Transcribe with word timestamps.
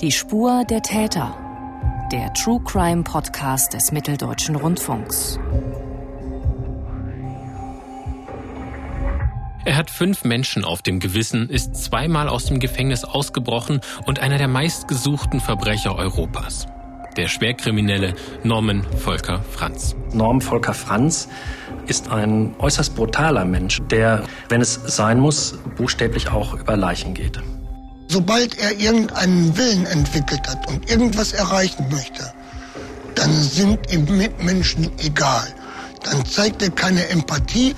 Die 0.00 0.12
Spur 0.12 0.64
der 0.64 0.80
Täter. 0.80 1.36
Der 2.10 2.32
True 2.32 2.58
Crime 2.64 3.02
Podcast 3.02 3.74
des 3.74 3.92
Mitteldeutschen 3.92 4.56
Rundfunks. 4.56 5.38
Er 9.66 9.76
hat 9.76 9.90
fünf 9.90 10.24
Menschen 10.24 10.64
auf 10.64 10.80
dem 10.80 11.00
Gewissen, 11.00 11.50
ist 11.50 11.76
zweimal 11.76 12.30
aus 12.30 12.46
dem 12.46 12.60
Gefängnis 12.60 13.04
ausgebrochen 13.04 13.82
und 14.06 14.20
einer 14.20 14.38
der 14.38 14.48
meistgesuchten 14.48 15.38
Verbrecher 15.38 15.94
Europas. 15.96 16.66
Der 17.18 17.28
Schwerkriminelle 17.28 18.14
Norman 18.42 18.82
Volker 18.96 19.42
Franz. 19.50 19.94
Norman 20.14 20.40
Volker 20.40 20.72
Franz 20.72 21.28
ist 21.86 22.10
ein 22.10 22.54
äußerst 22.58 22.96
brutaler 22.96 23.44
Mensch, 23.44 23.80
der, 23.90 24.22
wenn 24.48 24.62
es 24.62 24.80
sein 24.86 25.20
muss, 25.20 25.58
buchstäblich 25.76 26.30
auch 26.30 26.54
über 26.54 26.74
Leichen 26.74 27.12
geht. 27.12 27.42
Sobald 28.10 28.58
er 28.58 28.76
irgendeinen 28.76 29.56
Willen 29.56 29.86
entwickelt 29.86 30.48
hat 30.48 30.66
und 30.66 30.90
irgendwas 30.90 31.32
erreichen 31.32 31.86
möchte, 31.92 32.32
dann 33.14 33.32
sind 33.32 33.78
ihm 33.92 34.04
Mitmenschen 34.04 34.90
egal. 34.98 35.46
Dann 36.02 36.26
zeigt 36.26 36.60
er 36.60 36.70
keine 36.70 37.06
Empathie, 37.08 37.76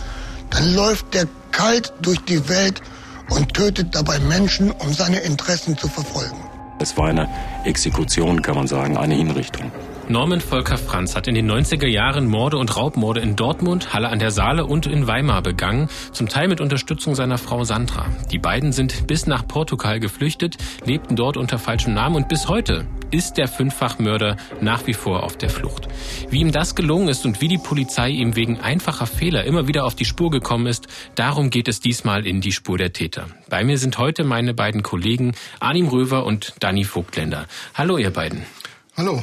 dann 0.48 0.74
läuft 0.74 1.14
er 1.14 1.26
kalt 1.50 1.92
durch 2.00 2.18
die 2.20 2.48
Welt 2.48 2.80
und 3.28 3.52
tötet 3.52 3.94
dabei 3.94 4.18
Menschen, 4.20 4.70
um 4.70 4.94
seine 4.94 5.18
Interessen 5.18 5.76
zu 5.76 5.86
verfolgen. 5.86 6.38
Es 6.78 6.96
war 6.96 7.08
eine 7.08 7.28
Exekution, 7.64 8.40
kann 8.40 8.54
man 8.54 8.66
sagen, 8.66 8.96
eine 8.96 9.14
Hinrichtung. 9.14 9.70
Norman 10.12 10.42
Volker 10.42 10.76
Franz 10.76 11.16
hat 11.16 11.26
in 11.26 11.34
den 11.34 11.50
90er 11.50 11.86
Jahren 11.86 12.26
Morde 12.26 12.58
und 12.58 12.76
Raubmorde 12.76 13.20
in 13.20 13.34
Dortmund, 13.34 13.94
Halle 13.94 14.10
an 14.10 14.18
der 14.18 14.30
Saale 14.30 14.66
und 14.66 14.84
in 14.84 15.06
Weimar 15.06 15.40
begangen, 15.40 15.88
zum 16.12 16.28
Teil 16.28 16.48
mit 16.48 16.60
Unterstützung 16.60 17.14
seiner 17.14 17.38
Frau 17.38 17.64
Sandra. 17.64 18.04
Die 18.30 18.38
beiden 18.38 18.72
sind 18.72 19.06
bis 19.06 19.26
nach 19.26 19.48
Portugal 19.48 20.00
geflüchtet, 20.00 20.58
lebten 20.84 21.16
dort 21.16 21.38
unter 21.38 21.58
falschem 21.58 21.94
Namen 21.94 22.16
und 22.16 22.28
bis 22.28 22.46
heute 22.46 22.86
ist 23.10 23.38
der 23.38 23.48
Fünffachmörder 23.48 24.36
nach 24.60 24.86
wie 24.86 24.92
vor 24.92 25.22
auf 25.22 25.38
der 25.38 25.48
Flucht. 25.48 25.88
Wie 26.28 26.40
ihm 26.40 26.52
das 26.52 26.74
gelungen 26.74 27.08
ist 27.08 27.24
und 27.24 27.40
wie 27.40 27.48
die 27.48 27.56
Polizei 27.56 28.10
ihm 28.10 28.36
wegen 28.36 28.60
einfacher 28.60 29.06
Fehler 29.06 29.44
immer 29.44 29.66
wieder 29.66 29.86
auf 29.86 29.94
die 29.94 30.04
Spur 30.04 30.30
gekommen 30.30 30.66
ist, 30.66 30.88
darum 31.14 31.48
geht 31.48 31.68
es 31.68 31.80
diesmal 31.80 32.26
in 32.26 32.42
die 32.42 32.52
Spur 32.52 32.76
der 32.76 32.92
Täter. 32.92 33.28
Bei 33.48 33.64
mir 33.64 33.78
sind 33.78 33.96
heute 33.96 34.24
meine 34.24 34.52
beiden 34.52 34.82
Kollegen 34.82 35.32
Arnim 35.58 35.88
Röver 35.88 36.26
und 36.26 36.52
Danny 36.60 36.84
Vogtländer. 36.84 37.46
Hallo 37.72 37.96
ihr 37.96 38.10
beiden. 38.10 38.44
Hallo. 38.94 39.22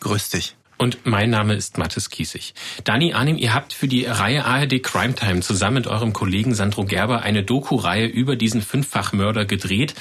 Grüß 0.00 0.30
dich. 0.30 0.56
Und 0.80 1.04
mein 1.04 1.28
Name 1.28 1.56
ist 1.56 1.76
Mathis 1.76 2.08
Kiesig. 2.08 2.54
Dani 2.84 3.12
Arnim, 3.12 3.36
ihr 3.36 3.52
habt 3.52 3.74
für 3.74 3.86
die 3.86 4.06
Reihe 4.06 4.46
ARD 4.46 4.82
Crime 4.82 5.14
Time 5.14 5.40
zusammen 5.40 5.74
mit 5.74 5.86
eurem 5.86 6.14
Kollegen 6.14 6.54
Sandro 6.54 6.86
Gerber 6.86 7.20
eine 7.20 7.42
Doku-Reihe 7.42 8.06
über 8.06 8.34
diesen 8.34 8.62
Fünffachmörder 8.62 9.44
gedreht. 9.44 9.94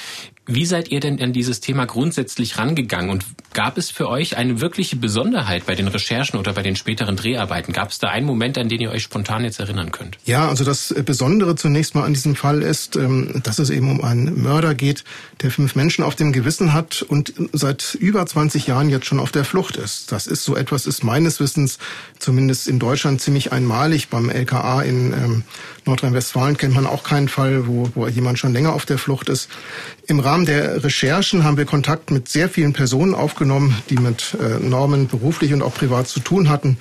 Wie 0.52 0.66
seid 0.66 0.90
ihr 0.90 1.00
denn 1.00 1.22
an 1.22 1.32
dieses 1.32 1.60
Thema 1.60 1.86
grundsätzlich 1.86 2.58
rangegangen 2.58 3.12
und 3.12 3.24
gab 3.54 3.78
es 3.78 3.92
für 3.92 4.10
euch 4.10 4.36
eine 4.36 4.62
wirkliche 4.62 4.96
Besonderheit 4.96 5.68
bei 5.68 5.76
den 5.76 5.88
Recherchen 5.88 6.40
oder 6.40 6.54
bei 6.54 6.64
den 6.64 6.76
späteren 6.76 7.16
Dreharbeiten? 7.16 7.72
Gab 7.72 7.92
es 7.92 8.00
da 8.00 8.08
einen 8.08 8.26
Moment, 8.26 8.58
an 8.58 8.68
den 8.68 8.82
ihr 8.82 8.90
euch 8.90 9.04
spontan 9.04 9.44
jetzt 9.44 9.60
erinnern 9.60 9.92
könnt? 9.92 10.18
Ja, 10.26 10.50
also 10.50 10.64
das 10.64 10.96
Besondere 11.06 11.56
zunächst 11.56 11.94
mal 11.94 12.04
an 12.04 12.14
diesem 12.14 12.36
Fall 12.36 12.64
ist, 12.64 12.96
ähm, 12.96 13.42
dass 13.44 13.60
es 13.60 13.70
eben 13.70 13.92
um 13.92 14.04
einen 14.04 14.42
Mörder 14.42 14.74
geht, 14.74 15.04
der 15.44 15.52
fünf 15.52 15.76
Menschen 15.76 16.04
auf 16.04 16.16
dem 16.16 16.32
Gewissen 16.32 16.74
hat 16.74 17.04
und 17.04 17.32
seit 17.54 17.94
über 17.94 18.26
20 18.26 18.66
Jahren 18.66 18.90
jetzt 18.90 19.06
schon 19.06 19.20
auf 19.20 19.32
der 19.32 19.46
Flucht 19.46 19.78
ist. 19.78 20.12
Das 20.12 20.26
ist 20.26 20.44
so 20.44 20.56
etwas, 20.56 20.69
ist 20.72 21.04
meines 21.04 21.40
Wissens 21.40 21.80
zumindest 22.20 22.68
in 22.68 22.80
Deutschland 22.80 23.22
ziemlich 23.22 23.52
einmalig. 23.52 24.10
Beim 24.10 24.30
LKA 24.30 24.82
in 24.82 25.14
ähm, 25.14 25.44
Nordrhein-Westfalen 25.86 26.58
kennt 26.58 26.76
man 26.76 26.86
auch 26.86 27.04
keinen 27.04 27.30
Fall, 27.30 27.68
wo, 27.68 27.90
wo 27.96 28.08
jemand 28.08 28.40
schon 28.40 28.54
länger 28.54 28.74
auf 28.74 28.86
der 28.86 28.98
Flucht 28.98 29.30
ist. 29.30 29.50
Im 30.08 30.20
Rahmen 30.20 30.46
der 30.46 30.84
Recherchen 30.84 31.44
haben 31.44 31.58
wir 31.58 31.66
Kontakt 31.66 32.12
mit 32.12 32.30
sehr 32.30 32.50
vielen 32.50 32.74
Personen 32.74 33.14
aufgenommen, 33.14 33.76
die 33.90 33.98
mit 33.98 34.38
äh, 34.40 34.60
Normen 34.64 35.08
beruflich 35.08 35.54
und 35.54 35.62
auch 35.62 35.74
privat 35.74 36.08
zu 36.08 36.20
tun 36.20 36.50
hatten. 36.50 36.78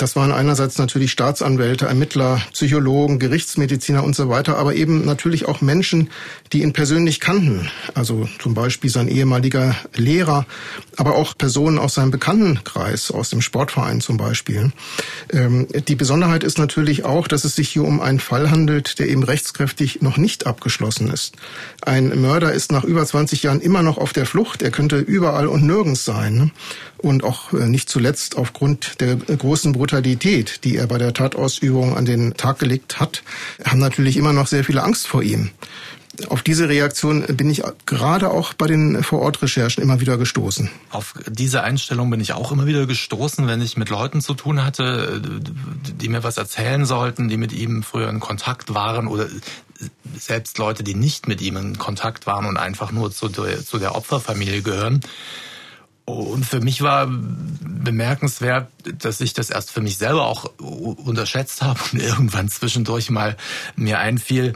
Das 0.00 0.16
waren 0.16 0.32
einerseits 0.32 0.78
natürlich 0.78 1.12
Staatsanwälte, 1.12 1.84
Ermittler, 1.84 2.40
Psychologen, 2.54 3.18
Gerichtsmediziner 3.18 4.02
und 4.02 4.16
so 4.16 4.30
weiter, 4.30 4.56
aber 4.56 4.74
eben 4.74 5.04
natürlich 5.04 5.46
auch 5.46 5.60
Menschen, 5.60 6.08
die 6.54 6.62
ihn 6.62 6.72
persönlich 6.72 7.20
kannten. 7.20 7.70
Also 7.92 8.26
zum 8.38 8.54
Beispiel 8.54 8.88
sein 8.88 9.08
ehemaliger 9.08 9.76
Lehrer, 9.94 10.46
aber 10.96 11.16
auch 11.16 11.36
Personen 11.36 11.78
aus 11.78 11.96
seinem 11.96 12.10
Bekanntenkreis, 12.12 13.10
aus 13.10 13.28
dem 13.28 13.42
Sportverein 13.42 14.00
zum 14.00 14.16
Beispiel. 14.16 14.72
Ähm, 15.34 15.66
die 15.86 15.96
Besonderheit 15.96 16.44
ist 16.44 16.56
natürlich 16.56 17.04
auch, 17.04 17.28
dass 17.28 17.44
es 17.44 17.54
sich 17.54 17.68
hier 17.68 17.84
um 17.84 18.00
einen 18.00 18.20
Fall 18.20 18.50
handelt, 18.50 19.00
der 19.00 19.08
eben 19.10 19.22
rechtskräftig 19.22 20.00
noch 20.00 20.16
nicht 20.16 20.46
abgeschlossen 20.46 21.08
ist. 21.12 21.34
Ein 21.82 22.22
Mörder 22.22 22.54
ist 22.54 22.72
nach 22.72 22.84
über 22.84 23.04
20 23.04 23.42
Jahren 23.42 23.60
immer 23.60 23.82
noch 23.82 23.98
auf 23.98 24.14
der 24.14 24.24
Flucht. 24.24 24.62
Er 24.62 24.70
könnte 24.70 24.96
überall 24.96 25.46
und 25.46 25.66
nirgends 25.66 26.06
sein. 26.06 26.52
Und 26.96 27.24
auch 27.24 27.54
äh, 27.54 27.66
nicht 27.66 27.88
zuletzt 27.88 28.36
aufgrund 28.36 29.00
der 29.00 29.16
großen 29.16 29.72
Brutalität 29.72 29.89
Brutalität, 29.90 30.62
die 30.62 30.76
er 30.76 30.86
bei 30.86 30.98
der 30.98 31.12
Tatausübung 31.12 31.96
an 31.96 32.04
den 32.04 32.34
Tag 32.34 32.60
gelegt 32.60 33.00
hat, 33.00 33.24
haben 33.64 33.80
natürlich 33.80 34.16
immer 34.16 34.32
noch 34.32 34.46
sehr 34.46 34.62
viele 34.62 34.84
Angst 34.84 35.08
vor 35.08 35.20
ihm. 35.20 35.50
Auf 36.28 36.42
diese 36.42 36.68
Reaktion 36.68 37.24
bin 37.26 37.50
ich 37.50 37.62
gerade 37.86 38.30
auch 38.30 38.52
bei 38.54 38.68
den 38.68 39.02
Vorortrecherchen 39.02 39.82
immer 39.82 40.00
wieder 40.00 40.16
gestoßen. 40.16 40.70
Auf 40.90 41.14
diese 41.28 41.64
Einstellung 41.64 42.08
bin 42.08 42.20
ich 42.20 42.34
auch 42.34 42.52
immer 42.52 42.66
wieder 42.66 42.86
gestoßen, 42.86 43.48
wenn 43.48 43.60
ich 43.60 43.76
mit 43.76 43.90
Leuten 43.90 44.20
zu 44.20 44.34
tun 44.34 44.64
hatte, 44.64 45.20
die 45.20 46.08
mir 46.08 46.22
was 46.22 46.36
erzählen 46.36 46.84
sollten, 46.84 47.28
die 47.28 47.36
mit 47.36 47.52
ihm 47.52 47.82
früher 47.82 48.10
in 48.10 48.20
Kontakt 48.20 48.72
waren 48.72 49.08
oder 49.08 49.26
selbst 50.16 50.58
Leute, 50.58 50.84
die 50.84 50.94
nicht 50.94 51.26
mit 51.26 51.40
ihm 51.40 51.56
in 51.56 51.78
Kontakt 51.78 52.28
waren 52.28 52.46
und 52.46 52.58
einfach 52.58 52.92
nur 52.92 53.10
zu 53.10 53.28
der, 53.28 53.64
zu 53.64 53.78
der 53.78 53.96
Opferfamilie 53.96 54.62
gehören 54.62 55.00
und 56.04 56.44
für 56.44 56.60
mich 56.60 56.82
war 56.82 57.08
bemerkenswert, 57.10 58.70
dass 58.98 59.20
ich 59.20 59.32
das 59.32 59.50
erst 59.50 59.70
für 59.70 59.80
mich 59.80 59.96
selber 59.96 60.26
auch 60.26 60.50
unterschätzt 60.58 61.62
habe 61.62 61.80
und 61.92 62.02
irgendwann 62.02 62.48
zwischendurch 62.48 63.10
mal 63.10 63.36
mir 63.76 63.98
einfiel, 63.98 64.54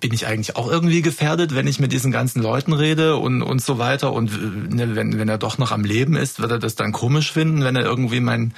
bin 0.00 0.12
ich 0.12 0.26
eigentlich 0.26 0.56
auch 0.56 0.68
irgendwie 0.68 1.00
gefährdet, 1.00 1.54
wenn 1.54 1.68
ich 1.68 1.78
mit 1.78 1.92
diesen 1.92 2.10
ganzen 2.10 2.42
Leuten 2.42 2.72
rede 2.72 3.16
und, 3.16 3.42
und 3.42 3.62
so 3.62 3.78
weiter. 3.78 4.12
Und 4.12 4.74
ne, 4.74 4.96
wenn, 4.96 5.18
wenn 5.18 5.28
er 5.28 5.38
doch 5.38 5.58
noch 5.58 5.70
am 5.70 5.84
Leben 5.84 6.16
ist, 6.16 6.40
wird 6.40 6.50
er 6.50 6.58
das 6.58 6.74
dann 6.74 6.90
komisch 6.90 7.30
finden, 7.30 7.62
wenn 7.62 7.76
er 7.76 7.84
irgendwie 7.84 8.20
mein, 8.20 8.52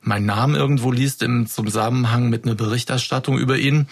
mein 0.00 0.26
Namen 0.26 0.56
irgendwo 0.56 0.90
liest 0.90 1.22
im 1.22 1.46
Zusammenhang 1.46 2.30
mit 2.30 2.44
einer 2.44 2.56
Berichterstattung 2.56 3.38
über 3.38 3.58
ihn. 3.58 3.86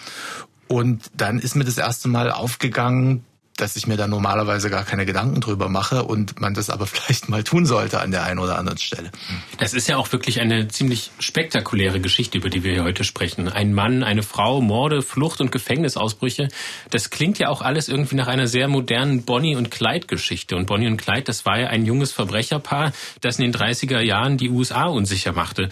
Und 0.67 1.09
dann 1.15 1.39
ist 1.39 1.55
mir 1.55 1.63
das 1.63 1.77
erste 1.77 2.09
Mal 2.09 2.29
aufgegangen, 2.29 3.23
dass 3.57 3.75
ich 3.75 3.87
mir 3.87 3.97
da 3.97 4.07
normalerweise 4.07 4.69
gar 4.69 4.83
keine 4.83 5.05
Gedanken 5.05 5.41
drüber 5.41 5.69
mache 5.69 6.03
und 6.03 6.39
man 6.39 6.53
das 6.53 6.69
aber 6.69 6.87
vielleicht 6.87 7.29
mal 7.29 7.43
tun 7.43 7.65
sollte 7.65 7.99
an 7.99 8.11
der 8.11 8.23
einen 8.23 8.39
oder 8.39 8.57
anderen 8.57 8.77
Stelle. 8.77 9.11
Das 9.57 9.73
ist 9.73 9.87
ja 9.87 9.97
auch 9.97 10.11
wirklich 10.11 10.41
eine 10.41 10.67
ziemlich 10.67 11.11
spektakuläre 11.19 11.99
Geschichte, 11.99 12.37
über 12.37 12.49
die 12.49 12.63
wir 12.63 12.73
hier 12.73 12.83
heute 12.83 13.03
sprechen. 13.03 13.47
Ein 13.47 13.73
Mann, 13.73 14.03
eine 14.03 14.23
Frau, 14.23 14.61
Morde, 14.61 15.01
Flucht 15.01 15.41
und 15.41 15.51
Gefängnisausbrüche. 15.51 16.47
Das 16.89 17.09
klingt 17.09 17.39
ja 17.39 17.49
auch 17.49 17.61
alles 17.61 17.87
irgendwie 17.87 18.15
nach 18.15 18.27
einer 18.27 18.47
sehr 18.47 18.67
modernen 18.67 19.23
Bonnie 19.23 19.55
und 19.55 19.71
Clyde 19.71 20.07
Geschichte. 20.07 20.55
Und 20.55 20.65
Bonnie 20.65 20.87
und 20.87 20.97
Clyde, 20.97 21.23
das 21.23 21.45
war 21.45 21.59
ja 21.59 21.67
ein 21.67 21.85
junges 21.85 22.11
Verbrecherpaar, 22.11 22.91
das 23.21 23.39
in 23.39 23.51
den 23.51 23.53
30er 23.53 23.99
Jahren 23.99 24.37
die 24.37 24.49
USA 24.49 24.85
unsicher 24.85 25.33
machte. 25.33 25.69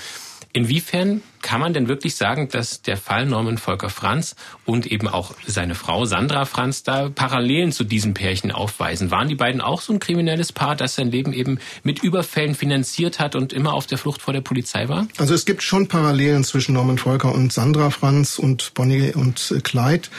Inwiefern 0.52 1.22
kann 1.42 1.62
man 1.62 1.74
denn 1.74 1.88
wirklich 1.88 2.16
sagen, 2.16 2.50
dass 2.50 2.82
der 2.82 2.98
Fall 2.98 3.26
Norman 3.26 3.58
Volker 3.58 3.90
Franz 3.90 4.36
und 4.66 4.86
eben 4.86 5.08
auch 5.08 5.34
seine 5.46 5.76
Frau 5.76 6.06
Sandra 6.06 6.46
Franz 6.46 6.84
da 6.84 7.10
Parallelen 7.10 7.72
zu 7.72 7.84
diesem 7.84 8.14
Pärchen 8.14 8.52
aufweisen? 8.52 9.12
Waren 9.12 9.28
die 9.28 9.36
beiden 9.36 9.62
auch 9.62 9.82
so 9.82 9.94
ein 9.94 10.00
kriminelles 10.00 10.52
Paar, 10.52 10.76
das 10.76 10.96
sein 10.96 11.12
Leben 11.12 11.34
eben 11.34 11.60
mit 11.84 12.04
Überfällen 12.04 12.56
finanziert 12.56 13.20
hat 13.20 13.36
und 13.36 13.54
immer 13.54 13.74
auf 13.74 13.88
der 13.88 13.98
Flucht 13.98 14.22
vor 14.22 14.34
der 14.34 14.42
Polizei 14.42 14.90
war? 14.90 15.08
Also 15.18 15.34
es 15.34 15.46
gibt 15.46 15.64
schon 15.64 15.88
Parallelen 15.88 16.44
zwischen 16.44 16.74
Norman 16.74 16.98
Volker 16.98 17.34
und 17.34 17.54
Sandra 17.54 17.90
Franz 17.90 18.40
und 18.40 18.74
Bonnie 18.74 19.14
und 19.14 19.54
Clyde. 19.64 20.10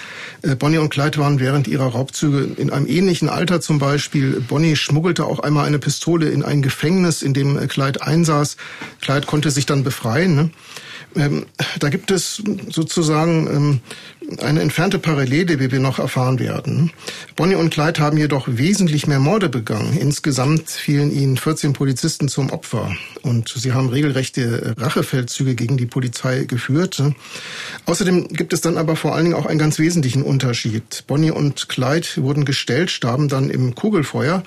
Äh, 0.43 0.57
Bonnie 0.57 0.79
und 0.79 0.91
Clyde 0.91 1.19
waren 1.19 1.41
während 1.41 1.69
ihrer 1.69 1.87
Raubzüge 1.87 2.55
in 2.57 2.71
einem 2.71 2.87
ähnlichen 2.87 3.29
Alter 3.29 3.61
zum 3.61 3.79
Beispiel. 3.79 4.41
Bonnie 4.41 4.77
schmuggelte 4.77 5.25
auch 5.25 5.41
einmal 5.41 5.67
eine 5.67 5.79
Pistole 5.79 6.29
in 6.31 6.43
ein 6.45 6.63
Gefängnis, 6.63 7.23
in 7.23 7.35
dem 7.35 7.69
Clyde 7.69 8.03
einsaß. 8.03 8.57
Clyde 9.01 9.27
konnte 9.27 9.51
sich 9.51 9.67
dann 9.67 9.85
befreien. 9.85 10.35
Ne? 10.35 10.51
Ähm, 11.17 11.47
da 11.79 11.89
gibt 11.89 12.11
es 12.11 12.43
sozusagen 12.69 13.47
ähm, 13.47 13.81
eine 14.39 14.61
entfernte 14.61 14.99
Parallele, 14.99 15.61
wie 15.61 15.73
wir 15.73 15.81
noch 15.81 15.99
erfahren 15.99 16.39
werden. 16.39 16.93
Bonnie 17.37 17.55
und 17.57 17.71
Clyde 17.71 18.01
haben 18.01 18.17
jedoch 18.17 18.47
wesentlich 18.49 19.07
mehr 19.07 19.19
Morde 19.19 19.49
begangen. 19.49 19.97
Insgesamt 19.99 20.71
fielen 20.71 21.11
ihnen 21.11 21.37
14 21.37 21.73
Polizisten 21.73 22.29
zum 22.29 22.51
Opfer 22.51 22.95
und 23.23 23.49
sie 23.49 23.73
haben 23.73 23.89
regelrechte 23.89 24.75
Rachefeldzüge 24.79 25.55
gegen 25.55 25.77
die 25.77 25.87
Polizei 25.87 26.45
geführt. 26.45 27.03
Außerdem 27.87 28.29
gibt 28.29 28.53
es 28.53 28.61
dann 28.61 28.79
aber 28.79 28.97
vor 28.97 29.15
allen 29.15 29.25
Dingen 29.25 29.37
auch 29.37 29.47
einen 29.47 29.59
ganz 29.59 29.79
wesentlichen 29.79 30.23
Unterschied. 30.23 31.05
Bonnie 31.07 31.31
und 31.31 31.69
Clyde 31.69 32.09
wurden 32.17 32.45
gestellt, 32.45 32.91
starben 32.91 33.29
dann 33.29 33.51
im 33.51 33.75
Kugelfeuer. 33.75 34.43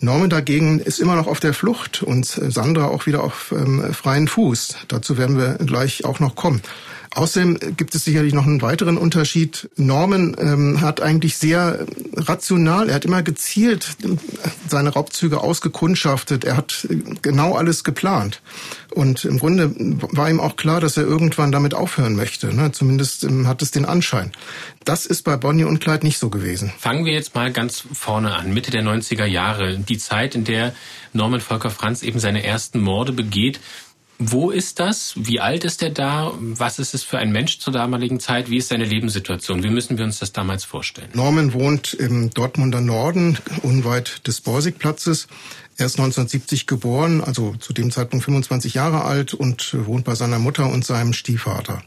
Norman 0.00 0.30
dagegen 0.30 0.80
ist 0.80 0.98
immer 0.98 1.16
noch 1.16 1.26
auf 1.26 1.40
der 1.40 1.54
Flucht 1.54 2.02
und 2.02 2.26
Sandra 2.26 2.86
auch 2.86 3.06
wieder 3.06 3.22
auf 3.22 3.52
ähm, 3.56 3.92
freien 3.92 4.28
Fuß. 4.28 4.76
Dazu 4.88 5.18
werden 5.18 5.36
wir 5.36 5.54
gleich 5.64 6.04
auch 6.04 6.20
noch 6.20 6.34
kommen. 6.34 6.62
Außerdem 7.16 7.76
gibt 7.78 7.94
es 7.94 8.04
sicherlich 8.04 8.34
noch 8.34 8.44
einen 8.44 8.60
weiteren 8.60 8.98
Unterschied. 8.98 9.70
Norman 9.76 10.36
ähm, 10.38 10.82
hat 10.82 11.00
eigentlich 11.00 11.38
sehr 11.38 11.86
rational, 12.14 12.90
er 12.90 12.94
hat 12.96 13.06
immer 13.06 13.22
gezielt 13.22 13.96
seine 14.68 14.90
Raubzüge 14.90 15.40
ausgekundschaftet, 15.40 16.44
er 16.44 16.58
hat 16.58 16.86
genau 17.22 17.54
alles 17.54 17.84
geplant. 17.84 18.42
Und 18.90 19.24
im 19.24 19.38
Grunde 19.38 19.72
war 19.76 20.28
ihm 20.28 20.40
auch 20.40 20.56
klar, 20.56 20.80
dass 20.82 20.98
er 20.98 21.04
irgendwann 21.04 21.52
damit 21.52 21.72
aufhören 21.72 22.16
möchte. 22.16 22.54
Ne? 22.54 22.72
Zumindest 22.72 23.24
ähm, 23.24 23.46
hat 23.46 23.62
es 23.62 23.70
den 23.70 23.86
Anschein. 23.86 24.32
Das 24.84 25.06
ist 25.06 25.22
bei 25.22 25.38
Bonnie 25.38 25.64
und 25.64 25.80
Clyde 25.80 26.04
nicht 26.04 26.18
so 26.18 26.28
gewesen. 26.28 26.70
Fangen 26.78 27.06
wir 27.06 27.14
jetzt 27.14 27.34
mal 27.34 27.50
ganz 27.50 27.82
vorne 27.94 28.34
an, 28.34 28.52
Mitte 28.52 28.70
der 28.70 28.82
90er 28.82 29.24
Jahre, 29.24 29.78
die 29.78 29.96
Zeit, 29.96 30.34
in 30.34 30.44
der 30.44 30.74
Norman 31.14 31.40
Volker 31.40 31.70
Franz 31.70 32.02
eben 32.02 32.20
seine 32.20 32.44
ersten 32.44 32.80
Morde 32.80 33.12
begeht. 33.12 33.58
Wo 34.18 34.50
ist 34.50 34.80
das? 34.80 35.12
Wie 35.16 35.40
alt 35.40 35.64
ist 35.64 35.82
er 35.82 35.90
da? 35.90 36.32
Was 36.40 36.78
ist 36.78 36.94
es 36.94 37.02
für 37.02 37.18
ein 37.18 37.32
Mensch 37.32 37.58
zur 37.58 37.72
damaligen 37.72 38.18
Zeit? 38.18 38.48
Wie 38.50 38.56
ist 38.56 38.68
seine 38.68 38.84
Lebenssituation? 38.84 39.62
Wie 39.62 39.68
müssen 39.68 39.98
wir 39.98 40.04
uns 40.04 40.18
das 40.18 40.32
damals 40.32 40.64
vorstellen? 40.64 41.08
Norman 41.12 41.52
wohnt 41.52 41.92
im 41.92 42.30
Dortmunder 42.30 42.80
Norden, 42.80 43.36
unweit 43.62 44.26
des 44.26 44.40
Borsigplatzes. 44.40 45.28
Er 45.76 45.86
ist 45.86 45.98
1970 45.98 46.66
geboren, 46.66 47.22
also 47.22 47.54
zu 47.56 47.74
dem 47.74 47.90
Zeitpunkt 47.90 48.24
25 48.24 48.72
Jahre 48.72 49.04
alt 49.04 49.34
und 49.34 49.76
wohnt 49.86 50.06
bei 50.06 50.14
seiner 50.14 50.38
Mutter 50.38 50.70
und 50.70 50.86
seinem 50.86 51.12
Stiefvater. 51.12 51.82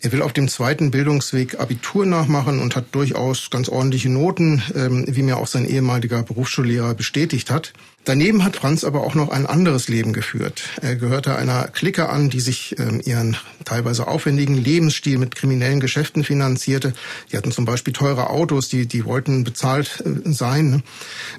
Er 0.00 0.12
will 0.12 0.22
auf 0.22 0.32
dem 0.32 0.48
zweiten 0.48 0.92
Bildungsweg 0.92 1.58
Abitur 1.60 2.06
nachmachen 2.06 2.60
und 2.60 2.76
hat 2.76 2.94
durchaus 2.94 3.50
ganz 3.50 3.68
ordentliche 3.68 4.08
Noten, 4.08 4.62
ähm, 4.74 5.04
wie 5.08 5.22
mir 5.22 5.38
auch 5.38 5.48
sein 5.48 5.68
ehemaliger 5.68 6.22
Berufsschullehrer 6.22 6.94
bestätigt 6.94 7.50
hat. 7.50 7.72
Daneben 8.08 8.42
hat 8.42 8.56
Franz 8.56 8.84
aber 8.84 9.02
auch 9.02 9.14
noch 9.14 9.28
ein 9.28 9.44
anderes 9.44 9.88
Leben 9.88 10.14
geführt. 10.14 10.62
Er 10.80 10.96
gehörte 10.96 11.36
einer 11.36 11.68
Clique 11.68 12.08
an, 12.08 12.30
die 12.30 12.40
sich 12.40 12.74
ähm, 12.78 13.02
ihren 13.04 13.36
teilweise 13.66 14.06
aufwendigen 14.06 14.56
Lebensstil 14.56 15.18
mit 15.18 15.34
kriminellen 15.34 15.78
Geschäften 15.78 16.24
finanzierte. 16.24 16.94
Die 17.30 17.36
hatten 17.36 17.52
zum 17.52 17.66
Beispiel 17.66 17.92
teure 17.92 18.30
Autos, 18.30 18.70
die, 18.70 18.86
die 18.86 19.04
wollten 19.04 19.44
bezahlt 19.44 20.02
äh, 20.06 20.32
sein. 20.32 20.70
Ne? 20.70 20.82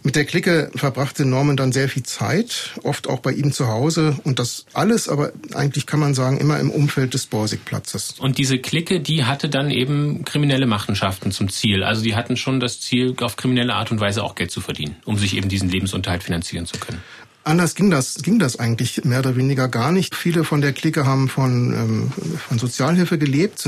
Mit 0.03 0.15
der 0.15 0.25
Clique 0.25 0.69
verbrachte 0.75 1.25
Norman 1.25 1.57
dann 1.57 1.71
sehr 1.71 1.89
viel 1.89 2.03
Zeit, 2.03 2.75
oft 2.83 3.09
auch 3.09 3.21
bei 3.21 3.31
ihm 3.31 3.51
zu 3.51 3.67
Hause. 3.67 4.19
Und 4.23 4.37
das 4.37 4.67
alles 4.73 5.09
aber 5.09 5.31
eigentlich 5.55 5.87
kann 5.87 5.99
man 5.99 6.13
sagen, 6.13 6.37
immer 6.37 6.59
im 6.59 6.69
Umfeld 6.69 7.15
des 7.15 7.25
Borsigplatzes. 7.25 8.13
Und 8.19 8.37
diese 8.37 8.59
Clique, 8.59 8.99
die 8.99 9.25
hatte 9.25 9.49
dann 9.49 9.71
eben 9.71 10.23
kriminelle 10.23 10.67
Machenschaften 10.67 11.31
zum 11.31 11.49
Ziel. 11.49 11.83
Also 11.83 12.03
die 12.03 12.13
hatten 12.13 12.37
schon 12.37 12.59
das 12.59 12.79
Ziel, 12.79 13.15
auf 13.21 13.37
kriminelle 13.37 13.73
Art 13.73 13.89
und 13.89 13.99
Weise 13.99 14.23
auch 14.23 14.35
Geld 14.35 14.51
zu 14.51 14.61
verdienen, 14.61 14.97
um 15.05 15.17
sich 15.17 15.35
eben 15.35 15.49
diesen 15.49 15.67
Lebensunterhalt 15.67 16.21
finanzieren 16.21 16.48
finanzieren 16.49 16.65
zu 16.65 16.79
können. 16.79 17.01
Anders 17.45 17.73
ging 17.73 17.89
das, 17.89 18.15
ging 18.15 18.37
das 18.37 18.59
eigentlich 18.59 19.05
mehr 19.05 19.19
oder 19.19 19.35
weniger 19.35 19.69
gar 19.69 19.91
nicht. 19.91 20.13
Viele 20.13 20.43
von 20.43 20.61
der 20.61 20.73
Clique 20.73 21.05
haben 21.05 21.29
von, 21.29 21.73
ähm, 21.73 22.11
von 22.37 22.59
Sozialhilfe 22.59 23.17
gelebt. 23.17 23.67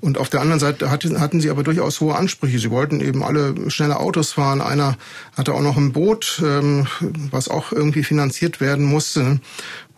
Und 0.00 0.16
auf 0.16 0.30
der 0.30 0.40
anderen 0.40 0.60
Seite 0.60 0.90
hatten, 0.90 1.20
hatten 1.20 1.40
sie 1.40 1.50
aber 1.50 1.62
durchaus 1.62 2.00
hohe 2.00 2.14
Ansprüche. 2.14 2.58
Sie 2.58 2.70
wollten 2.70 3.00
eben 3.00 3.22
alle 3.22 3.70
schnelle 3.70 3.98
Autos 3.98 4.32
fahren. 4.32 4.62
Einer 4.62 4.96
hatte 5.36 5.52
auch 5.52 5.60
noch 5.60 5.76
ein 5.76 5.92
Boot, 5.92 6.40
ähm, 6.42 6.86
was 7.30 7.48
auch 7.48 7.72
irgendwie 7.72 8.04
finanziert 8.04 8.60
werden 8.60 8.86
musste. 8.86 9.40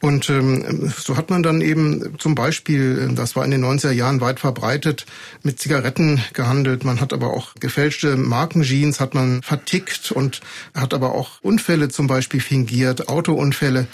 Und 0.02 0.28
ähm, 0.31 0.93
so 0.99 1.16
hat 1.16 1.31
man 1.31 1.44
dann 1.44 1.60
eben 1.60 2.19
zum 2.19 2.34
Beispiel, 2.34 3.12
das 3.14 3.37
war 3.37 3.44
in 3.44 3.52
den 3.52 3.64
90er 3.64 3.93
Jahren 3.93 4.20
weit 4.20 4.40
verbreitet, 4.40 5.06
mit 5.44 5.60
Zigaretten 5.60 6.20
gehandelt. 6.32 6.84
Man 6.84 7.00
hat 7.00 7.12
aber 7.12 7.28
auch 7.28 7.54
gefälschte 7.60 8.16
Markenjeans 8.16 8.99
hat 8.99 9.14
man 9.14 9.43
vertickt 9.43 10.10
und 10.10 10.40
hat 10.75 10.93
aber 10.93 11.14
auch 11.14 11.40
Unfälle 11.40 11.88
zum 11.88 12.08
Beispiel 12.08 12.40
fingiert, 12.40 13.08
Autounfälle. 13.08 13.87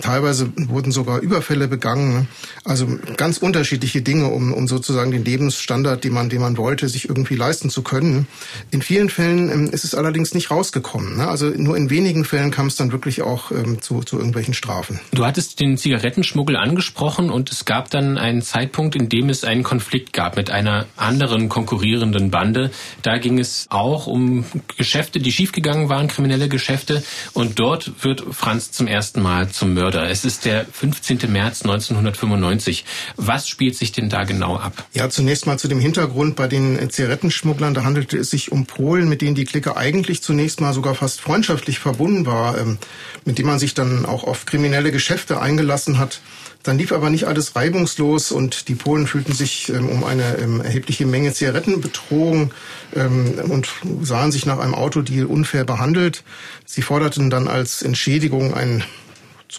Teilweise 0.00 0.50
wurden 0.56 0.92
sogar 0.92 1.20
Überfälle 1.20 1.68
begangen. 1.68 2.26
Also 2.64 2.88
ganz 3.18 3.36
unterschiedliche 3.36 4.00
Dinge, 4.00 4.28
um, 4.28 4.54
um 4.54 4.66
sozusagen 4.66 5.10
den 5.10 5.26
Lebensstandard, 5.26 6.04
den 6.04 6.14
man, 6.14 6.30
den 6.30 6.40
man 6.40 6.56
wollte, 6.56 6.88
sich 6.88 7.06
irgendwie 7.06 7.34
leisten 7.34 7.68
zu 7.68 7.82
können. 7.82 8.26
In 8.70 8.80
vielen 8.80 9.10
Fällen 9.10 9.50
ähm, 9.50 9.70
ist 9.70 9.84
es 9.84 9.94
allerdings 9.94 10.32
nicht 10.32 10.50
rausgekommen. 10.50 11.18
Ne? 11.18 11.28
Also 11.28 11.48
nur 11.50 11.76
in 11.76 11.90
wenigen 11.90 12.24
Fällen 12.24 12.50
kam 12.50 12.68
es 12.68 12.76
dann 12.76 12.92
wirklich 12.92 13.20
auch 13.20 13.50
ähm, 13.50 13.82
zu, 13.82 14.00
zu 14.02 14.16
irgendwelchen 14.16 14.54
Strafen. 14.54 15.00
Hattest 15.34 15.58
den 15.58 15.76
Zigarettenschmuggel 15.76 16.54
angesprochen 16.56 17.28
und 17.28 17.50
es 17.50 17.64
gab 17.64 17.90
dann 17.90 18.18
einen 18.18 18.40
Zeitpunkt, 18.40 18.94
in 18.94 19.08
dem 19.08 19.30
es 19.30 19.42
einen 19.42 19.64
Konflikt 19.64 20.12
gab 20.12 20.36
mit 20.36 20.48
einer 20.48 20.86
anderen 20.96 21.48
konkurrierenden 21.48 22.30
Bande. 22.30 22.70
Da 23.02 23.18
ging 23.18 23.40
es 23.40 23.66
auch 23.68 24.06
um 24.06 24.44
Geschäfte, 24.76 25.18
die 25.18 25.32
schiefgegangen 25.32 25.88
waren, 25.88 26.06
kriminelle 26.06 26.48
Geschäfte. 26.48 27.02
Und 27.32 27.58
dort 27.58 28.04
wird 28.04 28.22
Franz 28.30 28.70
zum 28.70 28.86
ersten 28.86 29.22
Mal 29.22 29.48
zum 29.48 29.74
Mörder. 29.74 30.08
Es 30.08 30.24
ist 30.24 30.44
der 30.44 30.66
15. 30.66 31.18
März 31.26 31.62
1995. 31.62 32.84
Was 33.16 33.48
spielt 33.48 33.74
sich 33.74 33.90
denn 33.90 34.08
da 34.08 34.22
genau 34.22 34.54
ab? 34.56 34.86
Ja, 34.92 35.10
zunächst 35.10 35.48
mal 35.48 35.58
zu 35.58 35.66
dem 35.66 35.80
Hintergrund 35.80 36.36
bei 36.36 36.46
den 36.46 36.88
Zigarettenschmugglern. 36.88 37.74
Da 37.74 37.82
handelte 37.82 38.18
es 38.18 38.30
sich 38.30 38.52
um 38.52 38.66
Polen, 38.66 39.08
mit 39.08 39.20
denen 39.20 39.34
die 39.34 39.46
Clique 39.46 39.76
eigentlich 39.76 40.22
zunächst 40.22 40.60
mal 40.60 40.72
sogar 40.72 40.94
fast 40.94 41.20
freundschaftlich 41.20 41.80
verbunden 41.80 42.24
war, 42.24 42.56
ähm, 42.56 42.78
mit 43.24 43.38
denen 43.38 43.48
man 43.48 43.58
sich 43.58 43.74
dann 43.74 44.06
auch 44.06 44.22
auf 44.22 44.46
kriminelle 44.46 44.92
Geschäfte 44.92 45.23
eingelassen 45.30 45.98
hat. 45.98 46.20
Dann 46.62 46.78
lief 46.78 46.92
aber 46.92 47.10
nicht 47.10 47.26
alles 47.26 47.56
reibungslos 47.56 48.32
und 48.32 48.68
die 48.68 48.74
Polen 48.74 49.06
fühlten 49.06 49.34
sich 49.34 49.68
ähm, 49.68 49.88
um 49.88 50.02
eine 50.02 50.38
ähm, 50.38 50.62
erhebliche 50.62 51.04
Menge 51.04 51.32
Zigaretten 51.32 51.82
betrogen 51.82 52.52
ähm, 52.94 53.34
und 53.50 53.68
sahen 54.00 54.32
sich 54.32 54.46
nach 54.46 54.58
einem 54.58 54.74
Autodeal 54.74 55.26
unfair 55.26 55.64
behandelt. 55.64 56.24
Sie 56.64 56.80
forderten 56.80 57.28
dann 57.28 57.48
als 57.48 57.82
Entschädigung 57.82 58.54
einen 58.54 58.82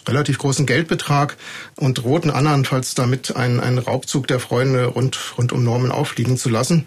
relativ 0.08 0.38
großen 0.38 0.66
Geldbetrag 0.66 1.36
und 1.76 1.98
drohten 1.98 2.30
andernfalls 2.30 2.94
damit 2.94 3.36
einen, 3.36 3.60
einen 3.60 3.78
Raubzug 3.78 4.26
der 4.26 4.40
Freunde 4.40 4.86
rund, 4.86 5.38
rund 5.38 5.52
um 5.52 5.62
Norman 5.62 5.92
auffliegen 5.92 6.36
zu 6.36 6.48
lassen. 6.48 6.86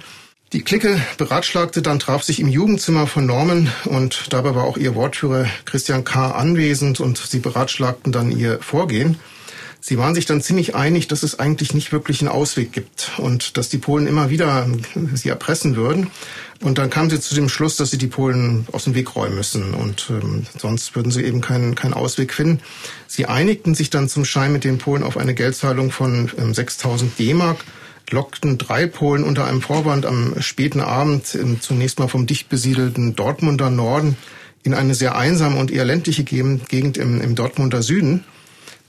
Die 0.51 0.63
Clique 0.63 0.99
beratschlagte 1.19 1.83
dann, 1.83 1.99
traf 1.99 2.23
sich 2.23 2.39
im 2.39 2.47
Jugendzimmer 2.47 3.05
von 3.05 3.23
Norman 3.23 3.71
und 3.85 4.33
dabei 4.33 4.55
war 4.55 4.63
auch 4.63 4.77
ihr 4.77 4.95
Wortführer 4.95 5.45
Christian 5.65 6.03
K. 6.03 6.31
anwesend 6.31 6.99
und 6.99 7.19
sie 7.19 7.37
beratschlagten 7.37 8.11
dann 8.11 8.31
ihr 8.31 8.57
Vorgehen. 8.59 9.17
Sie 9.79 9.99
waren 9.99 10.15
sich 10.15 10.25
dann 10.25 10.41
ziemlich 10.41 10.73
einig, 10.73 11.07
dass 11.07 11.21
es 11.21 11.37
eigentlich 11.37 11.75
nicht 11.75 11.91
wirklich 11.91 12.21
einen 12.21 12.29
Ausweg 12.29 12.71
gibt 12.71 13.11
und 13.17 13.57
dass 13.57 13.69
die 13.69 13.77
Polen 13.77 14.07
immer 14.07 14.31
wieder 14.31 14.67
sie 15.13 15.29
erpressen 15.29 15.75
würden. 15.75 16.09
Und 16.61 16.79
dann 16.79 16.89
kamen 16.89 17.11
sie 17.11 17.21
zu 17.21 17.35
dem 17.35 17.47
Schluss, 17.47 17.77
dass 17.77 17.91
sie 17.91 17.99
die 17.99 18.07
Polen 18.07 18.65
aus 18.71 18.85
dem 18.85 18.95
Weg 18.95 19.15
räumen 19.15 19.35
müssen 19.35 19.75
und 19.75 20.07
ähm, 20.09 20.47
sonst 20.57 20.95
würden 20.95 21.11
sie 21.11 21.23
eben 21.23 21.41
keinen, 21.41 21.75
keinen 21.75 21.93
Ausweg 21.93 22.33
finden. 22.33 22.59
Sie 23.05 23.27
einigten 23.27 23.75
sich 23.75 23.91
dann 23.91 24.09
zum 24.09 24.25
Schein 24.25 24.51
mit 24.51 24.63
den 24.63 24.79
Polen 24.79 25.03
auf 25.03 25.15
eine 25.15 25.35
Geldzahlung 25.35 25.91
von 25.91 26.31
ähm, 26.39 26.55
6000 26.55 27.17
D-Mark 27.19 27.63
lockten 28.11 28.57
drei 28.57 28.87
Polen 28.87 29.23
unter 29.23 29.45
einem 29.45 29.61
Vorwand 29.61 30.05
am 30.05 30.41
späten 30.41 30.81
Abend 30.81 31.35
ähm, 31.35 31.61
zunächst 31.61 31.99
mal 31.99 32.07
vom 32.07 32.25
dicht 32.25 32.49
besiedelten 32.49 33.15
Dortmunder 33.15 33.69
Norden 33.69 34.17
in 34.63 34.73
eine 34.73 34.95
sehr 34.95 35.15
einsame 35.15 35.59
und 35.59 35.71
eher 35.71 35.85
ländliche 35.85 36.23
Gegend 36.23 36.97
im, 36.97 37.21
im 37.21 37.35
Dortmunder 37.35 37.81
Süden. 37.81 38.25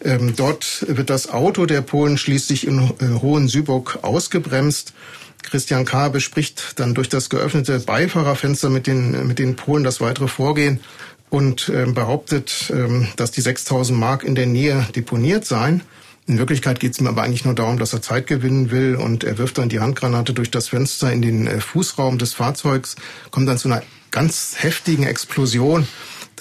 Ähm, 0.02 0.34
dort 0.36 0.84
wird 0.88 1.10
das 1.10 1.30
Auto 1.30 1.66
der 1.66 1.82
Polen 1.82 2.18
schließlich 2.18 2.66
in 2.66 2.78
äh, 2.78 3.20
Hohen 3.20 3.48
Süburg 3.48 3.98
ausgebremst 4.02 4.94
Christian 5.42 5.84
K. 5.84 6.08
bespricht 6.08 6.78
dann 6.78 6.94
durch 6.94 7.08
das 7.08 7.30
geöffnete 7.30 7.78
Beifahrerfenster 7.80 8.68
mit 8.68 8.86
den, 8.86 9.26
mit 9.26 9.38
den 9.38 9.56
Polen 9.56 9.84
das 9.84 10.00
weitere 10.00 10.28
Vorgehen 10.28 10.80
und 11.28 11.68
äh, 11.68 11.86
behauptet, 11.86 12.70
äh, 12.70 13.06
dass 13.16 13.30
die 13.30 13.40
6000 13.40 13.98
Mark 13.98 14.24
in 14.24 14.34
der 14.34 14.46
Nähe 14.46 14.86
deponiert 14.94 15.44
seien. 15.44 15.82
In 16.26 16.38
Wirklichkeit 16.38 16.78
geht 16.80 16.92
es 16.92 16.98
ihm 17.00 17.06
aber 17.06 17.22
eigentlich 17.22 17.44
nur 17.44 17.54
darum, 17.54 17.78
dass 17.78 17.92
er 17.92 18.02
Zeit 18.02 18.26
gewinnen 18.26 18.70
will 18.70 18.94
und 18.94 19.24
er 19.24 19.38
wirft 19.38 19.58
dann 19.58 19.68
die 19.68 19.80
Handgranate 19.80 20.32
durch 20.32 20.50
das 20.50 20.68
Fenster 20.68 21.12
in 21.12 21.22
den 21.22 21.46
äh, 21.46 21.60
Fußraum 21.60 22.18
des 22.18 22.34
Fahrzeugs, 22.34 22.96
kommt 23.30 23.48
dann 23.48 23.58
zu 23.58 23.68
einer 23.68 23.82
ganz 24.10 24.56
heftigen 24.58 25.04
Explosion 25.04 25.86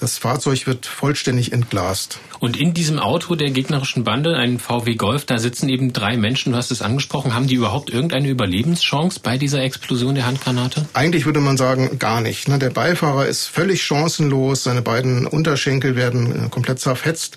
das 0.00 0.16
Fahrzeug 0.16 0.66
wird 0.66 0.86
vollständig 0.86 1.52
entglast. 1.52 2.20
Und 2.38 2.58
in 2.58 2.72
diesem 2.72 2.98
Auto 2.98 3.34
der 3.34 3.50
gegnerischen 3.50 4.02
Bande, 4.02 4.34
ein 4.34 4.58
VW 4.58 4.94
Golf, 4.94 5.26
da 5.26 5.38
sitzen 5.38 5.68
eben 5.68 5.92
drei 5.92 6.16
Menschen, 6.16 6.52
du 6.52 6.58
hast 6.58 6.70
es 6.70 6.80
angesprochen. 6.80 7.34
Haben 7.34 7.46
die 7.46 7.56
überhaupt 7.56 7.90
irgendeine 7.90 8.28
Überlebenschance 8.28 9.20
bei 9.22 9.36
dieser 9.36 9.62
Explosion 9.62 10.14
der 10.14 10.26
Handgranate? 10.26 10.86
Eigentlich 10.94 11.26
würde 11.26 11.40
man 11.40 11.58
sagen, 11.58 11.98
gar 11.98 12.22
nicht. 12.22 12.48
Ne? 12.48 12.58
Der 12.58 12.70
Beifahrer 12.70 13.26
ist 13.26 13.46
völlig 13.46 13.82
chancenlos, 13.82 14.64
seine 14.64 14.80
beiden 14.80 15.26
Unterschenkel 15.26 15.96
werden 15.96 16.46
äh, 16.46 16.48
komplett 16.48 16.80
zerfetzt. 16.80 17.36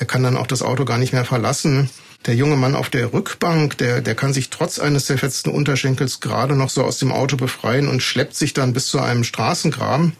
Er 0.00 0.06
kann 0.06 0.22
dann 0.22 0.38
auch 0.38 0.46
das 0.46 0.62
Auto 0.62 0.86
gar 0.86 0.96
nicht 0.96 1.12
mehr 1.12 1.26
verlassen. 1.26 1.90
Der 2.24 2.34
junge 2.34 2.56
Mann 2.56 2.74
auf 2.74 2.88
der 2.88 3.12
Rückbank, 3.12 3.76
der, 3.76 4.00
der 4.00 4.14
kann 4.14 4.32
sich 4.32 4.48
trotz 4.48 4.78
eines 4.78 5.04
zerfetzten 5.04 5.52
Unterschenkels 5.52 6.20
gerade 6.20 6.56
noch 6.56 6.70
so 6.70 6.84
aus 6.84 6.98
dem 6.98 7.12
Auto 7.12 7.36
befreien 7.36 7.86
und 7.86 8.02
schleppt 8.02 8.34
sich 8.34 8.54
dann 8.54 8.72
bis 8.72 8.86
zu 8.86 8.98
einem 8.98 9.24
Straßengraben. 9.24 10.16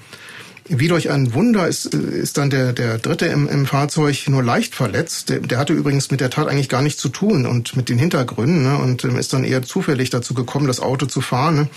Wie 0.72 0.86
durch 0.86 1.10
ein 1.10 1.34
Wunder 1.34 1.66
ist, 1.66 1.86
ist 1.86 2.38
dann 2.38 2.48
der, 2.48 2.72
der 2.72 2.98
Dritte 2.98 3.26
im, 3.26 3.48
im 3.48 3.66
Fahrzeug 3.66 4.28
nur 4.28 4.44
leicht 4.44 4.76
verletzt. 4.76 5.28
Der, 5.28 5.40
der 5.40 5.58
hatte 5.58 5.72
übrigens 5.72 6.12
mit 6.12 6.20
der 6.20 6.30
Tat 6.30 6.46
eigentlich 6.46 6.68
gar 6.68 6.80
nichts 6.80 7.02
zu 7.02 7.08
tun 7.08 7.44
und 7.44 7.74
mit 7.74 7.88
den 7.88 7.98
Hintergründen 7.98 8.62
ne, 8.62 8.78
und 8.78 9.04
ähm, 9.04 9.16
ist 9.16 9.32
dann 9.32 9.42
eher 9.42 9.62
zufällig 9.62 10.10
dazu 10.10 10.32
gekommen, 10.32 10.68
das 10.68 10.78
Auto 10.78 11.06
zu 11.06 11.22
fahren. 11.22 11.56
Ne. 11.56 11.68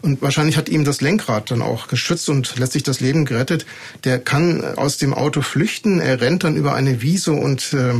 Und 0.00 0.22
wahrscheinlich 0.22 0.56
hat 0.56 0.70
ihm 0.70 0.84
das 0.84 1.02
Lenkrad 1.02 1.50
dann 1.50 1.60
auch 1.60 1.88
geschützt 1.88 2.30
und 2.30 2.58
letztlich 2.58 2.82
das 2.82 3.00
Leben 3.00 3.26
gerettet. 3.26 3.66
Der 4.04 4.18
kann 4.18 4.64
aus 4.76 4.96
dem 4.96 5.12
Auto 5.12 5.42
flüchten. 5.42 6.00
Er 6.00 6.22
rennt 6.22 6.42
dann 6.42 6.56
über 6.56 6.72
eine 6.72 7.02
Wiese 7.02 7.32
und 7.32 7.74
äh, 7.74 7.92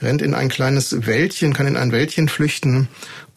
rennt 0.00 0.22
in 0.22 0.34
ein 0.34 0.48
kleines 0.48 1.06
Wäldchen, 1.06 1.52
kann 1.52 1.66
in 1.66 1.76
ein 1.76 1.92
Wäldchen 1.92 2.28
flüchten 2.28 2.88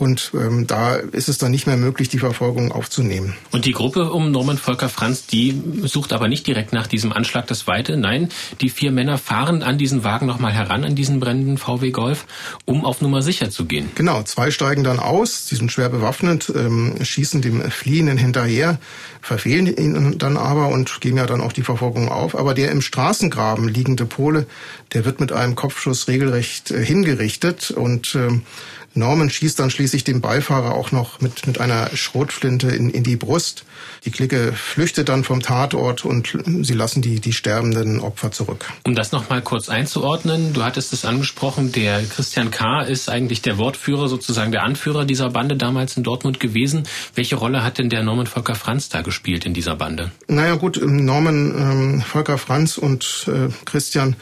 und 0.02 0.32
ähm, 0.34 0.66
da 0.66 0.96
ist 0.96 1.30
es 1.30 1.38
dann 1.38 1.52
nicht 1.52 1.68
mehr 1.68 1.78
möglich, 1.78 2.10
die 2.10 2.18
Verfolgung 2.18 2.72
aufzunehmen. 2.72 3.36
Und 3.52 3.66
die 3.66 3.72
Gruppe 3.72 4.12
um 4.12 4.32
Norman 4.32 4.58
Volker 4.58 4.90
Franz, 4.90 5.28
die 5.28 5.62
sucht 5.84 6.12
aber 6.12 6.28
nicht 6.28 6.48
direkt 6.48 6.74
nach 6.74 6.88
diesem 6.88 7.14
Anschlag 7.14 7.46
das 7.46 7.68
Weite. 7.68 7.98
Nein, 7.98 8.30
die 8.62 8.70
vier 8.70 8.92
Männer 8.92 9.20
fahren 9.20 9.62
an 9.62 9.78
diesen 9.78 10.04
Wagen 10.04 10.26
nochmal 10.26 10.54
heran, 10.54 10.86
an 10.86 10.96
diesen 10.96 11.20
brennenden 11.20 11.60
VW 11.60 11.92
Golf, 11.92 12.26
um 12.66 12.84
auf 12.84 13.02
Nummer 13.02 13.22
sicher 13.22 13.52
zu 13.52 13.66
gehen. 13.66 13.92
Genau, 13.94 14.24
zwei 14.24 14.50
steigen 14.50 14.84
dann 14.84 14.98
aus, 14.98 15.46
die 15.46 15.56
sind 15.56 15.72
schwer 15.72 15.90
bewaffnet, 15.90 16.52
ähm, 16.56 16.96
schießen 17.00 17.44
dem 17.44 17.62
Fliehenden 17.70 18.18
hinterher, 18.18 18.80
verfehlen 19.22 19.68
ihn 19.68 20.18
dann 20.18 20.36
aber 20.36 20.70
und 20.70 21.00
geben 21.00 21.18
ja 21.18 21.28
dann 21.28 21.42
auch 21.42 21.54
die 21.54 21.62
Verfolgung 21.62 22.10
auf. 22.10 22.36
Aber 22.36 22.56
der 22.56 22.72
im 22.72 22.82
Straßengraben 22.82 23.68
liegende 23.68 24.08
Pole, 24.08 24.48
der 24.94 25.06
wird 25.06 25.20
mit 25.20 25.32
einem 25.32 25.54
Kopfschuss 25.54 26.08
regelrecht 26.08 26.51
äh, 26.72 26.84
hingerichtet 26.84 27.72
und 27.72 28.16
ähm, 28.16 28.44
Norman 28.94 29.30
schießt 29.30 29.58
dann 29.60 29.70
schließlich 29.70 30.04
den 30.04 30.20
Beifahrer 30.20 30.76
auch 30.76 30.92
noch 30.92 31.22
mit, 31.22 31.48
mit 31.48 31.62
einer 31.62 31.96
Schrotflinte 31.96 32.70
in, 32.70 32.90
in 32.90 33.04
die 33.04 33.16
Brust. 33.16 33.64
Die 34.04 34.12
Clique 34.12 34.52
flüchtet 34.52 35.08
dann 35.08 35.24
vom 35.24 35.42
Tatort 35.42 36.04
und 36.04 36.38
sie 36.64 36.74
lassen 36.74 37.02
die, 37.02 37.22
die 37.22 37.32
sterbenden 37.32 38.00
Opfer 38.02 38.32
zurück. 38.32 38.66
Um 38.84 38.96
das 38.96 39.12
nochmal 39.12 39.42
kurz 39.42 39.70
einzuordnen, 39.70 40.54
du 40.54 40.64
hattest 40.64 40.92
es 40.92 41.06
angesprochen, 41.06 41.72
der 41.72 42.04
Christian 42.04 42.52
K. 42.52 42.82
ist 42.82 43.10
eigentlich 43.10 43.42
der 43.42 43.58
Wortführer, 43.58 44.10
sozusagen 44.10 44.52
der 44.52 44.64
Anführer 44.64 45.06
dieser 45.06 45.30
Bande 45.30 45.56
damals 45.56 45.96
in 45.96 46.04
Dortmund 46.04 46.40
gewesen. 46.40 46.84
Welche 47.16 47.38
Rolle 47.38 47.64
hat 47.64 47.78
denn 47.78 47.90
der 47.90 48.04
Norman 48.04 48.28
Volker 48.28 48.56
Franz 48.56 48.90
da 48.90 49.02
gespielt 49.02 49.46
in 49.46 49.54
dieser 49.54 49.76
Bande? 49.76 50.12
Naja 50.28 50.56
gut, 50.56 50.82
Norman 50.84 51.56
ähm, 51.56 52.02
Volker 52.02 52.38
Franz 52.38 52.78
und 52.78 53.28
äh, 53.28 53.50
Christian 53.66 54.18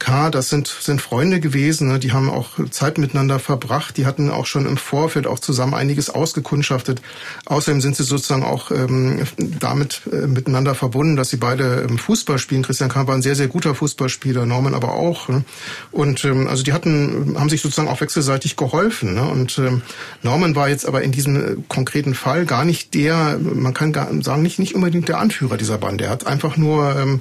K., 0.00 0.30
das 0.30 0.48
sind, 0.48 0.66
sind 0.66 1.02
Freunde 1.02 1.40
gewesen, 1.40 1.88
ne? 1.88 1.98
die 1.98 2.12
haben 2.12 2.30
auch 2.30 2.58
Zeit 2.70 2.96
miteinander 2.96 3.38
verbracht, 3.38 3.98
die 3.98 4.06
hatten 4.06 4.30
auch 4.30 4.46
schon 4.46 4.66
im 4.66 4.78
Vorfeld 4.78 5.26
auch 5.26 5.38
zusammen 5.38 5.74
einiges 5.74 6.08
ausgekundschaftet. 6.08 7.02
Außerdem 7.44 7.82
sind 7.82 7.96
sie 7.96 8.04
sozusagen 8.04 8.42
auch 8.42 8.70
ähm, 8.70 9.24
damit 9.36 10.00
äh, 10.10 10.26
miteinander 10.26 10.74
verbunden, 10.74 11.16
dass 11.16 11.28
sie 11.28 11.36
beide 11.36 11.86
ähm, 11.88 11.98
Fußball 11.98 12.38
spielen. 12.38 12.62
Christian 12.62 12.88
K. 12.88 13.06
war 13.06 13.14
ein 13.14 13.20
sehr, 13.20 13.36
sehr 13.36 13.48
guter 13.48 13.74
Fußballspieler, 13.74 14.46
Norman 14.46 14.74
aber 14.74 14.94
auch. 14.94 15.28
Ne? 15.28 15.44
Und 15.92 16.24
ähm, 16.24 16.48
also 16.48 16.62
die 16.62 16.72
hatten, 16.72 17.36
haben 17.38 17.50
sich 17.50 17.60
sozusagen 17.60 17.88
auch 17.88 18.00
wechselseitig 18.00 18.56
geholfen. 18.56 19.14
Ne? 19.14 19.22
Und 19.22 19.58
ähm, 19.58 19.82
Norman 20.22 20.56
war 20.56 20.70
jetzt 20.70 20.86
aber 20.86 21.02
in 21.02 21.12
diesem 21.12 21.36
äh, 21.36 21.56
konkreten 21.68 22.14
Fall 22.14 22.46
gar 22.46 22.64
nicht 22.64 22.94
der, 22.94 23.38
man 23.38 23.74
kann 23.74 23.92
gar 23.92 24.08
sagen, 24.22 24.40
nicht, 24.40 24.58
nicht 24.58 24.74
unbedingt 24.74 25.08
der 25.08 25.18
Anführer 25.18 25.58
dieser 25.58 25.76
Bande. 25.76 26.04
Er 26.04 26.10
hat 26.10 26.26
einfach 26.26 26.56
nur 26.56 26.96
ähm, 26.98 27.20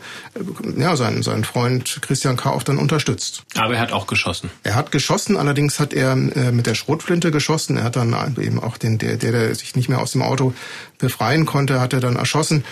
ja, 0.78 0.96
seinen, 0.96 1.24
seinen 1.24 1.44
Freund 1.44 2.00
Christian 2.02 2.38
K. 2.38 2.52
auf 2.52 2.64
dann 2.70 2.78
unterstützt. 2.78 3.44
Aber 3.56 3.76
er 3.76 3.82
hat 3.82 3.92
auch 3.92 4.08
geschossen. 4.08 4.50
Er 4.64 4.76
hat 4.76 4.92
geschossen, 4.92 5.38
allerdings 5.38 5.80
hat 5.80 5.94
er 5.94 6.14
äh, 6.14 6.52
mit 6.52 6.66
der 6.66 6.76
Schrotflinte 6.76 7.32
geschossen. 7.32 7.78
Er 7.78 7.84
hat 7.84 7.96
dann 7.96 8.16
eben 8.40 8.60
auch 8.62 8.78
den, 8.78 8.98
der, 8.98 9.18
der, 9.18 9.32
der 9.32 9.56
sich 9.56 9.76
nicht 9.76 9.90
mehr 9.90 10.00
aus 10.00 10.14
dem 10.14 10.22
Auto 10.22 10.54
befreien 11.00 11.46
konnte, 11.46 11.80
hat 11.80 11.94
er 11.94 12.00
dann 12.00 12.16
erschossen. 12.16 12.64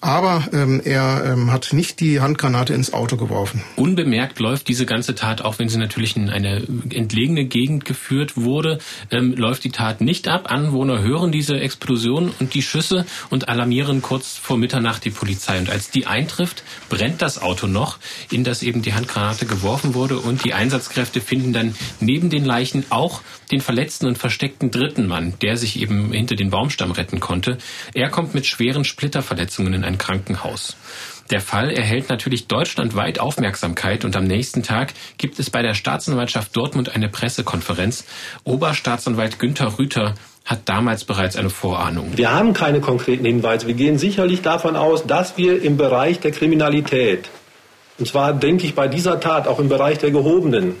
Aber 0.00 0.44
ähm, 0.52 0.80
er 0.84 1.24
ähm, 1.26 1.52
hat 1.52 1.72
nicht 1.72 2.00
die 2.00 2.20
Handgranate 2.20 2.74
ins 2.74 2.92
Auto 2.92 3.16
geworfen. 3.16 3.62
Unbemerkt 3.76 4.40
läuft 4.40 4.68
diese 4.68 4.86
ganze 4.86 5.14
Tat, 5.14 5.42
auch 5.42 5.58
wenn 5.58 5.68
sie 5.68 5.78
natürlich 5.78 6.16
in 6.16 6.30
eine 6.30 6.62
entlegene 6.90 7.44
Gegend 7.44 7.84
geführt 7.84 8.36
wurde, 8.36 8.78
ähm, 9.10 9.34
läuft 9.34 9.64
die 9.64 9.70
Tat 9.70 10.00
nicht 10.00 10.28
ab. 10.28 10.50
Anwohner 10.50 11.02
hören 11.02 11.30
diese 11.30 11.60
Explosion 11.60 12.32
und 12.40 12.54
die 12.54 12.62
Schüsse 12.62 13.06
und 13.30 13.48
alarmieren 13.48 14.02
kurz 14.02 14.36
vor 14.36 14.58
Mitternacht 14.58 15.04
die 15.04 15.10
Polizei. 15.10 15.58
Und 15.58 15.70
als 15.70 15.90
die 15.90 16.06
eintrifft, 16.06 16.64
brennt 16.88 17.22
das 17.22 17.40
Auto 17.40 17.66
noch, 17.66 17.98
in 18.30 18.44
das 18.44 18.62
eben 18.62 18.82
die 18.82 18.94
Handgranate 18.94 19.43
geworfen 19.44 19.94
wurde. 19.94 20.18
Und 20.18 20.44
die 20.44 20.54
Einsatzkräfte 20.54 21.20
finden 21.20 21.52
dann 21.52 21.74
neben 22.00 22.30
den 22.30 22.44
Leichen 22.44 22.84
auch 22.90 23.22
den 23.50 23.60
verletzten 23.60 24.06
und 24.06 24.18
versteckten 24.18 24.70
dritten 24.70 25.06
Mann, 25.06 25.34
der 25.42 25.56
sich 25.56 25.80
eben 25.80 26.12
hinter 26.12 26.36
den 26.36 26.50
Baumstamm 26.50 26.90
retten 26.90 27.20
konnte. 27.20 27.58
Er 27.94 28.08
kommt 28.10 28.34
mit 28.34 28.46
schweren 28.46 28.84
Splitterverletzungen 28.84 29.74
in 29.74 29.84
ein 29.84 29.98
Krankenhaus. 29.98 30.76
Der 31.30 31.40
Fall 31.40 31.70
erhält 31.70 32.10
natürlich 32.10 32.48
deutschlandweit 32.48 33.18
Aufmerksamkeit 33.18 34.04
und 34.04 34.14
am 34.14 34.24
nächsten 34.24 34.62
Tag 34.62 34.92
gibt 35.16 35.38
es 35.38 35.48
bei 35.48 35.62
der 35.62 35.74
Staatsanwaltschaft 35.74 36.54
Dortmund 36.54 36.94
eine 36.94 37.08
Pressekonferenz. 37.08 38.04
Oberstaatsanwalt 38.44 39.38
Günther 39.38 39.78
Rüther 39.78 40.14
hat 40.44 40.68
damals 40.68 41.04
bereits 41.04 41.36
eine 41.36 41.48
Vorahnung. 41.48 42.16
Wir 42.16 42.32
haben 42.32 42.52
keine 42.52 42.80
konkreten 42.80 43.24
Hinweise. 43.24 43.66
Wir 43.66 43.74
gehen 43.74 43.98
sicherlich 43.98 44.42
davon 44.42 44.76
aus, 44.76 45.06
dass 45.06 45.38
wir 45.38 45.62
im 45.62 45.78
Bereich 45.78 46.20
der 46.20 46.32
Kriminalität, 46.32 47.30
und 47.98 48.06
zwar 48.06 48.32
denke 48.32 48.66
ich 48.66 48.74
bei 48.74 48.88
dieser 48.88 49.20
Tat 49.20 49.46
auch 49.46 49.58
im 49.58 49.68
Bereich 49.68 49.98
der 49.98 50.10
gehobenen, 50.10 50.76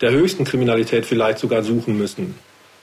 der 0.00 0.10
höchsten 0.10 0.44
Kriminalität 0.44 1.06
vielleicht 1.06 1.38
sogar 1.38 1.62
suchen 1.62 1.96
müssen. 1.96 2.34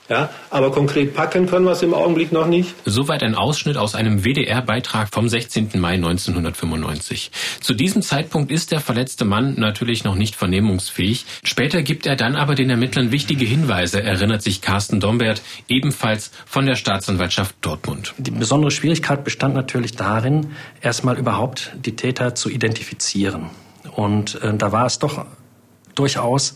Ja, 0.08 0.30
aber 0.48 0.70
konkret 0.70 1.14
packen 1.14 1.46
können 1.46 1.66
wir 1.66 1.72
es 1.72 1.82
im 1.82 1.92
Augenblick 1.92 2.32
noch 2.32 2.46
nicht. 2.46 2.74
Soweit 2.86 3.22
ein 3.22 3.34
Ausschnitt 3.34 3.76
aus 3.76 3.94
einem 3.94 4.24
WDR-Beitrag 4.24 5.10
vom 5.12 5.28
16. 5.28 5.72
Mai 5.74 5.94
1995. 5.94 7.30
Zu 7.60 7.74
diesem 7.74 8.00
Zeitpunkt 8.00 8.50
ist 8.50 8.72
der 8.72 8.80
verletzte 8.80 9.26
Mann 9.26 9.56
natürlich 9.58 10.04
noch 10.04 10.14
nicht 10.14 10.34
vernehmungsfähig. 10.34 11.26
Später 11.44 11.82
gibt 11.82 12.06
er 12.06 12.16
dann 12.16 12.36
aber 12.36 12.54
den 12.54 12.70
Ermittlern 12.70 13.12
wichtige 13.12 13.44
Hinweise, 13.44 14.02
erinnert 14.02 14.42
sich 14.42 14.62
Carsten 14.62 14.98
Dombert, 14.98 15.42
ebenfalls 15.68 16.30
von 16.46 16.64
der 16.64 16.76
Staatsanwaltschaft 16.76 17.56
Dortmund. 17.60 18.14
Die 18.16 18.30
besondere 18.30 18.70
Schwierigkeit 18.70 19.24
bestand 19.24 19.54
natürlich 19.54 19.92
darin, 19.92 20.52
erstmal 20.80 21.18
überhaupt 21.18 21.72
die 21.84 21.96
Täter 21.96 22.34
zu 22.34 22.48
identifizieren. 22.48 23.50
Und 23.98 24.40
äh, 24.42 24.54
da 24.54 24.70
war 24.70 24.86
es 24.86 25.00
doch 25.00 25.26
durchaus 25.96 26.54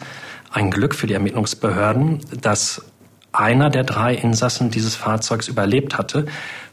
ein 0.52 0.70
Glück 0.70 0.94
für 0.94 1.08
die 1.08 1.14
Ermittlungsbehörden, 1.14 2.20
dass 2.40 2.84
einer 3.32 3.68
der 3.68 3.82
drei 3.82 4.14
Insassen 4.14 4.70
dieses 4.70 4.94
Fahrzeugs 4.94 5.48
überlebt 5.48 5.98
hatte 5.98 6.26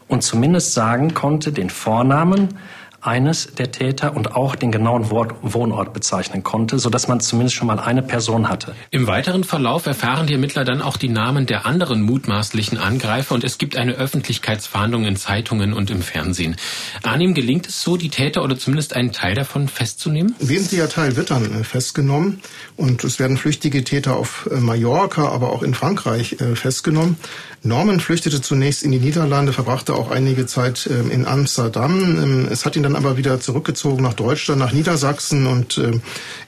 und 0.07 0.21
zumindest 0.21 0.75
sagen 0.75 1.15
konnte, 1.15 1.51
den 1.51 1.71
Vornamen 1.71 2.59
eines 3.01 3.53
der 3.57 3.71
Täter 3.71 4.15
und 4.15 4.35
auch 4.35 4.55
den 4.55 4.71
genauen 4.71 5.09
Wohnort 5.09 5.93
bezeichnen 5.93 6.43
konnte, 6.43 6.79
so 6.79 6.89
dass 6.89 7.07
man 7.07 7.19
zumindest 7.19 7.55
schon 7.55 7.67
mal 7.67 7.79
eine 7.79 8.01
Person 8.01 8.49
hatte. 8.49 8.75
Im 8.91 9.07
weiteren 9.07 9.43
Verlauf 9.43 9.85
erfahren 9.85 10.27
die 10.27 10.33
Ermittler 10.33 10.65
dann 10.65 10.81
auch 10.81 10.97
die 10.97 11.09
Namen 11.09 11.45
der 11.45 11.65
anderen 11.65 12.01
mutmaßlichen 12.01 12.77
Angreifer 12.77 13.35
und 13.35 13.43
es 13.43 13.57
gibt 13.57 13.77
eine 13.77 13.93
Öffentlichkeitsfahndung 13.93 15.05
in 15.05 15.15
Zeitungen 15.15 15.73
und 15.73 15.89
im 15.89 16.01
Fernsehen. 16.01 16.55
Arnim 17.03 17.33
gelingt 17.33 17.67
es 17.67 17.81
so, 17.81 17.97
die 17.97 18.09
Täter 18.09 18.43
oder 18.43 18.57
zumindest 18.57 18.95
einen 18.95 19.11
Teil 19.11 19.35
davon 19.35 19.67
festzunehmen? 19.67 20.35
Wesentlicher 20.39 20.89
Teil 20.89 21.15
wird 21.15 21.31
dann 21.31 21.61
äh, 21.61 21.63
festgenommen 21.63 22.41
und 22.75 23.03
es 23.03 23.19
werden 23.19 23.37
flüchtige 23.37 23.83
Täter 23.83 24.15
auf 24.15 24.49
äh, 24.51 24.55
Mallorca, 24.55 25.29
aber 25.29 25.51
auch 25.51 25.63
in 25.63 25.73
Frankreich 25.73 26.37
äh, 26.39 26.55
festgenommen. 26.55 27.17
Norman 27.61 27.99
flüchtete 27.99 28.41
zunächst 28.41 28.83
in 28.83 28.91
die 28.91 28.99
Niederlande, 28.99 29.51
verbrachte 29.51 29.93
auch 29.93 30.11
einige 30.11 30.45
Zeit 30.45 30.85
in 30.85 31.27
Amsterdam. 31.27 32.23
Ähm, 32.23 32.47
es 32.49 32.65
hat 32.65 32.77
ihn 32.77 32.83
dann 32.89 32.95
aber 32.95 33.17
wieder 33.17 33.39
zurückgezogen 33.39 34.01
nach 34.03 34.13
Deutschland, 34.13 34.59
nach 34.59 34.73
Niedersachsen 34.73 35.45
und 35.45 35.77
ähm, 35.77 36.01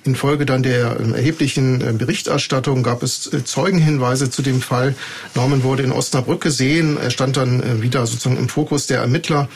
infolge 0.03 0.45
dann 0.45 0.63
der 0.63 0.98
erheblichen 1.13 1.81
äh, 1.81 1.93
Berichterstattung 1.93 2.83
gab 2.83 3.03
es 3.03 3.31
äh, 3.31 3.43
Zeugenhinweise 3.43 4.29
zu 4.29 4.41
dem 4.41 4.62
Fall. 4.62 4.95
Norman 5.36 5.63
wurde 5.63 5.83
in 5.83 5.91
Osnabrück 5.91 6.41
gesehen. 6.41 6.98
Er 6.98 7.12
stand 7.12 7.38
dann 7.38 7.62
äh, 7.62 7.81
wieder 7.81 8.05
sozusagen 8.07 8.38
im 8.38 8.50
Fokus 8.50 8.88
der 8.88 9.01
Ermittler 9.01 9.50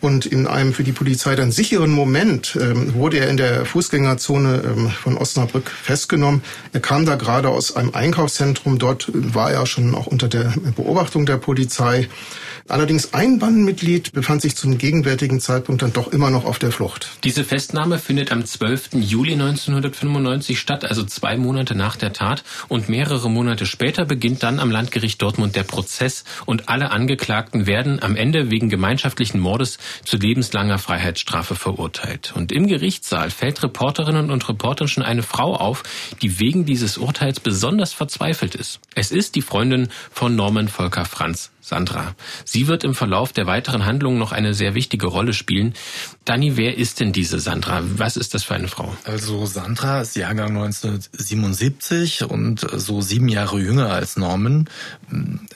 und 0.00 0.26
in 0.26 0.46
einem 0.46 0.72
für 0.72 0.84
die 0.84 0.92
Polizei 0.92 1.34
dann 1.36 1.52
sicheren 1.52 1.90
Moment 1.90 2.56
ähm, 2.60 2.94
wurde 2.94 3.18
er 3.18 3.28
in 3.28 3.36
der 3.36 3.64
Fußgängerzone 3.64 4.62
ähm, 4.64 4.90
von 4.90 5.16
Osnabrück 5.16 5.70
festgenommen. 5.70 6.42
Er 6.72 6.80
kam 6.80 7.04
da 7.04 7.16
gerade 7.16 7.48
aus 7.48 7.76
einem 7.76 7.94
Einkaufszentrum. 7.94 8.78
Dort 8.78 9.10
war 9.12 9.52
er 9.52 9.66
schon 9.66 9.94
auch 9.94 10.06
unter 10.06 10.28
der 10.28 10.54
Beobachtung 10.76 11.26
der 11.26 11.36
Polizei. 11.36 12.08
Allerdings 12.70 13.14
ein 13.14 13.40
Bandenmitglied 13.40 14.12
befand 14.12 14.42
sich 14.42 14.54
zum 14.54 14.78
gegenwärtigen 14.78 15.40
Zeitpunkt 15.40 15.82
dann 15.82 15.92
doch 15.92 16.12
immer 16.12 16.30
noch 16.30 16.44
auf 16.44 16.60
der 16.60 16.70
Flucht. 16.70 17.08
Diese 17.24 17.42
Festnahme 17.42 17.98
findet 17.98 18.30
am 18.30 18.44
12. 18.44 18.90
Juli 18.92 19.32
1995 19.32 20.60
statt, 20.60 20.84
also 20.84 21.02
zwei 21.02 21.36
Monate 21.36 21.74
nach 21.74 21.96
der 21.96 22.12
Tat. 22.12 22.44
Und 22.68 22.88
mehrere 22.88 23.28
Monate 23.28 23.66
später 23.66 24.04
beginnt 24.04 24.44
dann 24.44 24.60
am 24.60 24.70
Landgericht 24.70 25.20
Dortmund 25.20 25.56
der 25.56 25.64
Prozess 25.64 26.22
und 26.46 26.68
alle 26.68 26.92
Angeklagten 26.92 27.66
werden 27.66 28.00
am 28.02 28.14
Ende 28.14 28.50
wegen 28.50 28.68
gemeinschaftlichen 28.68 29.40
Mordes 29.40 29.78
zu 30.04 30.16
lebenslanger 30.16 30.78
Freiheitsstrafe 30.78 31.54
verurteilt. 31.54 32.32
Und 32.34 32.52
im 32.52 32.66
Gerichtssaal 32.66 33.30
fällt 33.30 33.62
Reporterinnen 33.62 34.30
und 34.30 34.48
Reportern 34.48 34.88
schon 34.88 35.04
eine 35.04 35.22
Frau 35.22 35.56
auf, 35.56 35.82
die 36.22 36.40
wegen 36.40 36.64
dieses 36.64 36.98
Urteils 36.98 37.40
besonders 37.40 37.92
verzweifelt 37.92 38.54
ist. 38.54 38.80
Es 38.94 39.10
ist 39.10 39.34
die 39.34 39.42
Freundin 39.42 39.88
von 40.10 40.34
Norman 40.36 40.68
Volker 40.68 41.04
Franz, 41.04 41.52
Sandra. 41.60 42.14
Sie 42.44 42.66
wird 42.66 42.84
im 42.84 42.94
Verlauf 42.94 43.32
der 43.32 43.46
weiteren 43.46 43.84
Handlungen 43.84 44.18
noch 44.18 44.32
eine 44.32 44.54
sehr 44.54 44.74
wichtige 44.74 45.06
Rolle 45.06 45.32
spielen. 45.32 45.74
Dani, 46.26 46.56
wer 46.58 46.76
ist 46.76 47.00
denn 47.00 47.12
diese 47.12 47.40
Sandra? 47.40 47.80
Was 47.82 48.18
ist 48.18 48.34
das 48.34 48.44
für 48.44 48.54
eine 48.54 48.68
Frau? 48.68 48.94
Also 49.04 49.46
Sandra 49.46 50.02
ist 50.02 50.16
Jahrgang 50.16 50.48
1977 50.48 52.24
und 52.24 52.60
so 52.60 53.00
sieben 53.00 53.28
Jahre 53.28 53.58
jünger 53.58 53.90
als 53.90 54.18
Norman, 54.18 54.68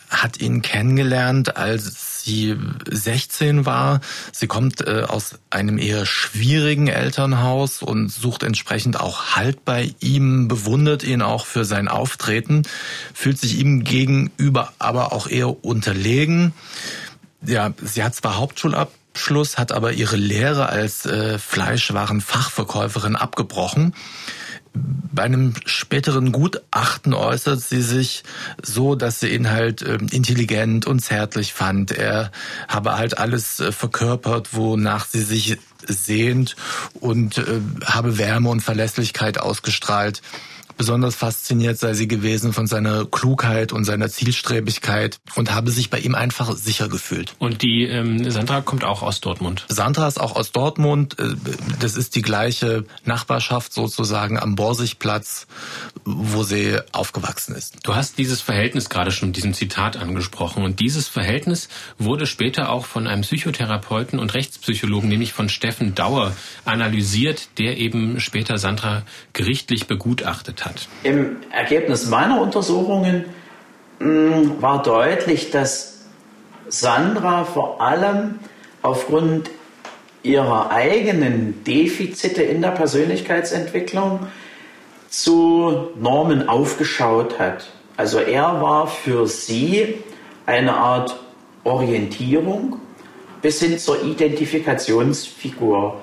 hat 0.08 0.40
ihn 0.40 0.62
kennengelernt, 0.62 1.58
als 1.58 2.24
sie 2.24 2.56
16 2.90 3.66
war. 3.66 4.00
Sie 4.32 4.46
kommt 4.46 4.80
äh, 4.86 5.02
aus 5.06 5.38
einem 5.50 5.76
eher 5.76 6.06
schwierigen 6.06 6.88
Elternhaus 6.88 7.82
und 7.82 8.08
sucht 8.08 8.42
entsprechend 8.42 8.98
auch 8.98 9.36
Halt 9.36 9.66
bei 9.66 9.94
ihm, 10.00 10.48
bewundert 10.48 11.04
ihn 11.04 11.20
auch 11.20 11.44
für 11.44 11.66
sein 11.66 11.88
Auftreten, 11.88 12.62
fühlt 13.12 13.38
sich 13.38 13.58
ihm 13.58 13.84
gegenüber 13.84 14.72
aber 14.78 15.12
auch 15.12 15.28
eher 15.28 15.62
unterlegen. 15.62 16.54
Ja, 17.42 17.74
sie 17.82 18.02
hat 18.02 18.14
zwar 18.14 18.38
Hauptschulabschluss, 18.38 19.03
hat 19.56 19.72
aber 19.72 19.92
ihre 19.92 20.16
Lehre 20.16 20.68
als 20.68 21.06
äh, 21.06 21.38
Fleischwarenfachverkäuferin 21.38 23.16
abgebrochen 23.16 23.94
bei 24.74 25.22
einem 25.22 25.54
späteren 25.64 26.32
Gutachten 26.32 27.14
äußert 27.14 27.60
sie 27.60 27.82
sich 27.82 28.24
so, 28.60 28.96
dass 28.96 29.20
sie 29.20 29.28
ihn 29.28 29.50
halt 29.50 29.82
ähm, 29.82 30.08
intelligent 30.10 30.86
und 30.86 31.00
zärtlich 31.00 31.52
fand. 31.52 31.92
Er 31.92 32.32
habe 32.68 32.96
halt 32.96 33.18
alles 33.18 33.60
äh, 33.60 33.70
verkörpert, 33.70 34.54
wonach 34.54 35.06
sie 35.06 35.22
sich 35.22 35.58
sehnt 35.86 36.56
und 36.98 37.38
äh, 37.38 37.60
habe 37.84 38.18
Wärme 38.18 38.48
und 38.48 38.62
Verlässlichkeit 38.62 39.38
ausgestrahlt. 39.38 40.22
Besonders 40.76 41.14
fasziniert 41.14 41.78
sei 41.78 41.94
sie 41.94 42.08
gewesen 42.08 42.52
von 42.52 42.66
seiner 42.66 43.04
Klugheit 43.04 43.72
und 43.72 43.84
seiner 43.84 44.08
Zielstrebigkeit 44.08 45.18
und 45.36 45.52
habe 45.52 45.70
sich 45.70 45.90
bei 45.90 45.98
ihm 45.98 46.14
einfach 46.14 46.54
sicher 46.56 46.88
gefühlt. 46.88 47.34
Und 47.38 47.62
die 47.62 47.84
ähm, 47.84 48.30
Sandra 48.30 48.60
kommt 48.60 48.84
auch 48.84 49.02
aus 49.02 49.20
Dortmund. 49.20 49.66
Sandra 49.68 50.08
ist 50.08 50.20
auch 50.20 50.34
aus 50.34 50.52
Dortmund. 50.52 51.18
Äh, 51.18 51.34
das 51.80 51.96
ist 51.96 52.16
die 52.16 52.22
gleiche 52.22 52.84
Nachbarschaft 53.04 53.72
sozusagen 53.72 54.38
am 54.38 54.56
Borsigplatz, 54.56 55.46
wo 56.04 56.42
sie 56.42 56.78
aufgewachsen 56.92 57.54
ist. 57.54 57.76
Du 57.84 57.94
hast 57.94 58.18
dieses 58.18 58.40
Verhältnis 58.40 58.88
gerade 58.90 59.12
schon 59.12 59.28
in 59.28 59.32
diesem 59.32 59.54
Zitat 59.54 59.96
angesprochen. 59.96 60.64
Und 60.64 60.80
dieses 60.80 61.06
Verhältnis 61.08 61.68
wurde 61.98 62.26
später 62.26 62.70
auch 62.70 62.86
von 62.86 63.06
einem 63.06 63.22
Psychotherapeuten 63.22 64.18
und 64.18 64.34
Rechtspsychologen, 64.34 65.08
nämlich 65.08 65.32
von 65.32 65.48
Steffen 65.48 65.94
Dauer, 65.94 66.34
analysiert, 66.64 67.48
der 67.58 67.78
eben 67.78 68.18
später 68.18 68.58
Sandra 68.58 69.02
gerichtlich 69.32 69.86
begutachtet 69.86 70.63
hat? 70.64 70.88
Im 71.02 71.36
Ergebnis 71.50 72.06
meiner 72.06 72.40
Untersuchungen 72.40 73.26
mh, 73.98 74.08
mm, 74.08 74.62
war 74.62 74.82
deutlich, 74.82 75.50
dass 75.50 76.04
Sandra 76.68 77.44
vor 77.44 77.80
allem 77.80 78.38
aufgrund 78.82 79.50
ihrer 80.22 80.70
eigenen 80.70 81.62
Defizite 81.64 82.42
in 82.42 82.62
der 82.62 82.70
Persönlichkeitsentwicklung 82.70 84.26
zu 85.10 85.90
Normen 86.00 86.48
aufgeschaut 86.48 87.38
hat. 87.38 87.70
Also 87.96 88.18
er 88.18 88.60
war 88.60 88.88
für 88.88 89.28
sie 89.28 90.02
eine 90.46 90.74
Art 90.74 91.16
Orientierung 91.62 92.80
bis 93.40 93.60
hin 93.60 93.78
zur 93.78 94.02
Identifikationsfigur. 94.02 96.00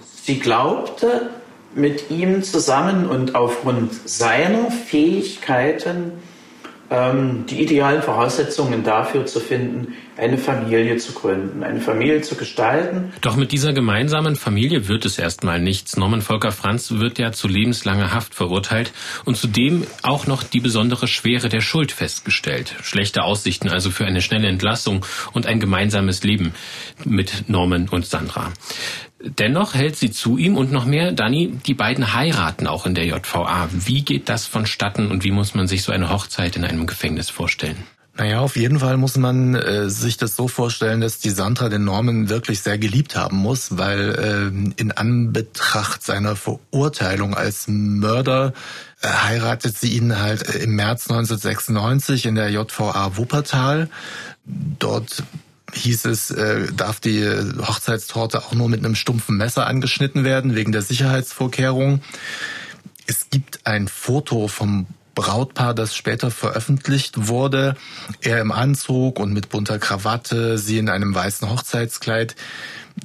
Sie 0.00 0.38
glaubte, 0.40 1.30
mit 1.74 2.10
ihm 2.10 2.42
zusammen 2.42 3.08
und 3.08 3.34
aufgrund 3.34 3.92
seiner 4.08 4.70
Fähigkeiten 4.70 6.12
ähm, 6.90 7.44
die 7.48 7.62
idealen 7.62 8.02
Voraussetzungen 8.02 8.84
dafür 8.84 9.26
zu 9.26 9.40
finden, 9.40 9.94
eine 10.18 10.36
Familie 10.36 10.96
zu 10.96 11.12
gründen, 11.12 11.62
eine 11.62 11.80
Familie 11.80 12.20
zu 12.22 12.34
gestalten. 12.34 13.12
Doch 13.20 13.36
mit 13.36 13.52
dieser 13.52 13.72
gemeinsamen 13.72 14.34
Familie 14.34 14.88
wird 14.88 15.04
es 15.04 15.18
erstmal 15.18 15.60
nichts. 15.60 15.96
Norman 15.96 16.22
Volker 16.22 16.50
Franz 16.50 16.90
wird 16.90 17.18
ja 17.18 17.30
zu 17.30 17.46
lebenslanger 17.46 18.12
Haft 18.12 18.34
verurteilt 18.34 18.92
und 19.24 19.36
zudem 19.36 19.86
auch 20.02 20.26
noch 20.26 20.42
die 20.42 20.60
besondere 20.60 21.06
Schwere 21.06 21.48
der 21.48 21.60
Schuld 21.60 21.92
festgestellt. 21.92 22.74
Schlechte 22.82 23.22
Aussichten 23.22 23.68
also 23.68 23.90
für 23.90 24.06
eine 24.06 24.20
schnelle 24.20 24.48
Entlassung 24.48 25.06
und 25.32 25.46
ein 25.46 25.60
gemeinsames 25.60 26.24
Leben 26.24 26.52
mit 27.04 27.44
Norman 27.48 27.88
und 27.88 28.04
Sandra. 28.04 28.52
Dennoch 29.20 29.74
hält 29.74 29.96
sie 29.96 30.10
zu 30.10 30.36
ihm 30.36 30.56
und 30.56 30.72
noch 30.72 30.84
mehr, 30.84 31.12
Dani, 31.12 31.58
die 31.66 31.74
beiden 31.74 32.14
heiraten 32.14 32.66
auch 32.66 32.86
in 32.86 32.94
der 32.94 33.06
JVA. 33.06 33.68
Wie 33.72 34.02
geht 34.02 34.28
das 34.28 34.46
vonstatten 34.46 35.10
und 35.10 35.22
wie 35.24 35.32
muss 35.32 35.54
man 35.54 35.68
sich 35.68 35.82
so 35.82 35.92
eine 35.92 36.10
Hochzeit 36.10 36.56
in 36.56 36.64
einem 36.64 36.86
Gefängnis 36.86 37.30
vorstellen? 37.30 37.84
Naja, 38.18 38.40
auf 38.40 38.56
jeden 38.56 38.80
Fall 38.80 38.96
muss 38.96 39.16
man 39.16 39.54
äh, 39.54 39.88
sich 39.88 40.16
das 40.16 40.34
so 40.34 40.48
vorstellen, 40.48 41.00
dass 41.00 41.20
die 41.20 41.30
Sandra 41.30 41.68
den 41.68 41.84
Norman 41.84 42.28
wirklich 42.28 42.60
sehr 42.60 42.76
geliebt 42.76 43.14
haben 43.14 43.36
muss, 43.36 43.78
weil 43.78 44.50
äh, 44.50 44.80
in 44.80 44.90
Anbetracht 44.90 46.02
seiner 46.02 46.34
Verurteilung 46.34 47.34
als 47.34 47.68
Mörder 47.68 48.54
äh, 49.02 49.06
heiratet 49.06 49.78
sie 49.78 49.92
ihn 49.96 50.18
halt 50.18 50.48
äh, 50.48 50.58
im 50.58 50.74
März 50.74 51.08
1996 51.08 52.26
in 52.26 52.34
der 52.34 52.50
JVA 52.50 53.16
Wuppertal. 53.16 53.88
Dort 54.44 55.22
hieß 55.72 56.06
es, 56.06 56.32
äh, 56.32 56.72
darf 56.72 56.98
die 56.98 57.24
Hochzeitstorte 57.24 58.40
auch 58.42 58.52
nur 58.52 58.68
mit 58.68 58.84
einem 58.84 58.96
stumpfen 58.96 59.36
Messer 59.36 59.68
angeschnitten 59.68 60.24
werden, 60.24 60.56
wegen 60.56 60.72
der 60.72 60.82
Sicherheitsvorkehrungen. 60.82 62.02
Es 63.06 63.30
gibt 63.30 63.64
ein 63.64 63.86
Foto 63.86 64.48
vom 64.48 64.88
Brautpaar, 65.18 65.74
das 65.74 65.96
später 65.96 66.30
veröffentlicht 66.30 67.26
wurde. 67.26 67.74
Er 68.20 68.40
im 68.40 68.52
Anzug 68.52 69.18
und 69.18 69.32
mit 69.32 69.48
bunter 69.48 69.80
Krawatte, 69.80 70.58
sie 70.58 70.78
in 70.78 70.88
einem 70.88 71.12
weißen 71.12 71.50
Hochzeitskleid. 71.50 72.36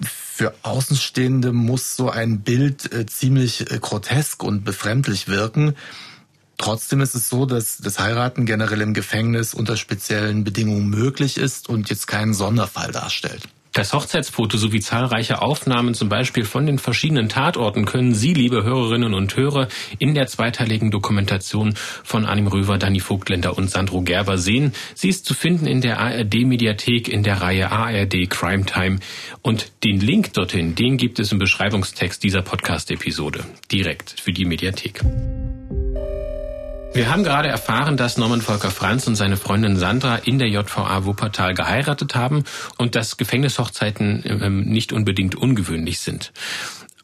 Für 0.04 0.54
Außenstehende 0.62 1.54
muss 1.54 1.96
so 1.96 2.12
ein 2.12 2.42
Bild 2.42 2.94
äh, 2.94 3.08
ziemlich 3.08 3.72
äh, 3.72 3.80
grotesk 3.80 4.44
und 4.44 4.64
befremdlich 4.64 5.28
wirken. 5.28 5.76
Trotzdem 6.60 7.02
ist 7.02 7.16
es 7.16 7.30
so, 7.30 7.48
dass 7.48 7.78
das 7.78 7.98
Heiraten 7.98 8.46
generell 8.46 8.82
im 8.82 8.94
Gefängnis 8.94 9.56
unter 9.56 9.76
speziellen 9.76 10.44
Bedingungen 10.44 10.90
möglich 10.90 11.40
ist 11.40 11.68
und 11.68 11.90
jetzt 11.90 12.06
keinen 12.06 12.36
Sonderfall 12.36 12.92
darstellt. 12.92 13.50
Das 13.74 13.92
Hochzeitsfoto 13.92 14.56
sowie 14.56 14.82
zahlreiche 14.82 15.42
Aufnahmen 15.42 15.96
zum 15.96 16.08
Beispiel 16.08 16.46
von 16.46 16.68
den 16.68 16.78
verschiedenen 16.78 17.28
Tatorten 17.28 17.86
können 17.86 18.14
Sie, 18.14 18.36
liebe 18.36 18.64
Hörerinnen 18.64 19.16
und 19.16 19.36
Hörer, 19.36 19.68
in 19.98 20.14
der 20.14 20.28
zweiteiligen 20.28 20.92
Dokumentation 20.92 21.74
von 22.04 22.28
Anim 22.28 22.46
Röver, 22.46 22.78
Dani 22.78 23.00
Vogtländer 23.00 23.58
und 23.58 23.72
Sandro 23.72 24.02
Gerber 24.02 24.38
sehen. 24.38 24.74
Sie 24.94 25.10
ist 25.10 25.26
zu 25.26 25.34
finden 25.34 25.66
in 25.66 25.82
der 25.82 26.00
ARD-Mediathek 26.00 27.08
in 27.08 27.24
der 27.24 27.42
Reihe 27.42 27.72
ARD 27.72 28.30
Crime 28.30 28.66
Time. 28.66 29.00
Und 29.42 29.72
den 29.84 30.00
Link 30.00 30.34
dorthin, 30.34 30.76
den 30.76 30.98
gibt 30.98 31.20
es 31.20 31.32
im 31.32 31.40
Beschreibungstext 31.40 32.24
dieser 32.24 32.44
Podcast-Episode. 32.44 33.44
Direkt 33.72 34.14
für 34.22 34.34
die 34.34 34.46
Mediathek. 34.46 35.02
Wir 36.94 37.10
haben 37.10 37.24
gerade 37.24 37.48
erfahren, 37.48 37.98
dass 37.98 38.18
Norman 38.18 38.42
Volker 38.42 38.70
Franz 38.70 39.08
und 39.08 39.16
seine 39.16 39.36
Freundin 39.36 39.78
Sandra 39.78 40.18
in 40.18 40.38
der 40.38 40.48
JVA 40.50 41.06
Wuppertal 41.06 41.56
geheiratet 41.56 42.14
haben 42.14 42.44
und 42.78 42.94
dass 42.94 43.18
Gefängnishochzeiten 43.18 44.24
ähm, 44.26 44.62
nicht 44.66 44.94
unbedingt 44.94 45.34
ungewöhnlich 45.34 46.00
sind. 46.02 46.32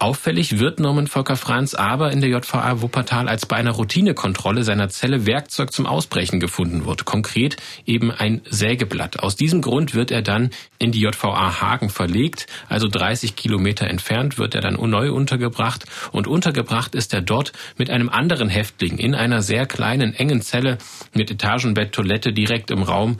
Auffällig 0.01 0.59
wird 0.59 0.79
Norman 0.79 1.07
Volker 1.07 1.35
Franz 1.35 1.73
aber 1.73 2.13
in 2.13 2.21
der 2.21 2.29
JVA 2.29 2.81
Wuppertal, 2.81 3.27
als 3.27 3.45
bei 3.45 3.57
einer 3.57 3.71
Routinekontrolle 3.71 4.63
seiner 4.63 4.88
Zelle 4.88 5.25
Werkzeug 5.25 5.73
zum 5.73 5.85
Ausbrechen 5.85 6.39
gefunden 6.39 6.85
wird. 6.85 7.03
Konkret 7.03 7.57
eben 7.85 8.09
ein 8.09 8.39
Sägeblatt. 8.49 9.19
Aus 9.19 9.35
diesem 9.35 9.62
Grund 9.62 9.93
wird 9.93 10.09
er 10.09 10.21
dann 10.21 10.51
in 10.77 10.93
die 10.93 11.01
JVA 11.01 11.59
Hagen 11.59 11.89
verlegt, 11.89 12.47
also 12.69 12.88
30 12.88 13.35
Kilometer 13.35 13.88
entfernt 13.88 14.38
wird 14.38 14.55
er 14.55 14.62
dann 14.62 14.75
neu 14.89 15.12
untergebracht 15.12 15.83
und 16.13 16.27
untergebracht 16.27 16.95
ist 16.95 17.13
er 17.13 17.21
dort 17.21 17.51
mit 17.75 17.89
einem 17.89 18.07
anderen 18.07 18.47
Häftling 18.47 18.99
in 18.99 19.15
einer 19.15 19.41
sehr 19.41 19.65
kleinen, 19.65 20.13
engen 20.13 20.41
Zelle 20.41 20.77
mit 21.13 21.29
Etagenbett, 21.29 21.91
Toilette 21.91 22.31
direkt 22.31 22.71
im 22.71 22.83
Raum 22.83 23.17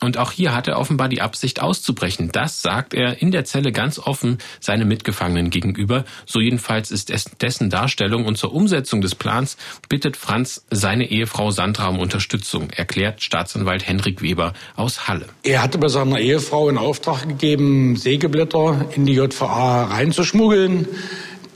und 0.00 0.18
auch 0.18 0.32
hier 0.32 0.54
hat 0.54 0.68
er 0.68 0.78
offenbar 0.78 1.08
die 1.08 1.22
Absicht 1.22 1.62
auszubrechen. 1.62 2.30
Das 2.30 2.62
sagt 2.62 2.94
er 2.94 3.22
in 3.22 3.30
der 3.30 3.44
Zelle 3.44 3.72
ganz 3.72 3.98
offen 3.98 4.38
seinem 4.60 4.88
Mitgefangenen 4.88 5.50
gegenüber. 5.50 6.04
So 6.26 6.40
jedenfalls 6.40 6.90
ist 6.90 7.10
es 7.10 7.24
dessen 7.40 7.70
Darstellung. 7.70 8.24
Und 8.24 8.36
zur 8.36 8.54
Umsetzung 8.54 9.00
des 9.00 9.14
Plans 9.14 9.56
bittet 9.88 10.16
Franz 10.16 10.64
seine 10.70 11.10
Ehefrau 11.10 11.50
Sandra 11.50 11.88
um 11.88 11.98
Unterstützung, 11.98 12.70
erklärt 12.70 13.22
Staatsanwalt 13.22 13.86
Henrik 13.86 14.22
Weber 14.22 14.52
aus 14.76 15.08
Halle. 15.08 15.26
Er 15.42 15.62
hatte 15.62 15.78
bei 15.78 15.88
seiner 15.88 16.18
Ehefrau 16.18 16.68
in 16.68 16.78
Auftrag 16.78 17.28
gegeben, 17.28 17.96
Sägeblätter 17.96 18.86
in 18.94 19.06
die 19.06 19.14
JVA 19.14 19.84
reinzuschmuggeln. 19.84 20.86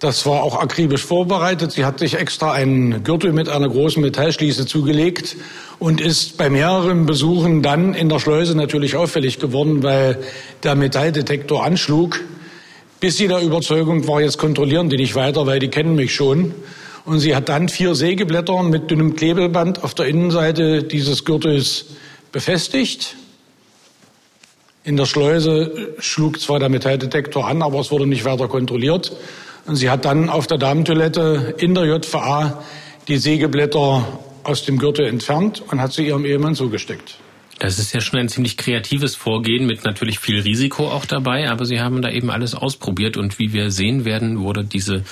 Das 0.00 0.26
war 0.26 0.44
auch 0.44 0.60
akribisch 0.60 1.04
vorbereitet. 1.04 1.72
Sie 1.72 1.84
hat 1.84 1.98
sich 1.98 2.14
extra 2.14 2.52
einen 2.52 3.02
Gürtel 3.02 3.32
mit 3.32 3.48
einer 3.48 3.68
großen 3.68 4.00
Metallschließe 4.00 4.66
zugelegt 4.66 5.36
und 5.80 6.00
ist 6.00 6.38
bei 6.38 6.48
mehreren 6.50 7.04
Besuchen 7.04 7.62
dann 7.62 7.94
in 7.94 8.08
der 8.08 8.20
Schleuse 8.20 8.56
natürlich 8.56 8.94
auffällig 8.94 9.40
geworden, 9.40 9.82
weil 9.82 10.22
der 10.62 10.76
Metalldetektor 10.76 11.64
anschlug. 11.64 12.20
Bis 13.00 13.16
sie 13.16 13.28
der 13.28 13.42
Überzeugung 13.42 14.08
war, 14.08 14.20
jetzt 14.20 14.38
kontrollieren 14.38 14.88
die 14.88 14.96
nicht 14.96 15.14
weiter, 15.14 15.46
weil 15.46 15.60
die 15.60 15.68
kennen 15.68 15.94
mich 15.94 16.14
schon. 16.14 16.54
Und 17.04 17.20
sie 17.20 17.36
hat 17.36 17.48
dann 17.48 17.68
vier 17.68 17.94
Sägeblätter 17.94 18.62
mit 18.64 18.90
dünnem 18.90 19.14
Klebeband 19.14 19.84
auf 19.84 19.94
der 19.94 20.06
Innenseite 20.06 20.82
dieses 20.82 21.24
Gürtels 21.24 21.86
befestigt. 22.32 23.14
In 24.82 24.96
der 24.96 25.06
Schleuse 25.06 25.94
schlug 26.00 26.40
zwar 26.40 26.58
der 26.58 26.68
Metalldetektor 26.68 27.46
an, 27.46 27.62
aber 27.62 27.78
es 27.78 27.90
wurde 27.92 28.06
nicht 28.06 28.24
weiter 28.24 28.48
kontrolliert. 28.48 29.12
Und 29.66 29.76
sie 29.76 29.90
hat 29.90 30.04
dann 30.04 30.28
auf 30.28 30.46
der 30.46 30.58
Damentoilette 30.58 31.54
in 31.58 31.74
der 31.74 31.84
JVA 31.84 32.64
die 33.06 33.18
Sägeblätter 33.18 34.06
aus 34.42 34.64
dem 34.64 34.78
Gürtel 34.78 35.06
entfernt 35.06 35.62
und 35.70 35.80
hat 35.80 35.92
sie 35.92 36.06
ihrem 36.06 36.24
Ehemann 36.24 36.54
zugesteckt. 36.54 37.18
Das 37.58 37.80
ist 37.80 37.92
ja 37.92 38.00
schon 38.00 38.20
ein 38.20 38.28
ziemlich 38.28 38.56
kreatives 38.56 39.16
Vorgehen 39.16 39.66
mit 39.66 39.84
natürlich 39.84 40.20
viel 40.20 40.40
Risiko 40.40 40.88
auch 40.88 41.04
dabei, 41.06 41.50
aber 41.50 41.64
Sie 41.64 41.80
haben 41.80 42.02
da 42.02 42.10
eben 42.10 42.30
alles 42.30 42.54
ausprobiert 42.54 43.16
und 43.16 43.38
wie 43.38 43.52
wir 43.52 43.70
sehen 43.72 44.04
werden, 44.04 44.38
wurde 44.38 44.64
diese 44.64 45.02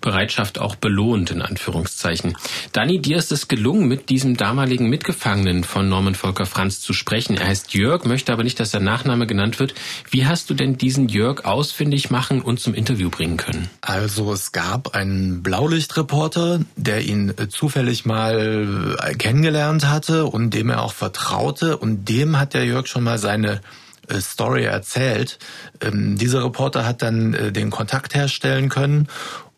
Bereitschaft 0.00 0.60
auch 0.60 0.76
belohnt, 0.76 1.32
in 1.32 1.42
Anführungszeichen. 1.42 2.36
Dani, 2.72 3.00
dir 3.00 3.16
ist 3.16 3.32
es 3.32 3.48
gelungen, 3.48 3.88
mit 3.88 4.10
diesem 4.10 4.36
damaligen 4.36 4.88
Mitgefangenen 4.88 5.64
von 5.64 5.88
Norman 5.88 6.14
Volker 6.14 6.46
Franz 6.46 6.80
zu 6.80 6.92
sprechen. 6.92 7.36
Er 7.36 7.48
heißt 7.48 7.74
Jörg, 7.74 8.04
möchte 8.04 8.32
aber 8.32 8.44
nicht, 8.44 8.60
dass 8.60 8.70
der 8.70 8.80
Nachname 8.80 9.26
genannt 9.26 9.58
wird. 9.58 9.74
Wie 10.10 10.24
hast 10.26 10.50
du 10.50 10.54
denn 10.54 10.78
diesen 10.78 11.08
Jörg 11.08 11.44
ausfindig 11.44 12.10
machen 12.10 12.40
und 12.42 12.60
zum 12.60 12.74
Interview 12.74 13.10
bringen 13.10 13.38
können? 13.38 13.70
Also 13.80 14.32
es 14.32 14.52
gab 14.52 14.94
einen 14.94 15.42
Blaulichtreporter, 15.42 16.60
der 16.76 17.02
ihn 17.02 17.34
zufällig 17.48 18.04
mal 18.04 18.96
kennengelernt 19.18 19.88
hatte 19.88 20.26
und 20.26 20.54
dem 20.54 20.70
er 20.70 20.82
auch 20.82 20.92
vertraute 20.92 21.76
und 21.76 21.87
dem 21.96 22.38
hat 22.38 22.54
der 22.54 22.64
Jörg 22.64 22.86
schon 22.86 23.04
mal 23.04 23.18
seine 23.18 23.60
äh, 24.08 24.20
Story 24.20 24.64
erzählt. 24.64 25.38
Ähm, 25.80 26.16
dieser 26.16 26.44
Reporter 26.44 26.86
hat 26.86 27.02
dann 27.02 27.34
äh, 27.34 27.52
den 27.52 27.70
Kontakt 27.70 28.14
herstellen 28.14 28.68
können 28.68 29.08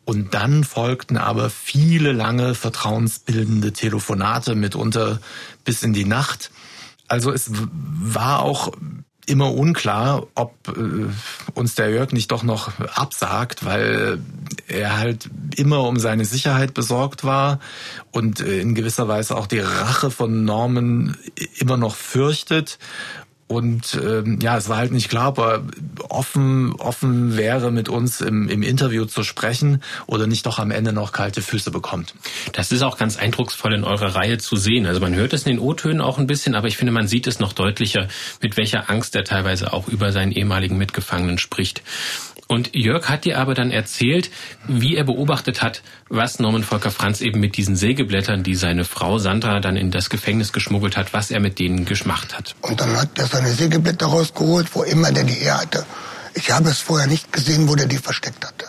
und 0.05 0.33
dann 0.33 0.63
folgten 0.63 1.17
aber 1.17 1.49
viele 1.49 2.11
lange 2.11 2.55
vertrauensbildende 2.55 3.71
Telefonate 3.71 4.55
mitunter 4.55 5.19
bis 5.63 5.83
in 5.83 5.93
die 5.93 6.05
Nacht. 6.05 6.51
Also 7.07 7.31
es 7.31 7.51
war 7.51 8.41
auch 8.41 8.71
immer 9.31 9.53
unklar, 9.53 10.27
ob 10.35 10.53
äh, 10.67 11.07
uns 11.53 11.75
der 11.75 11.89
Jörg 11.89 12.11
nicht 12.11 12.31
doch 12.31 12.43
noch 12.43 12.71
absagt, 12.93 13.65
weil 13.65 14.19
er 14.67 14.97
halt 14.97 15.29
immer 15.55 15.83
um 15.87 15.97
seine 15.97 16.25
Sicherheit 16.25 16.73
besorgt 16.73 17.23
war 17.23 17.59
und 18.11 18.41
äh, 18.41 18.59
in 18.59 18.75
gewisser 18.75 19.07
Weise 19.07 19.35
auch 19.37 19.47
die 19.47 19.59
Rache 19.59 20.11
von 20.11 20.43
Norman 20.43 21.17
immer 21.57 21.77
noch 21.77 21.95
fürchtet. 21.95 22.77
Und 23.51 23.99
ähm, 24.01 24.39
ja, 24.41 24.55
es 24.55 24.69
war 24.69 24.77
halt 24.77 24.93
nicht 24.93 25.09
klar, 25.09 25.27
ob 25.27 25.39
er 25.39 25.63
offen, 26.07 26.71
offen 26.75 27.35
wäre, 27.35 27.69
mit 27.69 27.89
uns 27.89 28.21
im, 28.21 28.47
im 28.47 28.63
Interview 28.63 29.03
zu 29.03 29.23
sprechen 29.23 29.83
oder 30.07 30.25
nicht 30.25 30.45
doch 30.45 30.57
am 30.57 30.71
Ende 30.71 30.93
noch 30.93 31.11
kalte 31.11 31.41
Füße 31.41 31.69
bekommt. 31.69 32.13
Das 32.53 32.71
ist 32.71 32.81
auch 32.81 32.97
ganz 32.97 33.17
eindrucksvoll 33.17 33.73
in 33.73 33.83
eurer 33.83 34.15
Reihe 34.15 34.37
zu 34.37 34.55
sehen. 34.55 34.85
Also 34.85 35.01
man 35.01 35.15
hört 35.15 35.33
es 35.33 35.45
in 35.45 35.57
den 35.57 35.59
O-Tönen 35.59 35.99
auch 35.99 36.17
ein 36.17 36.27
bisschen, 36.27 36.55
aber 36.55 36.69
ich 36.69 36.77
finde, 36.77 36.93
man 36.93 37.09
sieht 37.09 37.27
es 37.27 37.39
noch 37.39 37.51
deutlicher, 37.51 38.07
mit 38.41 38.55
welcher 38.55 38.89
Angst 38.89 39.17
er 39.17 39.25
teilweise 39.25 39.73
auch 39.73 39.89
über 39.89 40.13
seinen 40.13 40.31
ehemaligen 40.31 40.77
Mitgefangenen 40.77 41.37
spricht. 41.37 41.83
Und 42.51 42.75
Jörg 42.75 43.07
hat 43.07 43.23
dir 43.23 43.39
aber 43.39 43.53
dann 43.53 43.71
erzählt, 43.71 44.29
wie 44.67 44.97
er 44.97 45.05
beobachtet 45.05 45.61
hat, 45.61 45.81
was 46.09 46.37
Norman 46.37 46.65
Volker 46.65 46.91
Franz 46.91 47.21
eben 47.21 47.39
mit 47.39 47.55
diesen 47.55 47.77
Sägeblättern, 47.77 48.43
die 48.43 48.55
seine 48.55 48.83
Frau 48.83 49.19
Sandra 49.19 49.61
dann 49.61 49.77
in 49.77 49.89
das 49.89 50.09
Gefängnis 50.09 50.51
geschmuggelt 50.51 50.97
hat, 50.97 51.13
was 51.13 51.31
er 51.31 51.39
mit 51.39 51.59
denen 51.59 51.85
geschmacht 51.85 52.37
hat. 52.37 52.55
Und 52.59 52.81
dann 52.81 52.97
hat 52.97 53.17
er 53.17 53.27
seine 53.27 53.53
Sägeblätter 53.53 54.07
rausgeholt, 54.07 54.67
wo 54.75 54.83
immer 54.83 55.13
der 55.13 55.23
die 55.23 55.31
her 55.45 55.61
hatte. 55.61 55.85
Ich 56.33 56.51
habe 56.51 56.67
es 56.67 56.79
vorher 56.79 57.07
nicht 57.07 57.31
gesehen, 57.31 57.69
wo 57.69 57.75
der 57.75 57.85
die 57.85 57.99
versteckt 57.99 58.45
hatte. 58.45 58.65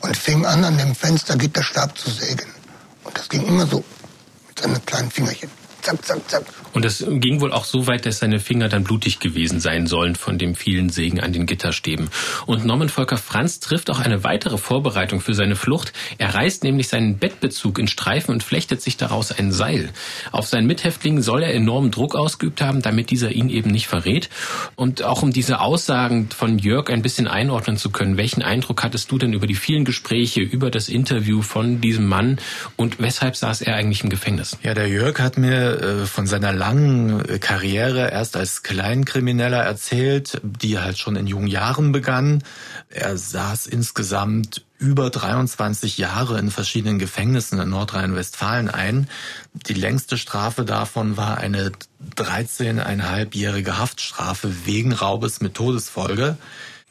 Und 0.00 0.16
fing 0.16 0.44
an, 0.44 0.64
an 0.64 0.76
dem 0.76 0.96
Fenstergitterstab 0.96 1.96
zu 1.96 2.10
sägen. 2.10 2.48
Und 3.04 3.16
das 3.16 3.28
ging 3.28 3.46
immer 3.46 3.68
so 3.68 3.84
mit 4.48 4.58
seinen 4.58 4.84
kleinen 4.84 5.12
Fingerchen 5.12 5.50
zack, 5.88 6.04
zack, 6.04 6.30
zack. 6.30 6.42
Und 6.74 6.84
das 6.84 7.04
ging 7.08 7.40
wohl 7.40 7.52
auch 7.52 7.64
so 7.64 7.86
weit, 7.86 8.06
dass 8.06 8.18
seine 8.18 8.38
Finger 8.38 8.68
dann 8.68 8.84
blutig 8.84 9.20
gewesen 9.20 9.58
sein 9.60 9.86
sollen 9.86 10.14
von 10.14 10.38
dem 10.38 10.54
vielen 10.54 10.90
Sägen 10.90 11.20
an 11.20 11.32
den 11.32 11.46
Gitterstäben. 11.46 12.10
Und 12.46 12.64
Norman 12.64 12.88
Volker 12.88 13.16
Franz 13.16 13.60
trifft 13.60 13.90
auch 13.90 13.98
eine 13.98 14.22
weitere 14.22 14.58
Vorbereitung 14.58 15.20
für 15.20 15.34
seine 15.34 15.56
Flucht. 15.56 15.92
Er 16.18 16.34
reißt 16.34 16.64
nämlich 16.64 16.88
seinen 16.88 17.18
Bettbezug 17.18 17.78
in 17.78 17.88
Streifen 17.88 18.32
und 18.32 18.42
flechtet 18.42 18.82
sich 18.82 18.96
daraus 18.96 19.32
ein 19.32 19.50
Seil. 19.50 19.90
Auf 20.30 20.46
seinen 20.46 20.66
Mithäftlingen 20.66 21.22
soll 21.22 21.42
er 21.42 21.54
enormen 21.54 21.90
Druck 21.90 22.14
ausgeübt 22.14 22.60
haben, 22.60 22.82
damit 22.82 23.10
dieser 23.10 23.32
ihn 23.32 23.48
eben 23.48 23.70
nicht 23.70 23.88
verrät. 23.88 24.28
Und 24.76 25.02
auch 25.02 25.22
um 25.22 25.32
diese 25.32 25.60
Aussagen 25.60 26.28
von 26.30 26.58
Jörg 26.58 26.90
ein 26.90 27.02
bisschen 27.02 27.28
einordnen 27.28 27.76
zu 27.76 27.90
können, 27.90 28.16
welchen 28.16 28.42
Eindruck 28.42 28.82
hattest 28.82 29.10
du 29.10 29.18
denn 29.18 29.32
über 29.32 29.46
die 29.46 29.54
vielen 29.54 29.84
Gespräche, 29.84 30.40
über 30.40 30.70
das 30.70 30.88
Interview 30.88 31.42
von 31.42 31.80
diesem 31.80 32.06
Mann 32.06 32.38
und 32.76 33.00
weshalb 33.00 33.36
saß 33.36 33.62
er 33.62 33.74
eigentlich 33.74 34.04
im 34.04 34.10
Gefängnis? 34.10 34.58
Ja, 34.62 34.74
der 34.74 34.88
Jörg 34.88 35.18
hat 35.18 35.38
mir 35.38 35.77
äh, 35.78 36.06
von 36.06 36.26
seiner 36.26 36.52
langen 36.52 37.24
äh, 37.24 37.38
Karriere 37.38 38.10
erst 38.10 38.36
als 38.36 38.62
Kleinkrimineller 38.62 39.62
erzählt, 39.62 40.40
die 40.42 40.78
halt 40.78 40.98
schon 40.98 41.16
in 41.16 41.26
jungen 41.26 41.46
Jahren 41.46 41.92
begann. 41.92 42.42
Er 42.90 43.16
saß 43.16 43.66
insgesamt 43.66 44.64
über 44.78 45.10
23 45.10 45.98
Jahre 45.98 46.38
in 46.38 46.50
verschiedenen 46.50 46.98
Gefängnissen 46.98 47.58
in 47.58 47.70
Nordrhein-Westfalen 47.70 48.68
ein. 48.70 49.08
Die 49.52 49.74
längste 49.74 50.18
Strafe 50.18 50.64
davon 50.64 51.16
war 51.16 51.38
eine 51.38 51.72
13,5-jährige 52.16 53.78
Haftstrafe 53.78 54.66
wegen 54.66 54.92
Raubes 54.92 55.40
mit 55.40 55.54
Todesfolge. 55.54 56.36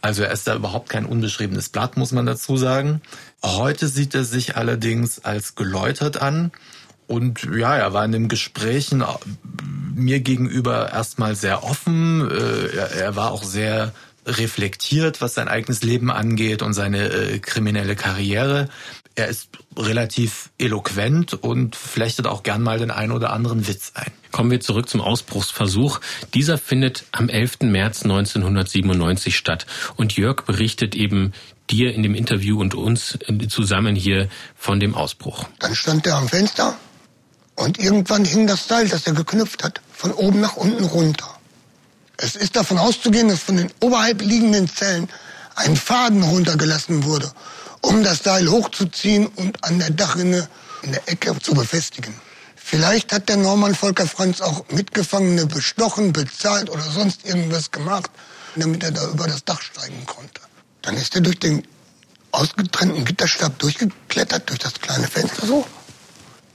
Also 0.01 0.23
er 0.23 0.31
ist 0.31 0.47
da 0.47 0.55
überhaupt 0.55 0.89
kein 0.89 1.05
unbeschriebenes 1.05 1.69
Blatt, 1.69 1.97
muss 1.97 2.11
man 2.11 2.25
dazu 2.25 2.57
sagen. 2.57 3.01
Heute 3.43 3.87
sieht 3.87 4.13
er 4.15 4.23
sich 4.23 4.55
allerdings 4.55 5.23
als 5.23 5.55
geläutert 5.55 6.21
an 6.21 6.51
und 7.07 7.47
ja, 7.57 7.75
er 7.75 7.93
war 7.93 8.03
in 8.03 8.11
den 8.11 8.27
Gesprächen 8.27 9.01
äh, 9.01 9.05
mir 9.95 10.19
gegenüber 10.19 10.91
erstmal 10.91 11.35
sehr 11.35 11.63
offen. 11.63 12.29
Äh, 12.29 12.99
er 12.99 13.15
war 13.15 13.31
auch 13.31 13.43
sehr 13.43 13.93
reflektiert, 14.25 15.21
was 15.21 15.33
sein 15.33 15.47
eigenes 15.47 15.83
Leben 15.83 16.11
angeht 16.11 16.61
und 16.61 16.73
seine 16.73 17.07
äh, 17.07 17.39
kriminelle 17.39 17.95
Karriere. 17.95 18.67
Er 19.15 19.29
ist 19.29 19.49
relativ 19.75 20.49
eloquent 20.59 21.33
und 21.33 21.75
flechtet 21.75 22.27
auch 22.27 22.43
gern 22.43 22.61
mal 22.61 22.77
den 22.77 22.91
einen 22.91 23.13
oder 23.13 23.31
anderen 23.31 23.67
Witz 23.67 23.93
ein. 23.95 24.11
Kommen 24.31 24.51
wir 24.51 24.59
zurück 24.59 24.89
zum 24.89 25.01
Ausbruchsversuch. 25.01 26.01
Dieser 26.33 26.57
findet 26.57 27.05
am 27.13 27.29
11. 27.29 27.61
März 27.61 28.03
1997 28.03 29.35
statt. 29.35 29.65
Und 29.95 30.17
Jörg 30.17 30.41
berichtet 30.41 30.93
eben 30.93 31.31
dir 31.69 31.93
in 31.95 32.03
dem 32.03 32.13
Interview 32.13 32.59
und 32.59 32.75
uns 32.75 33.17
zusammen 33.49 33.95
hier 33.95 34.29
von 34.55 34.79
dem 34.79 34.93
Ausbruch. 34.93 35.45
Dann 35.59 35.73
stand 35.73 36.05
er 36.05 36.17
am 36.17 36.27
Fenster 36.27 36.77
und 37.57 37.79
irgendwann 37.79 38.23
hing 38.23 38.47
das 38.47 38.67
Seil, 38.67 38.87
das 38.87 39.05
er 39.07 39.13
geknüpft 39.13 39.63
hat, 39.63 39.81
von 39.91 40.13
oben 40.13 40.39
nach 40.39 40.55
unten 40.55 40.85
runter. 40.85 41.27
Es 42.15 42.35
ist 42.35 42.55
davon 42.55 42.77
auszugehen, 42.77 43.27
dass 43.27 43.39
von 43.39 43.57
den 43.57 43.71
oberhalb 43.81 44.21
liegenden 44.21 44.69
Zellen 44.69 45.09
ein 45.55 45.75
Faden 45.75 46.23
runtergelassen 46.23 47.03
wurde, 47.03 47.31
um 47.81 48.03
das 48.03 48.19
Seil 48.19 48.47
hochzuziehen 48.47 49.27
und 49.27 49.63
an 49.63 49.79
der 49.79 49.89
Dachrinne 49.89 50.47
in 50.83 50.91
der 50.91 51.09
Ecke 51.09 51.37
zu 51.39 51.53
befestigen. 51.53 52.13
Vielleicht 52.55 53.11
hat 53.11 53.27
der 53.27 53.37
Norman 53.37 53.73
Volker 53.73 54.07
Franz 54.07 54.41
auch 54.41 54.65
Mitgefangene 54.69 55.47
bestochen, 55.47 56.13
bezahlt 56.13 56.69
oder 56.69 56.83
sonst 56.83 57.25
irgendwas 57.25 57.71
gemacht, 57.71 58.11
damit 58.55 58.83
er 58.83 58.91
da 58.91 59.09
über 59.09 59.25
das 59.25 59.45
Dach 59.45 59.61
steigen 59.61 60.05
konnte. 60.05 60.41
Dann 60.83 60.95
ist 60.95 61.15
er 61.15 61.21
durch 61.21 61.39
den 61.39 61.63
ausgetrennten 62.31 63.03
Gitterstab 63.03 63.57
durchgeklettert, 63.57 64.49
durch 64.49 64.59
das 64.59 64.75
kleine 64.75 65.07
Fenster 65.07 65.47
so, 65.47 65.65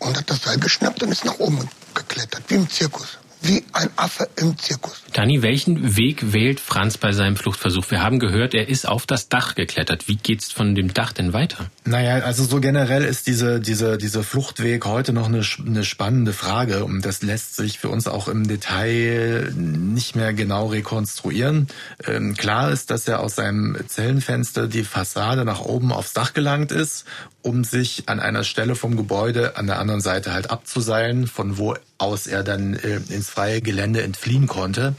und 0.02 0.16
hat 0.16 0.30
das 0.30 0.42
Seil 0.42 0.58
geschnappt 0.58 1.02
und 1.02 1.12
ist 1.12 1.24
nach 1.24 1.38
oben 1.38 1.68
geklettert, 1.94 2.42
wie 2.48 2.54
im 2.54 2.68
Zirkus 2.68 3.18
wie 3.42 3.64
ein 3.72 3.90
Affe 3.96 4.28
im 4.36 4.56
Zirkus. 4.56 5.02
Dani, 5.12 5.42
welchen 5.42 5.96
Weg 5.96 6.32
wählt 6.32 6.60
Franz 6.60 6.96
bei 6.96 7.12
seinem 7.12 7.36
Fluchtversuch? 7.36 7.90
Wir 7.90 8.02
haben 8.02 8.18
gehört, 8.18 8.54
er 8.54 8.68
ist 8.68 8.88
auf 8.88 9.06
das 9.06 9.28
Dach 9.28 9.54
geklettert. 9.54 10.08
Wie 10.08 10.16
geht's 10.16 10.52
von 10.52 10.74
dem 10.74 10.94
Dach 10.94 11.12
denn 11.12 11.32
weiter? 11.32 11.70
Naja, 11.84 12.24
also 12.24 12.44
so 12.44 12.60
generell 12.60 13.04
ist 13.04 13.26
diese, 13.26 13.60
diese, 13.60 13.98
diese 13.98 14.22
Fluchtweg 14.22 14.84
heute 14.84 15.12
noch 15.12 15.26
eine, 15.26 15.42
eine 15.66 15.84
spannende 15.84 16.32
Frage 16.32 16.84
und 16.84 17.04
das 17.04 17.22
lässt 17.22 17.56
sich 17.56 17.80
für 17.80 17.88
uns 17.88 18.06
auch 18.06 18.28
im 18.28 18.46
Detail 18.46 19.52
nicht 19.56 20.14
mehr 20.14 20.32
genau 20.32 20.66
rekonstruieren. 20.66 21.66
Ähm, 22.06 22.34
klar 22.36 22.70
ist, 22.70 22.92
dass 22.92 23.08
er 23.08 23.18
aus 23.18 23.34
seinem 23.34 23.76
Zellenfenster 23.88 24.68
die 24.68 24.84
Fassade 24.84 25.44
nach 25.44 25.60
oben 25.60 25.92
aufs 25.92 26.12
Dach 26.12 26.34
gelangt 26.34 26.70
ist 26.70 27.04
um 27.42 27.64
sich 27.64 28.04
an 28.06 28.20
einer 28.20 28.44
Stelle 28.44 28.74
vom 28.74 28.96
Gebäude 28.96 29.56
an 29.56 29.66
der 29.66 29.78
anderen 29.78 30.00
Seite 30.00 30.32
halt 30.32 30.50
abzuseilen, 30.50 31.26
von 31.26 31.58
wo 31.58 31.74
aus 31.98 32.26
er 32.26 32.42
dann 32.42 32.74
äh, 32.74 33.00
ins 33.08 33.30
freie 33.30 33.60
Gelände 33.60 34.02
entfliehen 34.02 34.46
konnte. 34.46 34.94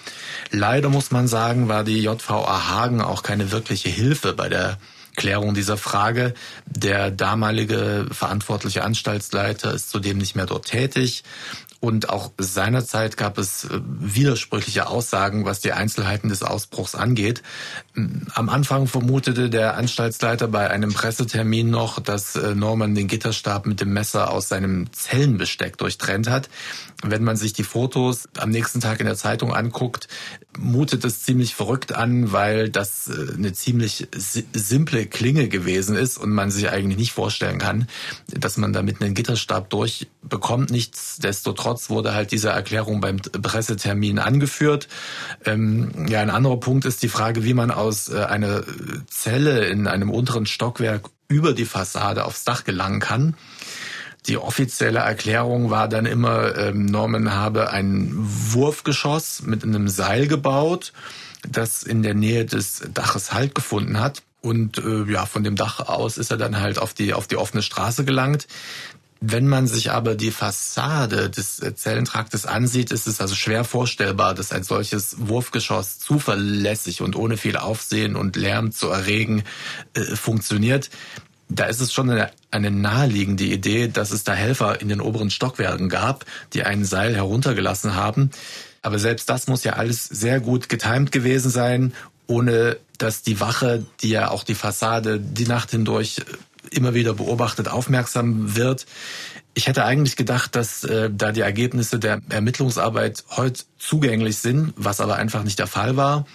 Leider 0.52 0.90
muss 0.90 1.12
man 1.12 1.28
sagen, 1.28 1.68
war 1.68 1.84
die 1.84 2.02
JVA 2.02 2.70
Hagen 2.70 3.02
auch 3.02 3.24
keine 3.24 3.52
wirkliche 3.52 3.90
Hilfe 3.90 4.34
bei 4.34 4.50
der 4.50 4.78
Klärung 5.16 5.54
dieser 5.54 5.78
Frage. 5.78 6.34
Der 6.66 7.12
damalige 7.12 8.08
verantwortliche 8.12 8.84
Anstaltsleiter 8.84 9.74
ist 9.74 9.90
zudem 9.90 10.18
nicht 10.18 10.36
mehr 10.36 10.46
dort 10.46 10.66
tätig. 10.66 11.24
Und 11.84 12.08
auch 12.08 12.32
seinerzeit 12.38 13.18
gab 13.18 13.38
es 13.38 13.66
äh, 13.66 13.82
widersprüchliche 13.84 14.88
Aussagen, 14.88 15.44
was 15.44 15.60
die 15.60 15.74
Einzelheiten 15.74 16.30
des 16.30 16.42
Ausbruchs 16.42 16.96
angeht. 16.96 17.44
Am 18.34 18.48
Anfang 18.48 18.88
vermutete 18.88 19.50
der 19.50 19.76
Anstaltsleiter 19.76 20.48
bei 20.48 20.70
einem 20.70 20.94
Pressetermin 20.94 21.70
noch, 21.70 22.00
dass 22.00 22.38
äh, 22.38 22.56
Norman 22.56 22.96
den 22.96 23.10
Gitterstab 23.10 23.66
mit 23.66 23.82
dem 23.82 23.92
Messer 23.92 24.32
aus 24.32 24.48
seinem 24.48 24.94
Zellenbesteck 24.94 25.78
durchtrennt 25.78 26.30
hat. 26.30 26.48
Wenn 27.04 27.24
man 27.24 27.36
sich 27.36 27.54
die 27.54 27.64
Fotos 27.64 28.30
am 28.38 28.50
nächsten 28.50 28.80
Tag 28.80 29.00
in 29.00 29.06
der 29.06 29.16
Zeitung 29.16 29.54
anguckt, 29.54 30.08
mutet 30.58 31.04
es 31.04 31.24
ziemlich 31.24 31.54
verrückt 31.54 31.94
an, 31.94 32.32
weil 32.32 32.70
das 32.70 33.10
äh, 33.10 33.34
eine 33.34 33.54
ziemlich 33.54 34.08
simple 34.54 35.06
Klinge 35.06 35.50
gewesen 35.50 35.96
ist 35.96 36.18
und 36.18 36.32
man 36.32 36.52
sich 36.52 36.70
eigentlich 36.70 36.98
nicht 36.98 37.12
vorstellen 37.12 37.60
kann, 37.60 37.88
dass 38.28 38.58
man 38.58 38.74
damit 38.74 39.02
einen 39.02 39.14
Gitterstab 39.14 39.70
durchbekommt. 39.70 40.72
Nichtsdestotrotz 40.72 41.90
wurde 41.90 42.14
halt 42.14 42.32
diese 42.32 42.50
Erklärung 42.50 43.02
beim 43.02 43.18
Pressetermin 43.18 44.20
angeführt. 44.20 44.88
Ähm, 45.46 46.08
ja, 46.08 46.22
ein 46.22 46.30
anderer 46.30 46.60
Punkt 46.60 46.86
ist 46.86 47.04
die 47.04 47.10
Frage, 47.10 47.44
wie 47.44 47.54
man 47.54 47.72
aus 47.72 48.10
äh, 48.10 48.24
einer 48.24 48.64
Zelle 49.08 49.66
in 49.66 49.88
einem 49.88 50.10
unteren 50.10 50.46
Stockwerk 50.46 51.10
über 51.28 51.54
die 51.54 51.66
Fassade 51.66 52.26
aufs 52.26 52.44
Dach 52.44 52.64
gelangen 52.64 53.00
kann. 53.00 53.36
Die 54.28 54.38
offizielle 54.38 55.00
Erklärung 55.00 55.70
war 55.70 55.88
dann 55.88 56.06
immer, 56.06 56.58
ähm, 56.58 56.86
Norman 56.86 57.34
habe 57.34 57.72
ein 57.72 58.12
Wurfgeschoss 58.14 59.42
mit 59.42 59.64
einem 59.64 59.90
Seil 59.90 60.28
gebaut, 60.28 60.94
das 61.48 61.84
in 61.84 62.04
der 62.04 62.14
Nähe 62.14 62.46
des 62.46 62.84
Daches 62.94 63.34
Halt 63.34 63.54
gefunden 63.54 64.00
hat. 64.00 64.24
Und 64.42 64.78
äh, 64.78 65.04
ja, 65.12 65.26
von 65.26 65.44
dem 65.44 65.56
Dach 65.56 65.80
aus 65.80 66.18
ist 66.18 66.32
er 66.32 66.38
dann 66.38 66.60
halt 66.60 66.78
auf 66.78 66.94
die, 66.94 67.14
auf 67.14 67.28
die 67.28 67.38
offene 67.38 67.62
Straße 67.62 68.06
gelangt. 68.06 68.48
Wenn 69.26 69.48
man 69.48 69.68
sich 69.68 69.90
aber 69.92 70.16
die 70.16 70.32
Fassade 70.32 71.30
des 71.30 71.62
äh, 71.62 71.74
Zellentraktes 71.74 72.46
ansieht, 72.46 72.92
ist 72.92 73.08
es 73.08 73.22
also 73.22 73.36
schwer 73.36 73.64
vorstellbar, 73.64 74.34
dass 74.34 74.52
ein 74.52 74.64
solches 74.64 75.16
Wurfgeschoss 75.18 75.98
zuverlässig 76.00 77.02
und 77.02 77.16
ohne 77.16 77.38
viel 77.38 77.56
Aufsehen 77.56 78.18
und 78.18 78.36
Lärm 78.36 78.74
zu 78.74 78.90
erregen 78.90 79.46
äh, 79.94 80.02
funktioniert. 80.02 80.90
Da 81.50 81.66
ist 81.66 81.82
es 81.82 81.94
schon 81.94 82.10
eine, 82.10 82.32
eine 82.52 82.72
naheliegende 82.72 83.44
Idee, 83.44 83.88
dass 83.88 84.12
es 84.12 84.24
da 84.24 84.34
Helfer 84.34 84.82
in 84.82 84.90
den 84.90 85.02
oberen 85.02 85.30
Stockwerken 85.30 85.90
gab, 85.90 86.26
die 86.54 86.64
ein 86.64 86.86
Seil 86.86 87.16
heruntergelassen 87.16 87.96
haben. 87.96 88.32
Aber 88.82 89.00
selbst 89.00 89.30
das 89.30 89.48
muss 89.48 89.64
ja 89.64 89.74
alles 89.74 90.06
sehr 90.06 90.40
gut 90.40 90.70
getimt 90.70 91.12
gewesen 91.12 91.50
sein, 91.50 91.94
ohne 92.28 92.78
dass 92.98 93.22
die 93.22 93.40
Wache, 93.40 93.86
die 94.02 94.10
ja 94.10 94.30
auch 94.30 94.44
die 94.44 94.56
Fassade 94.56 95.20
die 95.20 95.46
Nacht 95.46 95.72
hindurch 95.72 96.20
äh, 96.20 96.76
immer 96.76 96.94
wieder 96.94 97.14
beobachtet, 97.14 97.68
aufmerksam 97.68 98.56
wird. 98.56 98.86
Ich 99.54 99.68
hätte 99.68 99.86
eigentlich 99.86 100.16
gedacht, 100.16 100.56
dass 100.56 100.84
äh, 100.84 101.10
da 101.14 101.32
die 101.32 101.42
Ergebnisse 101.42 102.00
der 102.00 102.22
Ermittlungsarbeit 102.30 103.24
heute 103.30 103.64
zugänglich 103.78 104.38
sind, 104.38 104.74
was 104.76 105.00
aber 105.00 105.16
einfach 105.18 105.44
nicht 105.44 105.60
der 105.60 105.68
Fall 105.68 105.96
war. 105.96 106.26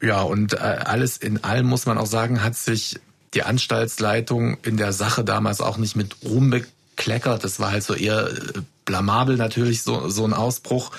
Ja, 0.00 0.22
und 0.22 0.54
äh, 0.54 0.56
alles 0.56 1.16
in 1.16 1.44
allem 1.44 1.66
muss 1.66 1.86
man 1.86 1.98
auch 1.98 2.06
sagen, 2.06 2.42
hat 2.42 2.56
sich 2.56 2.98
die 3.36 3.42
Anstaltsleitung 3.42 4.56
in 4.62 4.76
der 4.76 4.92
Sache 4.92 5.22
damals 5.22 5.60
auch 5.60 5.76
nicht 5.76 5.94
mit 5.94 6.16
Ruhm 6.24 6.50
bekleckert. 6.50 7.44
Das 7.44 7.60
war 7.60 7.70
halt 7.70 7.84
so 7.84 7.94
eher 7.94 8.28
äh, 8.28 8.60
blamabel 8.86 9.36
natürlich 9.36 9.82
so, 9.82 10.08
so 10.08 10.24
ein 10.24 10.32
Ausbruch. 10.32 10.92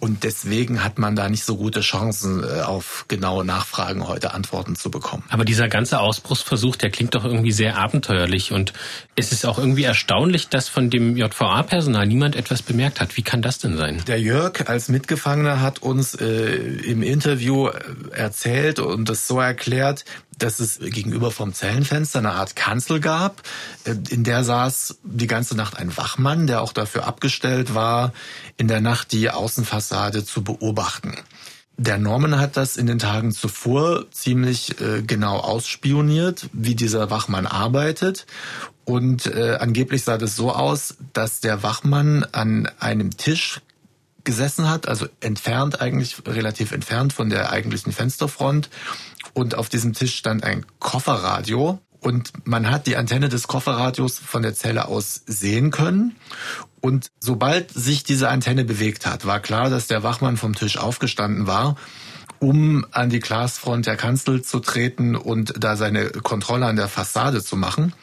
Und 0.00 0.22
deswegen 0.22 0.84
hat 0.84 0.98
man 0.98 1.16
da 1.16 1.28
nicht 1.28 1.44
so 1.44 1.56
gute 1.56 1.80
Chancen, 1.80 2.42
äh, 2.42 2.62
auf 2.62 3.04
genaue 3.08 3.44
Nachfragen 3.44 4.06
heute 4.06 4.32
Antworten 4.32 4.76
zu 4.76 4.90
bekommen. 4.90 5.24
Aber 5.28 5.44
dieser 5.44 5.68
ganze 5.68 5.98
Ausbruchsversuch, 5.98 6.76
der 6.76 6.90
klingt 6.90 7.14
doch 7.14 7.24
irgendwie 7.24 7.52
sehr 7.52 7.76
abenteuerlich. 7.76 8.52
Und 8.52 8.72
es 9.16 9.32
ist 9.32 9.44
auch 9.44 9.58
irgendwie 9.58 9.84
erstaunlich, 9.84 10.48
dass 10.48 10.68
von 10.68 10.90
dem 10.90 11.16
JVA-Personal 11.16 12.06
niemand 12.06 12.36
etwas 12.36 12.62
bemerkt 12.62 13.00
hat. 13.00 13.16
Wie 13.16 13.22
kann 13.22 13.42
das 13.42 13.58
denn 13.58 13.76
sein? 13.76 14.02
Der 14.06 14.20
Jörg 14.20 14.68
als 14.68 14.88
Mitgefangener 14.88 15.60
hat 15.60 15.80
uns 15.80 16.14
äh, 16.14 16.26
im 16.26 17.02
Interview 17.02 17.68
äh, 17.68 17.80
erzählt 18.12 18.78
und 18.78 19.08
das 19.08 19.26
so 19.26 19.40
erklärt, 19.40 20.04
dass 20.38 20.60
es 20.60 20.78
gegenüber 20.78 21.30
vom 21.30 21.52
Zellenfenster 21.52 22.18
eine 22.18 22.32
Art 22.32 22.56
Kanzel 22.56 23.00
gab. 23.00 23.42
Äh, 23.84 23.94
in 24.10 24.24
der 24.24 24.44
saß 24.44 24.98
die 25.04 25.26
ganze 25.26 25.56
Nacht 25.56 25.76
ein 25.78 25.96
Wachmann, 25.96 26.46
der 26.46 26.62
auch 26.62 26.72
dafür 26.72 27.06
abgestellt 27.06 27.74
war, 27.74 28.12
in 28.56 28.68
der 28.68 28.80
Nacht 28.80 29.12
die 29.12 29.30
Außenfassade 29.30 30.24
zu 30.24 30.42
beobachten. 30.42 31.14
Der 31.76 31.98
Norman 31.98 32.38
hat 32.38 32.56
das 32.56 32.76
in 32.76 32.86
den 32.86 33.00
Tagen 33.00 33.32
zuvor 33.32 34.10
ziemlich 34.12 34.80
äh, 34.80 35.02
genau 35.02 35.38
ausspioniert, 35.38 36.48
wie 36.52 36.76
dieser 36.76 37.10
Wachmann 37.10 37.46
arbeitet. 37.46 38.26
Und 38.84 39.26
äh, 39.26 39.56
angeblich 39.58 40.04
sah 40.04 40.18
das 40.18 40.36
so 40.36 40.52
aus, 40.52 40.96
dass 41.12 41.40
der 41.40 41.62
Wachmann 41.62 42.24
an 42.32 42.70
einem 42.78 43.16
Tisch 43.16 43.60
gesessen 44.24 44.68
hat, 44.68 44.88
also 44.88 45.06
entfernt 45.20 45.80
eigentlich, 45.80 46.16
relativ 46.26 46.72
entfernt 46.72 47.12
von 47.12 47.28
der 47.28 47.50
eigentlichen 47.50 47.92
Fensterfront. 47.92 48.70
Und 49.34 49.56
auf 49.56 49.68
diesem 49.68 49.92
Tisch 49.92 50.14
stand 50.14 50.44
ein 50.44 50.64
Kofferradio. 50.78 51.80
Und 52.00 52.32
man 52.44 52.70
hat 52.70 52.86
die 52.86 52.96
Antenne 52.96 53.28
des 53.28 53.48
Kofferradios 53.48 54.18
von 54.18 54.42
der 54.42 54.54
Zelle 54.54 54.88
aus 54.88 55.22
sehen 55.26 55.70
können. 55.70 56.16
Und 56.80 57.10
sobald 57.18 57.70
sich 57.72 58.04
diese 58.04 58.28
Antenne 58.28 58.64
bewegt 58.64 59.06
hat, 59.06 59.26
war 59.26 59.40
klar, 59.40 59.70
dass 59.70 59.86
der 59.86 60.02
Wachmann 60.02 60.36
vom 60.36 60.54
Tisch 60.54 60.76
aufgestanden 60.76 61.46
war, 61.46 61.76
um 62.40 62.86
an 62.90 63.08
die 63.08 63.20
Glasfront 63.20 63.86
der 63.86 63.96
Kanzel 63.96 64.42
zu 64.42 64.60
treten 64.60 65.16
und 65.16 65.54
da 65.58 65.76
seine 65.76 66.10
Kontrolle 66.10 66.66
an 66.66 66.76
der 66.76 66.88
Fassade 66.88 67.42
zu 67.42 67.56
machen 67.56 67.94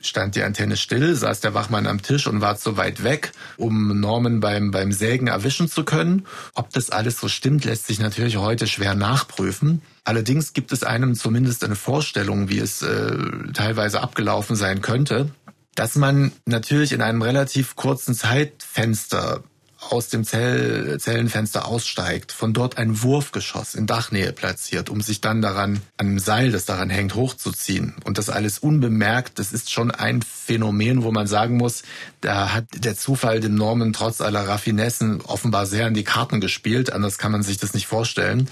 stand 0.00 0.34
die 0.34 0.42
Antenne 0.42 0.76
still, 0.76 1.14
saß 1.14 1.40
der 1.40 1.54
Wachmann 1.54 1.86
am 1.86 2.02
Tisch 2.02 2.26
und 2.26 2.40
war 2.40 2.56
zu 2.56 2.76
weit 2.76 3.04
weg, 3.04 3.32
um 3.56 4.00
Norman 4.00 4.40
beim, 4.40 4.70
beim 4.70 4.92
Sägen 4.92 5.26
erwischen 5.26 5.68
zu 5.68 5.84
können. 5.84 6.26
Ob 6.54 6.70
das 6.72 6.90
alles 6.90 7.20
so 7.20 7.28
stimmt, 7.28 7.64
lässt 7.64 7.86
sich 7.86 8.00
natürlich 8.00 8.38
heute 8.38 8.66
schwer 8.66 8.94
nachprüfen. 8.94 9.82
Allerdings 10.04 10.52
gibt 10.52 10.72
es 10.72 10.82
einem 10.82 11.14
zumindest 11.14 11.64
eine 11.64 11.76
Vorstellung, 11.76 12.48
wie 12.48 12.58
es 12.58 12.82
äh, 12.82 13.16
teilweise 13.52 14.00
abgelaufen 14.02 14.56
sein 14.56 14.80
könnte, 14.80 15.30
dass 15.74 15.94
man 15.96 16.32
natürlich 16.46 16.92
in 16.92 17.02
einem 17.02 17.22
relativ 17.22 17.76
kurzen 17.76 18.14
Zeitfenster 18.14 19.42
aus 19.88 20.08
dem 20.08 20.24
Zell 20.24 20.98
Zellenfenster 21.00 21.66
aussteigt, 21.66 22.32
von 22.32 22.52
dort 22.52 22.76
ein 22.76 23.02
Wurfgeschoss 23.02 23.74
in 23.74 23.86
Dachnähe 23.86 24.32
platziert, 24.32 24.90
um 24.90 25.00
sich 25.00 25.20
dann 25.22 25.40
daran, 25.40 25.80
an 25.96 26.08
einem 26.08 26.18
Seil, 26.18 26.52
das 26.52 26.66
daran 26.66 26.90
hängt, 26.90 27.14
hochzuziehen. 27.14 27.94
Und 28.04 28.18
das 28.18 28.28
alles 28.28 28.58
unbemerkt, 28.58 29.38
das 29.38 29.52
ist 29.52 29.70
schon 29.70 29.90
ein 29.90 30.20
Phänomen, 30.22 31.02
wo 31.02 31.12
man 31.12 31.26
sagen 31.26 31.56
muss, 31.56 31.82
da 32.20 32.52
hat 32.52 32.66
der 32.74 32.96
Zufall 32.96 33.40
dem 33.40 33.54
Norman 33.54 33.94
trotz 33.94 34.20
aller 34.20 34.46
Raffinessen 34.46 35.22
offenbar 35.22 35.64
sehr 35.64 35.88
in 35.88 35.94
die 35.94 36.04
Karten 36.04 36.40
gespielt, 36.40 36.92
anders 36.92 37.16
kann 37.16 37.32
man 37.32 37.42
sich 37.42 37.56
das 37.56 37.72
nicht 37.72 37.86
vorstellen. 37.86 38.50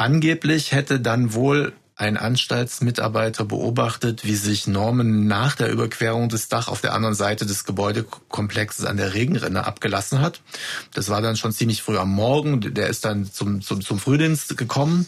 Angeblich 0.00 0.72
hätte 0.72 0.98
dann 0.98 1.34
wohl 1.34 1.74
ein 1.94 2.16
Anstaltsmitarbeiter 2.16 3.44
beobachtet, 3.44 4.24
wie 4.24 4.34
sich 4.34 4.66
Norman 4.66 5.26
nach 5.26 5.56
der 5.56 5.70
Überquerung 5.70 6.30
des 6.30 6.48
Dach 6.48 6.68
auf 6.68 6.80
der 6.80 6.94
anderen 6.94 7.14
Seite 7.14 7.44
des 7.44 7.66
Gebäudekomplexes 7.66 8.86
an 8.86 8.96
der 8.96 9.12
Regenrinne 9.12 9.66
abgelassen 9.66 10.22
hat. 10.22 10.40
Das 10.94 11.10
war 11.10 11.20
dann 11.20 11.36
schon 11.36 11.52
ziemlich 11.52 11.82
früh 11.82 11.98
am 11.98 12.10
Morgen. 12.14 12.62
Der 12.72 12.86
ist 12.86 13.04
dann 13.04 13.30
zum, 13.30 13.60
zum, 13.60 13.82
zum 13.82 13.98
Frühdienst 13.98 14.56
gekommen. 14.56 15.06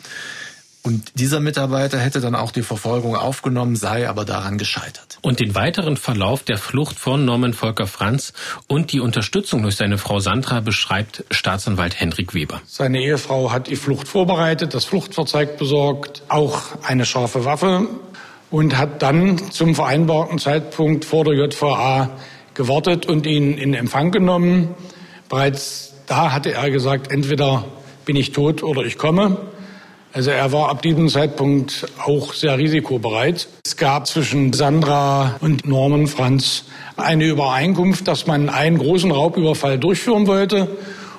Und 0.84 1.12
dieser 1.14 1.38
Mitarbeiter 1.38 1.98
hätte 1.98 2.20
dann 2.20 2.34
auch 2.34 2.50
die 2.50 2.62
Verfolgung 2.62 3.14
aufgenommen, 3.14 3.76
sei 3.76 4.08
aber 4.08 4.24
daran 4.24 4.58
gescheitert. 4.58 5.18
Und 5.22 5.38
den 5.38 5.54
weiteren 5.54 5.96
Verlauf 5.96 6.42
der 6.42 6.58
Flucht 6.58 6.98
von 6.98 7.24
Norman 7.24 7.52
Volker 7.52 7.86
Franz 7.86 8.32
und 8.66 8.92
die 8.92 8.98
Unterstützung 8.98 9.62
durch 9.62 9.76
seine 9.76 9.96
Frau 9.96 10.18
Sandra 10.18 10.58
beschreibt 10.60 11.24
Staatsanwalt 11.30 12.00
Hendrik 12.00 12.34
Weber. 12.34 12.60
Seine 12.66 13.00
Ehefrau 13.00 13.52
hat 13.52 13.68
die 13.68 13.76
Flucht 13.76 14.08
vorbereitet, 14.08 14.74
das 14.74 14.84
Fluchtverzeig 14.84 15.56
besorgt, 15.56 16.22
auch 16.28 16.62
eine 16.82 17.06
scharfe 17.06 17.44
Waffe 17.44 17.86
und 18.50 18.76
hat 18.76 19.02
dann 19.02 19.52
zum 19.52 19.76
vereinbarten 19.76 20.40
Zeitpunkt 20.40 21.04
vor 21.04 21.24
der 21.24 21.34
JVA 21.34 22.10
gewartet 22.54 23.06
und 23.06 23.24
ihn 23.26 23.56
in 23.56 23.74
Empfang 23.74 24.10
genommen. 24.10 24.74
Bereits 25.28 25.92
da 26.06 26.32
hatte 26.32 26.52
er 26.52 26.70
gesagt, 26.70 27.12
entweder 27.12 27.64
bin 28.04 28.16
ich 28.16 28.32
tot 28.32 28.64
oder 28.64 28.82
ich 28.82 28.98
komme. 28.98 29.51
Also 30.14 30.30
er 30.30 30.52
war 30.52 30.68
ab 30.68 30.82
diesem 30.82 31.08
Zeitpunkt 31.08 31.86
auch 32.04 32.34
sehr 32.34 32.58
risikobereit. 32.58 33.48
Es 33.64 33.78
gab 33.78 34.06
zwischen 34.06 34.52
Sandra 34.52 35.36
und 35.40 35.66
Norman 35.66 36.06
Franz 36.06 36.64
eine 36.96 37.24
Übereinkunft, 37.24 38.06
dass 38.08 38.26
man 38.26 38.50
einen 38.50 38.76
großen 38.76 39.10
Raubüberfall 39.10 39.78
durchführen 39.78 40.26
wollte 40.26 40.68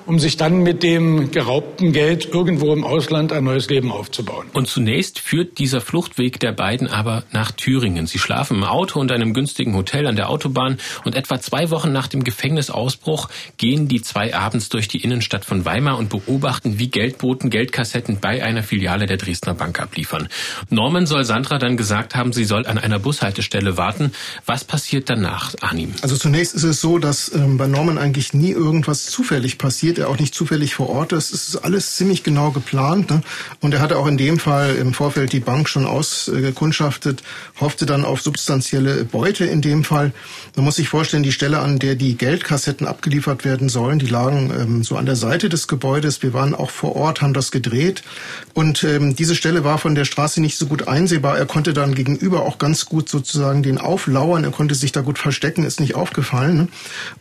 um 0.06 0.18
sich 0.18 0.36
dann 0.36 0.58
mit 0.58 0.82
dem 0.82 1.30
geraubten 1.30 1.92
Geld 1.92 2.28
irgendwo 2.32 2.72
im 2.72 2.84
Ausland 2.84 3.32
ein 3.32 3.44
neues 3.44 3.68
Leben 3.68 3.90
aufzubauen. 3.90 4.46
Und 4.52 4.68
zunächst 4.68 5.18
führt 5.18 5.58
dieser 5.58 5.80
Fluchtweg 5.80 6.40
der 6.40 6.52
beiden 6.52 6.88
aber 6.88 7.24
nach 7.32 7.50
Thüringen. 7.52 8.06
Sie 8.06 8.18
schlafen 8.18 8.58
im 8.58 8.64
Auto 8.64 9.00
und 9.00 9.10
einem 9.12 9.34
günstigen 9.34 9.74
Hotel 9.74 10.06
an 10.06 10.16
der 10.16 10.28
Autobahn 10.28 10.78
und 11.04 11.14
etwa 11.14 11.40
zwei 11.40 11.70
Wochen 11.70 11.92
nach 11.92 12.08
dem 12.08 12.24
Gefängnisausbruch 12.24 13.28
gehen 13.56 13.88
die 13.88 14.02
zwei 14.02 14.34
abends 14.34 14.68
durch 14.68 14.88
die 14.88 15.02
Innenstadt 15.02 15.44
von 15.44 15.64
Weimar 15.64 15.98
und 15.98 16.10
beobachten, 16.10 16.78
wie 16.78 16.88
Geldboten 16.88 17.50
Geldkassetten 17.50 18.20
bei 18.20 18.42
einer 18.42 18.62
Filiale 18.62 19.06
der 19.06 19.16
Dresdner 19.16 19.54
Bank 19.54 19.80
abliefern. 19.80 20.28
Norman 20.70 21.06
soll 21.06 21.24
Sandra 21.24 21.58
dann 21.58 21.76
gesagt 21.76 22.14
haben, 22.14 22.32
sie 22.32 22.44
soll 22.44 22.66
an 22.66 22.78
einer 22.78 22.98
Bushaltestelle 22.98 23.76
warten. 23.76 24.12
Was 24.46 24.64
passiert 24.64 25.08
danach, 25.08 25.54
Arnim? 25.60 25.94
Also 26.02 26.16
zunächst 26.16 26.54
ist 26.54 26.64
es 26.64 26.80
so, 26.80 26.98
dass 26.98 27.32
ähm, 27.34 27.56
bei 27.56 27.66
Norman 27.66 27.98
eigentlich 27.98 28.34
nie 28.34 28.50
irgendwas 28.50 29.06
zufällig 29.06 29.58
passiert, 29.58 29.93
er 29.98 30.08
auch 30.08 30.18
nicht 30.18 30.34
zufällig 30.34 30.74
vor 30.74 30.88
Ort 30.88 31.12
ist. 31.12 31.32
Es 31.32 31.48
ist 31.48 31.56
alles 31.56 31.96
ziemlich 31.96 32.22
genau 32.22 32.50
geplant. 32.50 33.10
Ne? 33.10 33.22
Und 33.60 33.74
er 33.74 33.80
hatte 33.80 33.96
auch 33.98 34.06
in 34.06 34.16
dem 34.16 34.38
Fall 34.38 34.74
im 34.76 34.94
Vorfeld 34.94 35.32
die 35.32 35.40
Bank 35.40 35.68
schon 35.68 35.86
ausgekundschaftet, 35.86 37.22
hoffte 37.60 37.86
dann 37.86 38.04
auf 38.04 38.20
substanzielle 38.20 39.04
Beute 39.04 39.44
in 39.44 39.60
dem 39.60 39.84
Fall. 39.84 40.12
Man 40.56 40.64
muss 40.64 40.76
sich 40.76 40.88
vorstellen, 40.88 41.22
die 41.22 41.32
Stelle, 41.32 41.58
an 41.58 41.78
der 41.78 41.94
die 41.94 42.16
Geldkassetten 42.16 42.86
abgeliefert 42.86 43.44
werden 43.44 43.68
sollen, 43.68 43.98
die 43.98 44.06
lagen 44.06 44.52
ähm, 44.58 44.82
so 44.84 44.96
an 44.96 45.06
der 45.06 45.16
Seite 45.16 45.48
des 45.48 45.68
Gebäudes. 45.68 46.22
Wir 46.22 46.32
waren 46.32 46.54
auch 46.54 46.70
vor 46.70 46.96
Ort, 46.96 47.22
haben 47.22 47.34
das 47.34 47.50
gedreht. 47.50 48.02
Und 48.54 48.84
ähm, 48.84 49.16
diese 49.16 49.34
Stelle 49.34 49.64
war 49.64 49.78
von 49.78 49.94
der 49.94 50.04
Straße 50.04 50.40
nicht 50.40 50.56
so 50.56 50.66
gut 50.66 50.88
einsehbar. 50.88 51.38
Er 51.38 51.46
konnte 51.46 51.72
dann 51.72 51.94
gegenüber 51.94 52.42
auch 52.42 52.58
ganz 52.58 52.86
gut 52.86 53.08
sozusagen 53.08 53.62
den 53.62 53.78
auflauern. 53.78 54.44
Er 54.44 54.50
konnte 54.50 54.74
sich 54.74 54.92
da 54.92 55.00
gut 55.00 55.18
verstecken, 55.18 55.64
ist 55.64 55.80
nicht 55.80 55.94
aufgefallen. 55.94 56.56
Ne? 56.56 56.68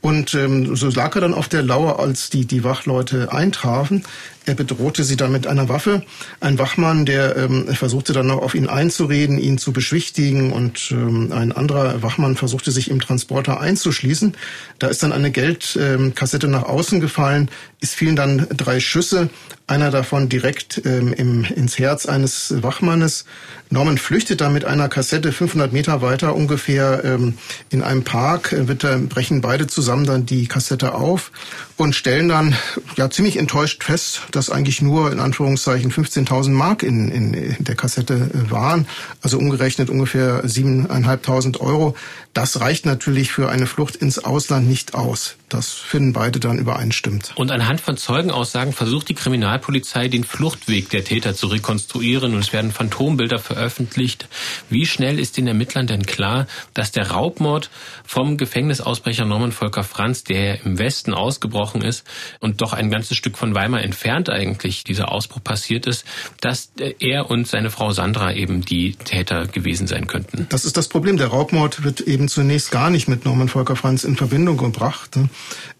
Und 0.02 0.34
ähm, 0.34 0.76
so 0.76 0.90
lag 0.90 1.16
er 1.16 1.22
dann 1.22 1.34
auf 1.34 1.48
der 1.48 1.64
Lauer, 1.64 2.00
als 2.00 2.30
die, 2.30 2.46
die 2.46 2.63
Wachleute 2.64 3.32
eintrafen. 3.32 4.04
Er 4.46 4.56
bedrohte 4.56 5.04
sie 5.04 5.16
dann 5.16 5.32
mit 5.32 5.48
einer 5.48 5.70
Waffe. 5.70 6.04
Ein 6.42 6.60
Wachmann, 6.60 7.06
der 7.06 7.38
ähm, 7.38 7.68
versuchte 7.68 8.12
dann 8.12 8.28
noch 8.28 8.42
auf 8.42 8.56
ihn 8.56 8.68
einzureden, 8.68 9.38
ihn 9.38 9.58
zu 9.58 9.72
beschwichtigen 9.72 10.52
und 10.52 10.92
ähm, 10.92 11.32
ein 11.32 11.54
anderer 11.54 12.04
Wachmann 12.04 12.36
versuchte 12.36 12.72
sich 12.72 12.90
im 12.90 13.00
Transporter 13.00 13.62
einzuschließen. 13.62 14.36
Da 14.80 14.88
ist 14.88 15.02
dann 15.02 15.14
eine 15.14 15.32
Geldkassette 15.32 16.48
ähm, 16.48 16.52
nach 16.52 16.64
außen 16.64 17.00
gefallen. 17.00 17.50
Es 17.80 17.94
fielen 17.94 18.18
dann 18.18 18.48
drei 18.50 18.82
Schüsse, 18.82 19.30
einer 19.66 19.92
davon 19.92 20.28
direkt 20.28 20.82
ähm, 20.86 21.14
im, 21.14 21.46
ins 21.46 21.80
Herz 21.80 22.06
eines 22.06 22.62
Wachmannes. 22.62 23.26
Norman 23.70 23.98
flüchtet 23.98 24.42
dann 24.42 24.54
mit 24.54 24.66
einer 24.66 24.90
Kassette 24.90 25.32
500 25.32 25.72
Meter 25.72 26.02
weiter 26.02 26.36
ungefähr 26.36 27.02
ähm, 27.06 27.38
in 27.70 27.82
einem 27.82 28.04
Park, 28.04 28.52
äh, 28.52 28.68
wird, 28.68 28.84
äh, 28.84 28.98
brechen 28.98 29.42
beide 29.42 29.68
zusammen 29.68 30.06
dann 30.06 30.26
die 30.26 30.48
Kassette 30.48 30.94
auf 30.96 31.32
und 31.78 31.96
stellen 31.96 32.30
dann 32.30 32.56
ja 32.98 33.10
ziemlich 33.10 33.38
enttäuscht 33.38 33.84
fest, 33.84 34.22
dass 34.36 34.50
eigentlich 34.50 34.82
nur 34.82 35.12
in 35.12 35.20
Anführungszeichen 35.20 35.92
15.000 35.92 36.50
Mark 36.50 36.84
in, 36.84 37.10
in, 37.10 37.34
in 37.34 37.64
der 37.64 37.76
Kassette 37.76 38.14
äh, 38.34 38.52
waren, 38.52 38.88
also 39.22 39.38
umgerechnet 39.38 39.90
ungefähr 39.90 40.44
7.500 40.44 41.60
Euro. 41.60 41.96
Das 42.34 42.60
reicht 42.60 42.88
natürlich 42.88 43.32
für 43.32 43.50
eine 43.50 43.68
Flucht 43.68 43.96
ins 43.96 44.18
Ausland 44.18 44.68
nicht 44.68 44.96
aus. 44.96 45.36
Das 45.50 45.74
finden 45.74 46.14
beide 46.14 46.40
dann 46.40 46.58
übereinstimmt. 46.58 47.32
Und 47.36 47.52
anhand 47.52 47.80
von 47.80 47.96
Zeugenaussagen 47.96 48.74
versucht 48.74 49.08
die 49.10 49.14
Kriminalpolizei 49.14 50.08
den 50.08 50.24
Fluchtweg 50.24 50.90
der 50.90 51.04
Täter 51.04 51.36
zu 51.36 51.46
rekonstruieren 51.46 52.34
und 52.34 52.40
es 52.40 52.54
werden 52.54 52.72
Phantombilder 52.72 53.38
veröffentlicht. 53.38 54.28
Wie 54.72 54.88
schnell 54.88 55.20
ist 55.20 55.38
den 55.38 55.46
Ermittlern 55.46 55.86
denn 55.86 56.08
klar, 56.08 56.48
dass 56.74 56.92
der 56.92 57.12
Raubmord 57.12 57.70
vom 58.04 58.38
Gefängnisausbrecher 58.38 59.26
Norman 59.26 59.52
Volker 59.52 59.84
Franz, 59.84 60.24
der 60.24 60.66
im 60.66 60.80
Westen 60.80 61.14
ausgebrochen 61.14 61.84
ist 61.84 62.04
und 62.40 62.62
doch 62.62 62.74
ein 62.74 62.90
ganzes 62.90 63.16
Stück 63.16 63.38
von 63.38 63.54
Weimar 63.54 63.84
entfernt 63.84 64.32
eigentlich 64.32 64.84
dieser 64.84 65.12
Ausbruch 65.12 65.44
passiert 65.44 65.86
ist, 65.86 66.04
dass 66.42 66.72
er 66.98 67.30
und 67.30 67.48
seine 67.48 67.70
Frau 67.70 67.92
Sandra 67.92 68.34
eben 68.34 68.62
die 68.62 68.96
Täter 68.96 69.46
gewesen 69.46 69.86
sein 69.86 70.08
könnten? 70.08 70.48
Das 70.50 70.66
ist 70.66 70.78
das 70.78 70.88
Problem. 70.88 71.18
Der 71.18 71.28
Raubmord 71.28 71.84
wird 71.84 72.02
eben 72.02 72.23
zunächst 72.28 72.72
gar 72.72 72.90
nicht 72.90 73.08
mit 73.08 73.26
Norman 73.26 73.48
Volker 73.48 73.76
Franz 73.76 74.04
in 74.04 74.16
Verbindung 74.16 74.58
gebracht. 74.58 75.18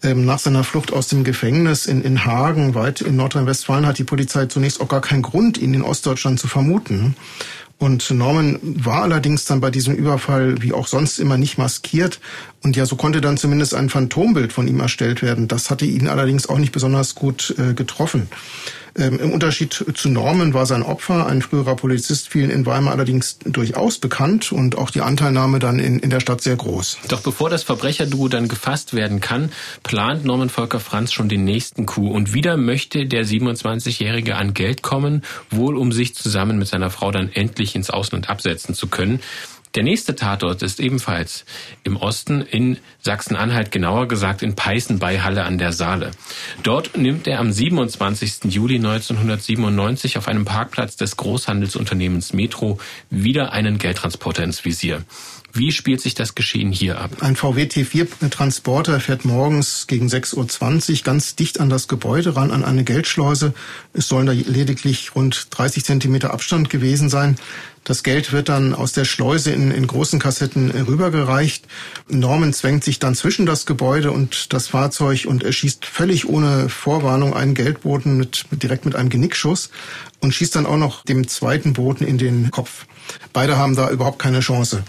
Ähm, 0.02 0.24
nach 0.24 0.38
seiner 0.38 0.64
Flucht 0.64 0.92
aus 0.92 1.08
dem 1.08 1.24
Gefängnis 1.24 1.86
in, 1.86 2.02
in 2.02 2.24
Hagen, 2.24 2.74
weit 2.74 3.00
in 3.00 3.16
Nordrhein-Westfalen, 3.16 3.86
hat 3.86 3.98
die 3.98 4.04
Polizei 4.04 4.46
zunächst 4.46 4.80
auch 4.80 4.88
gar 4.88 5.00
keinen 5.00 5.22
Grund, 5.22 5.58
ihn 5.58 5.74
in 5.74 5.82
Ostdeutschland 5.82 6.40
zu 6.40 6.48
vermuten. 6.48 7.16
Und 7.78 8.10
Norman 8.10 8.58
war 8.62 9.02
allerdings 9.02 9.44
dann 9.44 9.60
bei 9.60 9.70
diesem 9.70 9.94
Überfall 9.94 10.62
wie 10.62 10.72
auch 10.72 10.86
sonst 10.86 11.18
immer 11.18 11.36
nicht 11.36 11.58
maskiert. 11.58 12.20
Und 12.62 12.76
ja, 12.76 12.86
so 12.86 12.96
konnte 12.96 13.20
dann 13.20 13.36
zumindest 13.36 13.74
ein 13.74 13.90
Phantombild 13.90 14.52
von 14.52 14.68
ihm 14.68 14.80
erstellt 14.80 15.22
werden. 15.22 15.48
Das 15.48 15.70
hatte 15.70 15.84
ihn 15.84 16.08
allerdings 16.08 16.48
auch 16.48 16.58
nicht 16.58 16.72
besonders 16.72 17.14
gut 17.14 17.54
äh, 17.58 17.74
getroffen. 17.74 18.28
Ähm, 18.96 19.18
Im 19.18 19.32
Unterschied 19.32 19.72
zu 19.72 20.08
Norman 20.08 20.54
war 20.54 20.66
sein 20.66 20.82
Opfer, 20.82 21.26
ein 21.26 21.42
früherer 21.42 21.74
Polizist, 21.74 22.28
vielen 22.28 22.50
in 22.50 22.64
Weimar 22.64 22.92
allerdings 22.92 23.38
durchaus 23.44 23.98
bekannt 23.98 24.52
und 24.52 24.78
auch 24.78 24.90
die 24.90 25.00
Anteilnahme 25.00 25.58
dann 25.58 25.78
in, 25.78 25.98
in 25.98 26.10
der 26.10 26.20
Stadt 26.20 26.40
sehr 26.42 26.56
groß. 26.56 26.98
Doch 27.08 27.20
bevor 27.20 27.50
das 27.50 27.64
Verbrecherduo 27.64 28.28
dann 28.28 28.46
gefasst 28.46 28.94
werden 28.94 29.20
kann, 29.20 29.50
plant 29.82 30.24
Norman 30.24 30.48
Volker 30.48 30.78
Franz 30.78 31.12
schon 31.12 31.28
den 31.28 31.44
nächsten 31.44 31.86
Coup. 31.86 32.12
Und 32.12 32.34
wieder 32.34 32.56
möchte 32.56 33.06
der 33.06 33.26
27-Jährige 33.26 34.36
an 34.36 34.54
Geld 34.54 34.82
kommen, 34.82 35.22
wohl 35.50 35.76
um 35.76 35.90
sich 35.90 36.14
zusammen 36.14 36.58
mit 36.58 36.68
seiner 36.68 36.90
Frau 36.90 37.10
dann 37.10 37.32
endlich 37.32 37.74
ins 37.74 37.90
Ausland 37.90 38.30
absetzen 38.30 38.74
zu 38.74 38.86
können. 38.86 39.20
Der 39.74 39.82
nächste 39.82 40.14
Tatort 40.14 40.62
ist 40.62 40.78
ebenfalls 40.78 41.44
im 41.82 41.96
Osten 41.96 42.42
in 42.42 42.78
Sachsen-Anhalt, 43.00 43.72
genauer 43.72 44.06
gesagt 44.06 44.42
in 44.42 44.54
Peißen 44.54 45.00
bei 45.00 45.20
Halle 45.20 45.44
an 45.44 45.58
der 45.58 45.72
Saale. 45.72 46.12
Dort 46.62 46.96
nimmt 46.96 47.26
er 47.26 47.40
am 47.40 47.50
27. 47.50 48.52
Juli 48.52 48.76
1997 48.76 50.16
auf 50.16 50.28
einem 50.28 50.44
Parkplatz 50.44 50.94
des 50.96 51.16
Großhandelsunternehmens 51.16 52.32
Metro 52.32 52.78
wieder 53.10 53.52
einen 53.52 53.78
Geldtransporter 53.78 54.44
ins 54.44 54.64
Visier. 54.64 55.02
Wie 55.56 55.70
spielt 55.70 56.00
sich 56.00 56.16
das 56.16 56.34
Geschehen 56.34 56.72
hier 56.72 57.00
ab? 57.00 57.18
Ein 57.20 57.36
VW 57.36 57.66
T4-Transporter 57.66 58.98
fährt 58.98 59.24
morgens 59.24 59.86
gegen 59.86 60.08
6.20 60.08 60.90
Uhr 60.90 61.04
ganz 61.04 61.36
dicht 61.36 61.60
an 61.60 61.70
das 61.70 61.86
Gebäude 61.86 62.34
ran, 62.34 62.50
an 62.50 62.64
eine 62.64 62.82
Geldschleuse. 62.82 63.54
Es 63.92 64.08
sollen 64.08 64.26
da 64.26 64.32
lediglich 64.32 65.14
rund 65.14 65.46
30 65.50 65.84
Zentimeter 65.84 66.32
Abstand 66.32 66.70
gewesen 66.70 67.08
sein. 67.08 67.36
Das 67.84 68.02
Geld 68.02 68.32
wird 68.32 68.48
dann 68.48 68.74
aus 68.74 68.94
der 68.94 69.04
Schleuse 69.04 69.52
in, 69.52 69.70
in 69.70 69.86
großen 69.86 70.18
Kassetten 70.18 70.72
rübergereicht. 70.72 71.68
Norman 72.08 72.52
zwängt 72.52 72.82
sich 72.82 72.98
dann 72.98 73.14
zwischen 73.14 73.46
das 73.46 73.64
Gebäude 73.64 74.10
und 74.10 74.52
das 74.52 74.66
Fahrzeug 74.66 75.26
und 75.26 75.44
er 75.44 75.52
schießt 75.52 75.86
völlig 75.86 76.28
ohne 76.28 76.68
Vorwarnung 76.68 77.32
einen 77.32 77.54
Geldboten 77.54 78.16
mit, 78.16 78.46
direkt 78.50 78.86
mit 78.86 78.96
einem 78.96 79.08
Genickschuss 79.08 79.70
und 80.18 80.34
schießt 80.34 80.56
dann 80.56 80.66
auch 80.66 80.78
noch 80.78 81.04
dem 81.04 81.28
zweiten 81.28 81.74
Boten 81.74 82.04
in 82.04 82.18
den 82.18 82.50
Kopf. 82.50 82.86
Beide 83.32 83.56
haben 83.56 83.76
da 83.76 83.88
überhaupt 83.90 84.18
keine 84.18 84.40
Chance. 84.40 84.82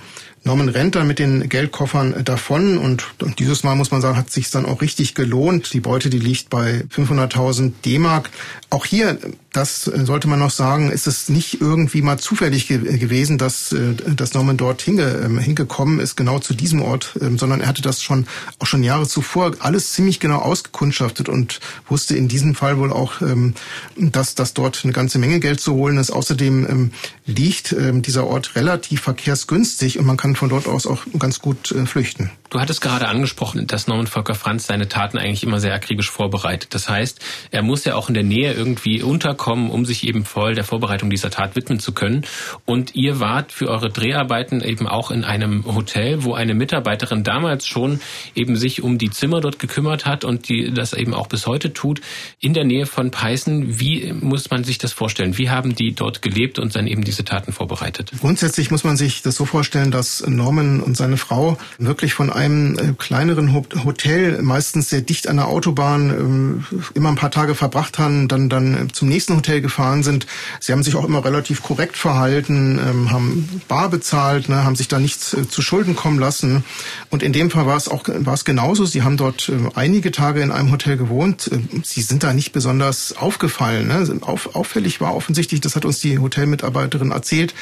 Norman 0.45 0.69
rennt 0.69 0.95
dann 0.95 1.07
mit 1.07 1.17
den 1.17 1.49
Geldkoffern 1.49 2.23
davon 2.23 2.77
und, 2.77 3.03
und 3.19 3.39
dieses 3.39 3.63
Mal 3.63 3.75
muss 3.75 3.89
man 3.89 4.01
sagen, 4.01 4.15
hat 4.15 4.29
sich 4.29 4.51
dann 4.51 4.65
auch 4.65 4.81
richtig 4.81 5.15
gelohnt. 5.15 5.73
Die 5.73 5.79
Beute, 5.79 6.11
die 6.11 6.19
liegt 6.19 6.51
bei 6.51 6.83
500.000 6.95 7.73
D-Mark. 7.83 8.29
Auch 8.69 8.85
hier, 8.85 9.17
das 9.55 9.83
sollte 9.83 10.27
man 10.27 10.39
noch 10.39 10.51
sagen, 10.51 10.91
ist 10.91 11.07
es 11.07 11.29
nicht 11.29 11.61
irgendwie 11.61 12.01
mal 12.01 12.19
zufällig 12.19 12.67
ge 12.67 12.97
gewesen, 12.97 13.37
dass, 13.37 13.71
äh, 13.71 13.93
dass 13.93 14.33
Norman 14.33 14.57
dort 14.57 14.81
hinge, 14.81 15.03
ähm, 15.23 15.39
hingekommen 15.39 15.99
ist, 15.99 16.17
genau 16.17 16.39
zu 16.39 16.53
diesem 16.53 16.81
Ort, 16.81 17.17
ähm, 17.21 17.37
sondern 17.37 17.61
er 17.61 17.67
hatte 17.67 17.81
das 17.81 18.01
schon 18.01 18.27
auch 18.59 18.65
schon 18.65 18.83
Jahre 18.83 19.07
zuvor 19.07 19.53
alles 19.59 19.93
ziemlich 19.93 20.19
genau 20.19 20.39
ausgekundschaftet 20.39 21.29
und 21.29 21.61
wusste 21.87 22.17
in 22.17 22.27
diesem 22.27 22.53
Fall 22.53 22.77
wohl 22.77 22.91
auch, 22.91 23.21
ähm, 23.21 23.53
dass, 23.97 24.35
dass 24.35 24.53
dort 24.53 24.81
eine 24.83 24.93
ganze 24.93 25.19
Menge 25.19 25.39
Geld 25.39 25.61
zu 25.61 25.73
holen 25.73 25.97
ist. 25.97 26.11
Außerdem 26.11 26.91
liegt 27.25 27.75
dieser 27.77 28.27
Ort 28.27 28.55
relativ 28.55 29.01
verkehrsgünstig 29.01 29.99
und 29.99 30.05
man 30.05 30.17
kann 30.17 30.35
von 30.35 30.49
dort 30.49 30.67
aus 30.67 30.85
auch 30.85 31.05
ganz 31.17 31.39
gut 31.39 31.71
äh, 31.71 31.85
flüchten. 31.85 32.31
Du 32.55 32.61
hattest 32.61 32.79
gerade 32.79 33.09
angesprochen, 33.09 33.67
dass 33.67 33.87
Norman 33.87 34.07
Volker 34.07 34.33
Franz 34.33 34.65
seine 34.65 34.87
Taten 34.87 35.17
eigentlich 35.17 35.43
immer 35.43 35.59
sehr 35.59 35.73
akribisch 35.73 36.09
vorbereitet. 36.09 36.73
Das 36.73 36.87
heißt, 36.87 37.19
er 37.51 37.63
muss 37.63 37.83
ja 37.83 37.95
auch 37.95 38.07
in 38.07 38.13
der 38.13 38.23
Nähe 38.23 38.53
irgendwie 38.53 39.03
unterkommen, 39.03 39.69
um 39.69 39.83
sich 39.83 40.07
eben 40.07 40.23
voll 40.23 40.55
der 40.55 40.63
Vorbereitung 40.63 41.09
dieser 41.09 41.29
Tat 41.29 41.57
widmen 41.57 41.81
zu 41.81 41.91
können. 41.91 42.25
Und 42.63 42.95
ihr 42.95 43.19
wart 43.19 43.51
für 43.51 43.67
eure 43.67 43.89
Dreharbeiten 43.89 44.61
eben 44.61 44.87
auch 44.87 45.11
in 45.11 45.25
einem 45.25 45.65
Hotel, 45.65 46.23
wo 46.23 46.33
eine 46.33 46.53
Mitarbeiterin 46.53 47.25
damals 47.25 47.67
schon 47.67 47.99
eben 48.35 48.55
sich 48.55 48.81
um 48.81 48.97
die 48.99 49.09
Zimmer 49.09 49.41
dort 49.41 49.59
gekümmert 49.59 50.05
hat 50.05 50.23
und 50.23 50.47
die 50.47 50.73
das 50.73 50.93
eben 50.93 51.13
auch 51.13 51.27
bis 51.27 51.47
heute 51.47 51.73
tut, 51.73 51.99
in 52.39 52.53
der 52.53 52.63
Nähe 52.63 52.85
von 52.85 53.11
Peißen. 53.11 53.81
Wie 53.81 54.13
muss 54.13 54.49
man 54.49 54.63
sich 54.63 54.77
das 54.77 54.93
vorstellen? 54.93 55.37
Wie 55.37 55.49
haben 55.49 55.75
die 55.75 55.93
dort 55.93 56.21
gelebt 56.21 56.57
und 56.57 56.73
dann 56.73 56.87
eben 56.87 57.03
diese 57.03 57.25
Taten 57.25 57.51
vorbereitet? 57.51 58.13
Grundsätzlich 58.21 58.71
muss 58.71 58.85
man 58.85 58.95
sich 58.95 59.23
das 59.23 59.35
so 59.35 59.43
vorstellen, 59.43 59.91
dass 59.91 60.25
Norman 60.25 60.79
und 60.79 60.95
seine 60.95 61.17
Frau 61.17 61.57
wirklich 61.79 62.13
von 62.13 62.29
einem 62.29 62.44
einem 62.45 62.77
äh, 62.77 62.93
kleineren 62.97 63.53
Hotel, 63.53 64.41
meistens 64.41 64.89
sehr 64.89 65.01
dicht 65.01 65.27
an 65.27 65.37
der 65.37 65.47
Autobahn, 65.47 66.63
äh, 66.71 66.97
immer 66.97 67.09
ein 67.09 67.15
paar 67.15 67.31
Tage 67.31 67.55
verbracht 67.55 67.99
haben, 67.99 68.27
dann, 68.27 68.49
dann 68.49 68.89
zum 68.93 69.09
nächsten 69.09 69.35
Hotel 69.35 69.61
gefahren 69.61 70.03
sind. 70.03 70.27
Sie 70.59 70.71
haben 70.71 70.83
sich 70.83 70.95
auch 70.95 71.05
immer 71.05 71.23
relativ 71.23 71.63
korrekt 71.63 71.97
verhalten, 71.97 72.79
ähm, 72.79 73.11
haben 73.11 73.61
bar 73.67 73.89
bezahlt, 73.89 74.49
ne, 74.49 74.63
haben 74.63 74.75
sich 74.75 74.87
da 74.87 74.99
nichts 74.99 75.33
äh, 75.33 75.47
zu 75.47 75.61
Schulden 75.61 75.95
kommen 75.95 76.19
lassen. 76.19 76.63
Und 77.09 77.23
in 77.23 77.33
dem 77.33 77.51
Fall 77.51 77.65
war 77.65 77.77
es 77.77 77.87
auch 77.87 78.05
war 78.07 78.33
es 78.33 78.45
genauso. 78.45 78.85
Sie 78.85 79.03
haben 79.03 79.17
dort 79.17 79.49
äh, 79.49 79.53
einige 79.75 80.11
Tage 80.11 80.41
in 80.41 80.51
einem 80.51 80.71
Hotel 80.71 80.97
gewohnt. 80.97 81.49
Äh, 81.51 81.59
Sie 81.83 82.01
sind 82.01 82.23
da 82.23 82.33
nicht 82.33 82.51
besonders 82.51 83.15
aufgefallen. 83.17 83.87
Ne? 83.87 84.19
Auf, 84.21 84.55
auffällig 84.55 85.01
war 85.01 85.15
offensichtlich, 85.15 85.61
das 85.61 85.75
hat 85.75 85.85
uns 85.85 85.99
die 85.99 86.19
Hotelmitarbeiterin 86.19 87.11
erzählt, 87.11 87.53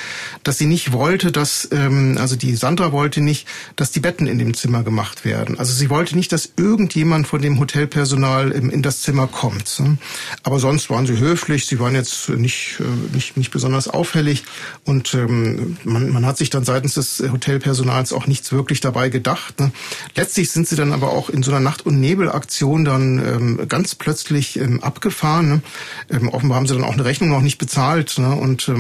dass 0.44 0.58
sie 0.58 0.66
nicht 0.66 0.92
wollte, 0.92 1.32
dass 1.32 1.70
ähm, 1.72 2.18
also 2.20 2.36
die 2.36 2.56
Sandra 2.56 2.92
wollte 2.92 3.22
nicht, 3.22 3.48
dass 3.76 3.92
die 3.92 4.00
Betten 4.00 4.28
in 4.28 4.38
dem 4.38 4.54
Zimmer 4.64 4.84
gemacht 4.84 5.26
werden. 5.26 5.60
Also 5.60 5.74
sie 5.74 5.90
wollte 5.90 6.16
nicht, 6.16 6.32
dass 6.32 6.54
irgendjemand 6.56 7.28
von 7.28 7.42
dem 7.42 7.60
Hotelpersonal 7.60 8.50
in 8.52 8.82
das 8.82 9.02
Zimmer 9.02 9.28
kommt. 9.28 9.78
Ne? 9.82 9.98
Aber 10.44 10.58
sonst 10.58 10.90
waren 10.90 11.06
sie 11.06 11.20
höflich. 11.20 11.66
Sie 11.66 11.82
waren 11.82 11.96
jetzt 11.96 12.30
nicht 12.30 12.82
nicht 13.12 13.36
nicht 13.36 13.52
besonders 13.52 13.90
auffällig 13.90 14.46
und 14.86 15.14
ähm, 15.16 15.76
man, 15.84 16.12
man 16.12 16.26
hat 16.26 16.38
sich 16.38 16.50
dann 16.50 16.64
seitens 16.64 16.94
des 16.94 17.22
Hotelpersonals 17.30 18.14
auch 18.14 18.26
nichts 18.26 18.54
wirklich 18.54 18.80
dabei 18.80 19.10
gedacht. 19.10 19.60
Ne? 19.60 19.74
Letztlich 20.16 20.50
sind 20.50 20.66
sie 20.66 20.78
dann 20.78 20.94
aber 20.94 21.10
auch 21.10 21.30
in 21.30 21.44
so 21.44 21.52
einer 21.52 21.60
Nacht- 21.60 21.86
und 21.86 22.00
Nebelaktion 22.00 22.86
dann 22.86 23.20
ähm, 23.20 23.68
ganz 23.68 23.96
plötzlich 23.96 24.58
ähm, 24.58 24.82
abgefahren. 24.82 25.62
Ne? 26.10 26.32
Offenbar 26.32 26.56
haben 26.56 26.68
sie 26.68 26.74
dann 26.74 26.86
auch 26.86 26.94
eine 26.94 27.04
Rechnung 27.04 27.30
noch 27.30 27.42
nicht 27.42 27.58
bezahlt. 27.58 28.18
Und 28.18 28.72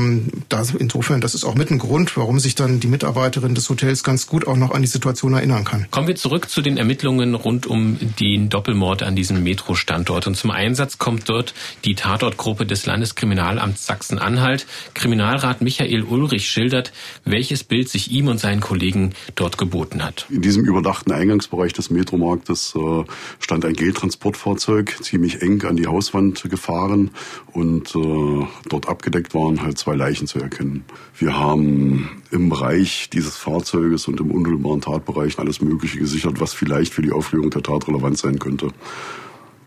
insofern, 0.80 1.20
das 1.20 1.36
ist 1.36 1.44
auch 1.44 1.56
mit 1.56 1.72
ein 1.72 1.80
Grund, 1.80 2.16
warum 2.16 2.40
sich 2.40 2.56
dann 2.56 2.80
die 2.80 2.88
Mitarbeiterin 2.88 3.54
des 3.54 3.70
Hotels 3.70 4.04
ganz 4.04 4.28
gut 4.28 4.48
auch 4.48 4.56
noch 4.56 4.72
an 4.72 4.82
die 4.82 4.88
Situation 4.88 5.34
erinnern 5.34 5.66
kann. 5.66 5.73
Kommen 5.92 6.08
wir 6.08 6.16
zurück 6.16 6.50
zu 6.50 6.62
den 6.62 6.78
Ermittlungen 6.78 7.36
rund 7.36 7.68
um 7.68 7.98
den 8.20 8.50
Doppelmord 8.50 9.04
an 9.04 9.16
diesem 9.16 9.44
Metro-Standort. 9.44 10.28
Und 10.28 10.36
zum 10.36 10.52
Einsatz 10.52 10.98
kommt 10.98 11.30
dort 11.30 11.54
die 11.86 11.96
Tatortgruppe 11.96 12.66
des 12.66 12.86
Landeskriminalamts 12.86 13.86
Sachsen-Anhalt. 13.86 14.66
Kriminalrat 14.94 15.62
Michael 15.62 16.04
Ulrich 16.04 16.48
schildert, 16.48 16.94
welches 17.26 17.64
Bild 17.64 17.90
sich 17.90 18.12
ihm 18.12 18.28
und 18.28 18.40
seinen 18.40 18.62
Kollegen 18.62 19.14
dort 19.36 19.58
geboten 19.58 20.04
hat. 20.04 20.26
In 20.30 20.42
diesem 20.42 20.66
überdachten 20.66 21.12
Eingangsbereich 21.12 21.74
des 21.74 21.90
Metromarktes 21.90 22.74
äh, 22.76 23.04
stand 23.40 23.66
ein 23.66 23.74
Geldtransportfahrzeug, 23.74 24.98
ziemlich 25.02 25.42
eng 25.42 25.64
an 25.64 25.76
die 25.76 25.88
Hauswand 25.88 26.44
gefahren 26.50 27.12
und 27.52 27.96
äh, 27.96 28.48
dort 28.70 28.88
abgedeckt 28.88 29.34
waren 29.34 29.62
halt 29.62 29.78
zwei 29.78 29.96
Leichen 29.96 30.28
zu 30.28 30.40
erkennen. 30.40 30.86
Wir 31.18 31.38
haben 31.38 32.23
im 32.34 32.50
Bereich 32.50 33.10
dieses 33.12 33.38
Fahrzeuges 33.38 34.08
und 34.08 34.20
im 34.20 34.32
unmittelbaren 34.32 34.82
Tatbereich 34.82 35.38
alles 35.38 35.62
Mögliche 35.62 36.00
gesichert, 36.00 36.40
was 36.40 36.54
vielleicht 36.54 36.94
für 36.94 37.04
die 37.04 37.12
Aufklärung 37.12 37.52
der 37.52 37.62
Tat 37.62 37.88
relevant 37.88 38.18
sein 38.18 38.40
könnte. 38.40 38.70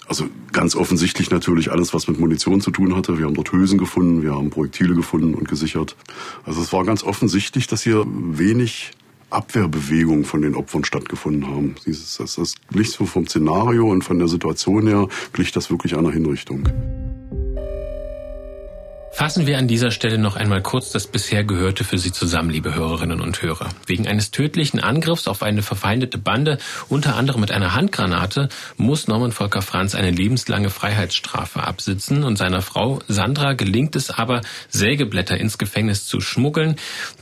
Also 0.08 0.26
ganz 0.52 0.76
offensichtlich 0.76 1.30
natürlich 1.30 1.70
alles, 1.70 1.94
was 1.94 2.08
mit 2.08 2.18
Munition 2.18 2.60
zu 2.60 2.70
tun 2.70 2.94
hatte. 2.94 3.18
Wir 3.18 3.26
haben 3.26 3.34
dort 3.34 3.52
Hülsen 3.52 3.78
gefunden, 3.78 4.22
wir 4.22 4.34
haben 4.34 4.50
Projektile 4.50 4.94
gefunden 4.94 5.34
und 5.34 5.48
gesichert. 5.48 5.96
Also 6.44 6.60
es 6.60 6.72
war 6.72 6.84
ganz 6.84 7.02
offensichtlich, 7.02 7.66
dass 7.66 7.82
hier 7.82 8.04
wenig 8.06 8.92
Abwehrbewegungen 9.30 10.24
von 10.24 10.42
den 10.42 10.54
Opfern 10.54 10.84
stattgefunden 10.84 11.48
haben. 11.48 11.74
Das, 11.84 12.16
das 12.16 12.54
glich 12.70 12.90
so 12.90 13.06
vom 13.06 13.26
Szenario 13.26 13.90
und 13.90 14.02
von 14.02 14.18
der 14.18 14.28
Situation 14.28 14.86
her 14.86 15.08
glich 15.32 15.52
das 15.52 15.70
wirklich 15.70 15.96
einer 15.96 16.12
Hinrichtung. 16.12 16.68
Fassen 19.16 19.46
wir 19.46 19.56
an 19.56 19.66
dieser 19.66 19.90
Stelle 19.92 20.18
noch 20.18 20.36
einmal 20.36 20.60
kurz 20.60 20.90
das 20.90 21.06
bisher 21.06 21.42
Gehörte 21.42 21.84
für 21.84 21.96
Sie 21.96 22.12
zusammen, 22.12 22.50
liebe 22.50 22.74
Hörerinnen 22.74 23.22
und 23.22 23.40
Hörer. 23.40 23.70
Wegen 23.86 24.06
eines 24.06 24.30
tödlichen 24.30 24.78
Angriffs 24.78 25.26
auf 25.26 25.42
eine 25.42 25.62
verfeindete 25.62 26.18
Bande, 26.18 26.58
unter 26.90 27.16
anderem 27.16 27.40
mit 27.40 27.50
einer 27.50 27.74
Handgranate, 27.74 28.50
muss 28.76 29.08
Norman 29.08 29.32
Volker 29.32 29.62
Franz 29.62 29.94
eine 29.94 30.10
lebenslange 30.10 30.68
Freiheitsstrafe 30.68 31.62
absitzen 31.62 32.24
und 32.24 32.36
seiner 32.36 32.60
Frau 32.60 32.98
Sandra 33.08 33.54
gelingt 33.54 33.96
es 33.96 34.10
aber, 34.10 34.42
Sägeblätter 34.68 35.38
ins 35.38 35.56
Gefängnis 35.56 36.04
zu 36.04 36.20
schmuggeln. 36.20 36.76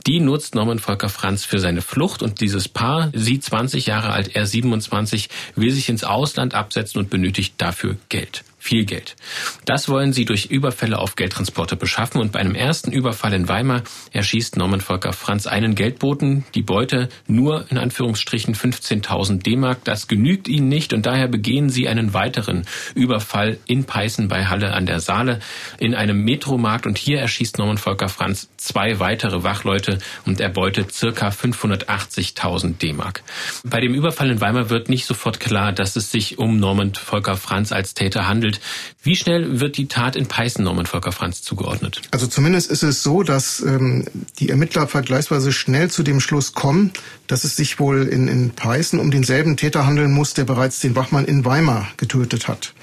Die 0.05 0.19
nutzt 0.19 0.53
Norman 0.53 0.79
Volker 0.79 1.07
Franz 1.07 1.45
für 1.45 1.59
seine 1.59 1.81
Flucht 1.81 2.21
und 2.21 2.41
dieses 2.41 2.67
Paar, 2.67 3.09
sie 3.13 3.39
20 3.39 3.85
Jahre 3.85 4.09
alt, 4.09 4.35
er 4.35 4.45
27, 4.45 5.29
will 5.55 5.71
sich 5.71 5.87
ins 5.87 6.03
Ausland 6.03 6.55
absetzen 6.55 6.99
und 6.99 7.09
benötigt 7.09 7.53
dafür 7.57 7.95
Geld 8.09 8.43
viel 8.65 8.85
Geld. 8.85 9.15
Das 9.65 9.89
wollen 9.89 10.11
sie 10.11 10.25
durch 10.25 10.47
Überfälle 10.47 10.97
auf 10.97 11.15
Geldtransporte 11.15 11.75
beschaffen 11.75 12.19
und 12.19 12.31
bei 12.31 12.39
einem 12.39 12.55
ersten 12.55 12.91
Überfall 12.91 13.33
in 13.33 13.47
Weimar 13.47 13.83
erschießt 14.11 14.57
Norman 14.57 14.81
Volker 14.81 15.13
Franz 15.13 15.45
einen 15.45 15.75
Geldboten, 15.75 16.45
die 16.55 16.63
Beute 16.63 17.09
nur 17.27 17.69
in 17.69 17.77
Anführungsstrichen 17.77 18.55
15.000 18.55 19.43
D-Mark. 19.43 19.83
Das 19.83 20.07
genügt 20.07 20.47
ihnen 20.47 20.67
nicht 20.67 20.93
und 20.93 21.05
daher 21.05 21.27
begehen 21.27 21.69
sie 21.69 21.87
einen 21.87 22.15
weiteren 22.15 22.65
Überfall 22.95 23.59
in 23.67 23.83
Peißen 23.83 24.27
bei 24.29 24.45
Halle 24.47 24.73
an 24.73 24.87
der 24.87 24.99
Saale 24.99 25.41
in 25.77 25.93
einem 25.93 26.23
Metromarkt 26.23 26.87
und 26.87 26.97
hier 26.97 27.19
erschießt 27.19 27.59
Norman 27.59 27.77
Volker 27.77 28.09
Franz 28.09 28.49
zwei 28.57 28.99
weitere 28.99 29.43
Wachleute 29.43 29.99
und 30.25 30.39
erbeutet 30.39 30.91
circa 30.91 31.29
580.000 31.29 32.79
D-Mark. 32.79 33.21
Bei 33.63 33.79
dem 33.79 33.93
Überfall 33.93 34.31
in 34.31 34.41
Weimar 34.41 34.71
wird 34.71 34.89
nicht 34.89 35.05
sofort 35.05 35.39
klar, 35.39 35.71
dass 35.71 35.95
es 35.95 36.09
sich 36.09 36.39
um 36.39 36.57
Norman 36.59 36.95
Volker 36.95 37.37
Franz 37.37 37.71
als 37.71 37.93
Täter 37.93 38.27
handelt 38.27 38.54
ermittelt. 38.55 38.59
Wie 39.03 39.15
schnell 39.15 39.59
wird 39.59 39.77
die 39.77 39.87
Tat 39.87 40.15
in 40.15 40.25
Peißen 40.25 40.63
Norman 40.63 40.85
Volker 40.85 41.11
Franz 41.11 41.41
zugeordnet? 41.41 42.01
Also 42.11 42.27
zumindest 42.27 42.71
ist 42.71 42.83
es 42.83 43.03
so, 43.03 43.23
dass 43.23 43.61
ähm, 43.61 44.05
die 44.39 44.49
Ermittler 44.49 44.87
vergleichsweise 44.87 45.51
schnell 45.51 45.91
zu 45.91 46.03
dem 46.03 46.19
Schluss 46.19 46.53
kommen, 46.53 46.91
dass 47.27 47.43
es 47.43 47.55
sich 47.55 47.79
wohl 47.79 48.07
in, 48.07 48.27
in 48.27 48.51
Peißen 48.51 48.99
um 48.99 49.11
denselben 49.11 49.57
Täter 49.57 49.85
handeln 49.85 50.11
muss, 50.11 50.33
der 50.33 50.45
bereits 50.45 50.79
den 50.79 50.95
Wachmann 50.95 51.25
in 51.25 51.45
Weimar 51.45 51.87
getötet 51.97 52.47
hat. 52.47 52.73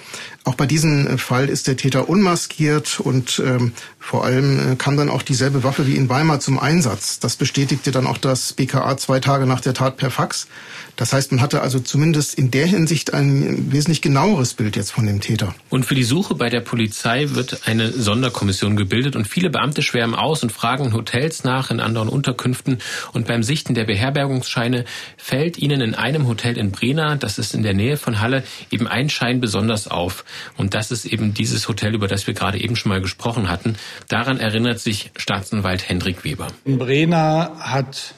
Auch 0.45 0.57
bei 0.57 0.67
diesem 0.67 1.19
Fall 1.19 1.49
ist 1.49 1.69
der 1.69 1.77
Täter 1.77 2.09
unmaskiert 2.09 2.99
und 2.99 3.41
ähm, 3.45 3.73
vor 4.01 4.25
allem 4.25 4.73
äh, 4.73 4.77
kam 4.77 4.97
dann 4.97 5.09
auch 5.09 5.23
dieselbe 5.23 5.63
Waffe 5.63 5.87
wie 5.87 5.95
in 5.95 6.09
Weimar 6.09 6.41
zum 6.41 6.59
Einsatz. 6.59 7.21
Das 7.21 7.37
bestätigte 7.37 7.93
dann 7.93 8.09
auch 8.09 8.19
das 8.19 8.53
BKA 8.53 8.97
zwei 8.97 9.21
Tage 9.21 9.47
nach 9.47 9.61
der 9.61 9.73
Tat 9.73 9.97
per 9.97 10.11
Fax. 10.11 10.49
Das 10.97 11.13
heißt, 11.13 11.31
man 11.33 11.41
hatte 11.41 11.63
also 11.63 11.79
zumindest 11.79 12.35
in 12.35 12.51
der 12.51 12.67
Hinsicht 12.67 13.15
ein 13.15 13.73
wesentlich 13.73 14.03
genaueres 14.03 14.55
Bild 14.55 14.77
jetzt 14.77 14.91
von 14.91 15.07
dem 15.07 15.21
Täter. 15.21 15.55
Und 15.71 15.87
für 15.87 15.95
die 15.95 16.03
Suche 16.03 16.35
bei 16.35 16.51
der 16.51 16.61
Polizei 16.61 17.31
wird 17.31 17.67
eine 17.67 17.91
Sonderkommission 17.91 18.77
gebildet 18.77 19.17
und 19.17 19.27
viele 19.27 19.49
Beamte 19.49 19.83
schwärmen 19.83 20.15
aus 20.15 20.43
und 20.43 20.51
fragen 20.51 20.93
Hotels 20.93 21.45
nach 21.45 21.71
in 21.71 21.81
anderen 21.81 22.09
Unterkünften. 22.09 22.79
Und 23.13 23.27
beim 23.27 23.43
Sichten 23.43 23.75
der 23.75 23.85
Beherbergungsscheine 23.85 24.85
fällt 25.17 25.57
ihnen 25.57 25.81
in 25.81 25.95
einem 25.95 26.27
Hotel 26.27 26.59
in 26.59 26.73
Brena, 26.73 27.17
das 27.17 27.39
ist 27.39 27.55
in 27.55 27.63
der 27.63 27.75
Nähe 27.75 27.97
von 27.97 28.21
Halle, 28.21 28.43
eben 28.71 28.87
ein 28.87 29.09
Schein 29.09 29.41
besonders 29.41 29.89
auf. 29.89 30.25
Und 30.57 30.75
das 30.75 30.91
ist 30.91 31.05
eben 31.05 31.35
dieses 31.35 31.69
Hotel, 31.69 31.95
über 31.95 32.09
das 32.09 32.27
wir 32.27 32.35
gerade 32.35 32.61
eben 32.61 32.77
schon 32.77 32.91
mal 32.91 33.01
gesprochen 33.01 33.49
hatten. 33.49 33.77
Daran 34.09 34.39
erinnert 34.39 34.81
sich 34.81 35.11
Staatsanwalt 35.17 35.89
Hendrik 35.89 36.25
Weber. 36.25 36.49
In 36.65 36.79
Brena 36.79 37.53
hat 37.59 38.15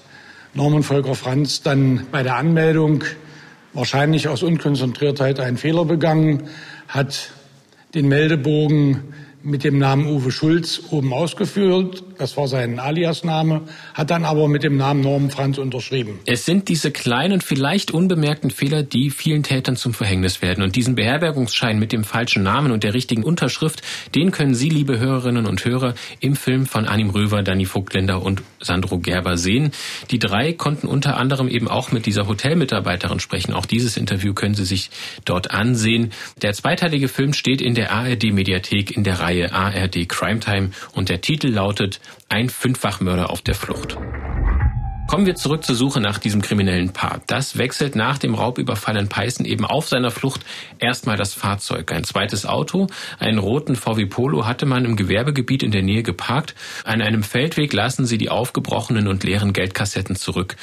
Norman 0.55 0.83
Volker 0.83 1.15
Franz 1.15 1.63
dann 1.63 2.07
bei 2.11 2.23
der 2.23 2.37
Anmeldung 2.37 3.05
wahrscheinlich 3.73 4.29
aus 4.29 4.43
Unkonzentriertheit 4.43 5.41
einen 5.41 5.57
Fehler 5.57 5.85
begangen, 5.85 6.49
hat 6.89 7.31
den 7.95 8.09
Meldebogen 8.09 9.15
mit 9.45 9.63
dem 9.63 9.79
Namen 9.79 10.07
Uwe 10.07 10.33
Schulz 10.33 10.81
oben 10.91 11.13
ausgeführt. 11.13 12.03
Das 12.17 12.37
war 12.39 12.49
sein 12.49 12.79
Aliasname, 12.79 13.63
hat 13.93 14.11
dann 14.11 14.25
aber 14.25 14.49
mit 14.49 14.63
dem 14.63 14.79
Namen 14.79 15.03
Norm 15.03 15.29
Franz 15.29 15.59
unterschrieben. 15.59 16.19
Es 16.25 16.47
sind 16.47 16.69
diese 16.69 16.91
kleinen, 16.91 17.43
vielleicht 17.43 17.91
unbemerkten 17.91 18.51
Fehler, 18.51 18.83
die 18.83 19.11
vielen 19.11 19.43
Tätern 19.43 19.77
zum 19.77 19.93
Verhängnis 19.93 20.41
werden. 20.41 20.65
Und 20.65 20.77
diesen 20.77 20.95
Beherbergungsschein 20.95 21.79
mit 21.79 21.93
dem 21.93 22.05
falschen 22.05 22.43
Namen 22.43 22.73
und 22.73 22.85
der 22.85 22.95
richtigen 22.95 23.23
Unterschrift, 23.23 23.83
den 24.15 24.31
können 24.31 24.55
Sie, 24.55 24.71
liebe 24.71 24.99
Hörerinnen 24.99 25.47
und 25.47 25.63
Hörer, 25.65 25.95
im 26.21 26.37
Film 26.37 26.65
von 26.65 26.87
Anim 26.87 27.11
Röver, 27.11 27.43
Danny 27.43 27.67
Vogtländer 27.67 28.23
und 28.23 28.43
Sandro 28.65 28.99
Gerber 28.99 29.37
sehen. 29.37 29.73
Die 30.11 30.19
drei 30.19 30.53
konnten 30.53 30.87
unter 30.87 31.17
anderem 31.17 31.49
eben 31.49 31.69
auch 31.69 31.93
mit 31.93 32.07
dieser 32.07 32.27
Hotelmitarbeiterin 32.27 33.21
sprechen. 33.21 33.53
Auch 33.53 33.67
dieses 33.67 33.97
Interview 33.97 34.33
können 34.33 34.55
Sie 34.55 34.65
sich 34.65 34.91
dort 35.25 35.51
ansehen. 35.51 36.13
Der 36.43 36.55
zweiteilige 36.55 37.09
Film 37.09 37.35
steht 37.35 37.61
in 37.61 37.75
der 37.75 37.93
ARD-Mediathek 37.93 38.97
in 38.97 39.05
der 39.05 39.21
Reihe 39.21 39.35
Reihe 39.35 39.53
ARD 39.53 40.09
Crime 40.09 40.41
Time 40.41 40.71
und 40.93 41.09
der 41.09 41.21
Titel 41.21 41.49
lautet 41.49 42.01
Ein 42.29 42.49
Fünffachmörder 42.49 43.31
auf 43.31 43.43
der 43.43 43.55
Flucht. 43.55 43.97
Kommen 45.15 45.27
wir 45.27 45.37
zurück 45.37 45.63
zur 45.63 45.77
Suche 45.77 46.01
nach 46.01 46.19
diesem 46.19 46.43
kriminellen 46.43 46.93
Paar. 46.93 47.21
Das 47.29 47.57
wechselt 47.57 47.95
nach 47.95 48.19
dem 48.19 48.35
Raubüberfall 48.35 48.97
in 48.97 49.09
Peißen 49.09 49.47
eben 49.47 49.65
auf 49.65 49.87
seiner 49.87 50.11
Flucht 50.11 50.41
erstmal 50.81 51.17
das 51.17 51.35
Fahrzeug. 51.35 51.93
Ein 51.93 52.03
zweites 52.03 52.47
Auto, 52.47 52.89
einen 53.21 53.39
roten 53.39 53.77
VW 53.77 54.07
Polo, 54.07 54.45
hatte 54.45 54.67
man 54.67 54.85
im 54.85 54.97
Gewerbegebiet 54.97 55.63
in 55.63 55.71
der 55.71 55.85
Nähe 55.85 56.03
geparkt. 56.03 56.57
An 56.83 57.01
einem 57.01 57.23
Feldweg 57.23 57.73
lassen 57.73 58.07
sie 58.07 58.19
die 58.19 58.29
aufgebrochenen 58.29 59.07
und 59.07 59.23
leeren 59.23 59.53
Geldkassetten 59.53 60.17
zurück. 60.17 60.57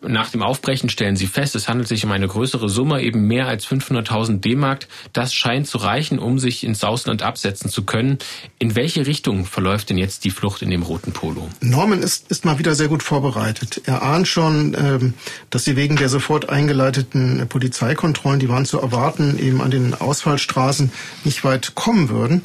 Nach 0.00 0.30
dem 0.30 0.42
Aufbrechen 0.42 0.88
stellen 0.88 1.16
sie 1.16 1.26
fest, 1.26 1.54
es 1.54 1.68
handelt 1.68 1.88
sich 1.88 2.02
um 2.06 2.10
eine 2.10 2.28
größere 2.28 2.70
Summe, 2.70 3.02
eben 3.02 3.26
mehr 3.26 3.46
als 3.46 3.66
500.000 3.66 4.40
D-Mark. 4.40 4.86
Das 5.12 5.34
scheint 5.34 5.66
zu 5.66 5.76
reichen, 5.76 6.18
um 6.18 6.38
sich 6.38 6.64
ins 6.64 6.82
Ausland 6.82 7.20
absetzen 7.20 7.68
zu 7.68 7.84
können. 7.84 8.16
In 8.58 8.74
welche 8.74 9.06
Richtung 9.06 9.44
verläuft 9.44 9.90
denn 9.90 9.98
jetzt 9.98 10.24
die 10.24 10.30
Flucht 10.30 10.62
in 10.62 10.70
dem 10.70 10.82
roten 10.82 11.12
Polo? 11.12 11.50
Norman 11.60 12.02
ist, 12.02 12.30
ist 12.30 12.46
mal 12.46 12.58
wieder 12.58 12.74
sehr 12.74 12.88
gut 12.88 13.02
vorbereitet. 13.02 13.82
Er 13.84 13.97
erahnt 14.00 14.28
schon, 14.28 14.76
ähm, 14.78 15.14
dass 15.50 15.64
sie 15.64 15.76
wegen 15.76 15.96
der 15.96 16.08
sofort 16.08 16.48
eingeleiteten 16.48 17.46
Polizeikontrollen, 17.48 18.40
die 18.40 18.48
waren 18.48 18.64
zu 18.64 18.80
erwarten, 18.80 19.38
eben 19.38 19.60
an 19.60 19.70
den 19.70 19.94
Ausfallstraßen 19.94 20.90
nicht 21.24 21.44
weit 21.44 21.74
kommen 21.74 22.08
würden. 22.08 22.44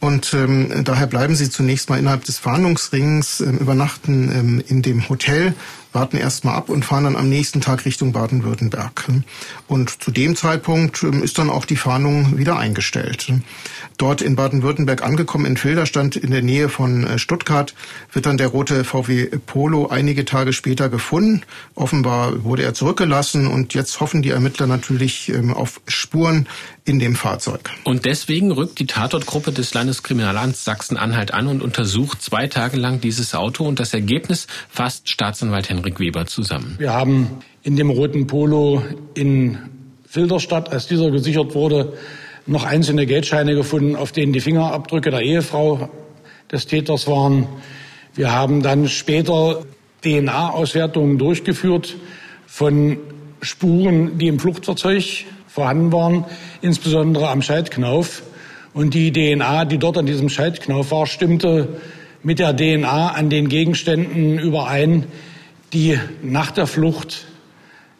Und 0.00 0.34
ähm, 0.34 0.84
daher 0.84 1.06
bleiben 1.06 1.34
sie 1.34 1.48
zunächst 1.48 1.88
mal 1.88 1.98
innerhalb 1.98 2.24
des 2.24 2.38
Fahndungsrings, 2.38 3.40
ähm, 3.40 3.58
übernachten 3.58 4.60
in 4.66 4.82
dem 4.82 5.08
Hotel, 5.08 5.54
warten 5.94 6.16
erst 6.16 6.44
mal 6.44 6.54
ab 6.54 6.68
und 6.68 6.84
fahren 6.84 7.04
dann 7.04 7.16
am 7.16 7.28
nächsten 7.28 7.60
Tag 7.60 7.84
Richtung 7.84 8.12
Baden-Württemberg. 8.12 9.04
Und 9.68 10.02
zu 10.02 10.10
dem 10.10 10.36
Zeitpunkt 10.36 11.02
ähm, 11.02 11.22
ist 11.22 11.38
dann 11.38 11.48
auch 11.48 11.64
die 11.64 11.76
Fahndung 11.76 12.36
wieder 12.36 12.58
eingestellt. 12.58 13.32
Dort 13.96 14.20
in 14.20 14.34
Baden-Württemberg 14.34 15.02
angekommen, 15.02 15.46
in 15.46 15.56
Filderstand 15.56 16.16
in 16.16 16.32
der 16.32 16.42
Nähe 16.42 16.68
von 16.68 17.06
äh, 17.06 17.18
Stuttgart, 17.18 17.74
wird 18.12 18.26
dann 18.26 18.36
der 18.36 18.48
rote 18.48 18.84
VW 18.84 19.26
Polo 19.46 19.86
einige 19.86 20.24
Tage 20.24 20.52
später 20.52 20.88
gefunden. 20.88 21.42
Offenbar 21.76 22.44
wurde 22.44 22.64
er 22.64 22.74
zurückgelassen 22.74 23.46
und 23.46 23.72
jetzt 23.72 24.00
hoffen 24.00 24.20
die 24.20 24.30
Ermittler 24.30 24.66
natürlich 24.66 25.28
ähm, 25.28 25.54
auf 25.54 25.80
Spuren 25.86 26.48
in 26.86 26.98
dem 26.98 27.14
Fahrzeug. 27.14 27.70
Und 27.84 28.04
deswegen 28.04 28.50
rückt 28.50 28.78
die 28.78 28.86
Tatortgruppe 28.86 29.52
des 29.52 29.72
Landeskriminalamts 29.72 30.64
Sachsen-Anhalt 30.64 31.32
an 31.32 31.46
und 31.46 31.62
untersucht 31.62 32.20
zwei 32.20 32.46
Tage 32.46 32.76
lang 32.76 33.00
dieses 33.00 33.34
Auto 33.34 33.64
und 33.64 33.80
das 33.80 33.94
Ergebnis 33.94 34.46
fasst 34.68 35.08
Staatsanwalt 35.08 35.70
Henrik 35.70 35.98
Weber 35.98 36.26
zusammen. 36.26 36.74
Wir 36.78 36.92
haben 36.92 37.38
in 37.62 37.76
dem 37.76 37.88
roten 37.88 38.26
Polo 38.26 38.82
in 39.14 39.58
Filderstadt, 40.06 40.70
als 40.70 40.86
dieser 40.86 41.10
gesichert 41.10 41.54
wurde, 41.54 41.94
noch 42.46 42.64
einzelne 42.64 43.06
Geldscheine 43.06 43.54
gefunden, 43.54 43.96
auf 43.96 44.12
denen 44.12 44.34
die 44.34 44.40
Fingerabdrücke 44.40 45.10
der 45.10 45.22
Ehefrau 45.22 45.88
des 46.52 46.66
Täters 46.66 47.06
waren. 47.06 47.48
Wir 48.14 48.30
haben 48.30 48.62
dann 48.62 48.88
später 48.88 49.64
DNA-Auswertungen 50.02 51.16
durchgeführt 51.16 51.96
von 52.46 52.98
Spuren, 53.40 54.18
die 54.18 54.28
im 54.28 54.38
Fluchtfahrzeug 54.38 55.24
vorhanden 55.54 55.92
waren, 55.92 56.24
insbesondere 56.62 57.28
am 57.28 57.40
Schaltknauf. 57.40 58.24
Und 58.72 58.92
die 58.92 59.12
DNA, 59.12 59.66
die 59.66 59.78
dort 59.78 59.96
an 59.96 60.04
diesem 60.04 60.28
Schaltknauf 60.28 60.90
war, 60.90 61.06
stimmte 61.06 61.80
mit 62.24 62.40
der 62.40 62.56
DNA 62.56 63.12
an 63.12 63.30
den 63.30 63.48
Gegenständen 63.48 64.40
überein, 64.40 65.04
die 65.72 65.96
nach 66.22 66.50
der 66.50 66.66
Flucht 66.66 67.26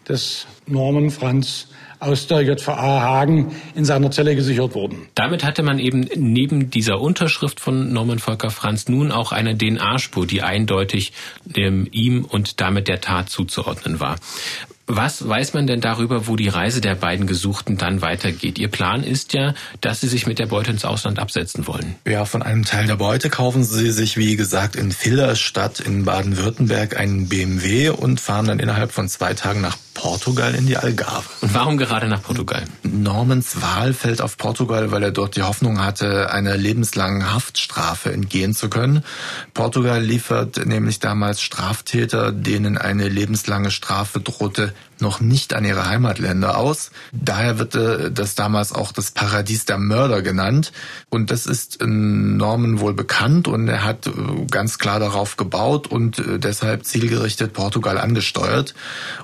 des 0.08 0.48
Norman 0.66 1.10
Franz 1.10 1.68
aus 2.00 2.26
der 2.26 2.42
JVA 2.42 3.00
Hagen 3.00 3.54
in 3.74 3.84
seiner 3.84 4.10
Zelle 4.10 4.36
gesichert 4.36 4.74
wurden. 4.74 5.08
Damit 5.14 5.44
hatte 5.44 5.62
man 5.62 5.78
eben 5.78 6.08
neben 6.16 6.70
dieser 6.70 7.00
Unterschrift 7.00 7.60
von 7.60 7.92
Norman 7.92 8.18
Volker 8.18 8.50
Franz 8.50 8.88
nun 8.88 9.12
auch 9.12 9.32
eine 9.32 9.56
DNA-Spur, 9.56 10.26
die 10.26 10.42
eindeutig 10.42 11.12
dem 11.44 11.86
ihm 11.90 12.24
und 12.24 12.60
damit 12.60 12.88
der 12.88 13.00
Tat 13.00 13.28
zuzuordnen 13.28 14.00
war. 14.00 14.16
Was 14.86 15.26
weiß 15.26 15.54
man 15.54 15.66
denn 15.66 15.80
darüber, 15.80 16.26
wo 16.26 16.36
die 16.36 16.48
Reise 16.48 16.82
der 16.82 16.94
beiden 16.94 17.26
Gesuchten 17.26 17.78
dann 17.78 18.02
weitergeht? 18.02 18.58
Ihr 18.58 18.68
Plan 18.68 19.02
ist 19.02 19.32
ja, 19.32 19.54
dass 19.80 20.02
sie 20.02 20.08
sich 20.08 20.26
mit 20.26 20.38
der 20.38 20.46
Beute 20.46 20.72
ins 20.72 20.84
Ausland 20.84 21.18
absetzen 21.18 21.66
wollen. 21.66 21.94
Ja, 22.06 22.26
von 22.26 22.42
einem 22.42 22.66
Teil 22.66 22.86
der 22.86 22.96
Beute 22.96 23.30
kaufen 23.30 23.64
sie 23.64 23.90
sich, 23.92 24.18
wie 24.18 24.36
gesagt, 24.36 24.76
in 24.76 24.92
Villerstadt 24.92 25.80
in 25.80 26.04
Baden-Württemberg 26.04 26.98
einen 26.98 27.30
BMW 27.30 27.88
und 27.88 28.20
fahren 28.20 28.46
dann 28.46 28.58
innerhalb 28.58 28.92
von 28.92 29.08
zwei 29.08 29.32
Tagen 29.32 29.62
nach 29.62 29.78
Portugal 30.04 30.54
in 30.54 30.66
die 30.66 30.76
Algarve. 30.76 31.30
Und 31.40 31.54
warum 31.54 31.78
gerade 31.78 32.08
nach 32.08 32.22
Portugal? 32.22 32.62
Normans 32.82 33.62
Wahl 33.62 33.94
fällt 33.94 34.20
auf 34.20 34.36
Portugal, 34.36 34.90
weil 34.90 35.02
er 35.02 35.12
dort 35.12 35.34
die 35.34 35.40
Hoffnung 35.40 35.82
hatte, 35.82 36.30
einer 36.30 36.58
lebenslangen 36.58 37.32
Haftstrafe 37.32 38.12
entgehen 38.12 38.54
zu 38.54 38.68
können. 38.68 39.02
Portugal 39.54 40.02
liefert 40.02 40.66
nämlich 40.66 40.98
damals 40.98 41.40
Straftäter, 41.40 42.32
denen 42.32 42.76
eine 42.76 43.08
lebenslange 43.08 43.70
Strafe 43.70 44.20
drohte, 44.20 44.74
noch 45.00 45.20
nicht 45.20 45.54
an 45.54 45.64
ihre 45.64 45.88
Heimatländer 45.88 46.56
aus. 46.56 46.90
Daher 47.12 47.58
wird 47.58 47.74
äh, 47.74 48.10
das 48.10 48.34
damals 48.34 48.72
auch 48.72 48.92
das 48.92 49.10
Paradies 49.10 49.64
der 49.64 49.78
Mörder 49.78 50.22
genannt. 50.22 50.72
Und 51.10 51.30
das 51.30 51.46
ist 51.46 51.78
Norman 51.84 52.80
wohl 52.80 52.94
bekannt 52.94 53.48
und 53.48 53.68
er 53.68 53.84
hat 53.84 54.06
äh, 54.06 54.10
ganz 54.50 54.78
klar 54.78 55.00
darauf 55.00 55.36
gebaut 55.36 55.86
und 55.86 56.18
äh, 56.18 56.38
deshalb 56.38 56.84
zielgerichtet 56.84 57.52
Portugal 57.52 57.98
angesteuert. 57.98 58.74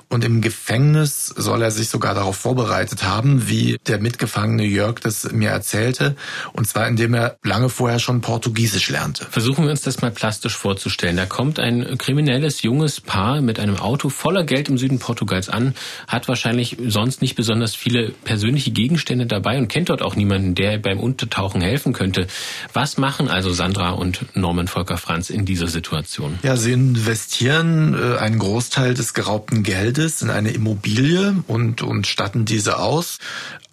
Und 0.09 0.23
im 0.25 0.41
Gefängnis 0.41 1.27
soll 1.27 1.61
er 1.61 1.71
sich 1.71 1.89
sogar 1.89 2.13
darauf 2.15 2.37
vorbereitet 2.37 3.03
haben, 3.03 3.47
wie 3.47 3.77
der 3.87 3.99
Mitgefangene 3.99 4.63
Jörg 4.63 4.99
das 4.99 5.31
mir 5.31 5.49
erzählte. 5.49 6.15
Und 6.53 6.67
zwar 6.67 6.87
indem 6.87 7.13
er 7.13 7.37
lange 7.43 7.69
vorher 7.69 7.99
schon 7.99 8.21
Portugiesisch 8.21 8.89
lernte. 8.89 9.25
Versuchen 9.29 9.63
wir 9.65 9.71
uns 9.71 9.81
das 9.81 10.01
mal 10.01 10.11
plastisch 10.11 10.55
vorzustellen. 10.55 11.17
Da 11.17 11.25
kommt 11.25 11.59
ein 11.59 11.97
kriminelles 11.97 12.61
junges 12.61 12.99
Paar 12.99 13.41
mit 13.41 13.59
einem 13.59 13.77
Auto 13.77 14.09
voller 14.09 14.43
Geld 14.43 14.69
im 14.69 14.77
Süden 14.77 14.99
Portugals 14.99 15.49
an 15.49 15.60
hat 16.07 16.27
wahrscheinlich 16.27 16.77
sonst 16.85 17.21
nicht 17.21 17.35
besonders 17.35 17.75
viele 17.75 18.09
persönliche 18.09 18.71
Gegenstände 18.71 19.25
dabei 19.25 19.57
und 19.57 19.67
kennt 19.67 19.89
dort 19.89 20.01
auch 20.01 20.15
niemanden, 20.15 20.55
der 20.55 20.77
beim 20.77 20.99
Untertauchen 20.99 21.61
helfen 21.61 21.93
könnte. 21.93 22.27
Was 22.73 22.97
machen 22.97 23.29
also 23.29 23.51
Sandra 23.51 23.91
und 23.91 24.25
Norman 24.35 24.67
Volker 24.67 24.97
Franz 24.97 25.29
in 25.29 25.45
dieser 25.45 25.67
Situation? 25.67 26.39
Ja, 26.43 26.55
sie 26.55 26.71
investieren 26.73 27.93
äh, 27.93 28.17
einen 28.17 28.39
Großteil 28.39 28.93
des 28.93 29.13
geraubten 29.13 29.63
Geldes 29.63 30.21
in 30.21 30.29
eine 30.29 30.51
Immobilie 30.51 31.35
und, 31.47 31.81
und 31.81 32.07
statten 32.07 32.45
diese 32.45 32.79
aus. 32.79 33.19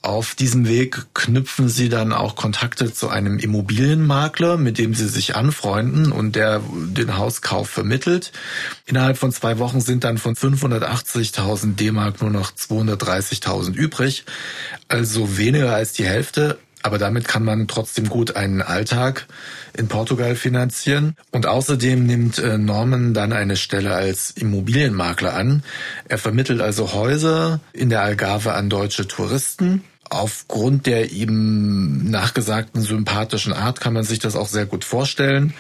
Auf 0.01 0.37
diesem 0.37 0.69
Weg 0.69 1.07
knüpfen 1.13 1.69
sie 1.69 1.89
dann 1.89 2.13
auch 2.13 2.37
Kontakte 2.37 2.93
zu 2.95 3.09
einem 3.09 3.41
Immobilienmakler, 3.41 4.57
mit 4.57 4.79
dem 4.79 4.95
sie 4.95 5.09
sich 5.09 5.35
anfreunden 5.35 6.13
und 6.13 6.37
der 6.37 6.61
den 6.63 7.17
Hauskauf 7.17 7.69
vermittelt. 7.69 8.31
Innerhalb 8.87 9.19
von 9.19 9.33
zwei 9.33 9.59
Wochen 9.59 9.81
sind 9.81 10.05
dann 10.05 10.19
von 10.19 10.37
580.000 10.37 11.75
D-Mark 11.75 12.23
nur 12.23 12.31
noch 12.31 12.53
230.000 12.53 13.75
übrig, 13.75 14.25
also 14.87 15.37
weniger 15.37 15.75
als 15.75 15.95
die 15.95 16.05
Hälfte. 16.05 16.59
Aber 16.83 16.99
damit 16.99 17.27
kann 17.27 17.45
man 17.45 17.67
trotzdem 17.67 18.09
gut 18.09 18.37
einen 18.37 18.63
Alltag 18.63 19.27
in 19.77 19.89
Portugal 19.89 20.37
finanzieren. 20.37 21.17
Und 21.33 21.47
außerdem 21.47 22.07
nimmt 22.07 22.39
äh, 22.39 22.57
Norman 22.57 23.15
dann 23.15 23.33
eine 23.33 23.57
Stelle 23.57 23.95
als 23.95 24.31
Immobilienmakler 24.31 25.35
an. 25.35 25.65
Er 26.09 26.19
vermittelt 26.19 26.61
also 26.61 26.93
Häuser 26.93 27.61
in 27.73 27.91
der 27.91 28.03
Algarve 28.03 28.53
an 28.55 28.71
deutsche 28.71 29.09
Touristen 29.09 29.83
aufgrund 30.11 30.87
der 30.87 31.13
ihm 31.13 32.11
nachgesagten 32.11 32.83
sympathischen 32.83 33.53
Art 33.53 33.81
kann 33.81 33.93
man 33.93 34.05
sich 34.05 34.19
das 34.19 34.37
auch 34.37 34.49
sehr 34.49 34.67
gut 34.67 34.85
vorstellen. 34.85 35.55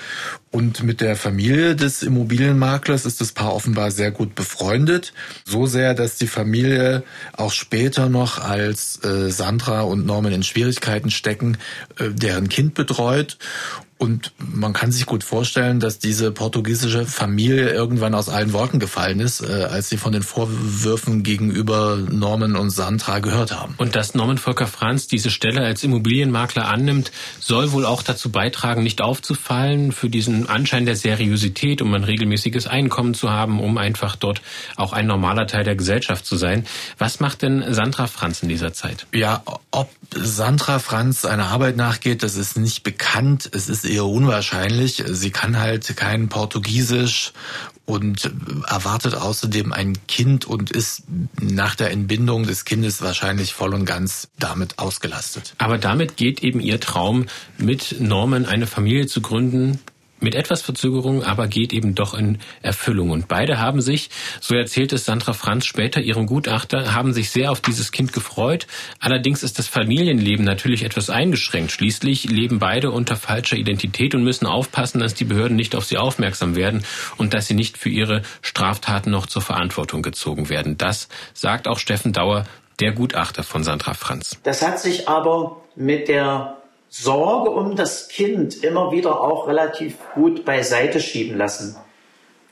Und 0.50 0.82
mit 0.82 1.02
der 1.02 1.14
Familie 1.16 1.76
des 1.76 2.02
Immobilienmaklers 2.02 3.04
ist 3.04 3.20
das 3.20 3.32
Paar 3.32 3.54
offenbar 3.54 3.90
sehr 3.90 4.10
gut 4.10 4.34
befreundet. 4.34 5.12
So 5.44 5.66
sehr, 5.66 5.92
dass 5.92 6.16
die 6.16 6.26
Familie 6.26 7.02
auch 7.36 7.52
später 7.52 8.08
noch, 8.08 8.38
als 8.38 9.04
äh, 9.04 9.30
Sandra 9.30 9.82
und 9.82 10.06
Norman 10.06 10.32
in 10.32 10.42
Schwierigkeiten 10.42 11.10
stecken, 11.10 11.58
äh, 11.98 12.10
deren 12.10 12.48
Kind 12.48 12.74
betreut. 12.74 13.36
Und 13.98 14.32
man 14.38 14.72
kann 14.72 14.92
sich 14.92 15.06
gut 15.06 15.24
vorstellen, 15.24 15.80
dass 15.80 15.98
diese 15.98 16.30
portugiesische 16.30 17.04
Familie 17.04 17.70
irgendwann 17.70 18.14
aus 18.14 18.28
allen 18.28 18.52
Wolken 18.52 18.78
gefallen 18.78 19.18
ist, 19.18 19.40
äh, 19.40 19.64
als 19.64 19.88
sie 19.88 19.96
von 19.96 20.12
den 20.12 20.22
Vorwürfen 20.22 21.24
gegenüber 21.24 21.96
Norman 21.96 22.54
und 22.54 22.70
Sandra 22.70 23.18
gehört 23.18 23.52
haben. 23.52 23.74
Und 23.76 23.96
dass 23.96 24.14
Norman 24.14 24.38
Volker 24.38 24.68
Franz 24.68 25.08
diese 25.08 25.30
Stelle 25.30 25.62
als 25.62 25.82
Immobilienmakler 25.82 26.68
annimmt, 26.68 27.10
soll 27.40 27.72
wohl 27.72 27.84
auch 27.84 28.02
dazu 28.02 28.30
beitragen, 28.30 28.84
nicht 28.84 29.00
aufzufallen 29.00 29.90
für 29.90 30.08
diesen 30.08 30.48
Anschein 30.48 30.86
der 30.86 30.94
Seriosität, 30.94 31.82
um 31.82 31.92
ein 31.92 32.04
regelmäßiges 32.04 32.68
Einkommen 32.68 33.14
zu 33.14 33.30
haben, 33.30 33.58
um 33.58 33.78
einfach 33.78 34.14
dort 34.14 34.42
auch 34.76 34.92
ein 34.92 35.08
normaler 35.08 35.48
Teil 35.48 35.64
der 35.64 35.74
Gesellschaft 35.74 36.24
zu 36.24 36.36
sein. 36.36 36.66
Was 36.98 37.18
macht 37.18 37.42
denn 37.42 37.64
Sandra 37.74 38.06
Franz 38.06 38.44
in 38.44 38.48
dieser 38.48 38.72
Zeit? 38.72 39.08
Ja, 39.12 39.42
ob 39.72 39.90
Sandra 40.14 40.78
Franz 40.78 41.24
einer 41.24 41.48
Arbeit 41.48 41.76
nachgeht, 41.76 42.22
das 42.22 42.36
ist 42.36 42.56
nicht 42.56 42.84
bekannt. 42.84 43.50
Es 43.52 43.68
ist 43.68 43.87
eher 43.88 44.06
unwahrscheinlich. 44.06 45.02
Sie 45.06 45.30
kann 45.30 45.58
halt 45.58 45.96
kein 45.96 46.28
Portugiesisch 46.28 47.32
und 47.88 48.30
erwartet 48.66 49.14
außerdem 49.14 49.72
ein 49.72 49.96
Kind 50.06 50.44
und 50.44 50.70
ist 50.70 51.04
nach 51.40 51.74
der 51.74 51.90
Entbindung 51.90 52.46
des 52.46 52.66
Kindes 52.66 53.00
wahrscheinlich 53.00 53.54
voll 53.54 53.72
und 53.72 53.86
ganz 53.86 54.28
damit 54.38 54.78
ausgelastet. 54.78 55.54
Aber 55.56 55.78
damit 55.78 56.16
geht 56.18 56.42
eben 56.42 56.60
ihr 56.60 56.80
Traum, 56.80 57.26
mit 57.56 57.96
Norman 57.98 58.44
eine 58.44 58.66
Familie 58.66 59.06
zu 59.06 59.22
gründen, 59.22 59.80
mit 60.20 60.34
etwas 60.34 60.62
Verzögerung, 60.62 61.22
aber 61.22 61.46
geht 61.46 61.72
eben 61.72 61.94
doch 61.94 62.14
in 62.14 62.38
Erfüllung. 62.62 63.10
Und 63.10 63.28
beide 63.28 63.58
haben 63.58 63.80
sich, 63.80 64.10
so 64.40 64.54
erzählt 64.54 64.92
es 64.92 65.04
Sandra 65.04 65.32
Franz 65.32 65.66
später 65.66 66.00
ihrem 66.00 66.26
Gutachter, 66.26 66.94
haben 66.94 67.12
sich 67.12 67.30
sehr 67.30 67.50
auf 67.50 67.60
dieses 67.60 67.92
Kind 67.92 68.12
gefreut. 68.12 68.66
Allerdings 69.00 69.42
ist 69.42 69.58
das 69.58 69.68
Familienleben 69.68 70.44
natürlich 70.44 70.84
etwas 70.84 71.10
eingeschränkt. 71.10 71.72
Schließlich 71.72 72.24
leben 72.24 72.58
beide 72.58 72.90
unter 72.90 73.16
falscher 73.16 73.56
Identität 73.56 74.14
und 74.14 74.24
müssen 74.24 74.46
aufpassen, 74.46 75.00
dass 75.00 75.14
die 75.14 75.24
Behörden 75.24 75.56
nicht 75.56 75.74
auf 75.74 75.84
sie 75.84 75.98
aufmerksam 75.98 76.56
werden 76.56 76.84
und 77.16 77.34
dass 77.34 77.46
sie 77.46 77.54
nicht 77.54 77.78
für 77.78 77.88
ihre 77.88 78.22
Straftaten 78.42 79.10
noch 79.10 79.26
zur 79.26 79.42
Verantwortung 79.42 80.02
gezogen 80.02 80.48
werden. 80.48 80.78
Das 80.78 81.08
sagt 81.34 81.68
auch 81.68 81.78
Steffen 81.78 82.12
Dauer, 82.12 82.44
der 82.80 82.92
Gutachter 82.92 83.42
von 83.42 83.64
Sandra 83.64 83.94
Franz. 83.94 84.38
Das 84.42 84.66
hat 84.66 84.78
sich 84.78 85.08
aber 85.08 85.62
mit 85.74 86.08
der 86.08 86.57
Sorge 86.88 87.50
um 87.50 87.76
das 87.76 88.08
Kind 88.08 88.62
immer 88.64 88.92
wieder 88.92 89.20
auch 89.20 89.46
relativ 89.46 89.96
gut 90.14 90.44
beiseite 90.44 91.00
schieben 91.00 91.36
lassen. 91.36 91.76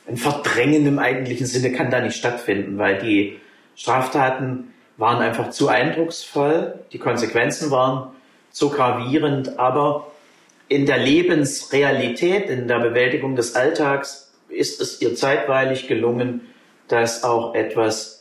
ein 0.09 0.16
Verdrängen 0.16 0.87
im 0.87 0.99
eigentlichen 0.99 1.47
Sinne 1.47 1.72
kann 1.72 1.91
da 1.91 2.01
nicht 2.01 2.16
stattfinden, 2.16 2.78
weil 2.78 2.99
die 2.99 3.41
Straftaten 3.74 4.72
waren 4.97 5.20
einfach 5.20 5.51
zu 5.51 5.68
eindrucksvoll, 5.68 6.78
die 6.93 6.99
Konsequenzen 6.99 7.70
waren 7.70 8.12
so 8.51 8.70
gravierend, 8.70 9.59
aber 9.59 10.12
in 10.68 10.87
der 10.87 10.99
Lebensrealität, 10.99 12.49
in 12.49 12.68
der 12.68 12.78
Bewältigung 12.78 13.37
des 13.37 13.55
Alltags 13.55 14.32
ist 14.49 14.80
es 14.80 15.03
ihr 15.03 15.14
zeitweilig 15.14 15.89
gelungen, 15.89 16.41
das 16.89 17.24
auch 17.24 17.55
etwas 17.55 18.15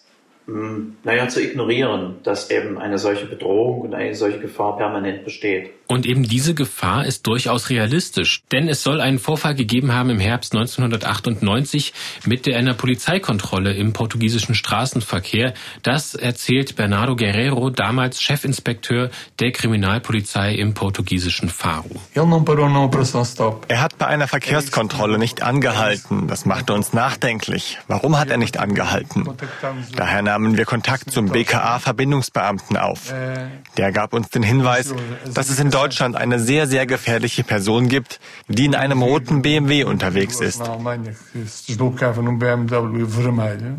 naja, 0.48 1.28
zu 1.28 1.42
ignorieren, 1.42 2.18
dass 2.24 2.52
eben 2.52 2.78
eine 2.78 3.00
solche 3.00 3.26
Bedrohung 3.26 3.82
und 3.82 3.96
eine 3.96 4.14
solche 4.14 4.40
Gefahr 4.40 4.78
permanent 4.78 5.26
besteht. 5.26 5.72
Und 5.88 6.06
eben 6.06 6.24
diese 6.24 6.56
Gefahr 6.56 7.06
ist 7.06 7.28
durchaus 7.28 7.70
realistisch, 7.70 8.44
denn 8.52 8.68
es 8.68 8.82
soll 8.82 9.02
einen 9.02 9.20
Vorfall 9.20 9.56
gegeben 9.56 9.94
haben 9.94 10.10
im 10.10 10.20
Herbst 10.20 10.54
1998 10.54 11.94
mit 12.26 12.48
einer 12.52 12.74
Polizeikontrolle 12.74 13.74
im 13.74 13.94
portugiesischen 13.94 14.56
Straßenverkehr. 14.56 15.54
Das 15.84 16.16
erzählt 16.16 16.76
Bernardo 16.76 17.16
Guerrero, 17.16 17.70
damals 17.70 18.22
Chefinspekteur 18.22 19.10
der 19.40 19.52
Kriminalpolizei 19.52 20.56
im 20.56 20.74
portugiesischen 20.74 21.50
Faro. 21.50 21.90
Er 23.68 23.82
hat 23.82 23.98
bei 23.98 24.08
einer 24.08 24.28
Verkehrskontrolle 24.28 25.20
nicht 25.20 25.44
angehalten. 25.44 26.28
Das 26.28 26.46
machte 26.46 26.74
uns 26.74 26.94
nachdenklich. 26.94 27.78
Warum 27.88 28.18
hat 28.18 28.30
er 28.30 28.38
nicht 28.38 28.58
angehalten? 28.58 29.28
Daher 29.96 30.24
nahmen 30.36 30.58
wir 30.58 30.66
Kontakt 30.66 31.12
zum 31.12 31.30
BKA-Verbindungsbeamten 31.30 32.76
auf. 32.76 33.14
Der 33.78 33.92
gab 33.94 34.14
uns 34.14 34.28
den 34.30 34.44
Hinweis, 34.44 34.94
dass 35.34 35.50
es 35.50 35.62
in 35.62 35.72
Deutschland 35.72 36.18
eine 36.18 36.40
sehr, 36.40 36.68
sehr 36.68 36.86
gefährliche 36.86 37.46
Person 37.46 37.88
gibt, 37.88 38.20
die 38.50 38.66
in 38.66 38.76
einem 38.76 39.02
roten 39.02 39.42
BMW 39.42 39.86
unterwegs 39.86 40.42
ist. 40.42 40.62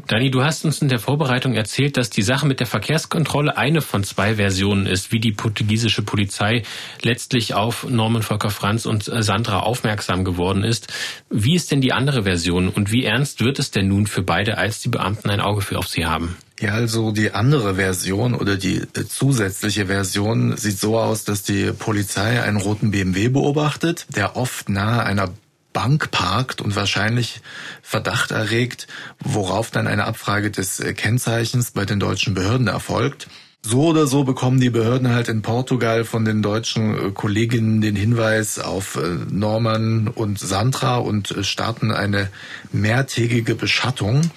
Dani, 0.06 0.30
du 0.30 0.44
hast 0.44 0.64
uns 0.64 0.80
in 0.80 0.88
der 0.88 0.98
Vorbereitung 0.98 1.52
erzählt, 1.52 1.98
dass 1.98 2.08
die 2.08 2.22
Sache 2.22 2.46
mit 2.46 2.60
der 2.60 2.66
Verkehrskontrolle 2.66 3.58
eine 3.58 3.82
von 3.82 4.02
zwei 4.02 4.36
Versionen 4.36 4.86
ist, 4.86 5.12
wie 5.12 5.20
die 5.20 5.32
portugiesische 5.32 6.00
Polizei 6.00 6.62
letztlich 7.02 7.52
auf 7.52 7.86
Norman 7.86 8.22
Volker 8.22 8.50
Franz 8.50 8.86
und 8.86 9.04
Sandra 9.04 9.60
aufmerksam 9.60 10.24
geworden 10.24 10.64
ist. 10.64 10.90
Wie 11.28 11.54
ist 11.54 11.70
denn 11.70 11.82
die 11.82 11.92
andere 11.92 12.22
Version 12.22 12.70
und 12.70 12.92
wie 12.92 13.04
ernst 13.04 13.40
wird 13.44 13.58
es 13.58 13.70
denn 13.70 13.88
nun 13.88 14.06
für 14.06 14.22
beide, 14.22 14.56
als 14.56 14.80
die 14.80 14.88
Beamten 14.88 15.28
ein 15.28 15.42
Auge 15.42 15.60
für 15.60 15.78
auf 15.78 15.88
sie 15.88 16.06
haben? 16.06 16.36
Ja, 16.58 16.72
also 16.72 17.10
die 17.12 17.32
andere 17.32 17.74
Version 17.74 18.34
oder 18.34 18.56
die 18.56 18.78
äh, 18.78 19.04
zusätzliche 19.06 19.86
Version 19.86 20.56
sieht 20.56 20.78
so 20.78 20.98
aus, 20.98 21.24
dass 21.24 21.42
die 21.42 21.72
Polizei 21.72 22.42
einen 22.42 22.56
roten 22.56 22.90
BMW 22.90 23.28
beobachtet, 23.28 24.06
der 24.16 24.36
oft 24.36 24.70
nahe 24.70 25.02
einer 25.02 25.28
Bank 25.74 26.10
parkt 26.10 26.62
und 26.62 26.74
wahrscheinlich 26.74 27.42
Verdacht 27.82 28.30
erregt, 28.30 28.86
worauf 29.22 29.70
dann 29.70 29.86
eine 29.86 30.06
Abfrage 30.06 30.50
des 30.50 30.80
äh, 30.80 30.94
Kennzeichens 30.94 31.72
bei 31.72 31.84
den 31.84 32.00
deutschen 32.00 32.32
Behörden 32.32 32.68
erfolgt. 32.68 33.28
So 33.60 33.88
oder 33.88 34.06
so 34.06 34.24
bekommen 34.24 34.58
die 34.58 34.70
Behörden 34.70 35.08
halt 35.08 35.28
in 35.28 35.42
Portugal 35.42 36.04
von 36.04 36.24
den 36.24 36.40
deutschen 36.40 37.08
äh, 37.08 37.10
Kolleginnen 37.10 37.82
den 37.82 37.96
Hinweis 37.96 38.58
auf 38.58 38.98
Norman 39.30 40.08
und 40.08 40.38
Sandra 40.38 40.96
und 40.96 41.34
starten 41.42 41.90
eine 41.90 42.30
mehrtägige 42.72 43.54
Beschattung. 43.54 44.30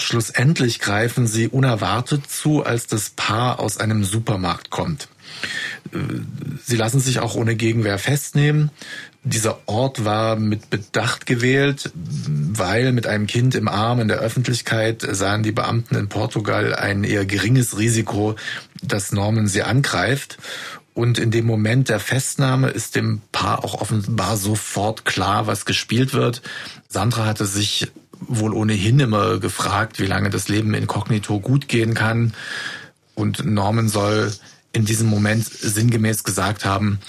Schlussendlich 0.00 0.80
greifen 0.80 1.26
sie 1.26 1.48
unerwartet 1.48 2.30
zu, 2.30 2.64
als 2.64 2.86
das 2.86 3.10
Paar 3.10 3.60
aus 3.60 3.78
einem 3.78 4.04
Supermarkt 4.04 4.70
kommt. 4.70 5.08
Äh, 5.92 5.98
sie 6.64 6.76
lassen 6.76 7.00
sich 7.00 7.20
auch 7.20 7.34
ohne 7.34 7.56
Gegenwehr 7.56 7.98
festnehmen. 7.98 8.70
Dieser 9.22 9.58
Ort 9.66 10.04
war 10.04 10.36
mit 10.36 10.70
Bedacht 10.70 11.26
gewählt, 11.26 11.90
weil 11.94 12.92
mit 12.92 13.06
einem 13.06 13.26
Kind 13.26 13.54
im 13.54 13.68
Arm 13.68 14.00
in 14.00 14.08
der 14.08 14.18
Öffentlichkeit 14.18 15.06
sahen 15.10 15.42
die 15.42 15.52
Beamten 15.52 15.94
in 15.94 16.08
Portugal 16.08 16.74
ein 16.74 17.04
eher 17.04 17.26
geringes 17.26 17.78
Risiko, 17.78 18.36
dass 18.82 19.12
Norman 19.12 19.46
sie 19.46 19.62
angreift. 19.62 20.38
Und 20.94 21.18
in 21.18 21.30
dem 21.30 21.46
Moment 21.46 21.90
der 21.90 22.00
Festnahme 22.00 22.68
ist 22.68 22.96
dem 22.96 23.20
Paar 23.30 23.62
auch 23.64 23.80
offenbar 23.80 24.38
sofort 24.38 25.04
klar, 25.04 25.46
was 25.46 25.66
gespielt 25.66 26.14
wird. 26.14 26.40
Sandra 26.88 27.26
hatte 27.26 27.46
sich 27.46 27.88
wohl 28.20 28.54
ohnehin 28.54 29.00
immer 29.00 29.38
gefragt, 29.38 29.98
wie 29.98 30.06
lange 30.06 30.30
das 30.30 30.48
Leben 30.48 30.74
inkognito 30.74 31.40
gut 31.40 31.68
gehen 31.68 31.94
kann. 31.94 32.32
Und 33.14 33.44
Norman 33.44 33.88
soll 33.88 34.32
in 34.72 34.84
diesem 34.84 35.08
Moment 35.08 35.44
sinngemäß 35.44 36.24
gesagt 36.24 36.64
haben, 36.64 37.00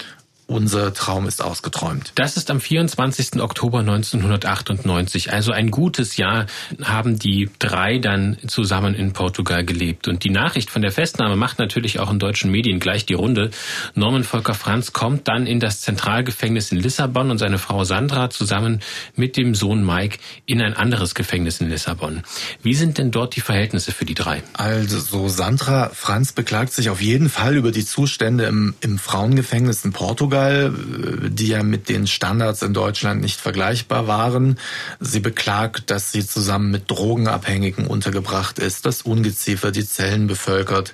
unser 0.51 0.93
Traum 0.93 1.27
ist 1.27 1.41
ausgeträumt. 1.41 2.11
Das 2.15 2.35
ist 2.35 2.51
am 2.51 2.59
24. 2.59 3.41
Oktober 3.41 3.79
1998, 3.79 5.31
also 5.31 5.51
ein 5.51 5.71
gutes 5.71 6.17
Jahr 6.17 6.45
haben 6.83 7.17
die 7.17 7.49
drei 7.57 7.97
dann 7.97 8.37
zusammen 8.47 8.93
in 8.93 9.13
Portugal 9.13 9.63
gelebt. 9.63 10.07
Und 10.07 10.23
die 10.23 10.29
Nachricht 10.29 10.69
von 10.69 10.81
der 10.81 10.91
Festnahme 10.91 11.35
macht 11.35 11.59
natürlich 11.59 11.99
auch 11.99 12.11
in 12.11 12.19
deutschen 12.19 12.51
Medien 12.51 12.79
gleich 12.79 13.05
die 13.05 13.13
Runde. 13.13 13.51
Norman 13.95 14.23
Volker 14.23 14.53
Franz 14.53 14.91
kommt 14.91 15.27
dann 15.27 15.47
in 15.47 15.59
das 15.59 15.81
Zentralgefängnis 15.81 16.71
in 16.71 16.79
Lissabon 16.79 17.31
und 17.31 17.37
seine 17.37 17.57
Frau 17.57 17.85
Sandra 17.85 18.29
zusammen 18.29 18.81
mit 19.15 19.37
dem 19.37 19.55
Sohn 19.55 19.85
Mike 19.85 20.17
in 20.45 20.61
ein 20.61 20.73
anderes 20.73 21.15
Gefängnis 21.15 21.61
in 21.61 21.69
Lissabon. 21.69 22.23
Wie 22.61 22.73
sind 22.73 22.97
denn 22.97 23.11
dort 23.11 23.35
die 23.35 23.41
Verhältnisse 23.41 23.93
für 23.93 24.05
die 24.05 24.15
drei? 24.15 24.43
Also 24.53 25.29
Sandra 25.29 25.91
Franz 25.93 26.33
beklagt 26.33 26.73
sich 26.73 26.89
auf 26.89 27.01
jeden 27.01 27.29
Fall 27.29 27.55
über 27.55 27.71
die 27.71 27.85
Zustände 27.85 28.45
im, 28.45 28.75
im 28.81 28.99
Frauengefängnis 28.99 29.85
in 29.85 29.93
Portugal. 29.93 30.40
Portugal, 30.41 30.73
die 31.29 31.47
ja 31.47 31.63
mit 31.63 31.89
den 31.89 32.07
Standards 32.07 32.61
in 32.61 32.73
Deutschland 32.73 33.21
nicht 33.21 33.39
vergleichbar 33.39 34.07
waren. 34.07 34.57
Sie 34.99 35.19
beklagt, 35.19 35.91
dass 35.91 36.11
sie 36.11 36.25
zusammen 36.25 36.71
mit 36.71 36.89
Drogenabhängigen 36.89 37.87
untergebracht 37.87 38.59
ist, 38.59 38.85
dass 38.85 39.03
Ungeziefer 39.03 39.71
die 39.71 39.85
Zellen 39.85 40.27
bevölkert. 40.27 40.93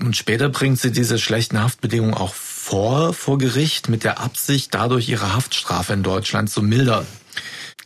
Und 0.00 0.16
später 0.16 0.48
bringt 0.48 0.80
sie 0.80 0.92
diese 0.92 1.18
schlechten 1.18 1.62
Haftbedingungen 1.62 2.14
auch 2.14 2.34
vor, 2.34 3.14
vor 3.14 3.38
Gericht, 3.38 3.88
mit 3.88 4.04
der 4.04 4.20
Absicht, 4.20 4.74
dadurch 4.74 5.08
ihre 5.08 5.34
Haftstrafe 5.34 5.92
in 5.92 6.02
Deutschland 6.02 6.50
zu 6.50 6.62
mildern. 6.62 7.06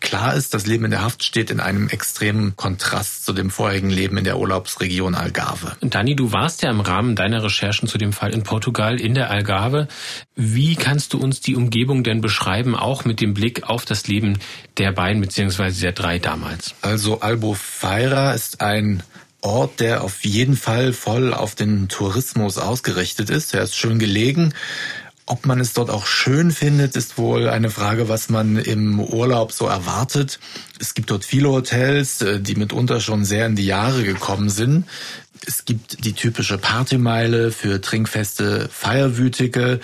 Klar 0.01 0.35
ist, 0.35 0.55
das 0.55 0.67
Leben 0.67 0.85
in 0.85 0.91
der 0.91 1.03
Haft 1.03 1.25
steht 1.25 1.51
in 1.51 1.61
einem 1.61 1.89
extremen 1.89 2.57
Kontrast 2.57 3.25
zu 3.25 3.33
dem 3.33 3.51
vorherigen 3.51 3.91
Leben 3.91 4.17
in 4.17 4.25
der 4.25 4.39
Urlaubsregion 4.39 5.15
Algarve. 5.15 5.77
Dani, 5.81 6.15
du 6.15 6.33
warst 6.33 6.63
ja 6.63 6.71
im 6.71 6.81
Rahmen 6.81 7.17
deiner 7.17 7.43
Recherchen 7.43 7.89
zu 7.89 7.99
dem 7.99 8.13
Fall 8.13 8.33
in 8.33 8.43
Portugal 8.43 9.01
in 9.01 9.15
der 9.15 9.31
Algarve. 9.31 9.89
Wie 10.35 10.77
kannst 10.77 11.13
du 11.13 11.19
uns 11.19 11.41
die 11.41 11.57
Umgebung 11.57 12.05
denn 12.05 12.21
beschreiben, 12.21 12.77
auch 12.77 13.05
mit 13.05 13.21
dem 13.21 13.35
Blick 13.35 13.65
auf 13.65 13.85
das 13.85 14.07
Leben 14.07 14.39
der 14.77 14.93
beiden 14.93 15.21
bzw. 15.21 15.73
der 15.81 15.93
drei 15.93 16.19
damals? 16.19 16.75
Also 16.83 17.21
Albufeira 17.21 18.33
ist 18.33 18.61
ein 18.61 19.03
Ort, 19.41 19.81
der 19.81 20.03
auf 20.03 20.25
jeden 20.25 20.57
Fall 20.57 20.93
voll 20.93 21.33
auf 21.33 21.55
den 21.55 21.89
Tourismus 21.89 22.59
ausgerichtet 22.59 23.31
ist. 23.31 23.55
Er 23.55 23.63
ist 23.63 23.77
schön 23.77 23.99
gelegen 23.99 24.53
ob 25.29 25.45
man 25.45 25.61
es 25.61 25.75
dort 25.75 25.91
auch 25.91 26.07
schön 26.07 26.51
findet, 26.51 26.97
ist 26.97 27.19
wohl 27.19 27.49
eine 27.49 27.69
Frage, 27.71 28.09
was 28.09 28.31
man 28.31 28.57
im 28.57 28.99
Urlaub 28.99 29.53
so 29.53 29.67
erwartet. 29.67 30.41
Es 30.81 30.95
gibt 30.95 31.11
dort 31.11 31.25
viele 31.25 31.51
Hotels, 31.51 32.23
äh, 32.23 32.41
die 32.41 32.55
mitunter 32.55 33.01
schon 33.01 33.27
sehr 33.27 33.47
in 33.47 33.55
die 33.55 33.67
Jahre 33.67 34.05
gekommen 34.05 34.49
sind. 34.49 34.87
Es 35.47 35.67
gibt 35.67 36.05
die 36.05 36.15
typische 36.15 36.57
Partymeile 36.57 37.53
für 37.53 37.81
trinkfeste 37.81 38.71
Feierwütige. 38.73 39.81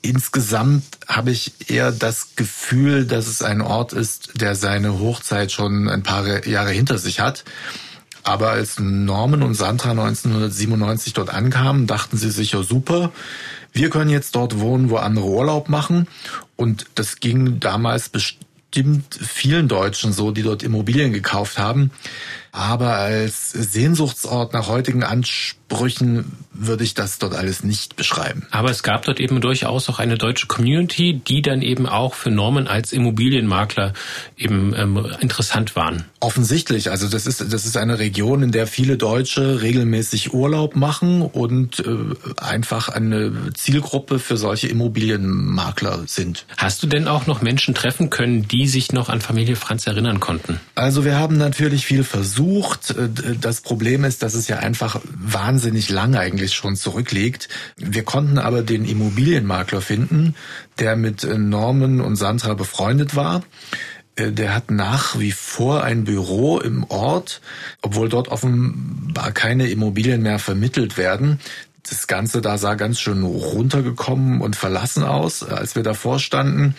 Insgesamt 0.00 0.84
habe 1.06 1.30
ich 1.30 1.52
eher 1.68 1.92
das 1.92 2.34
Gefühl, 2.34 3.04
dass 3.04 3.26
es 3.26 3.42
ein 3.42 3.60
Ort 3.60 3.92
ist, 3.92 4.40
der 4.40 4.54
seine 4.54 4.98
Hochzeit 4.98 5.52
schon 5.52 5.90
ein 5.90 6.02
paar 6.02 6.46
Jahre 6.46 6.70
hinter 6.70 6.96
sich 6.96 7.20
hat. 7.20 7.44
Aber 8.22 8.50
als 8.50 8.78
Norman 8.78 9.42
und 9.42 9.54
Sandra 9.54 9.90
1997 9.90 11.12
dort 11.12 11.30
ankamen, 11.30 11.86
dachten 11.86 12.16
sie 12.16 12.30
sich 12.30 12.52
ja 12.52 12.62
super, 12.62 13.12
wir 13.72 13.90
können 13.90 14.10
jetzt 14.10 14.34
dort 14.34 14.60
wohnen, 14.60 14.90
wo 14.90 14.96
andere 14.96 15.26
Urlaub 15.26 15.68
machen. 15.68 16.06
Und 16.56 16.86
das 16.94 17.20
ging 17.20 17.60
damals 17.60 18.08
bestimmt 18.08 19.14
vielen 19.14 19.68
Deutschen 19.68 20.12
so, 20.12 20.30
die 20.30 20.42
dort 20.42 20.62
Immobilien 20.62 21.12
gekauft 21.12 21.58
haben. 21.58 21.90
Aber 22.52 22.96
als 22.96 23.52
Sehnsuchtsort 23.52 24.52
nach 24.52 24.68
heutigen 24.68 25.04
Ansprüchen 25.04 26.32
würde 26.52 26.82
ich 26.82 26.94
das 26.94 27.18
dort 27.18 27.34
alles 27.34 27.62
nicht 27.62 27.96
beschreiben. 27.96 28.46
Aber 28.50 28.70
es 28.70 28.82
gab 28.82 29.04
dort 29.04 29.20
eben 29.20 29.40
durchaus 29.40 29.88
auch 29.88 29.98
eine 29.98 30.18
deutsche 30.18 30.46
Community, 30.46 31.20
die 31.26 31.42
dann 31.42 31.62
eben 31.62 31.86
auch 31.86 32.14
für 32.14 32.30
Norman 32.30 32.66
als 32.66 32.92
Immobilienmakler 32.92 33.92
eben 34.36 34.74
ähm, 34.76 35.06
interessant 35.20 35.76
waren. 35.76 36.04
Offensichtlich. 36.18 36.90
Also 36.90 37.08
das 37.08 37.26
ist, 37.26 37.40
das 37.52 37.66
ist 37.66 37.76
eine 37.76 37.98
Region, 37.98 38.42
in 38.42 38.52
der 38.52 38.66
viele 38.66 38.96
Deutsche 38.96 39.62
regelmäßig 39.62 40.34
Urlaub 40.34 40.74
machen 40.74 41.22
und 41.22 41.78
äh, 41.80 41.84
einfach 42.36 42.88
eine 42.88 43.52
Zielgruppe 43.54 44.18
für 44.18 44.36
solche 44.36 44.66
Immobilienmakler 44.68 46.02
sind. 46.06 46.46
Hast 46.56 46.82
du 46.82 46.88
denn 46.88 47.06
auch 47.06 47.26
noch 47.26 47.42
Menschen 47.42 47.74
treffen 47.74 48.10
können, 48.10 48.48
die 48.48 48.66
sich 48.66 48.92
noch 48.92 49.08
an 49.08 49.20
Familie 49.20 49.56
Franz 49.56 49.86
erinnern 49.86 50.18
konnten? 50.18 50.60
Also 50.74 51.04
wir 51.04 51.16
haben 51.16 51.38
natürlich 51.38 51.86
viel 51.86 52.04
versucht 52.04 52.39
versucht. 52.40 52.90
Äh, 52.90 53.36
das 53.40 53.60
Problem 53.60 54.04
ist, 54.04 54.22
dass 54.22 54.34
es 54.34 54.48
ja 54.48 54.58
einfach 54.58 55.00
wahnsinnig 55.04 55.90
lang 55.90 56.14
eigentlich 56.16 56.54
schon 56.54 56.76
zurückliegt. 56.76 57.48
Wir 57.76 58.02
konnten 58.02 58.38
aber 58.38 58.62
den 58.62 58.84
Immobilienmakler 58.84 59.80
finden, 59.80 60.34
der 60.78 60.96
mit 60.96 61.24
Norman 61.24 62.00
und 62.00 62.16
Sandra 62.16 62.54
befreundet 62.54 63.14
war. 63.14 63.42
Äh, 64.16 64.32
der 64.32 64.54
hat 64.54 64.70
nach 64.70 65.18
wie 65.18 65.32
vor 65.32 65.84
ein 65.84 66.04
Büro 66.04 66.58
im 66.58 66.84
Ort, 66.84 67.40
obwohl 67.82 68.08
dort 68.08 68.28
offenbar 68.28 69.32
keine 69.32 69.68
Immobilien 69.68 70.22
mehr 70.22 70.38
vermittelt 70.38 70.96
werden. 70.96 71.40
Das 71.88 72.06
Ganze 72.06 72.40
da 72.40 72.56
sah 72.56 72.74
ganz 72.74 73.00
schön 73.00 73.22
runtergekommen 73.22 74.42
und 74.42 74.54
verlassen 74.54 75.02
aus, 75.02 75.42
als 75.42 75.74
wir 75.74 75.82
davor 75.82 76.20
standen. 76.20 76.76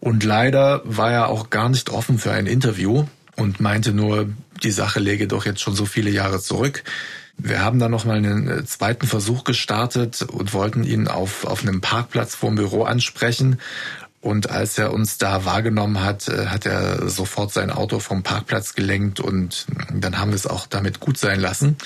Und 0.00 0.24
leider 0.24 0.80
war 0.84 1.12
er 1.12 1.28
auch 1.28 1.50
gar 1.50 1.68
nicht 1.68 1.90
offen 1.90 2.18
für 2.18 2.32
ein 2.32 2.46
Interview 2.46 3.04
und 3.36 3.60
meinte 3.60 3.92
nur, 3.92 4.28
die 4.60 4.70
Sache 4.70 5.00
läge 5.00 5.26
doch 5.26 5.46
jetzt 5.46 5.60
schon 5.60 5.74
so 5.74 5.86
viele 5.86 6.10
Jahre 6.10 6.40
zurück. 6.40 6.84
Wir 7.36 7.62
haben 7.62 7.78
dann 7.78 7.90
noch 7.90 8.04
mal 8.04 8.16
einen 8.16 8.48
äh, 8.48 8.64
zweiten 8.64 9.06
Versuch 9.06 9.44
gestartet 9.44 10.22
und 10.22 10.52
wollten 10.52 10.84
ihn 10.84 11.08
auf, 11.08 11.44
auf 11.44 11.62
einem 11.62 11.80
Parkplatz 11.80 12.34
vor 12.34 12.50
dem 12.50 12.56
Büro 12.56 12.84
ansprechen. 12.84 13.60
Und 14.20 14.50
als 14.50 14.76
er 14.76 14.92
uns 14.92 15.16
da 15.16 15.46
wahrgenommen 15.46 16.02
hat, 16.04 16.28
äh, 16.28 16.46
hat 16.46 16.66
er 16.66 17.08
sofort 17.08 17.52
sein 17.52 17.70
Auto 17.70 17.98
vom 17.98 18.22
Parkplatz 18.22 18.74
gelenkt 18.74 19.20
und 19.20 19.66
dann 19.92 20.18
haben 20.18 20.32
wir 20.32 20.36
es 20.36 20.46
auch 20.46 20.66
damit 20.66 21.00
gut 21.00 21.16
sein 21.16 21.40
lassen. 21.40 21.76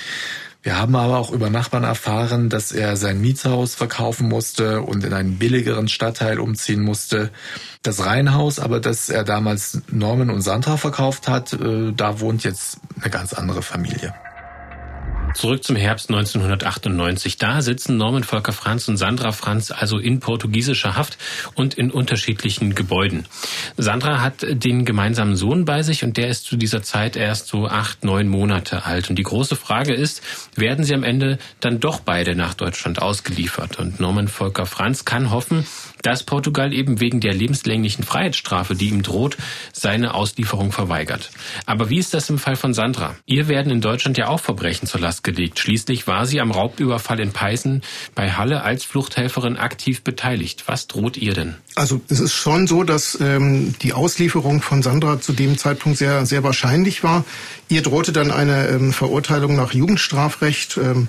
Wir 0.65 0.79
haben 0.79 0.97
aber 0.97 1.19
auch 1.19 1.31
über 1.31 1.51
Nachbarn 1.51 1.85
erfahren, 1.85 2.49
dass 2.49 2.73
er 2.73 2.97
sein 2.97 3.21
Mietshaus 3.21 3.75
verkaufen 3.75 4.31
musste 4.31 4.81
und 4.81 5.05
in 5.05 5.13
einen 5.13 5.39
billigeren 5.39 5.89
Stadtteil 5.89 6.41
umziehen 6.41 6.81
musste. 6.81 7.31
Das 7.83 8.07
Reihenhaus, 8.07 8.59
aber 8.59 8.81
das 8.81 9.11
er 9.11 9.25
damals 9.25 9.83
Norman 9.93 10.31
und 10.31 10.41
Sandra 10.41 10.79
verkauft 10.79 11.29
hat, 11.29 11.53
äh, 11.53 11.93
da 11.93 12.19
wohnt 12.19 12.45
jetzt 12.45 12.79
eine 12.99 13.11
ganz 13.11 13.35
andere 13.35 13.61
Familie. 13.61 14.15
Zurück 15.35 15.65
zum 15.65 15.75
Herbst 15.75 16.11
1998. 16.11 17.39
Da 17.39 17.61
sitzen 17.61 17.97
Norman 17.97 18.23
Volker 18.23 18.53
Franz 18.53 18.87
und 18.89 18.97
Sandra 18.97 19.33
Franz 19.33 19.73
also 19.73 19.99
in 19.99 20.21
portugiesischer 20.21 20.97
Haft 20.97 21.19
und 21.55 21.75
in 21.75 21.91
unterschiedlichen 21.91 22.77
Gebäuden. 22.77 23.27
Sandra 23.77 24.21
hat 24.21 24.47
den 24.49 24.85
gemeinsamen 24.85 25.35
Sohn 25.35 25.65
bei 25.65 25.83
sich 25.83 26.05
und 26.05 26.17
der 26.17 26.29
ist 26.29 26.45
zu 26.47 26.57
dieser 26.57 26.83
Zeit 26.83 27.17
erst 27.17 27.49
so 27.49 27.67
acht, 27.67 28.05
neun 28.05 28.29
Monate 28.29 28.85
alt. 28.87 29.11
Und 29.11 29.17
die 29.17 29.25
große 29.25 29.57
Frage 29.57 29.93
ist, 29.93 30.23
werden 30.55 30.85
sie 30.85 30.95
am 30.95 31.03
Ende 31.03 31.39
dann 31.59 31.81
doch 31.81 31.99
beide 31.99 32.37
nach 32.37 32.55
Deutschland 32.55 33.03
ausgeliefert? 33.03 33.79
Und 33.81 33.99
Norman 33.99 34.29
Volker 34.29 34.67
Franz 34.67 35.05
kann 35.05 35.33
hoffen, 35.33 35.67
dass 36.05 36.23
Portugal 36.23 36.73
eben 36.73 37.01
wegen 37.01 37.21
der 37.21 37.35
lebenslänglichen 37.35 38.05
Freiheitsstrafe, 38.05 38.75
die 38.75 38.91
ihm 38.91 39.03
droht, 39.03 39.37
seine 39.73 40.15
Auslieferung 40.15 40.71
verweigert. 40.71 41.31
Aber 41.67 41.91
wie 41.91 41.99
ist 41.99 42.15
das 42.15 42.31
im 42.31 42.39
Fall 42.39 42.57
von 42.57 42.75
Sandra? 42.75 43.17
Ihr 43.27 43.49
werden 43.49 43.73
in 43.73 43.81
Deutschland 43.81 44.19
ja 44.19 44.29
auch 44.29 44.41
Verbrechen 44.41 44.87
zur 44.87 45.01
Last 45.01 45.25
gelegt. 45.25 45.59
Schließlich 45.59 46.07
war 46.07 46.27
sie 46.27 46.41
am 46.41 46.51
Raubüberfall 46.51 47.21
in 47.21 47.33
Peißen 47.33 47.83
bei 48.15 48.33
Halle 48.33 48.63
als 48.63 48.85
Fluchthelferin 48.85 49.57
aktiv 49.57 50.03
beteiligt. 50.03 50.65
Was 50.67 50.87
droht 50.87 51.17
ihr 51.17 51.33
denn? 51.33 51.57
Also 51.75 52.01
es 52.09 52.21
ist 52.21 52.35
schon 52.35 52.67
so, 52.67 52.85
dass 52.85 53.19
ähm, 53.21 53.75
die 53.83 53.95
Auslieferung 53.95 54.61
von 54.63 54.83
Sandra 54.83 55.21
zu 55.21 55.33
dem 55.33 55.57
Zeitpunkt 55.59 55.99
sehr, 55.99 56.27
sehr 56.27 56.45
wahrscheinlich 56.45 57.03
war. 57.03 57.25
Ihr 57.69 57.83
drohte 57.83 58.13
dann 58.13 58.31
eine 58.31 58.69
ähm, 58.69 58.93
Verurteilung 58.93 59.57
nach 59.57 59.73
Jugendstrafrecht 59.73 60.77
ähm, 60.77 61.09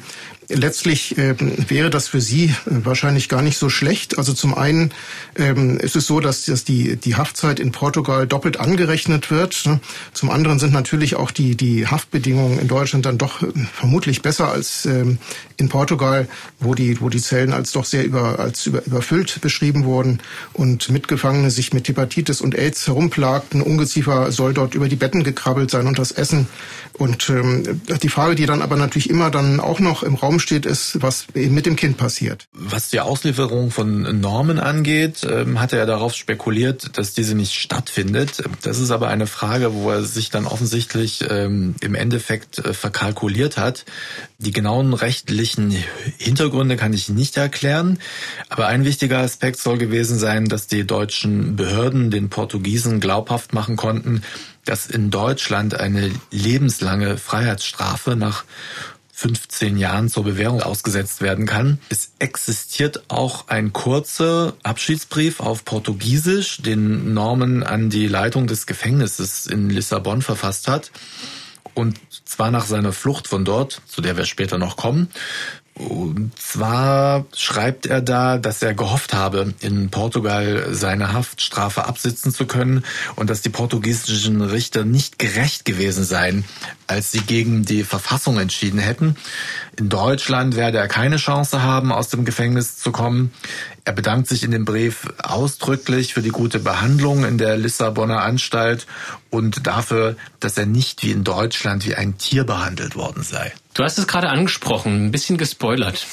letztlich 0.50 1.18
äh, 1.18 1.36
wäre 1.70 1.89
das 1.89 2.08
für 2.08 2.22
Sie 2.22 2.46
äh, 2.46 2.52
wahrscheinlich 2.66 3.30
gar 3.30 3.41
nicht 3.41 3.58
so 3.58 3.70
schlecht. 3.70 4.18
Also 4.18 4.34
zum 4.34 4.54
einen 4.54 4.91
ähm, 5.36 5.78
ist 5.80 5.96
es 5.96 6.08
so, 6.08 6.20
dass, 6.20 6.46
dass 6.46 6.64
die, 6.64 6.96
die 6.96 7.16
Haftzeit 7.16 7.60
in 7.60 7.72
Portugal 7.72 8.28
doppelt 8.28 8.60
angerechnet 8.60 9.32
wird. 9.32 9.66
Ne? 9.66 9.80
Zum 10.14 10.30
anderen 10.30 10.60
sind 10.60 10.74
natürlich 10.74 11.16
auch 11.16 11.32
die, 11.32 11.56
die 11.56 11.88
Haftbedingungen 11.88 12.60
in 12.60 12.68
Deutschland 12.68 13.06
dann 13.06 13.18
doch 13.18 13.41
äh, 13.41 13.48
vermutlich 13.74 14.22
besser 14.22 14.50
als 14.50 14.86
ähm, 14.86 15.18
in 15.58 15.70
Portugal, 15.70 16.28
wo 16.60 16.76
die, 16.76 17.00
wo 17.02 17.10
die 17.10 17.22
Zellen 17.22 17.54
als 17.54 17.72
doch 17.72 17.86
sehr 17.86 18.06
über, 18.06 18.39
als 18.39 18.66
über, 18.66 18.86
überfüllt 18.86 19.41
beschrieben 19.41 19.86
wurden 19.86 20.20
und 20.54 20.89
Mitgefangene 20.89 21.50
sich 21.52 21.74
mit 21.74 21.88
Hepatitis 21.88 22.41
und 22.41 22.56
AIDS 22.56 22.88
herumplagten. 22.88 23.62
Ungeziefer 23.62 24.32
soll 24.32 24.54
dort 24.54 24.76
über 24.76 24.89
die 24.89 24.96
Betten 24.96 25.24
gekrabbelt 25.24 25.72
sein 25.72 25.88
und 25.88 26.00
das 26.00 26.12
Essen. 26.12 26.48
Und 26.93 27.30
ähm, 27.30 27.82
die 28.02 28.10
Frage, 28.10 28.36
die 28.36 28.46
dann 28.46 28.62
aber 28.62 28.78
natürlich 28.78 29.10
immer 29.10 29.30
dann 29.30 29.60
auch 29.60 29.80
noch 29.80 30.04
im 30.04 30.16
Raum 30.16 30.35
steht, 30.40 30.66
ist, 30.66 31.02
was 31.02 31.28
mit 31.34 31.66
dem 31.66 31.76
Kind 31.76 31.98
passiert. 31.98 32.48
Was 32.54 32.90
die 32.90 33.00
Auslieferung 33.00 33.72
von 33.72 34.20
Normen 34.20 34.60
angeht, 34.60 35.26
ähm, 35.30 35.60
hat 35.60 35.74
er 35.74 35.86
darauf 35.86 36.14
spekuliert, 36.14 36.98
dass 36.98 37.14
diese 37.14 37.36
nicht 37.36 37.54
stattfindet. 37.54 38.44
Das 38.62 38.80
ist 38.80 38.92
aber 38.92 39.08
eine 39.08 39.28
Frage, 39.28 39.74
wo 39.74 39.90
er 39.92 40.04
sich 40.04 40.30
dann 40.30 40.46
offensichtlich 40.46 41.24
ähm, 41.30 41.76
im 41.82 41.96
Endeffekt 41.96 42.60
äh, 42.60 42.74
verkalkuliert 42.74 43.58
hat. 43.58 43.86
Die 44.38 44.52
genauen 44.52 44.94
rechtlichen 44.94 45.76
Hintergründe 46.18 46.76
kann 46.76 46.94
ich 46.94 47.10
nicht 47.10 47.38
erklären, 47.38 48.00
aber 48.50 48.68
ein 48.68 48.86
wichtiger 48.86 49.20
Aspekt 49.20 49.60
soll 49.60 49.78
gewesen 49.78 50.20
sein, 50.20 50.46
dass 50.46 50.68
die 50.68 50.86
deutschen 50.86 51.56
Behörden 51.56 52.12
den 52.12 52.30
Portugiesen 52.30 53.00
glaubhaft 53.00 53.54
machen 53.54 53.76
konnten, 53.76 54.24
dass 54.66 54.88
in 54.88 55.12
Deutschland 55.12 55.80
eine 55.80 56.12
lebenslange 56.32 57.18
Freiheitsstrafe 57.18 58.16
nach 58.16 58.44
15 59.18 59.78
Jahren 59.78 60.09
zur 60.09 60.26
Bewährung 60.26 60.61
ausgesetzt 60.61 61.22
werden 61.22 61.45
kann. 61.45 61.80
Es 61.88 62.11
existiert 62.20 63.09
auch 63.09 63.47
ein 63.47 63.72
kurzer 63.72 64.53
Abschiedsbrief 64.61 65.39
auf 65.39 65.63
Portugiesisch, 65.63 66.61
den 66.61 67.13
Norman 67.13 67.63
an 67.63 67.89
die 67.89 68.07
Leitung 68.07 68.45
des 68.45 68.66
Gefängnisses 68.66 69.47
in 69.47 69.70
Lissabon 69.70 70.22
verfasst 70.22 70.68
hat. 70.68 70.91
Und 71.74 71.97
zwar 72.26 72.51
nach 72.51 72.66
seiner 72.66 72.91
Flucht 72.91 73.30
von 73.30 73.45
dort, 73.45 73.82
zu 73.88 74.01
der 74.01 74.18
wir 74.18 74.26
später 74.26 74.57
noch 74.57 74.76
kommen. 74.76 75.07
Und 75.76 76.32
zwar 76.39 77.26
schreibt 77.36 77.86
er 77.86 77.99
da, 78.01 78.38
dass 78.38 78.61
er 78.61 78.74
gehofft 78.74 79.13
habe, 79.13 79.53
in 79.59 79.89
Portugal 79.89 80.68
seine 80.72 81.11
Haftstrafe 81.11 81.86
absitzen 81.86 82.34
zu 82.34 82.45
können 82.47 82.86
und 83.18 83.30
dass 83.30 83.41
die 83.41 83.49
portugiesischen 83.49 84.41
Richter 84.41 84.86
nicht 84.86 85.20
gerecht 85.20 85.66
gewesen 85.66 86.05
seien, 86.05 86.45
als 86.88 87.12
sie 87.12 87.22
gegen 87.22 87.66
die 87.66 87.84
Verfassung 87.84 88.40
entschieden 88.40 88.80
hätten. 88.80 89.16
In 89.78 89.90
Deutschland 89.90 90.56
werde 90.56 90.78
er 90.78 90.88
keine 90.88 91.18
Chance 91.18 91.62
haben, 91.62 91.92
aus 91.92 92.10
dem 92.10 92.26
Gefängnis 92.26 92.78
zu 92.78 92.92
kommen. 92.92 93.34
Er 93.84 93.94
bedankt 93.94 94.28
sich 94.28 94.44
in 94.44 94.52
dem 94.52 94.66
Brief 94.66 95.08
ausdrücklich 95.22 96.14
für 96.14 96.22
die 96.22 96.30
gute 96.30 96.60
Behandlung 96.60 97.26
in 97.26 97.38
der 97.38 97.58
Lissabonner 97.58 98.22
Anstalt 98.22 98.88
und 99.30 99.68
dafür, 99.68 100.16
dass 100.40 100.58
er 100.58 100.66
nicht 100.66 101.04
wie 101.04 101.12
in 101.12 101.24
Deutschland 101.24 101.86
wie 101.86 101.96
ein 101.96 102.18
Tier 102.18 102.44
behandelt 102.44 102.96
worden 102.96 103.24
sei. 103.24 103.54
Du 103.74 103.84
hast 103.84 103.98
es 103.98 104.08
gerade 104.08 104.30
angesprochen, 104.30 105.06
ein 105.06 105.12
bisschen 105.12 105.38
gespoilert. 105.38 106.06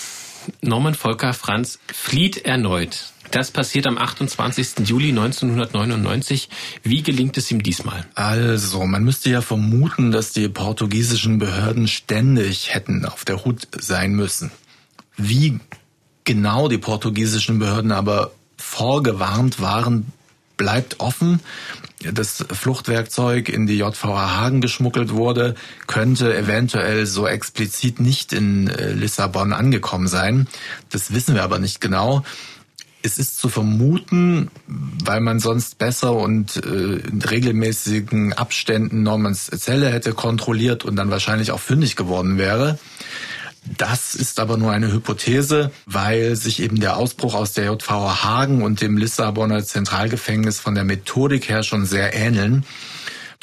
Norman 0.61 0.95
Volker 0.95 1.35
Franz 1.35 1.79
flieht 1.93 2.45
erneut. 2.45 3.12
Das 3.33 3.51
passiert 3.51 3.87
am 3.87 3.97
28. 3.97 4.87
Juli 4.87 5.09
1999. 5.09 6.51
Wie 6.83 7.03
gelingt 7.03 7.39
es 7.39 7.51
ihm 7.51 7.63
diesmal? 7.63 8.05
Also, 8.15 8.85
man 8.85 9.03
müsste 9.05 9.31
ja 9.31 9.41
vermuten, 9.41 10.11
dass 10.11 10.33
die 10.33 10.51
portugiesischen 10.51 11.39
Behörden 11.39 11.89
ständig 11.89 12.75
hätten 12.75 13.07
auf 13.07 13.25
der 13.25 13.43
Hut 13.43 13.69
sein 13.79 14.13
müssen. 14.13 14.51
Wie 15.17 15.59
genau 16.25 16.69
die 16.69 16.77
portugiesischen 16.77 17.59
Behörden 17.59 17.91
aber 17.91 18.33
vorgewarnt 18.59 19.63
waren, 19.63 20.13
bleibt 20.59 21.01
offen. 21.01 21.41
Das 22.13 22.45
Fluchtwerkzeug 22.53 23.49
in 23.49 23.67
die 23.67 23.79
JVA 23.79 24.37
Hagen 24.37 24.61
geschmuggelt 24.61 25.13
wurde, 25.13 25.55
könnte 25.87 26.37
eventuell 26.37 27.07
so 27.07 27.27
explizit 27.27 27.99
nicht 27.99 28.35
in 28.35 28.69
äh, 28.69 28.93
Lissabon 28.93 29.55
angekommen 29.55 30.07
sein. 30.07 30.49
Das 30.91 31.15
wissen 31.15 31.35
wir 31.35 31.45
aber 31.45 31.59
nicht 31.59 31.81
genau. 31.81 32.25
Es 33.03 33.19
ist 33.19 33.39
zu 33.39 33.49
vermuten, 33.49 34.51
weil 34.67 35.21
man 35.21 35.41
sonst 35.41 35.79
besser 35.79 36.15
und 36.15 36.57
äh, 36.57 36.97
in 36.97 37.21
regelmäßigen 37.21 38.33
Abständen 38.33 39.03
Normans 39.03 39.47
Zelle 39.47 39.91
hätte 39.91 40.13
kontrolliert 40.13 40.85
und 40.85 40.97
dann 40.97 41.11
wahrscheinlich 41.11 41.51
auch 41.51 41.61
fündig 41.61 41.97
geworden 41.97 42.39
wäre. 42.39 42.79
Das 43.65 44.15
ist 44.15 44.41
aber 44.41 44.57
nur 44.57 44.73
eine 44.73 44.93
Hypothese, 44.93 45.71
weil 45.87 46.35
sich 46.35 46.61
eben 46.61 46.81
der 46.81 46.97
Ausbruch 46.97 47.35
aus 47.35 47.53
der 47.53 47.67
JVA 47.67 48.25
Hagen 48.25 48.63
und 48.63 48.81
dem 48.81 48.97
Lissabonner 48.97 49.65
Zentralgefängnis 49.65 50.59
von 50.59 50.75
der 50.75 50.85
Methodik 50.85 51.49
her 51.49 51.63
schon 51.63 51.87
sehr 51.87 52.15
ähneln. 52.15 52.65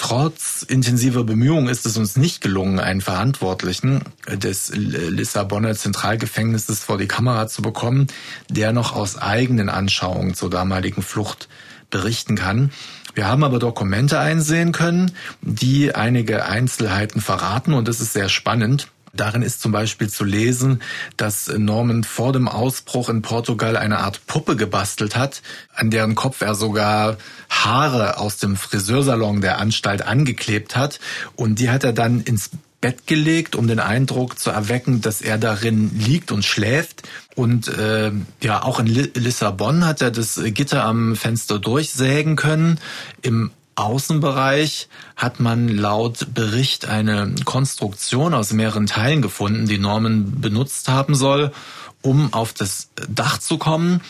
Trotz 0.02 0.64
intensiver 0.64 1.26
Bemühungen 1.26 1.68
ist 1.68 1.86
es 1.86 1.98
uns 1.98 2.16
nicht 2.16 2.40
gelungen, 2.40 2.80
einen 2.80 3.02
Verantwortlichen 3.02 4.02
des 4.32 4.72
Lissabonner 4.74 5.76
Zentralgefängnisses 5.76 6.80
vor 6.80 6.98
die 6.98 7.08
Kamera 7.08 7.48
zu 7.48 7.62
bekommen, 7.62 8.08
der 8.50 8.72
noch 8.72 8.96
aus 8.96 9.18
eigenen 9.18 9.68
Anschauungen 9.68 10.36
zur 10.36 10.50
damaligen 10.50 11.02
Flucht 11.02 11.50
berichten 11.90 12.36
kann. 12.36 12.72
Wir 13.14 13.28
haben 13.28 13.44
aber 13.44 13.60
Dokumente 13.60 14.20
einsehen 14.20 14.72
können, 14.72 15.12
die 15.42 15.94
einige 15.94 16.46
Einzelheiten 16.46 17.20
verraten 17.20 17.74
und 17.74 17.90
das 17.90 18.00
ist 18.00 18.14
sehr 18.14 18.30
spannend. 18.30 18.88
Darin 19.14 19.42
ist 19.42 19.62
zum 19.62 19.72
Beispiel 19.72 20.10
zu 20.10 20.24
lesen, 20.24 20.82
dass 21.18 21.48
Norman 21.48 22.04
vor 22.04 22.34
dem 22.34 22.48
Ausbruch 22.48 23.10
in 23.10 23.22
Portugal 23.22 23.78
eine 23.78 24.00
Art 24.00 24.26
Puppe 24.28 24.56
gebastelt 24.56 25.16
hat, 25.16 25.42
an 25.74 25.90
deren 25.90 26.16
Kopf 26.16 26.42
er 26.42 26.56
sogar 26.56 27.18
Haare 27.50 28.18
aus 28.18 28.38
dem 28.38 28.56
Friseursalon 28.56 29.42
der 29.42 29.60
Anstalt 29.60 30.02
angeklebt 30.02 30.76
hat. 30.76 31.00
Und 31.36 31.60
die 31.60 31.70
hat 31.70 31.84
er 31.84 31.94
dann 31.94 32.22
ins 32.22 32.52
Bett 32.82 33.08
gelegt, 33.08 33.56
um 33.56 33.68
den 33.68 33.80
Eindruck 33.80 34.40
zu 34.40 34.52
erwecken, 34.52 35.02
dass 35.02 35.22
er 35.22 35.38
darin 35.38 35.92
liegt 36.00 36.32
und 36.32 36.46
schläft. 36.46 37.04
Und 37.36 37.68
äh, 37.68 38.12
ja, 38.42 38.64
auch 38.64 38.80
in 38.80 38.88
Lissabon 38.88 39.86
hat 39.86 40.02
er 40.02 40.12
das 40.12 40.40
Gitter 40.54 40.86
am 40.86 41.16
Fenster 41.16 41.60
durchsägen 41.60 42.38
können. 42.38 42.80
Im 43.22 43.52
Außenbereich 43.80 44.90
hat 45.16 45.40
man 45.40 45.70
laut 45.70 46.34
Bericht 46.34 46.86
eine 46.86 47.34
Konstruktion 47.46 48.34
aus 48.34 48.52
mehreren 48.52 48.88
Teilen 48.88 49.22
gefunden, 49.22 49.68
die 49.68 49.78
Norman 49.78 50.42
benutzt 50.42 50.90
haben 50.90 51.16
soll, 51.16 51.54
um 52.02 52.34
auf 52.34 52.52
das 52.52 52.90
Dach 53.08 53.38
zu 53.38 53.58
kommen. 53.58 54.02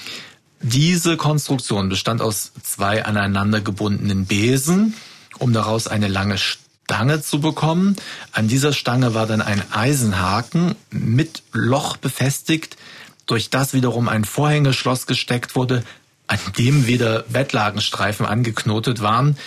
Diese 0.62 1.18
Konstruktion 1.18 1.88
bestand 1.88 2.20
aus 2.24 2.52
zwei 2.64 3.06
aneinander 3.06 3.62
gebundenen 3.62 4.26
Besen, 4.26 4.96
um 5.38 5.54
daraus 5.54 5.88
eine 5.88 6.08
lange 6.08 6.40
Stange 6.40 7.22
zu 7.22 7.40
bekommen. 7.40 7.96
An 8.32 8.48
dieser 8.48 8.74
Stange 8.74 9.14
war 9.14 9.28
dann 9.28 9.44
ein 9.44 9.62
Eisenhaken 9.72 10.74
mit 10.90 11.44
Loch 11.52 11.96
befestigt, 11.98 12.76
durch 13.28 13.52
das 13.52 13.74
wiederum 13.74 14.10
ein 14.10 14.26
Vorhängeschloss 14.26 15.06
gesteckt 15.06 15.56
wurde, 15.56 15.84
an 16.30 16.40
dem 16.58 16.88
wieder 16.88 17.24
Bettlagenstreifen 17.28 18.26
angeknotet 18.26 19.02
waren. 19.02 19.38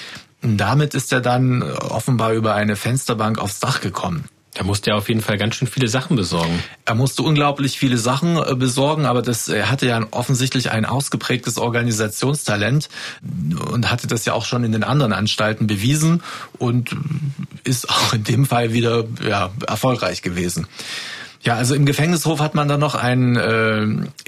Damit 0.43 0.95
ist 0.95 1.12
er 1.12 1.20
dann 1.20 1.62
offenbar 1.62 2.33
über 2.33 2.55
eine 2.55 2.74
Fensterbank 2.76 3.39
aufs 3.39 3.61
Dach 3.61 3.80
gekommen. 3.80 4.24
Da 4.55 4.64
musste 4.64 4.91
er 4.91 4.97
auf 4.99 5.09
jeden 5.09 5.22
Fall 5.22 5.39
ganz 5.39 5.55
schön 5.55 5.68
viele 5.68 5.89
Sachen 5.89 6.14
besorgen. 6.14 6.62
Er 6.85 6.95
musste 6.95 7.22
unglaublich 7.22 7.78
viele 7.78 7.97
Sachen 7.97 8.37
äh, 8.37 8.55
besorgen, 8.55 9.07
aber 9.07 9.22
das, 9.22 9.49
er 9.49 9.70
hatte 9.70 9.87
ja 9.87 10.05
offensichtlich 10.11 10.70
ein 10.70 10.85
ausgeprägtes 10.85 11.57
Organisationstalent 11.57 12.91
und 13.70 13.91
hatte 13.91 14.09
das 14.09 14.26
ja 14.26 14.35
auch 14.35 14.45
schon 14.45 14.64
in 14.64 14.72
den 14.72 14.85
anderen 14.85 15.14
Anstalten 15.14 15.66
bewiesen 15.68 16.22
und 16.59 16.95
ist 17.64 17.89
auch 17.89 18.12
in 18.12 18.24
dem 18.24 18.45
Fall 18.45 18.74
wieder 18.74 19.05
ja, 19.26 19.51
erfolgreich 19.66 20.20
gewesen. 20.20 20.66
Ja, 21.43 21.57
also 21.57 21.74
im 21.74 21.86
Gefängnishof 21.86 22.38
hat 22.38 22.55
man 22.55 22.68
dann 22.68 22.78
noch 22.78 22.95
einen 22.95 23.36
äh, 23.36 23.82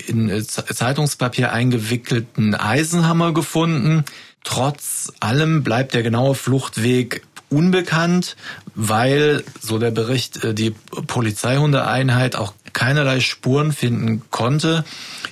in 0.06 0.44
Zeitungspapier 0.44 1.52
eingewickelten 1.52 2.56
Eisenhammer 2.56 3.32
gefunden. 3.32 4.04
Trotz 4.42 5.12
allem 5.20 5.62
bleibt 5.62 5.94
der 5.94 6.02
genaue 6.02 6.34
Fluchtweg 6.34 7.22
unbekannt, 7.50 8.36
weil, 8.74 9.44
so 9.60 9.78
der 9.78 9.92
Bericht, 9.92 10.42
äh, 10.42 10.54
die 10.54 10.74
Polizeihundeeinheit 11.06 12.34
auch 12.34 12.52
keinerlei 12.72 13.20
Spuren 13.20 13.72
finden 13.72 14.22
konnte. 14.30 14.84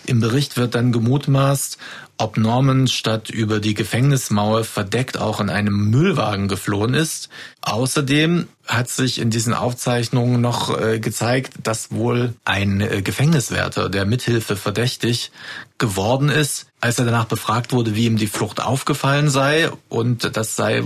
Im 0.06 0.20
Bericht 0.20 0.56
wird 0.56 0.76
dann 0.76 0.92
gemutmaßt, 0.92 1.78
ob 2.22 2.36
Norman 2.36 2.86
statt 2.86 3.30
über 3.30 3.58
die 3.58 3.74
Gefängnismauer 3.74 4.62
verdeckt 4.62 5.18
auch 5.18 5.40
in 5.40 5.50
einem 5.50 5.90
Müllwagen 5.90 6.46
geflohen 6.46 6.94
ist. 6.94 7.28
Außerdem 7.62 8.46
hat 8.66 8.88
sich 8.88 9.20
in 9.20 9.30
diesen 9.30 9.54
Aufzeichnungen 9.54 10.40
noch 10.40 10.78
äh, 10.80 11.00
gezeigt, 11.00 11.54
dass 11.64 11.90
wohl 11.90 12.34
ein 12.44 12.80
äh, 12.80 13.02
Gefängniswärter 13.02 13.88
der 13.88 14.04
Mithilfe 14.04 14.54
verdächtig 14.54 15.32
geworden 15.78 16.28
ist, 16.28 16.66
als 16.80 17.00
er 17.00 17.06
danach 17.06 17.24
befragt 17.24 17.72
wurde, 17.72 17.96
wie 17.96 18.06
ihm 18.06 18.16
die 18.16 18.28
Flucht 18.28 18.62
aufgefallen 18.62 19.28
sei. 19.28 19.70
Und 19.88 20.36
das 20.36 20.54
sei 20.54 20.84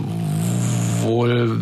wohl 1.02 1.60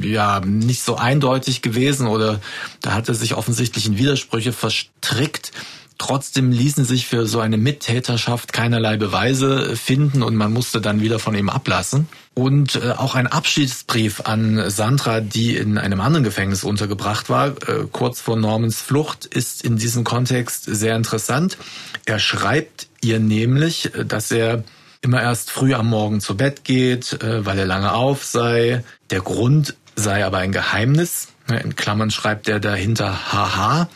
ja 0.00 0.40
nicht 0.40 0.82
so 0.82 0.96
eindeutig 0.96 1.60
gewesen 1.60 2.06
oder 2.06 2.40
da 2.80 2.94
hat 2.94 3.08
er 3.08 3.14
sich 3.14 3.34
offensichtlich 3.34 3.86
in 3.86 3.98
Widersprüche 3.98 4.52
verstrickt. 4.54 5.52
Trotzdem 5.98 6.52
ließen 6.52 6.84
sich 6.84 7.06
für 7.06 7.26
so 7.26 7.40
eine 7.40 7.56
Mittäterschaft 7.56 8.52
keinerlei 8.52 8.98
Beweise 8.98 9.76
finden 9.76 10.22
und 10.22 10.36
man 10.36 10.52
musste 10.52 10.80
dann 10.82 11.00
wieder 11.00 11.18
von 11.18 11.34
ihm 11.34 11.48
ablassen. 11.48 12.08
Und 12.34 12.76
äh, 12.76 12.90
auch 12.90 13.14
ein 13.14 13.26
Abschiedsbrief 13.26 14.20
an 14.22 14.68
Sandra, 14.68 15.20
die 15.20 15.56
in 15.56 15.78
einem 15.78 16.02
anderen 16.02 16.24
Gefängnis 16.24 16.64
untergebracht 16.64 17.30
war, 17.30 17.48
äh, 17.66 17.86
kurz 17.90 18.20
vor 18.20 18.36
Normans 18.36 18.82
Flucht, 18.82 19.24
ist 19.24 19.64
in 19.64 19.78
diesem 19.78 20.04
Kontext 20.04 20.64
sehr 20.64 20.96
interessant. 20.96 21.56
Er 22.04 22.18
schreibt 22.18 22.88
ihr 23.00 23.18
nämlich, 23.18 23.94
äh, 23.94 24.04
dass 24.04 24.30
er 24.30 24.64
immer 25.00 25.22
erst 25.22 25.50
früh 25.50 25.72
am 25.72 25.88
Morgen 25.88 26.20
zu 26.20 26.36
Bett 26.36 26.64
geht, 26.64 27.18
weil 27.20 27.58
er 27.58 27.66
lange 27.66 27.92
auf 27.92 28.24
sei. 28.24 28.82
Der 29.10 29.20
Grund 29.20 29.76
sei 29.94 30.24
aber 30.24 30.38
ein 30.38 30.50
Geheimnis. 30.50 31.28
In 31.48 31.76
Klammern 31.76 32.10
schreibt 32.10 32.48
er 32.48 32.58
dahinter 32.58 33.32
haha. 33.32 33.88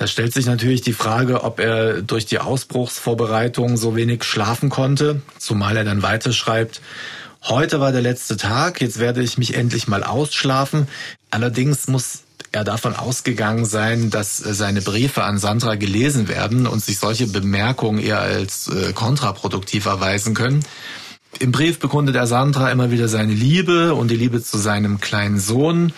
Da 0.00 0.06
stellt 0.06 0.32
sich 0.32 0.46
natürlich 0.46 0.80
die 0.80 0.94
Frage, 0.94 1.44
ob 1.44 1.60
er 1.60 2.00
durch 2.00 2.24
die 2.24 2.38
Ausbruchsvorbereitung 2.38 3.76
so 3.76 3.94
wenig 3.94 4.24
schlafen 4.24 4.70
konnte, 4.70 5.20
zumal 5.36 5.76
er 5.76 5.84
dann 5.84 6.02
weiterschreibt, 6.02 6.80
heute 7.42 7.80
war 7.80 7.92
der 7.92 8.00
letzte 8.00 8.38
Tag, 8.38 8.80
jetzt 8.80 8.98
werde 8.98 9.22
ich 9.22 9.36
mich 9.36 9.52
endlich 9.52 9.88
mal 9.88 10.02
ausschlafen. 10.02 10.88
Allerdings 11.30 11.86
muss 11.86 12.20
er 12.50 12.64
davon 12.64 12.96
ausgegangen 12.96 13.66
sein, 13.66 14.08
dass 14.08 14.38
seine 14.38 14.80
Briefe 14.80 15.22
an 15.22 15.36
Sandra 15.36 15.74
gelesen 15.74 16.28
werden 16.28 16.66
und 16.66 16.82
sich 16.82 16.98
solche 16.98 17.26
Bemerkungen 17.26 17.98
eher 17.98 18.20
als 18.20 18.68
äh, 18.68 18.94
kontraproduktiv 18.94 19.84
erweisen 19.84 20.32
können. 20.32 20.64
Im 21.38 21.52
Brief 21.52 21.78
bekundet 21.78 22.16
er 22.16 22.26
Sandra 22.26 22.72
immer 22.72 22.90
wieder 22.90 23.06
seine 23.06 23.34
Liebe 23.34 23.94
und 23.94 24.10
die 24.10 24.16
Liebe 24.16 24.42
zu 24.42 24.58
seinem 24.58 24.98
kleinen 24.98 25.38
Sohn 25.38 25.92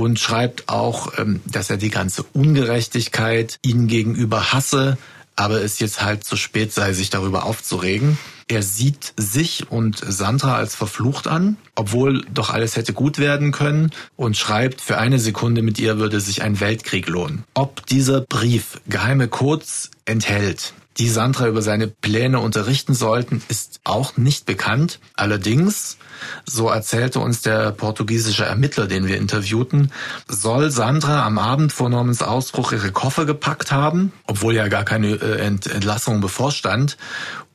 und 0.00 0.18
schreibt 0.18 0.68
auch, 0.68 1.18
ähm, 1.18 1.40
dass 1.46 1.68
er 1.68 1.76
die 1.76 1.90
ganze 1.90 2.22
Ungerechtigkeit 2.32 3.58
ihnen 3.62 3.86
gegenüber 3.86 4.52
hasse, 4.52 4.96
aber 5.36 5.62
es 5.62 5.78
jetzt 5.78 6.02
halt 6.02 6.24
zu 6.24 6.36
spät 6.36 6.72
sei, 6.72 6.92
sich 6.92 7.10
darüber 7.10 7.44
aufzuregen. 7.44 8.18
Er 8.48 8.62
sieht 8.62 9.12
sich 9.16 9.70
und 9.70 10.02
Sandra 10.04 10.56
als 10.56 10.74
verflucht 10.74 11.28
an, 11.28 11.56
obwohl 11.76 12.24
doch 12.32 12.50
alles 12.50 12.76
hätte 12.76 12.92
gut 12.92 13.18
werden 13.18 13.52
können 13.52 13.90
und 14.16 14.36
schreibt, 14.36 14.80
für 14.80 14.98
eine 14.98 15.18
Sekunde 15.18 15.62
mit 15.62 15.78
ihr 15.78 15.98
würde 15.98 16.20
sich 16.20 16.42
ein 16.42 16.60
Weltkrieg 16.60 17.06
lohnen. 17.06 17.44
Ob 17.54 17.86
dieser 17.86 18.22
Brief 18.22 18.80
geheime 18.88 19.28
Codes 19.28 19.90
enthält, 20.04 20.72
die 21.00 21.08
Sandra 21.08 21.48
über 21.48 21.62
seine 21.62 21.88
Pläne 21.88 22.40
unterrichten 22.40 22.94
sollten, 22.94 23.42
ist 23.48 23.80
auch 23.84 24.18
nicht 24.18 24.44
bekannt. 24.44 25.00
Allerdings 25.16 25.96
so 26.44 26.68
erzählte 26.68 27.20
uns 27.20 27.40
der 27.40 27.72
portugiesische 27.72 28.44
Ermittler, 28.44 28.86
den 28.86 29.08
wir 29.08 29.16
interviewten, 29.16 29.92
soll 30.28 30.70
Sandra 30.70 31.24
am 31.24 31.38
Abend 31.38 31.72
vor 31.72 31.88
Normans 31.88 32.20
Ausbruch 32.20 32.72
ihre 32.72 32.92
Koffer 32.92 33.24
gepackt 33.24 33.72
haben, 33.72 34.12
obwohl 34.26 34.54
ja 34.54 34.68
gar 34.68 34.84
keine 34.84 35.12
äh, 35.12 35.38
Entlassung 35.38 36.20
bevorstand. 36.20 36.98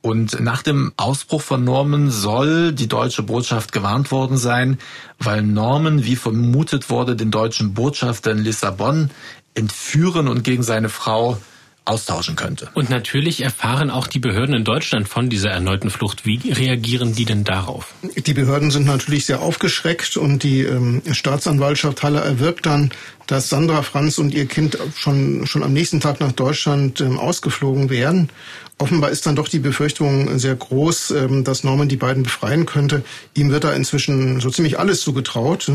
Und 0.02 0.40
nach 0.40 0.64
dem 0.64 0.94
Ausbruch 0.98 1.44
von 1.44 1.64
Norman 1.64 2.10
soll 2.10 2.72
die 2.72 2.88
deutsche 2.88 3.22
Botschaft 3.22 3.72
gewarnt 3.72 4.10
worden 4.10 4.38
sein, 4.38 4.80
weil 5.20 5.44
Norman, 5.44 6.04
wie 6.04 6.16
vermutet 6.16 6.90
wurde, 6.90 7.16
den 7.16 7.30
deutschen 7.30 7.76
Botschafter 7.76 8.32
in 8.32 8.40
Lissabon 8.40 9.12
entführen 9.54 10.28
und 10.28 10.44
gegen 10.44 10.64
seine 10.64 10.90
Frau 10.90 11.38
austauschen 11.86 12.36
könnte. 12.36 12.70
Und 12.74 12.90
natürlich 12.90 13.42
erfahren 13.42 13.92
auch 13.92 14.08
die 14.08 14.20
Behörden 14.20 14.56
in 14.56 14.64
Deutschland 14.64 15.08
von 15.08 15.30
dieser 15.30 15.52
erneuten 15.52 15.92
Flucht. 15.92 16.26
Wie 16.26 16.52
reagieren 16.52 17.14
die 17.14 17.26
denn 17.26 17.44
darauf? 17.44 17.94
Die 18.16 18.34
Behörden 18.34 18.72
sind 18.72 18.88
natürlich 18.88 19.26
sehr 19.26 19.42
aufgeschreckt 19.42 20.18
und 20.18 20.44
die 20.44 20.62
ähm, 20.62 21.04
Staatsanwaltschaft 21.12 22.02
Halle 22.02 22.22
erwirkt 22.22 22.66
dann, 22.66 22.90
dass 23.28 23.50
Sandra 23.50 23.84
Franz 23.84 24.18
und 24.18 24.34
ihr 24.34 24.48
Kind 24.48 24.78
schon, 24.96 25.46
schon 25.48 25.64
am 25.64 25.74
nächsten 25.74 26.00
Tag 26.00 26.20
nach 26.20 26.32
Deutschland 26.32 27.02
ähm, 27.02 27.20
ausgeflogen 27.20 27.90
wären. 27.90 28.30
Offenbar 28.78 29.12
ist 29.12 29.26
dann 29.26 29.36
doch 29.36 29.48
die 29.48 29.60
Befürchtung 29.60 30.38
sehr 30.38 30.56
groß, 30.56 31.12
ähm, 31.12 31.44
dass 31.44 31.64
Norman 31.64 31.88
die 31.88 31.98
beiden 31.98 32.24
befreien 32.24 32.66
könnte. 32.66 33.04
Ihm 33.36 33.52
wird 33.52 33.64
da 33.64 33.74
inzwischen 33.74 34.40
so 34.42 34.50
ziemlich 34.50 34.80
alles 34.80 35.02
zugetraut 35.02 35.72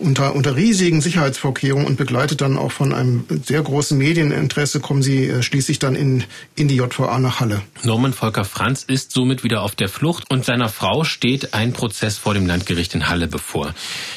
unter, 0.00 0.34
unter 0.34 0.56
riesigen 0.56 1.00
Sicherheitsvorkehrungen 1.00 1.86
und 1.86 1.96
begleitet 1.96 2.40
dann 2.40 2.56
auch 2.56 2.72
von 2.72 2.92
einem 2.94 3.24
sehr 3.44 3.62
großen 3.62 3.96
Medieninteresse 3.96 4.80
kommen 4.80 5.02
sie 5.02 5.26
äh, 5.26 5.42
schließlich 5.42 5.78
dann 5.78 5.94
in, 5.94 6.24
in 6.56 6.68
die 6.68 6.76
JVA 6.76 7.18
nach 7.18 7.40
Halle. 7.40 7.62
Norman 7.84 8.12
Volker 8.12 8.44
Franz 8.44 8.82
ist 8.82 9.12
somit 9.12 9.44
wieder 9.44 9.62
auf 9.62 9.74
der 9.74 9.88
Flucht 9.88 10.30
und 10.30 10.44
seiner 10.44 10.68
Frau 10.68 11.04
steht 11.04 11.54
ein 11.54 11.72
Prozess 11.72 12.16
vor 12.16 12.34
dem 12.34 12.46
Landgericht 12.46 12.94
in 12.94 13.08
Halle 13.08 13.28
bevor. 13.28 13.74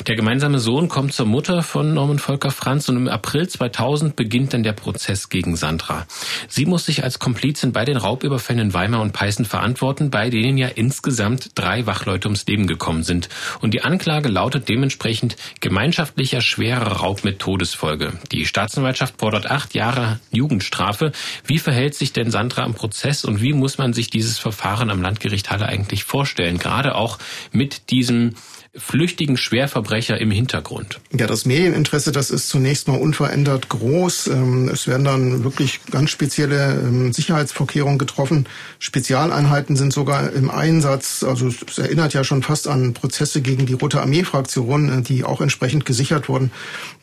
Der 0.08 0.16
gemeinsame 0.16 0.60
Sohn 0.60 0.88
kommt 0.88 1.14
zur 1.14 1.26
Mutter 1.26 1.64
von 1.64 1.94
Norman 1.94 2.20
Volker 2.20 2.52
Franz 2.52 2.88
und 2.90 2.98
im 2.98 3.08
April 3.08 3.48
2000 3.48 4.16
beginnt 4.16 4.54
dann 4.54 4.64
der 4.64 4.74
Prozess 4.74 5.30
gegen 5.30 5.56
Sandra. 5.56 6.08
Sie 6.48 6.66
muss 6.66 6.86
sich 6.86 7.04
als 7.04 7.20
Komplizin 7.20 7.74
bei 7.74 7.86
den 7.86 7.98
Raubüberfällen 7.98 8.68
in 8.68 8.74
Weimar 8.74 9.02
und 9.02 9.12
Peißen 9.12 9.46
verantworten, 9.46 10.10
bei 10.10 10.30
denen 10.30 10.58
ja 10.58 10.68
insgesamt 10.68 11.52
drei 11.56 11.86
Wachleute 11.86 12.28
ums 12.28 12.46
Leben 12.46 12.68
gekommen 12.68 13.04
sind. 13.04 13.30
Und 13.62 13.74
die 13.74 13.82
Anklage 13.82 14.30
lautet 14.30 14.70
dementsprechend 14.70 15.36
Gemeinschaftlicher 15.74 16.42
schwerer 16.42 16.98
Raub 16.98 17.24
mit 17.24 17.40
Todesfolge. 17.40 18.14
Die 18.32 18.46
Staatsanwaltschaft 18.46 19.16
fordert 19.18 19.50
acht 19.50 19.74
Jahre 19.74 20.20
Jugendstrafe. 20.30 21.12
Wie 21.48 21.58
verhält 21.58 21.96
sich 21.96 22.14
denn 22.14 22.30
Sandra 22.30 22.64
im 22.64 22.76
Prozess 22.76 23.26
und 23.26 23.42
wie 23.42 23.54
muss 23.54 23.80
man 23.80 23.92
sich 23.92 24.12
dieses 24.12 24.38
Verfahren 24.38 24.92
am 24.92 25.02
Landgericht 25.02 25.50
Halle 25.50 25.66
eigentlich 25.66 26.04
vorstellen? 26.04 26.60
Gerade 26.60 26.94
auch 26.94 27.18
mit 27.54 27.90
diesem 27.90 28.36
flüchtigen 28.76 29.38
Schwerverbrecher 29.38 30.20
im 30.20 30.32
Hintergrund. 30.32 31.00
Ja, 31.16 31.28
das 31.28 31.46
Medieninteresse, 31.46 32.12
das 32.12 32.32
ist 32.32 32.50
zunächst 32.50 32.88
mal 32.88 32.98
unverändert 32.98 33.70
groß. 33.70 34.28
Ähm, 34.28 34.68
es 34.68 34.88
werden 34.88 35.04
dann 35.04 35.44
wirklich 35.44 35.80
ganz 35.92 36.10
spezielle 36.10 36.82
ähm, 36.82 37.14
Sicherheitsvorkehrungen 37.14 38.00
getroffen. 38.00 38.48
Spezialeinheiten 38.80 39.76
sind 39.76 39.94
sogar 39.94 40.34
im 40.34 40.50
Einsatz. 40.50 41.24
Also 41.24 41.50
es 41.50 41.78
erinnert 41.78 42.16
ja 42.16 42.24
schon 42.24 42.42
fast 42.42 42.68
an 42.68 42.94
Prozesse 42.94 43.42
gegen 43.42 43.68
die 43.68 43.74
Rote 43.74 44.02
Armee-Fraktion, 44.02 44.90
äh, 44.90 45.02
die 45.04 45.24
auch 45.24 45.42
entsprechend 45.42 45.86
gesichert 45.86 46.28
wurden. 46.28 46.52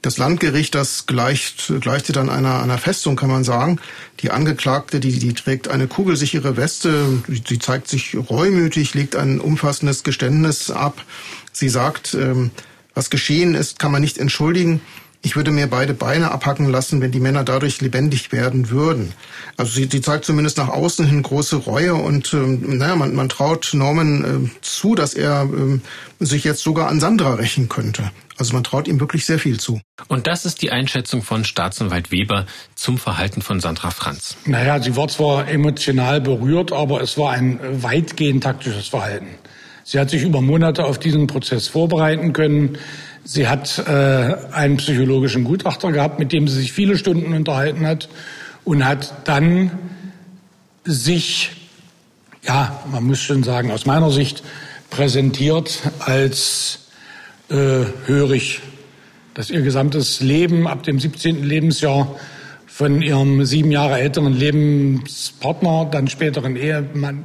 Das 0.03 0.19
Landgericht, 0.19 0.75
das 0.75 1.07
gleicht, 1.07 1.73
gleichte 1.81 2.13
dann 2.13 2.31
einer, 2.31 2.65
einer 2.65 2.79
Festung, 2.79 3.15
kann 3.15 3.31
man 3.31 3.45
sagen. 3.45 3.79
Die 4.23 4.33
Angeklagte, 4.33 4.99
die, 4.99 5.21
die 5.21 5.35
trägt 5.35 5.69
eine 5.69 5.87
kugelsichere 5.87 6.57
Weste. 6.57 7.23
Sie 7.29 7.61
zeigt 7.61 7.87
sich 7.87 8.17
reumütig, 8.29 8.95
legt 8.95 9.15
ein 9.15 9.41
umfassendes 9.41 10.03
Geständnis 10.03 10.73
ab. 10.73 11.05
Sie 11.53 11.69
sagt, 11.69 12.15
ähm, 12.15 12.51
was 12.95 13.11
geschehen 13.11 13.55
ist, 13.55 13.79
kann 13.79 13.93
man 13.93 14.01
nicht 14.01 14.19
entschuldigen. 14.19 14.81
Ich 15.23 15.37
würde 15.37 15.51
mir 15.51 15.67
beide 15.67 15.93
Beine 15.93 16.31
abhacken 16.31 16.71
lassen, 16.71 17.03
wenn 17.03 17.13
die 17.13 17.21
Männer 17.21 17.45
dadurch 17.45 17.83
lebendig 17.83 18.33
werden 18.33 18.71
würden. 18.71 19.13
Also 19.59 19.73
sie, 19.73 19.87
sie 19.91 20.01
zeigt 20.01 20.25
zumindest 20.25 20.57
nach 20.57 20.69
außen 20.69 21.07
hin 21.07 21.23
große 21.23 21.57
Reue 21.57 21.95
und 21.95 22.33
ähm, 22.33 22.79
naja, 22.79 22.97
man, 22.97 23.15
man 23.15 23.29
traut 23.29 23.71
Norman 23.75 24.25
äh, 24.25 24.63
zu, 24.63 24.95
dass 24.95 25.13
er 25.13 25.43
ähm, 25.43 25.83
sich 26.21 26.45
jetzt 26.45 26.63
sogar 26.63 26.89
an 26.89 27.01
Sandra 27.01 27.35
rächen 27.35 27.69
könnte. 27.69 28.11
Also 28.39 28.55
man 28.55 28.65
traut 28.65 28.89
ihm 28.89 28.99
wirklich 28.99 29.27
sehr 29.27 29.39
viel 29.39 29.61
zu. 29.61 29.83
Und 30.09 30.27
das 30.27 30.47
ist 30.47 30.63
die 30.63 30.71
Einschätzung 30.71 31.23
von 31.23 31.45
Staatsanwalt 31.45 32.11
Weber 32.11 32.47
zum 32.75 32.97
Verhalten 32.97 33.43
von 33.43 33.61
Sandra 33.61 33.91
Franz. 33.91 34.37
Naja, 34.47 34.81
sie 34.81 34.97
war 34.97 35.09
zwar 35.09 35.49
emotional 35.49 36.23
berührt, 36.23 36.73
aber 36.73 37.03
es 37.03 37.19
war 37.19 37.33
ein 37.33 37.61
weitgehend 37.83 38.45
taktisches 38.45 38.89
Verhalten. 38.89 39.27
Sie 39.85 39.99
hat 39.99 40.11
sich 40.11 40.23
über 40.23 40.41
Monate 40.41 40.85
auf 40.85 40.99
diesen 40.99 41.27
Prozess 41.27 41.69
vorbereiten 41.69 42.33
können. 42.33 42.79
Sie 43.25 43.49
hat 43.49 43.79
äh, 43.87 44.35
einen 44.53 44.77
psychologischen 44.77 45.45
Gutachter 45.45 45.93
gehabt, 45.93 46.19
mit 46.19 46.33
dem 46.33 46.49
sie 46.49 46.61
sich 46.61 46.73
viele 46.73 46.97
Stunden 46.97 47.35
unterhalten 47.35 47.87
hat 47.87 48.09
und 48.65 48.85
hat 48.85 49.15
dann 49.25 49.71
sich, 50.85 51.51
ja, 52.43 52.83
man 52.91 53.05
muss 53.05 53.21
schon 53.21 53.43
sagen, 53.43 53.71
aus 53.71 53.87
meiner 53.87 54.11
Sicht 54.11 54.43
präsentiert 54.91 55.81
als 56.01 56.89
äh, 57.51 57.85
hörig, 58.07 58.61
dass 59.35 59.51
ihr 59.51 59.63
gesamtes 59.63 60.21
Leben 60.21 60.67
ab 60.67 60.83
dem 60.83 60.99
17. 60.99 61.45
Lebensjahr 61.45 62.17
von 62.67 63.03
ihrem 63.03 63.45
sieben 63.45 63.71
Jahre 63.71 63.99
älteren 63.99 64.33
Lebenspartner, 64.33 65.89
dann 65.91 66.09
späteren 66.09 66.57
Ehemann, 66.57 67.25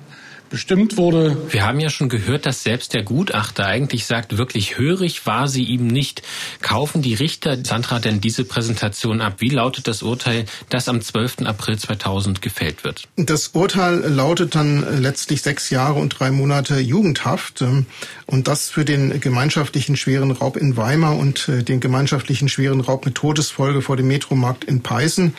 bestimmt 0.50 0.98
wurde. 0.98 1.38
Wir 1.50 1.66
haben 1.66 1.80
ja 1.80 1.89
schon 1.89 2.10
gehört, 2.10 2.46
dass 2.46 2.64
selbst 2.64 2.93
der 2.93 3.04
Gutachter 3.04 3.66
eigentlich 3.66 4.06
sagt, 4.06 4.38
wirklich 4.38 4.78
hörig 4.78 5.26
war 5.26 5.48
sie 5.48 5.64
ihm 5.64 5.88
nicht. 5.88 6.22
Kaufen 6.62 7.02
die 7.02 7.14
Richter 7.14 7.58
Sandra 7.64 8.00
denn 8.00 8.22
diese 8.22 8.46
Präsentation 8.46 9.22
ab? 9.22 9.36
Wie 9.39 9.50
lautet 9.50 9.88
das 9.88 10.04
Urteil, 10.04 10.46
das 10.70 10.88
am 10.88 11.02
12. 11.02 11.41
April 11.46 11.78
2000 11.78 12.41
gefällt 12.41 12.84
wird? 12.84 13.08
Das 13.16 13.50
Urteil 13.50 14.00
lautet 14.00 14.56
dann 14.56 15.02
letztlich 15.02 15.41
sechs 15.41 15.70
Jahre 15.70 16.00
und 16.00 16.10
drei 16.10 16.32
Monate 16.32 16.80
Jugendhaft. 16.80 17.62
Ähm, 17.62 17.86
und 18.26 18.48
das 18.48 18.70
für 18.70 18.86
den 18.86 19.20
gemeinschaftlichen 19.20 19.96
schweren 19.98 20.32
Raub 20.32 20.58
in 20.58 20.78
Weimar 20.78 21.18
und 21.18 21.50
äh, 21.50 21.64
den 21.64 21.80
gemeinschaftlichen 21.80 22.50
schweren 22.50 22.82
Raub 22.82 23.06
mit 23.06 23.16
Todesfolge 23.16 23.82
vor 23.82 23.98
dem 23.98 24.08
Metromarkt 24.08 24.64
in 24.64 24.82
Peißen. 24.82 25.34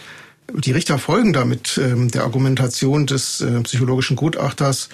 Die 0.53 0.73
Richter 0.73 0.99
folgen 0.99 1.33
damit 1.33 1.79
ähm, 1.79 2.11
der 2.11 2.23
Argumentation 2.23 3.07
des 3.07 3.41
äh, 3.41 3.61
psychologischen 3.63 4.17
Gutachters 4.17 4.89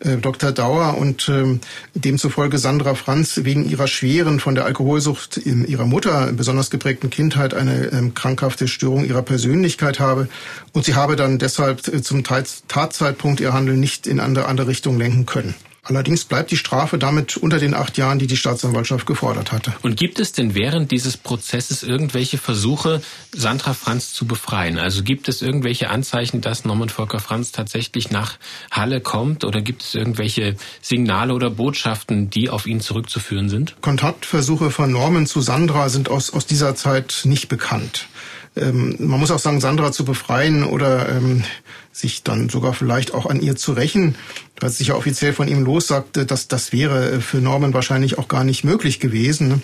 äh, 0.00 0.16
Dr. 0.16 0.52
Dauer 0.52 0.96
und 0.98 1.28
ähm, 1.28 1.60
demzufolge 1.94 2.58
Sandra 2.58 2.94
Franz 2.94 3.40
wegen 3.44 3.68
ihrer 3.68 3.88
schweren, 3.88 4.40
von 4.40 4.54
der 4.54 4.64
Alkoholsucht 4.64 5.36
in 5.36 5.66
ihrer 5.66 5.86
Mutter 5.86 6.32
besonders 6.32 6.70
geprägten 6.70 7.10
Kindheit 7.10 7.54
eine 7.54 7.86
ähm, 7.86 8.14
krankhafte 8.14 8.68
Störung 8.68 9.04
ihrer 9.04 9.22
Persönlichkeit 9.22 9.98
habe 10.00 10.28
und 10.72 10.84
sie 10.84 10.94
habe 10.94 11.16
dann 11.16 11.38
deshalb 11.38 11.86
äh, 11.88 12.02
zum 12.02 12.22
Tatzeitpunkt 12.22 13.40
ihr 13.40 13.52
Handeln 13.52 13.80
nicht 13.80 14.06
in 14.06 14.20
eine 14.20 14.46
andere 14.46 14.68
Richtung 14.68 14.98
lenken 14.98 15.26
können. 15.26 15.54
Allerdings 15.88 16.26
bleibt 16.26 16.50
die 16.50 16.58
Strafe 16.58 16.98
damit 16.98 17.38
unter 17.38 17.58
den 17.58 17.72
acht 17.72 17.96
Jahren, 17.96 18.18
die 18.18 18.26
die 18.26 18.36
Staatsanwaltschaft 18.36 19.06
gefordert 19.06 19.52
hatte. 19.52 19.72
Und 19.80 19.96
gibt 19.96 20.20
es 20.20 20.32
denn 20.32 20.54
während 20.54 20.90
dieses 20.90 21.16
Prozesses 21.16 21.82
irgendwelche 21.82 22.36
Versuche, 22.36 23.00
Sandra 23.32 23.72
Franz 23.72 24.12
zu 24.12 24.26
befreien? 24.26 24.78
Also 24.78 25.02
gibt 25.02 25.28
es 25.28 25.40
irgendwelche 25.40 25.88
Anzeichen, 25.88 26.42
dass 26.42 26.66
Norman 26.66 26.90
Volker 26.90 27.20
Franz 27.20 27.52
tatsächlich 27.52 28.10
nach 28.10 28.38
Halle 28.70 29.00
kommt? 29.00 29.44
Oder 29.44 29.62
gibt 29.62 29.82
es 29.82 29.94
irgendwelche 29.94 30.56
Signale 30.82 31.32
oder 31.32 31.48
Botschaften, 31.48 32.28
die 32.28 32.50
auf 32.50 32.66
ihn 32.66 32.80
zurückzuführen 32.80 33.48
sind? 33.48 33.76
Kontaktversuche 33.80 34.70
von 34.70 34.92
Norman 34.92 35.26
zu 35.26 35.40
Sandra 35.40 35.88
sind 35.88 36.10
aus, 36.10 36.34
aus 36.34 36.44
dieser 36.44 36.74
Zeit 36.74 37.22
nicht 37.24 37.48
bekannt 37.48 38.08
ähm, 38.56 38.96
man 38.98 39.20
muss 39.20 39.30
auch 39.30 39.38
sagen, 39.38 39.60
Sandra 39.60 39.92
zu 39.92 40.04
befreien 40.04 40.64
oder 40.64 41.08
ähm, 41.08 41.44
sich 41.98 42.22
dann 42.22 42.48
sogar 42.48 42.74
vielleicht 42.74 43.14
auch 43.14 43.26
an 43.26 43.40
ihr 43.40 43.56
zu 43.56 43.72
rächen, 43.72 44.14
weil 44.60 44.70
sich 44.70 44.88
ja 44.88 44.94
offiziell 44.94 45.32
von 45.32 45.48
ihm 45.48 45.64
lossagte, 45.64 46.26
dass 46.26 46.48
das 46.48 46.72
wäre 46.72 47.20
für 47.20 47.38
Norman 47.38 47.74
wahrscheinlich 47.74 48.18
auch 48.18 48.28
gar 48.28 48.44
nicht 48.44 48.64
möglich 48.64 49.00
gewesen 49.00 49.48
ne? 49.48 49.60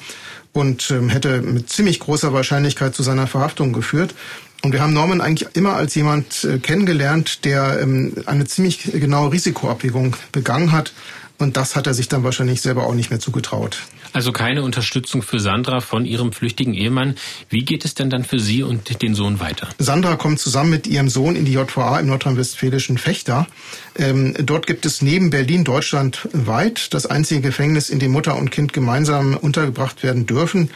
und 0.53 0.91
ähm, 0.91 1.09
hätte 1.09 1.43
mit 1.43 1.71
ziemlich 1.71 2.01
großer 2.01 2.33
Wahrscheinlichkeit 2.33 2.95
zu 2.95 3.03
seiner 3.03 3.27
Verhaftung 3.27 3.73
geführt. 3.73 4.15
Und 4.63 4.73
wir 4.73 4.81
haben 4.81 4.95
Norman 4.95 5.21
eigentlich 5.21 5.49
immer 5.55 5.75
als 5.75 5.95
jemand 5.95 6.45
äh, 6.45 6.59
kennengelernt, 6.59 7.45
der 7.45 7.81
ähm, 7.81 8.15
eine 8.27 8.47
ziemlich 8.47 8.83
genaue 8.93 9.33
Risikoabwägung 9.33 10.17
begangen 10.33 10.73
hat. 10.73 10.95
Und 11.39 11.57
das 11.57 11.77
hat 11.77 11.87
er 11.87 11.95
sich 11.95 12.09
dann 12.09 12.25
wahrscheinlich 12.25 12.63
selber 12.63 12.87
auch 12.87 12.95
nicht 12.95 13.11
mehr 13.11 13.21
zugetraut. 13.21 13.79
Also 14.15 14.31
keine 14.31 14.63
Unterstützung 14.63 15.23
für 15.23 15.41
Sandra 15.41 15.81
von 15.81 16.07
ihrem 16.07 16.33
flüchtigen 16.33 16.73
Ehemann. 16.73 17.17
Wie 17.49 17.65
geht 17.65 17.85
es 17.85 17.95
denn 17.95 18.11
dann 18.11 18.23
für 18.23 18.39
Sie 18.39 18.63
und 18.63 19.03
den 19.03 19.17
Sohn 19.17 19.41
weiter? 19.41 19.69
Sandra 19.79 20.15
kommt 20.15 20.39
zusammen 20.39 20.71
mit 20.71 20.87
ihrem 20.87 21.09
Sohn 21.09 21.35
in 21.35 21.45
die 21.45 21.55
JVA 21.55 21.99
im 21.99 22.07
nordrhein-westfälischen 22.07 22.97
Fechter. 22.97 23.49
Ähm, 23.97 24.37
dort 24.39 24.69
gibt 24.69 24.87
es 24.87 25.03
neben 25.03 25.31
Berlin 25.31 25.65
deutschlandweit 25.65 26.95
das 26.95 27.07
einzige 27.07 27.41
Gefängnis, 27.41 27.91
in 27.91 27.99
dem 27.99 28.13
Mutter 28.13 28.37
und 28.37 28.53
Kind 28.53 28.73
gemeinsam 28.73 29.37
untergebracht 29.37 30.05
werden 30.05 30.27
dürfen. 30.27 30.71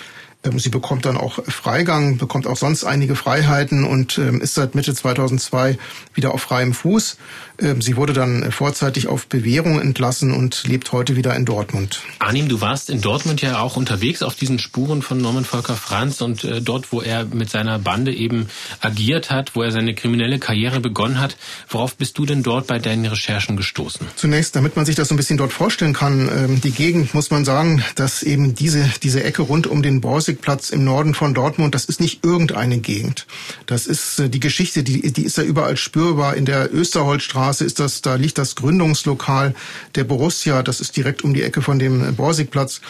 Ähm, 0.49 0.59
sie 0.59 0.69
bekommt 0.69 1.05
dann 1.05 1.17
auch 1.17 1.39
Freigang, 1.45 2.19
bekommt 2.19 2.47
auch 2.47 2.57
sonst 2.57 2.85
einige 2.85 3.17
Freiheiten 3.17 3.85
und 3.85 4.19
ähm, 4.19 4.41
ist 4.41 4.55
seit 4.55 4.75
Mitte 4.75 4.95
2002 4.95 5.79
wieder 6.15 6.33
auf 6.35 6.43
freiem 6.43 6.75
Fuß. 6.75 7.17
Ähm, 7.61 7.83
sie 7.83 7.97
wurde 7.97 8.13
dann 8.13 8.51
vorzeitig 8.53 9.09
auf 9.09 9.27
Bewährung 9.27 9.81
entlassen 9.81 10.33
und 10.33 10.65
lebt 10.67 10.93
heute 10.93 11.17
wieder 11.17 11.35
in 11.35 11.45
Dortmund. 11.45 12.01
Arnim, 12.19 12.49
du 12.49 12.61
warst 12.61 12.91
in 12.91 13.01
Dortmund 13.01 13.43
ja 13.43 13.61
auch 13.61 13.77
unterwegs 13.77 14.23
auf 14.23 14.35
diesen 14.35 14.59
Spuren 14.59 15.03
von 15.03 15.19
Norman 15.19 15.45
Volker 15.45 15.77
Franz 15.77 16.21
und 16.21 16.45
äh, 16.45 16.61
dort, 16.61 16.93
wo 16.93 17.01
er 17.01 17.25
mit 17.25 17.51
seiner 17.51 17.79
Bande 17.79 18.15
eben 18.15 18.49
agiert 18.81 19.31
hat, 19.31 19.55
wo 19.55 19.63
er 19.63 19.73
seine 19.73 19.95
kriminelle 19.95 20.39
Karriere 20.39 20.81
begonnen 20.81 21.21
hat. 21.21 21.37
Worauf 21.69 21.97
bist 21.97 22.19
du 22.19 22.27
denn 22.27 22.43
dort 22.43 22.67
bei 22.67 22.79
deinen 22.79 23.07
Recherchen 23.07 23.57
gestoßen? 23.57 24.07
Zunächst, 24.17 24.55
damit 24.55 24.77
man 24.77 24.87
sich 24.87 24.97
das 24.97 25.09
so 25.09 25.15
ein 25.15 25.17
bisschen 25.17 25.39
dort 25.39 25.53
vorstellen 25.53 25.93
kann, 25.93 26.61
die 26.63 26.71
Gegend, 26.71 27.15
muss 27.15 27.31
man 27.31 27.45
sagen, 27.45 27.83
dass 27.95 28.23
eben 28.23 28.55
diese, 28.55 28.89
diese 29.03 29.23
Ecke 29.25 29.43
rund 29.43 29.67
um 29.67 29.83
den 29.83 30.01
Borsig 30.01 30.38
Musikplatz 30.39 30.71
im 30.71 30.85
Norden 30.85 31.15
von 31.15 31.35
Dortmund, 31.35 31.75
das 31.75 31.85
ist 31.87 32.01
nicht 32.01 32.25
irgendeine 32.25 32.79
Gegend. 32.79 33.27
Das 33.67 33.87
ist 33.87 34.21
äh, 34.21 34.29
die 34.29 34.39
Geschichte, 34.39 34.85
die, 34.85 35.13
die 35.13 35.25
ist 35.25 35.37
ja 35.37 35.43
überall 35.43 35.77
spürbar. 35.77 36.37
In 36.37 36.45
der 36.45 36.73
Österholzstraße 36.73 37.65
ist 37.65 37.81
das, 37.81 38.03
da 38.03 38.15
liegt 38.15 38.39
das 38.39 38.55
Gründungslokal 38.55 39.55
der 39.97 40.05
Borussia. 40.05 40.63
Das 40.63 40.81
ist 40.81 40.97
direkt 40.97 41.25
um 41.25 41.35
die 41.35 41.43
Ecke 41.43 41.61
von 41.61 41.81
dem 41.81 42.15
Borsigplatz 42.15 42.81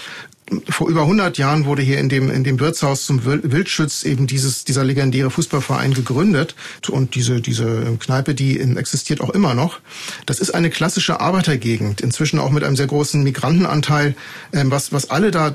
vor 0.69 0.89
über 0.89 1.03
100 1.03 1.39
Jahren 1.39 1.65
wurde 1.65 1.83
hier 1.83 1.99
in 1.99 2.09
dem, 2.09 2.31
in 2.31 2.45
dem 2.45 2.61
Wirtshaus 2.61 3.07
zum 3.07 3.25
Wildschütz 3.25 4.05
eben 4.05 4.27
dieses, 4.27 4.65
dieser 4.65 4.85
legendäre 4.85 5.31
Fußballverein 5.31 5.95
gegründet. 5.95 6.55
Und 6.89 7.15
diese, 7.15 7.41
diese 7.41 7.97
Kneipe, 7.99 8.35
die 8.35 8.61
existiert 8.61 9.21
auch 9.21 9.31
immer 9.31 9.55
noch. 9.55 9.81
Das 10.27 10.39
ist 10.41 10.51
eine 10.51 10.71
klassische 10.71 11.21
Arbeitergegend, 11.21 12.01
inzwischen 12.01 12.39
auch 12.39 12.51
mit 12.51 12.65
einem 12.65 12.77
sehr 12.77 12.87
großen 12.87 13.23
Migrantenanteil. 13.23 14.15
Ähm, 14.53 14.71
was, 14.71 14.93
was 14.93 15.11
alle 15.11 15.31
da 15.31 15.55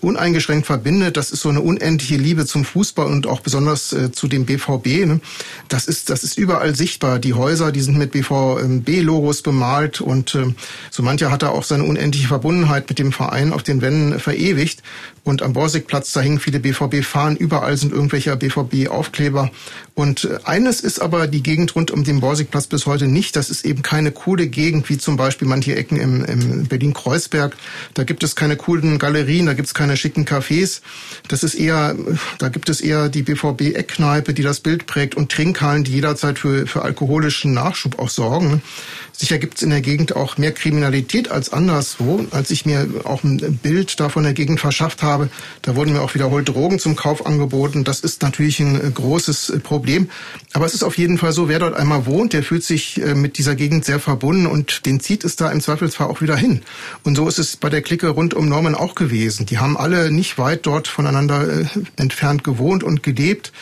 uneingeschränkt 0.00 0.66
verbindet, 0.66 1.16
das 1.16 1.30
ist 1.30 1.40
so 1.40 1.48
eine 1.48 1.60
unendliche 1.60 2.16
Liebe 2.16 2.46
zum 2.46 2.64
Fußball 2.64 3.06
und 3.06 3.26
auch 3.26 3.40
besonders 3.40 3.92
äh, 3.92 4.12
zu 4.12 4.28
dem 4.28 4.46
BVB. 4.46 5.06
Ne? 5.06 5.20
Das 5.68 5.86
ist, 5.86 6.10
das 6.10 6.24
ist 6.24 6.38
überall 6.38 6.74
sichtbar. 6.74 7.18
Die 7.18 7.34
Häuser, 7.34 7.72
die 7.72 7.80
sind 7.80 7.96
mit 7.96 8.12
BVB-Logos 8.12 9.42
bemalt 9.42 10.00
und 10.00 10.34
äh, 10.34 10.54
so 10.90 11.02
mancher 11.02 11.30
hat 11.30 11.42
da 11.42 11.48
auch 11.48 11.64
seine 11.64 11.84
unendliche 11.84 12.28
Verbundenheit 12.28 12.88
mit 12.88 12.98
dem 12.98 13.12
Verein 13.12 13.52
auf 13.52 13.62
den 13.62 13.80
Wänden 13.80 14.18
verewigt. 14.26 14.82
Und 15.26 15.42
am 15.42 15.54
Borsigplatz, 15.54 16.12
da 16.12 16.20
hängen 16.20 16.38
viele 16.38 16.60
BVB-Fahnen, 16.60 17.36
überall 17.36 17.76
sind 17.76 17.92
irgendwelche 17.92 18.36
BVB-Aufkleber. 18.36 19.50
Und 19.96 20.22
äh, 20.22 20.38
eines 20.44 20.82
ist 20.82 21.00
aber 21.00 21.26
die 21.26 21.42
Gegend 21.42 21.74
rund 21.74 21.90
um 21.90 22.04
den 22.04 22.20
Borsigplatz 22.20 22.68
bis 22.68 22.86
heute 22.86 23.08
nicht. 23.08 23.34
Das 23.34 23.50
ist 23.50 23.64
eben 23.64 23.82
keine 23.82 24.12
coole 24.12 24.46
Gegend, 24.46 24.88
wie 24.88 24.98
zum 24.98 25.16
Beispiel 25.16 25.48
manche 25.48 25.74
Ecken 25.74 25.98
im, 25.98 26.24
im 26.24 26.66
Berlin-Kreuzberg. 26.66 27.56
Da 27.94 28.04
gibt 28.04 28.22
es 28.22 28.36
keine 28.36 28.54
coolen 28.54 29.00
Galerien, 29.00 29.46
da 29.46 29.54
gibt 29.54 29.66
es 29.66 29.74
keine 29.74 29.96
schicken 29.96 30.26
Cafés. 30.26 30.80
Das 31.26 31.42
ist 31.42 31.56
eher, 31.56 31.96
da 32.38 32.48
gibt 32.48 32.68
es 32.68 32.80
eher 32.80 33.08
die 33.08 33.22
BVB-Eckkneipe, 33.22 34.32
die 34.32 34.42
das 34.42 34.60
Bild 34.60 34.86
prägt 34.86 35.16
und 35.16 35.32
Trinkhallen, 35.32 35.82
die 35.82 35.90
jederzeit 35.90 36.38
für, 36.38 36.68
für 36.68 36.82
alkoholischen 36.82 37.52
Nachschub 37.52 37.98
auch 37.98 38.10
sorgen. 38.10 38.62
Sicher 39.18 39.38
gibt 39.38 39.56
es 39.56 39.62
in 39.62 39.70
der 39.70 39.80
Gegend 39.80 40.14
auch 40.14 40.36
mehr 40.36 40.52
Kriminalität 40.52 41.30
als 41.30 41.50
anderswo. 41.50 42.26
Als 42.32 42.50
ich 42.50 42.66
mir 42.66 42.86
auch 43.04 43.24
ein 43.24 43.58
Bild 43.62 43.98
da 43.98 44.10
von 44.10 44.24
der 44.24 44.34
Gegend 44.34 44.60
verschafft 44.60 45.02
habe, 45.02 45.15
da 45.62 45.76
wurden 45.76 45.92
mir 45.92 46.02
auch 46.02 46.14
wiederholt 46.14 46.48
Drogen 46.48 46.78
zum 46.78 46.96
Kauf 46.96 47.26
angeboten. 47.26 47.84
Das 47.84 48.00
ist 48.00 48.22
natürlich 48.22 48.60
ein 48.60 48.94
großes 48.94 49.60
Problem. 49.62 50.08
Aber 50.52 50.66
es 50.66 50.74
ist 50.74 50.82
auf 50.82 50.98
jeden 50.98 51.18
Fall 51.18 51.32
so, 51.32 51.48
wer 51.48 51.58
dort 51.58 51.74
einmal 51.74 52.06
wohnt, 52.06 52.32
der 52.32 52.42
fühlt 52.42 52.64
sich 52.64 53.02
äh, 53.02 53.14
mit 53.14 53.38
dieser 53.38 53.54
Gegend 53.54 53.84
sehr 53.84 54.00
verbunden 54.00 54.46
und 54.46 54.86
den 54.86 55.00
zieht 55.00 55.24
es 55.24 55.36
da 55.36 55.50
im 55.50 55.60
Zweifelsfall 55.60 56.08
auch 56.08 56.20
wieder 56.20 56.36
hin. 56.36 56.62
Und 57.02 57.16
so 57.16 57.28
ist 57.28 57.38
es 57.38 57.56
bei 57.56 57.68
der 57.68 57.82
Clique 57.82 58.08
rund 58.08 58.34
um 58.34 58.48
Norman 58.48 58.74
auch 58.74 58.94
gewesen. 58.94 59.46
Die 59.46 59.58
haben 59.58 59.76
alle 59.76 60.10
nicht 60.10 60.38
weit 60.38 60.66
dort 60.66 60.88
voneinander 60.88 61.48
äh, 61.48 61.64
entfernt 61.96 62.44
gewohnt 62.44 62.82
und 62.82 63.02
gelebt. 63.02 63.52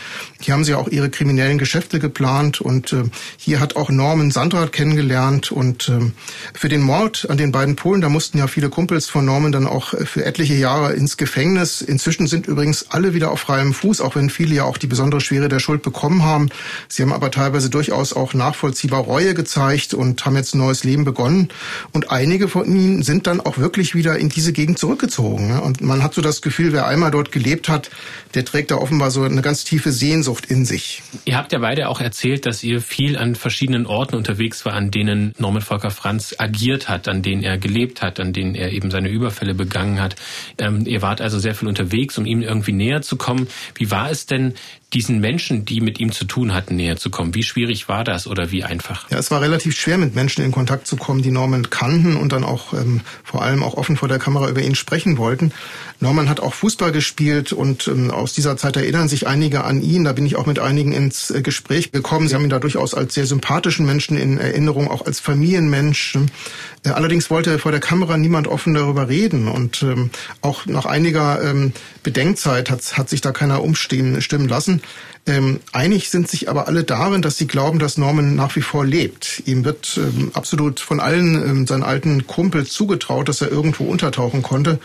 Hier 0.41 0.55
haben 0.55 0.65
sie 0.65 0.75
auch 0.75 0.89
ihre 0.89 1.11
kriminellen 1.11 1.59
Geschäfte 1.59 1.99
geplant 1.99 2.61
und 2.61 2.93
äh, 2.93 3.05
hier 3.37 3.61
hat 3.61 3.77
auch 3.77 3.91
Norman 3.91 4.31
Sandra 4.31 4.67
kennengelernt. 4.67 5.53
Und 5.53 5.89
ähm, 5.89 6.13
für 6.53 6.69
den 6.69 6.83
Mord 6.83 7.27
an 7.31 7.39
den 7.39 7.53
beiden 7.53 7.77
Polen, 7.77 8.01
da 8.01 8.09
mussten 8.09 8.39
ja 8.39 8.47
viele 8.47 8.69
Kumpels 8.69 9.09
von 9.09 9.25
Norman 9.25 9.53
dann 9.53 9.67
auch 9.67 9.95
äh, 9.95 10.05
für 10.07 10.25
etliche 10.25 10.55
Jahre 10.55 10.93
ins 10.93 11.17
Gefängnis. 11.17 11.44
Inzwischen 11.53 12.27
sind 12.27 12.47
übrigens 12.47 12.91
alle 12.91 13.13
wieder 13.15 13.31
auf 13.31 13.41
freiem 13.41 13.75
Fuß, 13.75 14.01
auch 14.01 14.17
wenn 14.17 14.31
viele 14.31 14.55
ja 14.55 14.65
auch 14.65 14.79
die 14.79 14.87
besondere 14.87 15.21
Schwere 15.21 15.49
der 15.49 15.59
Schuld 15.59 15.83
bekommen 15.83 16.23
haben. 16.23 16.49
Sie 16.89 17.03
haben 17.03 17.13
aber 17.13 17.31
teilweise 17.31 17.69
durchaus 17.71 18.13
auch 18.13 18.33
nachvollziehbar 18.35 19.01
Reue 19.01 19.35
gezeigt 19.35 19.95
und 19.95 20.25
haben 20.25 20.37
jetzt 20.37 20.55
ein 20.55 20.59
neues 20.59 20.85
Leben 20.85 21.05
begonnen. 21.05 21.49
Und 21.93 22.11
einige 22.11 22.49
von 22.49 22.65
ihnen 22.67 23.03
sind 23.03 23.27
dann 23.27 23.41
auch 23.41 23.59
wirklich 23.59 23.95
wieder 23.95 24.19
in 24.19 24.31
diese 24.31 24.53
Gegend 24.53 24.79
zurückgezogen. 24.79 25.59
Und 25.61 25.81
man 25.83 26.03
hat 26.03 26.15
so 26.15 26.23
das 26.23 26.41
Gefühl, 26.41 26.73
wer 26.73 26.87
einmal 26.87 27.11
dort 27.11 27.31
gelebt 27.31 27.69
hat, 27.69 27.91
der 28.35 28.45
trägt 28.45 28.71
da 28.71 28.77
offenbar 28.77 29.11
so 29.11 29.23
eine 29.23 29.43
ganz 29.43 29.65
tiefe 29.65 29.93
Sehnsucht 29.93 30.47
in 30.47 30.65
sich. 30.65 31.03
Ihr 31.25 31.37
habt 31.37 31.53
ja 31.53 31.59
beide 31.59 31.89
auch 31.89 32.01
erzählt, 32.01 32.47
dass 32.47 32.63
ihr 32.63 32.81
viel 32.81 33.17
an 33.17 33.35
verschiedenen 33.35 33.87
Orten 33.87 34.17
unterwegs 34.17 34.65
war, 34.65 34.73
an 34.73 34.91
denen 34.91 35.35
Norman 35.39 35.63
Volker 35.63 35.91
Franz 35.91 36.35
agiert 36.39 36.89
hat, 36.89 37.09
an 37.09 37.23
denen 37.23 37.43
er 37.43 37.59
gelebt 37.59 38.03
hat, 38.03 38.21
an 38.21 38.33
denen 38.33 38.55
er 38.55 38.73
eben 38.73 38.91
seine 38.91 39.09
Überfälle 39.09 39.55
begangen 39.55 40.01
hat. 40.01 40.17
Ähm, 40.59 40.87
ihr 40.87 41.03
wart 41.03 41.21
also 41.21 41.34
sehr 41.39 41.55
viel 41.55 41.68
unterwegs, 41.68 42.18
um 42.18 42.26
ihm 42.26 42.43
irgendwie 42.43 42.72
näher 42.72 43.03
zu 43.03 43.16
kommen. 43.16 43.49
Wie 43.74 43.91
war 43.91 44.11
es 44.11 44.26
denn, 44.26 44.55
diesen 44.95 45.21
Menschen, 45.21 45.65
die 45.65 45.81
mit 45.81 46.01
ihm 46.01 46.13
zu 46.13 46.25
tun 46.25 46.55
hatten, 46.55 46.77
näher 46.77 46.97
zu 46.97 47.11
kommen? 47.11 47.35
Wie 47.35 47.43
schwierig 47.43 47.89
war 47.89 48.05
das 48.05 48.27
oder 48.27 48.51
wie 48.51 48.65
einfach? 48.65 49.11
Ja, 49.11 49.19
es 49.19 49.31
war 49.31 49.41
relativ 49.41 49.77
schwer, 49.77 49.99
mit 49.99 50.15
Menschen 50.15 50.45
in 50.45 50.53
Kontakt 50.53 50.87
zu 50.87 50.97
kommen, 50.97 51.23
die 51.23 51.31
Norman 51.31 51.69
kannten 51.71 52.17
und 52.17 52.33
dann 52.33 52.45
auch 52.45 52.73
ähm, 52.73 53.01
vor 53.25 53.43
allem 53.43 53.63
auch 53.63 53.75
offen 53.75 53.97
vor 53.97 54.09
der 54.09 54.19
Kamera 54.19 54.49
über 54.49 54.63
ihn 54.63 54.75
sprechen 54.75 55.19
wollten. 55.19 55.53
Norman 56.01 56.29
hat 56.29 56.41
auch 56.41 56.55
Fußball 56.55 56.93
gespielt 56.93 57.53
und 57.53 57.89
ähm, 57.89 58.11
aus 58.11 58.35
dieser 58.35 58.57
Zeit 58.57 58.77
erinnern 58.77 59.09
sich 59.09 59.27
einige 59.27 59.65
an 59.65 59.81
ihn. 59.83 60.05
Da 60.05 60.13
bin 60.13 60.27
ich 60.27 60.37
auch 60.37 60.47
mit 60.47 60.59
einigen 60.59 60.93
ins 60.93 61.31
äh, 61.31 61.43
Gespräch 61.43 61.93
gekommen. 61.93 62.29
Sie 62.29 62.35
haben 62.35 62.45
ihn 62.45 62.51
da 62.51 62.59
durchaus 62.59 62.95
als 62.95 63.15
sehr 63.15 63.27
sympathischen 63.27 63.87
Menschen 63.87 64.17
in 64.17 64.39
Erinnerung, 64.39 64.91
auch 64.91 65.05
als 65.07 65.19
Familienmensch. 65.21 66.19
Äh, 66.85 66.91
allerdings 66.91 67.31
wollte 67.31 67.59
vor 67.59 67.73
der 67.73 67.81
Kamera 67.81 68.17
niemand 68.17 68.49
offen 68.49 68.75
darüber 68.75 69.09
reden 69.09 69.49
und 69.49 69.83
ähm, 69.83 70.11
auch 70.41 70.67
nach 70.67 70.87
einiger 70.87 71.43
ähm, 71.43 71.73
Bedenkzeit 72.03 72.71
hat, 72.71 72.99
hat 72.99 73.09
sich 73.09 73.21
da 73.21 73.33
keiner 73.33 73.63
umstehen 73.63 74.21
stimmen 74.21 74.49
lassen. 74.49 74.83
Ähm, 75.26 75.61
einig 75.72 76.11
sind 76.11 76.28
sich 76.28 76.51
aber 76.51 76.68
alle 76.68 76.85
darin, 76.85 77.22
dass 77.22 77.39
sie 77.39 77.47
glauben, 77.47 77.78
dass 77.78 77.97
Norman 77.97 78.35
nach 78.35 78.55
wie 78.57 78.62
vor 78.62 78.85
lebt. 78.85 79.43
Ihm 79.47 79.64
wird 79.64 79.97
ähm, 79.97 80.30
absolut 80.35 80.80
von 80.80 81.01
allen 81.01 81.35
ähm, 81.35 81.66
seinen 81.66 81.82
alten 81.82 82.26
Kumpels 82.26 82.72
zugetraut, 82.72 83.28
dass 83.28 83.41
er 83.41 83.51
irgendwo 83.51 83.85
untertauchen 83.85 84.43
konnte. 84.43 84.78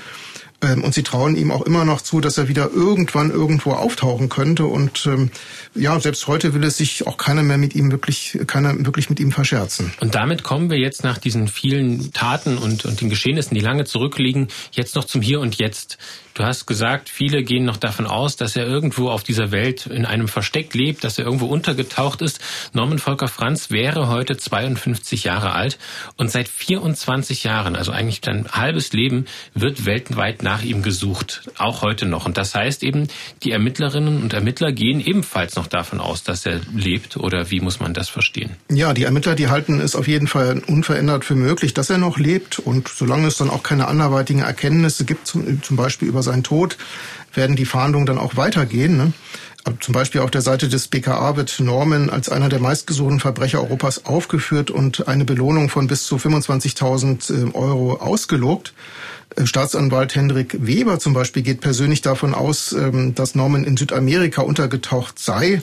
Ähm, 0.62 0.84
und 0.84 0.94
sie 0.94 1.04
trauen 1.04 1.36
ihm 1.36 1.52
auch 1.52 1.62
immer 1.62 1.86
noch 1.86 2.02
zu, 2.02 2.20
dass 2.20 2.38
er 2.38 2.48
wieder 2.48 2.70
irgendwann 2.74 3.32
irgendwo 3.32 3.72
auftauchen 3.72 4.30
könnte. 4.30 4.66
Und 4.66 5.06
ähm, 5.06 5.32
ja, 5.76 6.00
selbst 6.00 6.28
heute 6.28 6.54
will 6.54 6.64
es 6.64 6.78
sich 6.78 7.08
auch 7.08 7.18
keiner 7.18 7.44
mehr 7.44 7.58
mit 7.58 7.76
ihm 7.76 7.92
wirklich, 7.92 8.40
keiner 8.48 8.74
wirklich 8.86 9.10
mit 9.10 9.20
ihm 9.20 9.32
verscherzen. 9.32 9.94
Und 10.00 10.16
damit 10.16 10.44
kommen 10.44 10.70
wir 10.70 10.78
jetzt 10.78 11.04
nach 11.04 11.18
diesen 11.18 11.48
vielen 11.48 12.12
Taten 12.14 12.58
und, 12.58 12.86
und 12.86 13.00
den 13.00 13.10
Geschehnissen, 13.10 13.56
die 13.56 13.62
lange 13.62 13.86
zurückliegen, 13.86 14.50
jetzt 14.72 14.96
noch 14.96 15.06
zum 15.06 15.22
Hier 15.22 15.40
und 15.40 15.56
Jetzt. 15.56 15.98
Du 16.34 16.44
hast 16.44 16.66
gesagt, 16.66 17.10
viele 17.10 17.44
gehen 17.44 17.66
noch 17.66 17.78
davon 17.78 18.08
aus, 18.08 18.36
dass 18.38 18.56
er 18.56 18.66
irgendwo 18.66 19.10
auf 19.10 19.24
dieser 19.24 19.52
Welt 19.52 19.88
in 19.88 20.06
einem 20.06 20.28
Versteck 20.28 20.74
lebt, 20.74 21.04
dass 21.04 21.18
er 21.18 21.26
irgendwo 21.26 21.48
untergetaucht 21.48 22.22
ist. 22.22 22.40
Norman 22.74 23.00
Volker 23.00 23.28
Franz 23.28 23.72
wäre 23.72 24.08
heute 24.08 24.38
52 24.38 25.26
Jahre 25.26 25.52
alt 25.52 25.78
und 26.16 26.32
seit 26.32 26.48
24 26.48 27.44
Jahren, 27.44 27.76
also 27.76 27.92
eigentlich 27.92 28.22
sein 28.24 28.48
halbes 28.52 28.94
Leben, 28.94 29.26
wird 29.54 29.86
weltweit 29.86 30.44
nach 30.44 30.64
ihm 30.64 30.82
gesucht, 30.82 31.50
auch 31.58 31.82
heute 31.82 32.06
noch. 32.06 32.26
Und 32.26 32.38
das 32.38 32.56
heißt 32.56 32.84
eben, 32.84 33.08
die 33.44 33.52
Ermittlerinnen 33.52 34.22
und 34.22 34.34
Ermittler 34.34 34.72
gehen 34.72 35.02
ebenfalls 35.02 35.56
noch 35.56 35.68
davon 35.68 36.00
aus, 36.00 36.24
dass 36.24 36.46
er 36.46 36.62
lebt 36.74 37.18
oder 37.18 37.52
wie 37.52 37.60
muss 37.60 37.80
man 37.80 37.94
das 37.94 38.10
verstehen? 38.10 38.52
Ja, 38.72 38.94
die 38.94 39.04
Ermittler, 39.04 39.36
die 39.36 39.50
halten 39.50 39.80
es 39.82 39.96
auf 39.96 40.08
jeden 40.08 40.28
Fall 40.28 40.62
unverändert 40.68 41.26
für 41.26 41.36
möglich, 41.36 41.74
dass 41.74 41.90
er 41.90 41.98
noch 41.98 42.18
lebt 42.18 42.60
und 42.60 42.88
solange 42.88 43.28
es 43.28 43.38
dann 43.38 43.50
auch 43.50 43.64
keine 43.64 43.88
anderweitigen 43.88 44.42
Erkenntnisse 44.42 45.06
gibt, 45.06 45.28
zum, 45.28 45.60
Beispiel 45.80 46.08
über 46.08 46.19
seinen 46.24 46.44
Tod 46.44 46.78
werden 47.34 47.56
die 47.56 47.66
Fahndungen 47.66 48.06
dann 48.06 48.18
auch 48.18 48.36
weitergehen. 48.36 48.98
Ne? 48.98 49.14
Zum 49.82 49.94
Beispiel 49.94 50.22
auf 50.22 50.32
der 50.32 50.42
Seite 50.42 50.70
des 50.70 50.88
BKA 50.88 51.36
wird 51.36 51.60
Norman 51.60 52.10
als 52.10 52.30
einer 52.30 52.50
der 52.50 52.60
meistgesuchten 52.60 53.20
Verbrecher 53.20 53.60
Europas 53.60 54.06
aufgeführt 54.06 54.72
und 54.72 55.08
eine 55.08 55.26
Belohnung 55.26 55.70
von 55.70 55.88
bis 55.88 56.06
zu 56.06 56.16
25.000 56.16 57.50
äh, 57.50 57.54
Euro 57.54 57.98
ausgelobt. 57.98 58.74
Staatsanwalt 59.48 60.16
Hendrik 60.16 60.58
Weber 60.60 61.00
zum 61.00 61.14
Beispiel 61.14 61.44
geht 61.44 61.62
persönlich 61.62 62.02
davon 62.02 62.34
aus, 62.34 62.72
ähm, 62.74 63.16
dass 63.16 63.36
Norman 63.36 63.64
in 63.64 63.78
Südamerika 63.78 64.42
untergetaucht 64.42 65.20
sei. 65.20 65.62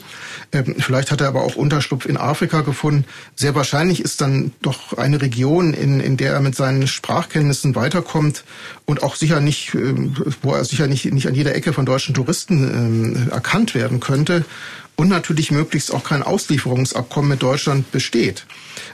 Ähm, 0.51 0.75
vielleicht 0.79 1.11
hat 1.11 1.21
er 1.21 1.27
aber 1.27 1.43
auch 1.43 1.55
Unterschlupf 1.55 2.05
in 2.05 2.17
Afrika 2.17 2.61
gefunden. 2.61 3.05
Sehr 3.35 3.55
wahrscheinlich 3.55 4.01
ist 4.01 4.21
dann 4.21 4.51
doch 4.61 4.97
eine 4.97 5.21
Region, 5.21 5.73
in, 5.73 5.99
in 5.99 6.17
der 6.17 6.33
er 6.33 6.41
mit 6.41 6.55
seinen 6.55 6.87
Sprachkenntnissen 6.87 7.75
weiterkommt 7.75 8.43
und 8.85 9.03
auch 9.03 9.15
sicher 9.15 9.39
nicht, 9.39 9.73
ähm, 9.73 10.15
wo 10.41 10.53
er 10.53 10.65
sicher 10.65 10.87
nicht, 10.87 11.11
nicht 11.11 11.27
an 11.27 11.35
jeder 11.35 11.55
Ecke 11.55 11.73
von 11.73 11.85
deutschen 11.85 12.15
Touristen 12.15 13.29
erkannt 13.31 13.75
werden 13.75 13.99
könnte 13.99 14.45
und 14.95 15.09
natürlich 15.09 15.51
möglichst 15.51 15.93
auch 15.93 16.03
kein 16.03 16.23
Auslieferungsabkommen 16.23 17.29
mit 17.29 17.43
Deutschland 17.43 17.91
besteht. 17.91 18.45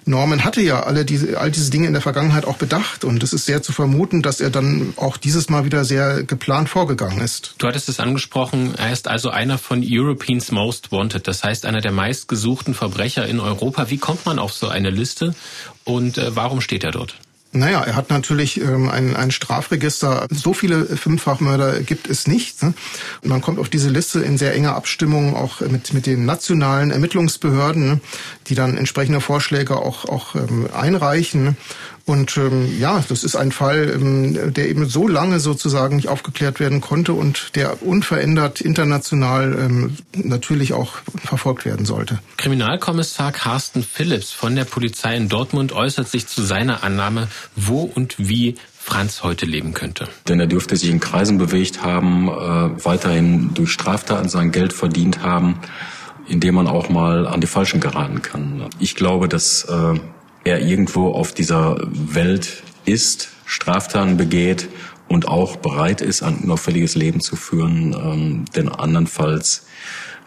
Norman 0.05 0.43
hatte 0.43 0.61
ja 0.61 0.83
alle 0.83 1.05
diese, 1.05 1.39
all 1.39 1.51
diese 1.51 1.71
Dinge 1.71 1.87
in 1.87 1.93
der 1.93 2.01
Vergangenheit 2.01 2.45
auch 2.45 2.57
bedacht 2.57 3.03
und 3.03 3.23
es 3.23 3.33
ist 3.33 3.45
sehr 3.45 3.61
zu 3.61 3.71
vermuten, 3.71 4.21
dass 4.21 4.41
er 4.41 4.49
dann 4.49 4.93
auch 4.97 5.17
dieses 5.17 5.49
Mal 5.49 5.65
wieder 5.65 5.85
sehr 5.85 6.23
geplant 6.23 6.69
vorgegangen 6.69 7.21
ist. 7.21 7.55
Du 7.57 7.67
hattest 7.67 7.89
es 7.89 7.99
angesprochen, 7.99 8.75
er 8.75 8.91
ist 8.91 9.07
also 9.07 9.29
einer 9.29 9.57
von 9.57 9.83
Europeans 9.85 10.51
Most 10.51 10.91
Wanted, 10.91 11.27
das 11.27 11.43
heißt 11.43 11.65
einer 11.65 11.81
der 11.81 11.91
meistgesuchten 11.91 12.73
Verbrecher 12.73 13.27
in 13.27 13.39
Europa. 13.39 13.89
Wie 13.89 13.97
kommt 13.97 14.25
man 14.25 14.39
auf 14.39 14.53
so 14.53 14.67
eine 14.67 14.89
Liste 14.89 15.35
und 15.83 16.17
äh, 16.17 16.35
warum 16.35 16.61
steht 16.61 16.83
er 16.83 16.91
dort? 16.91 17.15
Naja, 17.55 17.83
er 17.83 17.95
hat 17.95 18.09
natürlich 18.09 18.59
ähm, 18.59 18.89
ein, 18.89 19.15
ein 19.15 19.29
Strafregister. 19.29 20.27
So 20.31 20.53
viele 20.53 20.85
Fünffachmörder 20.85 21.81
gibt 21.81 22.09
es 22.09 22.27
nicht. 22.27 22.63
Ne? 22.63 22.73
Und 23.21 23.29
man 23.29 23.41
kommt 23.41 23.59
auf 23.59 23.69
diese 23.69 23.89
Liste 23.89 24.21
in 24.21 24.39
sehr 24.39 24.55
enger 24.55 24.75
Abstimmung 24.75 25.35
auch 25.35 25.61
mit, 25.61 25.93
mit 25.93 26.07
den 26.07 26.25
nationalen 26.25 26.89
Ermittlungsbehörden, 26.89 27.87
ne? 27.87 27.99
die 28.47 28.55
dann 28.55 28.75
entsprechende 28.75 29.21
Vorschläge 29.21 29.77
auch, 29.77 30.05
auch 30.05 30.33
ähm, 30.33 30.67
einreichen. 30.73 31.55
Und 32.05 32.35
ähm, 32.35 32.77
ja, 32.79 33.01
das 33.07 33.23
ist 33.23 33.37
ein 33.37 33.53
Fall, 33.53 33.89
ähm, 33.95 34.53
der 34.53 34.67
eben 34.67 34.85
so 34.87 35.07
lange 35.07 35.39
sozusagen 35.39 35.95
nicht 35.95 36.09
aufgeklärt 36.09 36.59
werden 36.59 36.81
konnte 36.81 37.13
und 37.13 37.55
der 37.55 37.81
unverändert 37.81 38.59
international 38.59 39.57
ähm, 39.57 39.97
natürlich 40.15 40.73
auch 40.73 40.95
verfolgt 41.23 41.63
werden 41.63 41.85
sollte. 41.85 42.19
Kriminalkommissar 42.35 43.31
Carsten 43.31 43.83
Phillips 43.83 44.31
von 44.31 44.55
der 44.55 44.65
Polizei 44.65 45.15
in 45.15 45.29
Dortmund 45.29 45.71
äußert 45.71 46.09
sich 46.09 46.27
zu 46.27 46.41
seiner 46.41 46.83
Annahme, 46.83 47.29
wo 47.55 47.83
und 47.83 48.15
wie 48.17 48.55
Franz 48.77 49.23
heute 49.23 49.45
leben 49.45 49.73
könnte. 49.73 50.09
Denn 50.27 50.41
er 50.41 50.47
dürfte 50.47 50.75
sich 50.75 50.89
in 50.89 50.99
Kreisen 50.99 51.37
bewegt 51.37 51.83
haben, 51.83 52.27
äh, 52.27 52.83
weiterhin 52.83 53.53
durch 53.53 53.71
Straftaten 53.71 54.27
sein 54.27 54.51
Geld 54.51 54.73
verdient 54.73 55.23
haben, 55.23 55.59
indem 56.27 56.55
man 56.55 56.67
auch 56.67 56.89
mal 56.89 57.25
an 57.25 57.39
die 57.39 57.47
Falschen 57.47 57.79
geraten 57.79 58.21
kann. 58.21 58.67
Ich 58.79 58.95
glaube, 58.95 59.29
dass 59.29 59.63
äh, 59.63 59.99
er 60.43 60.61
irgendwo 60.61 61.11
auf 61.11 61.33
dieser 61.33 61.77
Welt 61.81 62.63
ist, 62.85 63.29
Straftaten 63.45 64.17
begeht 64.17 64.67
und 65.07 65.27
auch 65.27 65.57
bereit 65.57 66.01
ist, 66.01 66.23
ein 66.23 66.37
unauffälliges 66.37 66.95
Leben 66.95 67.19
zu 67.19 67.35
führen. 67.35 67.93
Ähm, 67.93 68.45
denn 68.55 68.69
andernfalls 68.69 69.65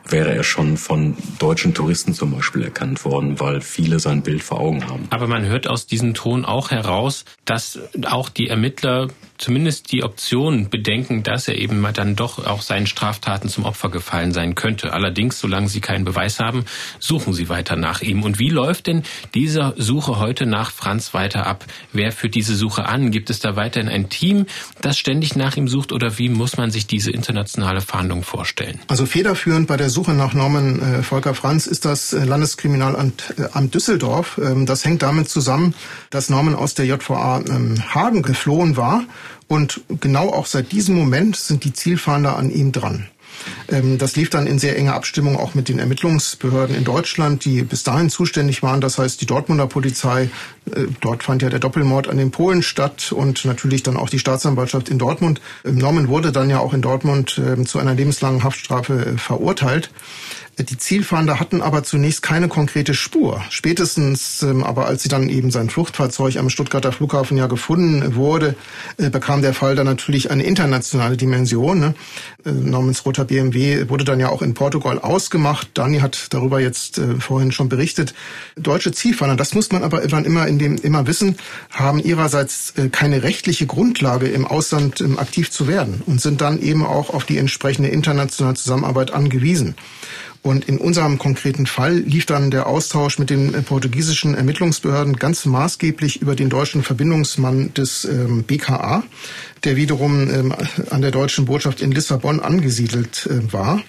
wäre 0.08 0.34
er 0.34 0.44
schon 0.44 0.76
von 0.76 1.16
deutschen 1.38 1.74
Touristen 1.74 2.14
zum 2.14 2.30
Beispiel 2.30 2.62
erkannt 2.62 3.04
worden, 3.04 3.40
weil 3.40 3.60
viele 3.60 3.98
sein 3.98 4.22
Bild 4.22 4.42
vor 4.42 4.60
Augen 4.60 4.88
haben. 4.88 5.06
Aber 5.10 5.26
man 5.26 5.44
hört 5.44 5.66
aus 5.66 5.86
diesem 5.86 6.14
Ton 6.14 6.44
auch 6.44 6.70
heraus, 6.70 7.24
dass 7.44 7.78
auch 8.08 8.28
die 8.28 8.48
Ermittler 8.48 9.08
zumindest 9.38 9.92
die 9.92 10.02
Option 10.02 10.68
bedenken, 10.70 11.22
dass 11.22 11.48
er 11.48 11.56
eben 11.56 11.86
dann 11.94 12.16
doch 12.16 12.44
auch 12.44 12.62
seinen 12.62 12.86
Straftaten 12.86 13.48
zum 13.48 13.64
Opfer 13.64 13.88
gefallen 13.88 14.32
sein 14.32 14.54
könnte. 14.54 14.92
Allerdings, 14.92 15.40
solange 15.40 15.68
sie 15.68 15.80
keinen 15.80 16.04
Beweis 16.04 16.40
haben, 16.40 16.64
suchen 16.98 17.32
sie 17.32 17.48
weiter 17.48 17.76
nach 17.76 18.02
ihm. 18.02 18.22
Und 18.22 18.38
wie 18.38 18.50
läuft 18.50 18.86
denn 18.86 19.02
diese 19.34 19.74
Suche 19.76 20.18
heute 20.18 20.46
nach 20.46 20.70
Franz 20.70 21.14
weiter 21.14 21.46
ab? 21.46 21.64
Wer 21.92 22.12
führt 22.12 22.34
diese 22.34 22.56
Suche 22.56 22.86
an? 22.86 23.10
Gibt 23.10 23.30
es 23.30 23.40
da 23.40 23.56
weiterhin 23.56 23.88
ein 23.88 24.08
Team, 24.08 24.46
das 24.80 24.98
ständig 24.98 25.36
nach 25.36 25.56
ihm 25.56 25.68
sucht 25.68 25.92
oder 25.92 26.18
wie 26.18 26.28
muss 26.28 26.56
man 26.56 26.70
sich 26.70 26.86
diese 26.86 27.10
internationale 27.10 27.80
Fahndung 27.80 28.22
vorstellen? 28.22 28.80
Also 28.88 29.06
federführend 29.06 29.68
bei 29.68 29.76
der 29.76 29.90
Suche 29.90 30.12
nach 30.12 30.34
Norman 30.34 30.80
äh, 30.80 31.02
Volker 31.02 31.34
Franz 31.34 31.66
ist 31.66 31.84
das 31.84 32.12
äh, 32.12 32.24
Landeskriminalamt 32.24 33.34
äh, 33.38 33.68
Düsseldorf. 33.68 34.40
Ähm, 34.42 34.66
das 34.66 34.84
hängt 34.84 35.02
damit 35.02 35.28
zusammen, 35.28 35.74
dass 36.10 36.30
Norman 36.30 36.54
aus 36.54 36.74
der 36.74 36.86
JVA 36.86 37.42
ähm, 37.48 37.82
Hagen 37.94 38.22
geflohen 38.22 38.76
war 38.76 39.04
und 39.48 39.82
genau 40.00 40.30
auch 40.30 40.46
seit 40.46 40.72
diesem 40.72 40.96
Moment 40.96 41.36
sind 41.36 41.64
die 41.64 41.72
Zielfahnder 41.72 42.36
an 42.36 42.50
ihm 42.50 42.72
dran. 42.72 43.06
Ähm, 43.68 43.98
das 43.98 44.16
lief 44.16 44.30
dann 44.30 44.46
in 44.46 44.58
sehr 44.58 44.78
enger 44.78 44.94
Abstimmung 44.94 45.36
auch 45.36 45.54
mit 45.54 45.68
den 45.68 45.78
Ermittlungsbehörden 45.78 46.74
in 46.74 46.84
Deutschland, 46.84 47.44
die 47.44 47.62
bis 47.62 47.82
dahin 47.82 48.10
zuständig 48.10 48.62
waren. 48.62 48.80
Das 48.80 48.98
heißt, 48.98 49.20
die 49.20 49.26
Dortmunder 49.26 49.66
Polizei, 49.66 50.30
dort 51.00 51.22
fand 51.22 51.42
ja 51.42 51.48
der 51.48 51.60
Doppelmord 51.60 52.08
an 52.08 52.16
den 52.16 52.30
Polen 52.30 52.62
statt 52.62 53.12
und 53.12 53.44
natürlich 53.44 53.82
dann 53.82 53.96
auch 53.96 54.08
die 54.08 54.18
Staatsanwaltschaft 54.18 54.88
in 54.88 54.98
Dortmund. 54.98 55.40
Norman 55.64 56.08
wurde 56.08 56.32
dann 56.32 56.50
ja 56.50 56.58
auch 56.58 56.74
in 56.74 56.82
Dortmund 56.82 57.40
ähm, 57.44 57.66
zu 57.66 57.78
einer 57.78 57.94
lebenslangen 57.94 58.42
Haftstrafe 58.42 59.06
äh, 59.06 59.18
verurteilt. 59.18 59.90
Die 60.58 60.78
Zielfahnder 60.78 61.38
hatten 61.38 61.60
aber 61.60 61.82
zunächst 61.82 62.22
keine 62.22 62.48
konkrete 62.48 62.94
Spur. 62.94 63.42
Spätestens 63.50 64.42
ähm, 64.42 64.64
aber 64.64 64.86
als 64.86 65.02
sie 65.02 65.10
dann 65.10 65.28
eben 65.28 65.50
sein 65.50 65.68
Fluchtfahrzeug 65.68 66.38
am 66.38 66.48
Stuttgarter 66.48 66.92
Flughafen 66.92 67.36
ja 67.36 67.46
gefunden 67.46 68.14
wurde, 68.14 68.54
äh, 68.96 69.10
bekam 69.10 69.42
der 69.42 69.52
Fall 69.52 69.76
dann 69.76 69.84
natürlich 69.84 70.30
eine 70.30 70.44
internationale 70.44 71.18
Dimension. 71.18 71.78
Ne? 71.78 71.94
Äh, 72.46 72.52
Normans 72.52 73.04
roter 73.04 73.26
BMW 73.26 73.90
wurde 73.90 74.04
dann 74.04 74.18
ja 74.18 74.30
auch 74.30 74.40
in 74.40 74.54
Portugal 74.54 74.98
ausgemacht. 74.98 75.68
Dani 75.74 75.98
hat 75.98 76.28
darüber 76.32 76.58
jetzt 76.58 76.96
äh, 76.96 77.20
vorhin 77.20 77.52
schon 77.52 77.68
berichtet. 77.68 78.14
Deutsche 78.56 78.92
Zielfahnder, 78.92 79.36
das 79.36 79.54
muss 79.54 79.70
man 79.72 79.84
aber 79.84 80.02
immer 80.02 80.46
in 80.46 80.55
dem 80.58 80.76
immer 80.76 81.06
wissen, 81.06 81.36
haben 81.70 81.98
ihrerseits 81.98 82.74
äh, 82.76 82.88
keine 82.88 83.22
rechtliche 83.22 83.66
Grundlage 83.66 84.28
im 84.28 84.46
Ausland 84.46 85.00
ähm, 85.00 85.18
aktiv 85.18 85.50
zu 85.50 85.66
werden 85.66 86.02
und 86.06 86.20
sind 86.20 86.40
dann 86.40 86.60
eben 86.60 86.84
auch 86.84 87.10
auf 87.10 87.24
die 87.24 87.38
entsprechende 87.38 87.88
internationale 87.88 88.56
Zusammenarbeit 88.56 89.12
angewiesen. 89.12 89.74
Und 90.46 90.68
in 90.68 90.78
unserem 90.78 91.18
konkreten 91.18 91.66
Fall 91.66 91.96
lief 91.96 92.24
dann 92.24 92.52
der 92.52 92.68
Austausch 92.68 93.18
mit 93.18 93.30
den 93.30 93.52
äh, 93.52 93.62
portugiesischen 93.62 94.36
Ermittlungsbehörden 94.36 95.16
ganz 95.16 95.44
maßgeblich 95.44 96.22
über 96.22 96.36
den 96.36 96.50
deutschen 96.50 96.84
Verbindungsmann 96.84 97.74
des 97.74 98.04
ähm, 98.04 98.44
BKA, 98.44 99.02
der 99.64 99.74
wiederum 99.74 100.30
ähm, 100.30 100.54
an 100.90 101.02
der 101.02 101.10
deutschen 101.10 101.46
Botschaft 101.46 101.80
in 101.80 101.90
Lissabon 101.90 102.38
angesiedelt 102.38 103.28
äh, 103.28 103.52
war. 103.52 103.82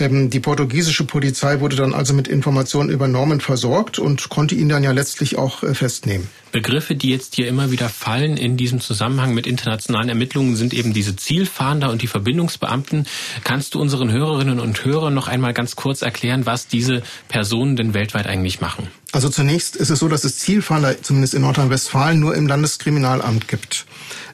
Ähm, 0.00 0.30
die 0.30 0.40
portugiesische 0.40 1.04
Polizei 1.04 1.60
wurde 1.60 1.76
dann 1.76 1.94
also 1.94 2.14
mit 2.14 2.26
Informationen 2.28 2.90
über 2.90 3.06
Norman 3.06 3.40
versorgt 3.40 3.98
und 3.98 4.28
konnte 4.28 4.54
ihn 4.54 4.68
dann 4.68 4.82
ja 4.82 4.92
letztlich 4.92 5.36
auch 5.36 5.62
äh, 5.62 5.74
festnehmen. 5.74 6.28
Begriffe, 6.52 6.96
die 6.96 7.10
jetzt 7.10 7.36
hier 7.36 7.46
immer 7.46 7.70
wieder 7.70 7.88
fallen 7.88 8.36
in 8.36 8.56
diesem 8.56 8.80
Zusammenhang 8.80 9.34
mit 9.34 9.46
internationalen 9.46 10.08
Ermittlungen, 10.08 10.56
sind 10.56 10.74
eben 10.74 10.92
diese 10.92 11.14
Zielfahnder 11.14 11.90
und 11.90 12.02
die 12.02 12.08
Verbindungsbeamten. 12.08 13.06
Kannst 13.44 13.74
du 13.74 13.80
unseren 13.80 14.10
Hörerinnen 14.10 14.58
und 14.58 14.84
Hörern 14.84 15.14
noch 15.14 15.28
einmal 15.28 15.54
ganz 15.54 15.76
kurz 15.76 16.02
erklären, 16.02 16.46
was 16.46 16.66
diese 16.66 17.02
Personen 17.28 17.76
denn 17.76 17.94
weltweit 17.94 18.26
eigentlich 18.26 18.60
machen? 18.60 18.88
Also 19.12 19.28
zunächst 19.28 19.76
ist 19.76 19.90
es 19.90 19.98
so, 20.00 20.08
dass 20.08 20.24
es 20.24 20.38
Zielfahnder 20.38 21.02
zumindest 21.02 21.34
in 21.34 21.42
Nordrhein-Westfalen 21.42 22.18
nur 22.18 22.34
im 22.34 22.46
Landeskriminalamt 22.46 23.46
gibt 23.46 23.86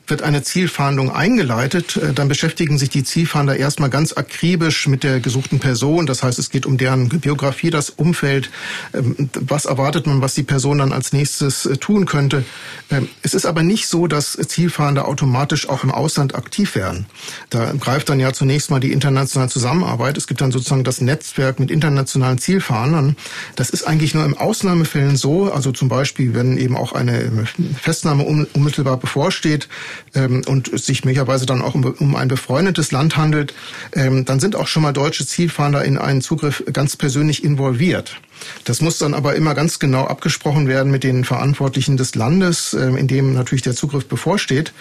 wird 0.06 0.22
eine 0.22 0.42
Zielfahndung 0.42 1.10
eingeleitet, 1.10 1.96
äh, 1.96 2.12
dann 2.12 2.28
beschäftigen 2.28 2.78
sich 2.78 2.90
die 2.90 3.04
Zielfahnder 3.04 3.56
erstmal 3.56 3.90
ganz 3.90 4.12
akribisch 4.12 4.86
mit 4.86 5.02
der 5.02 5.20
gesuchten 5.20 5.58
Person. 5.58 6.06
Das 6.06 6.22
heißt, 6.22 6.38
es 6.38 6.50
geht 6.50 6.66
um 6.66 6.76
deren 6.76 7.08
Biografie, 7.08 7.70
das 7.70 7.90
Umfeld. 7.90 8.50
Ähm, 8.94 9.30
was 9.40 9.64
erwartet 9.64 10.06
man, 10.06 10.20
was 10.20 10.34
die 10.34 10.42
Person 10.42 10.78
dann 10.78 10.92
als 10.92 11.12
nächstes 11.12 11.66
äh, 11.66 11.76
tun 11.76 12.06
könnte? 12.06 12.44
Ähm, 12.90 13.08
es 13.22 13.34
ist 13.34 13.46
aber 13.46 13.62
nicht 13.62 13.88
so, 13.88 14.06
dass 14.06 14.32
Zielfahnder 14.32 15.08
automatisch 15.08 15.68
auch 15.68 15.84
im 15.84 15.90
Ausland 15.90 16.34
aktiv 16.34 16.74
werden. 16.74 17.06
Da 17.50 17.72
greift 17.72 18.08
dann 18.08 18.20
ja 18.20 18.32
zunächst 18.32 18.70
mal 18.70 18.80
die 18.80 18.92
internationale 18.92 19.50
Zusammenarbeit. 19.50 20.16
Es 20.16 20.26
gibt 20.26 20.40
dann 20.40 20.52
sozusagen 20.52 20.84
das 20.84 21.00
Netzwerk 21.00 21.58
mit 21.58 21.70
internationalen 21.70 22.38
Zielfahndern. 22.38 23.16
Das 23.56 23.70
ist 23.70 23.86
eigentlich 23.86 24.14
nur 24.14 24.24
im 24.24 24.36
Ausnahmefällen 24.36 25.16
so, 25.16 25.52
also 25.52 25.72
zum 25.72 25.88
Beispiel, 25.88 26.34
wenn 26.34 26.56
eben 26.56 26.76
auch 26.76 26.92
eine 26.92 27.46
Festnahme 27.80 28.24
unmittelbar 28.24 28.98
bevorsteht, 28.98 29.68
ähm, 30.14 30.42
und 30.46 30.68
es 30.68 30.86
sich 30.86 31.04
möglicherweise 31.04 31.46
dann 31.46 31.62
auch 31.62 31.74
um, 31.74 31.84
um 31.84 32.16
ein 32.16 32.28
befreundetes 32.28 32.92
Land 32.92 33.16
handelt, 33.16 33.54
ähm, 33.94 34.24
dann 34.24 34.40
sind 34.40 34.56
auch 34.56 34.66
schon 34.66 34.82
mal 34.82 34.92
deutsche 34.92 35.26
Zielfahnder 35.26 35.84
in 35.84 35.98
einen 35.98 36.20
Zugriff 36.20 36.62
ganz 36.72 36.96
persönlich 36.96 37.44
involviert. 37.44 38.20
Das 38.64 38.80
muss 38.80 38.98
dann 38.98 39.14
aber 39.14 39.34
immer 39.34 39.54
ganz 39.54 39.78
genau 39.78 40.04
abgesprochen 40.04 40.68
werden 40.68 40.90
mit 40.90 41.04
den 41.04 41.24
Verantwortlichen 41.24 41.96
des 41.96 42.14
Landes, 42.14 42.74
äh, 42.74 42.86
in 42.86 43.06
dem 43.06 43.34
natürlich 43.34 43.62
der 43.62 43.74
Zugriff 43.74 44.06
bevorsteht. 44.06 44.72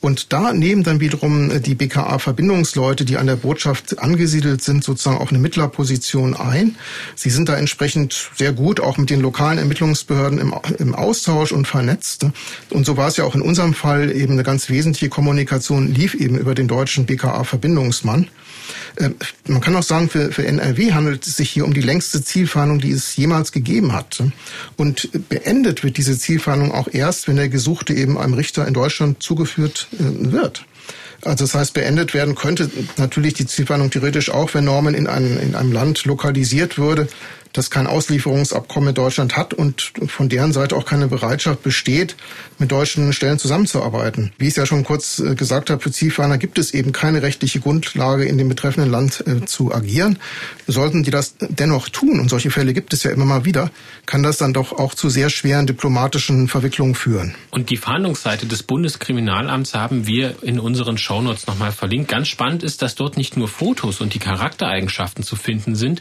Und 0.00 0.32
da 0.32 0.52
nehmen 0.52 0.82
dann 0.82 1.00
wiederum 1.00 1.50
äh, 1.50 1.60
die 1.60 1.74
BKA-Verbindungsleute, 1.74 3.04
die 3.04 3.16
an 3.16 3.26
der 3.26 3.36
Botschaft 3.36 3.98
angesiedelt 3.98 4.62
sind, 4.62 4.84
sozusagen 4.84 5.18
auch 5.18 5.30
eine 5.30 5.38
Mittlerposition 5.38 6.34
ein. 6.34 6.76
Sie 7.14 7.30
sind 7.30 7.48
da 7.48 7.56
entsprechend 7.56 8.30
sehr 8.34 8.52
gut 8.52 8.80
auch 8.80 8.98
mit 8.98 9.10
den 9.10 9.20
lokalen 9.20 9.58
Ermittlungsbehörden 9.58 10.38
im, 10.38 10.54
im 10.78 10.94
Austausch 10.94 11.52
und 11.52 11.66
vernetzt. 11.66 12.26
Und 12.70 12.86
so 12.86 12.96
war 12.96 13.08
es 13.08 13.16
ja 13.16 13.24
auch 13.24 13.34
in 13.34 13.42
unserem 13.42 13.74
Fall 13.74 14.10
eben 14.12 14.34
eine 14.34 14.42
ganz 14.42 14.68
wesentliche 14.68 15.08
Kommunikation 15.08 15.92
lief 15.92 16.14
eben 16.14 16.38
über 16.38 16.54
den 16.54 16.68
deutschen 16.68 17.06
BKA-Verbindungsmann. 17.06 18.28
Ähm, 18.98 19.14
man 19.46 19.60
kann 19.60 19.76
auch 19.76 19.82
sagen, 19.82 20.08
für, 20.08 20.32
für 20.32 20.46
NRW 20.46 20.92
handelt 20.92 21.26
es 21.26 21.36
sich 21.36 21.50
hier 21.50 21.64
um 21.64 21.74
die 21.74 21.80
längste 21.80 22.22
Zielfahndung, 22.22 22.80
die 22.80 22.92
es 22.92 23.16
jemals 23.16 23.52
gegeben 23.52 23.92
hat. 23.92 24.22
Und 24.76 25.08
beendet 25.28 25.84
wird 25.84 25.96
diese 25.96 26.18
Zielfahndung 26.18 26.72
auch 26.72 26.88
erst, 26.90 27.28
wenn 27.28 27.36
der 27.36 27.48
Gesuchte 27.48 27.94
eben 27.94 28.18
einem 28.18 28.34
Richter 28.34 28.66
in 28.66 28.74
Deutschland 28.74 29.22
zugeführt 29.22 29.88
äh, 29.94 30.32
wird. 30.32 30.64
Also 31.24 31.44
das 31.44 31.54
heißt, 31.54 31.74
beendet 31.74 32.14
werden 32.14 32.34
könnte 32.34 32.68
natürlich 32.96 33.34
die 33.34 33.46
Zielfahndung 33.46 33.90
theoretisch 33.90 34.30
auch, 34.30 34.54
wenn 34.54 34.64
Normen 34.64 34.94
in 34.94 35.06
einem, 35.06 35.38
in 35.38 35.54
einem 35.54 35.70
Land 35.70 36.04
lokalisiert 36.04 36.78
würde, 36.78 37.06
das 37.52 37.70
kein 37.70 37.86
Auslieferungsabkommen 37.86 38.88
mit 38.88 38.98
Deutschland 38.98 39.36
hat 39.36 39.54
und 39.54 39.92
von 40.06 40.28
deren 40.28 40.52
Seite 40.52 40.76
auch 40.76 40.86
keine 40.86 41.08
Bereitschaft 41.08 41.62
besteht, 41.62 42.16
mit 42.58 42.72
deutschen 42.72 43.12
Stellen 43.12 43.38
zusammenzuarbeiten. 43.38 44.32
Wie 44.38 44.44
ich 44.44 44.50
es 44.50 44.56
ja 44.56 44.66
schon 44.66 44.84
kurz 44.84 45.18
äh, 45.18 45.34
gesagt 45.34 45.70
habe, 45.70 45.82
für 45.82 45.90
Zielfahnder 45.90 46.38
gibt 46.38 46.58
es 46.58 46.72
eben 46.74 46.92
keine 46.92 47.22
rechtliche 47.22 47.60
Grundlage, 47.60 48.24
in 48.24 48.38
dem 48.38 48.48
betreffenden 48.48 48.90
Land 48.90 49.24
äh, 49.26 49.44
zu 49.44 49.74
agieren. 49.74 50.18
Sollten 50.66 51.02
die 51.02 51.10
das 51.10 51.34
dennoch 51.40 51.88
tun, 51.88 52.20
und 52.20 52.28
solche 52.28 52.50
Fälle 52.50 52.72
gibt 52.72 52.92
es 52.92 53.02
ja 53.02 53.10
immer 53.10 53.24
mal 53.24 53.44
wieder, 53.44 53.70
kann 54.06 54.22
das 54.22 54.38
dann 54.38 54.52
doch 54.52 54.72
auch 54.72 54.94
zu 54.94 55.10
sehr 55.10 55.28
schweren 55.28 55.66
diplomatischen 55.66 56.48
Verwicklungen 56.48 56.94
führen. 56.94 57.34
Und 57.50 57.70
die 57.70 57.76
Fahndungsseite 57.76 58.46
des 58.46 58.62
Bundeskriminalamts 58.62 59.74
haben 59.74 60.06
wir 60.06 60.42
in 60.42 60.58
unseren 60.58 60.98
Shownotes 60.98 61.46
nochmal 61.46 61.72
verlinkt. 61.72 62.08
Ganz 62.08 62.28
spannend 62.28 62.62
ist, 62.62 62.82
dass 62.82 62.94
dort 62.94 63.16
nicht 63.16 63.36
nur 63.36 63.48
Fotos 63.48 64.00
und 64.00 64.14
die 64.14 64.18
Charaktereigenschaften 64.18 65.24
zu 65.24 65.36
finden 65.36 65.74
sind, 65.74 66.00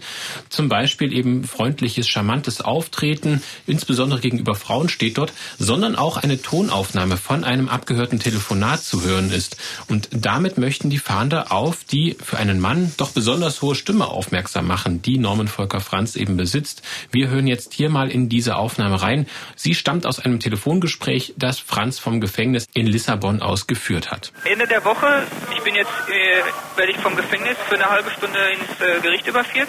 zum 0.49 0.69
Beispiel 0.69 1.14
eben 1.14 1.40
freundliches, 1.43 2.07
charmantes 2.07 2.61
Auftreten, 2.61 3.43
insbesondere 3.68 4.19
gegenüber 4.19 4.55
Frauen 4.55 4.89
steht 4.89 5.18
dort, 5.18 5.34
sondern 5.59 5.95
auch 5.95 6.18
eine 6.18 6.41
Tonaufnahme 6.41 7.18
von 7.18 7.43
einem 7.43 7.69
abgehörten 7.69 8.19
Telefonat 8.19 8.84
zu 8.84 9.03
hören 9.03 9.31
ist. 9.31 9.57
Und 9.88 10.09
damit 10.11 10.57
möchten 10.57 10.89
die 10.89 10.97
Fahnder 10.97 11.51
auf 11.51 11.84
die 11.84 12.18
für 12.23 12.38
einen 12.38 12.59
Mann 12.59 12.93
doch 12.97 13.11
besonders 13.11 13.61
hohe 13.61 13.76
Stimme 13.76 14.07
aufmerksam 14.07 14.68
machen, 14.68 15.01
die 15.01 15.18
Norman 15.18 15.47
Volker 15.47 15.81
Franz 15.81 16.15
eben 16.15 16.38
besitzt. 16.38 16.81
Wir 17.11 17.30
hören 17.30 17.47
jetzt 17.47 17.73
hier 17.73 17.89
mal 17.89 18.09
in 18.09 18.30
diese 18.30 18.55
Aufnahme 18.55 19.01
rein. 19.01 19.27
Sie 19.55 19.76
stammt 19.76 20.05
aus 20.05 20.19
einem 20.19 20.39
Telefongespräch, 20.39 21.34
das 21.38 21.59
Franz 21.59 21.99
vom 21.99 22.22
Gefängnis 22.22 22.65
in 22.73 22.88
Lissabon 22.88 23.41
aus 23.41 23.68
geführt 23.68 24.11
hat. 24.11 24.31
Ende 24.45 24.68
der 24.68 24.84
Woche, 24.85 25.23
ich 25.55 25.61
bin 25.63 25.76
jetzt, 25.76 25.91
äh, 26.09 26.77
werde 26.77 26.91
ich 26.91 26.97
vom 26.97 27.15
Gefängnis 27.15 27.57
für 27.68 27.76
eine 27.76 27.89
halbe 27.89 28.09
Stunde 28.11 28.39
ins 28.51 28.81
äh, 28.81 29.01
Gericht 29.01 29.27
überführt. 29.27 29.68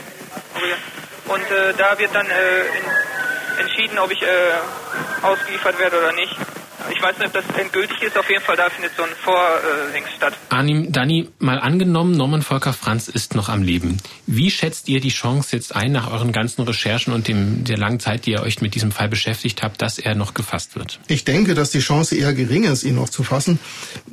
Und 1.27 1.51
äh, 1.51 1.75
da 1.79 1.99
wird 1.99 2.15
dann 2.15 2.27
äh, 2.27 3.61
entschieden, 3.61 3.99
ob 3.99 4.11
ich 4.11 4.23
äh, 4.23 4.27
ausgeliefert 5.23 5.79
werde 5.79 5.99
oder 5.99 6.13
nicht. 6.13 6.37
Ich 6.91 7.03
weiß 7.03 7.19
nicht, 7.19 7.29
ob 7.29 7.33
das 7.35 7.45
endgültig 7.59 8.03
ist. 8.03 8.17
Auf 8.17 8.29
jeden 8.29 8.43
Fall, 8.43 8.57
da 8.57 8.71
findet 8.71 8.93
so 8.97 9.03
ein 9.03 9.11
Vordings 9.23 10.09
statt. 10.17 10.35
Anim, 10.49 10.93
Dani, 10.93 11.29
mal 11.39 11.59
angenommen, 11.59 12.13
Norman 12.13 12.43
Volker 12.43 12.73
Franz 12.73 13.09
ist 13.09 13.35
noch 13.35 13.49
am 13.49 13.63
Leben. 13.63 13.99
Wie 14.27 14.51
schätzt 14.51 14.89
ihr 14.89 15.01
die 15.01 15.11
Chance 15.11 15.55
jetzt 15.57 15.75
ein, 15.75 15.93
nach 15.93 16.11
euren 16.11 16.33
ganzen 16.33 16.63
Recherchen 16.63 17.13
und 17.13 17.29
dem, 17.29 17.65
der 17.65 17.77
langen 17.77 18.01
Zeit, 18.01 18.27
die 18.27 18.33
ihr 18.33 18.43
euch 18.43 18.61
mit 18.61 18.75
diesem 18.75 18.93
Fall 18.93 19.09
beschäftigt 19.09 19.63
habt, 19.63 19.83
dass 19.83 19.99
er 19.99 20.15
noch 20.15 20.35
gefasst 20.35 20.77
wird? 20.77 21.01
Ich 21.09 21.25
denke, 21.25 21.55
dass 21.55 21.71
die 21.71 21.81
Chance 21.81 22.17
eher 22.17 22.33
gering 22.33 22.65
ist, 22.65 22.85
ihn 22.85 22.97
noch 22.97 23.09
zu 23.09 23.23
fassen. 23.23 23.59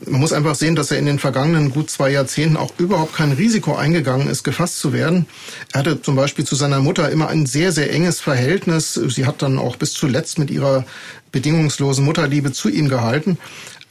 Man 0.06 0.20
muss 0.20 0.34
einfach 0.34 0.56
sehen, 0.56 0.76
dass 0.76 0.91
er 0.91 1.00
in 1.00 1.06
den 1.06 1.20
vergangenen 1.20 1.72
gut 1.72 1.90
zwei 1.90 2.10
Jahrzehnten 2.10 2.58
auch 2.58 2.74
überhaupt 2.78 3.16
kein 3.16 3.32
Risiko 3.32 3.76
eingegangen 3.76 4.28
ist, 4.28 4.44
gefasst 4.44 4.80
zu 4.80 4.94
werden. 4.94 5.26
Er 5.74 5.80
hatte 5.80 6.02
zum 6.02 6.16
Beispiel 6.16 6.46
zu 6.46 6.56
seiner 6.56 6.80
Mutter 6.80 7.10
immer 7.10 7.30
ein 7.30 7.46
sehr, 7.46 7.72
sehr 7.72 7.91
enges 7.94 8.20
Verhältnis. 8.20 8.94
Sie 8.94 9.26
hat 9.26 9.41
dann 9.41 9.58
auch 9.58 9.76
bis 9.76 9.94
zuletzt 9.94 10.40
mit 10.40 10.50
ihrer 10.50 10.86
bedingungslosen 11.31 12.06
Mutterliebe 12.06 12.51
zu 12.51 12.69
ihm 12.69 12.89
gehalten. 12.89 13.38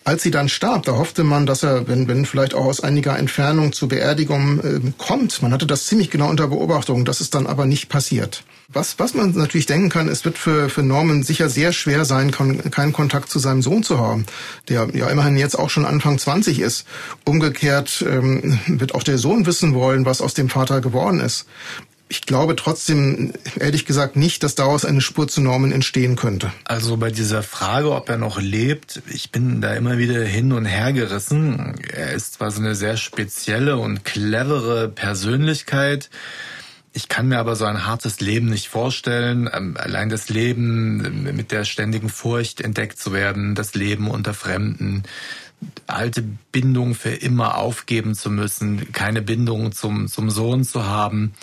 Als 0.05 0.23
sie 0.23 0.31
dann 0.31 0.49
starb, 0.49 0.85
da 0.85 0.93
hoffte 0.93 1.23
man, 1.23 1.45
dass 1.45 1.63
er, 1.63 1.87
wenn, 1.87 2.09
wenn 2.09 2.25
vielleicht 2.25 2.55
auch 2.55 2.65
aus 2.65 2.81
einiger 2.81 3.19
Entfernung 3.19 3.73
zur 3.73 3.89
Beerdigung 3.89 4.61
äh, 4.61 4.81
kommt. 4.97 5.43
Man 5.43 5.53
hatte 5.53 5.67
das 5.67 5.85
ziemlich 5.85 6.09
genau 6.09 6.31
unter 6.31 6.49
Beobachtung. 6.49 7.05
Das 7.05 7.21
ist 7.21 7.35
dann 7.35 7.47
aber 7.47 7.67
nicht 7.67 7.91
passiert. 7.91 8.43
Was, 8.71 8.99
was 8.99 9.13
man 9.13 9.33
natürlich 9.33 9.67
denken 9.67 9.89
kann, 9.89 10.09
es 10.09 10.25
wird 10.25 10.39
für, 10.39 10.69
für 10.69 10.83
Norman 10.83 11.23
sicher 11.23 11.49
sehr 11.49 11.73
schwer 11.73 12.05
sein, 12.05 12.31
keinen 12.31 12.93
Kontakt 12.93 13.31
zu 13.31 13.39
seinem 13.39 13.63
Sohn 13.63 13.83
zu 13.83 13.99
haben, 13.99 14.27
der 14.69 14.89
ja 14.95 15.09
immerhin 15.09 15.37
jetzt 15.37 15.59
auch 15.59 15.71
schon 15.71 15.87
Anfang 15.87 16.19
20 16.19 16.61
ist. 16.61 16.87
Umgekehrt 17.25 18.05
ähm, 18.07 18.59
wird 18.67 18.95
auch 18.95 19.03
der 19.03 19.19
Sohn 19.19 19.47
wissen 19.47 19.75
wollen, 19.75 20.05
was 20.05 20.21
aus 20.21 20.35
dem 20.35 20.51
Vater 20.51 20.83
geworden 20.83 21.21
ist. 21.21 21.47
Ich 22.11 22.23
glaube 22.23 22.57
trotzdem, 22.57 23.35
ehrlich 23.61 23.85
gesagt, 23.85 24.17
nicht, 24.17 24.43
dass 24.43 24.55
daraus 24.55 24.87
eine 24.87 25.03
Spur 25.03 25.29
zu 25.29 25.43
Norman 25.43 25.73
entstehen 25.73 26.17
könnte. 26.17 26.51
Also 26.65 26.97
bei 26.97 27.11
dieser 27.11 27.43
Frage, 27.43 27.93
ob 27.93 28.09
er 28.09 28.17
noch 28.17 28.41
lebt, 28.41 29.03
ich 29.13 29.31
bin 29.31 29.61
da 29.61 29.75
immer 29.75 29.99
wieder 29.99 30.25
hin 30.25 30.53
und 30.53 30.65
her 30.65 30.95
gerissen. 30.95 31.75
Er 31.93 32.13
ist 32.13 32.35
zwar 32.35 32.51
so 32.51 32.61
eine 32.61 32.75
sehr 32.75 32.97
spezielle 32.97 33.77
und 33.77 34.05
clevere 34.05 34.89
Persönlichkeit, 34.89 36.09
ich 36.99 37.09
kann 37.09 37.29
mir 37.29 37.39
aber 37.39 37.55
so 37.55 37.65
ein 37.65 37.87
hartes 37.87 38.19
Leben 38.19 38.49
nicht 38.49 38.69
vorstellen. 38.69 39.49
Ähm, 39.53 39.77
allein 39.79 40.09
das 40.09 40.31
Leben 40.31 41.23
mit 41.37 41.53
der 41.53 41.65
ständigen 41.65 42.09
Furcht 42.09 42.61
entdeckt 42.61 42.99
zu 42.99 43.13
werden, 43.13 43.55
das 43.55 43.75
Leben 43.75 44.11
unter 44.11 44.35
Fremden, 44.35 45.05
alte 45.87 46.25
Bindung 46.51 46.97
für 46.97 47.11
immer 47.11 47.57
aufgeben 47.57 48.15
zu 48.17 48.31
müssen, 48.31 48.91
keine 48.91 49.23
Bindung 49.23 49.71
zum, 49.71 50.09
zum 50.09 50.29
Sohn 50.29 50.65
zu 50.65 50.87
haben, 50.87 51.35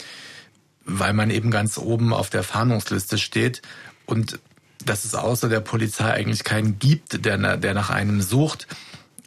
weil 0.86 1.14
man 1.14 1.30
eben 1.30 1.52
ganz 1.52 1.78
oben 1.78 2.14
auf 2.14 2.30
der 2.30 2.44
Fahndungsliste 2.44 3.18
steht 3.18 3.62
und 4.06 4.40
dass 4.86 5.06
es 5.06 5.16
außer 5.16 5.49
der 5.49 5.62
Polizei 5.62 6.12
eigentlich 6.12 6.44
keinen 6.44 6.80
gibt, 6.80 7.26
der, 7.26 7.57
der 7.57 7.74
nach 7.74 7.90
einem 7.90 8.22
sucht. 8.22 8.68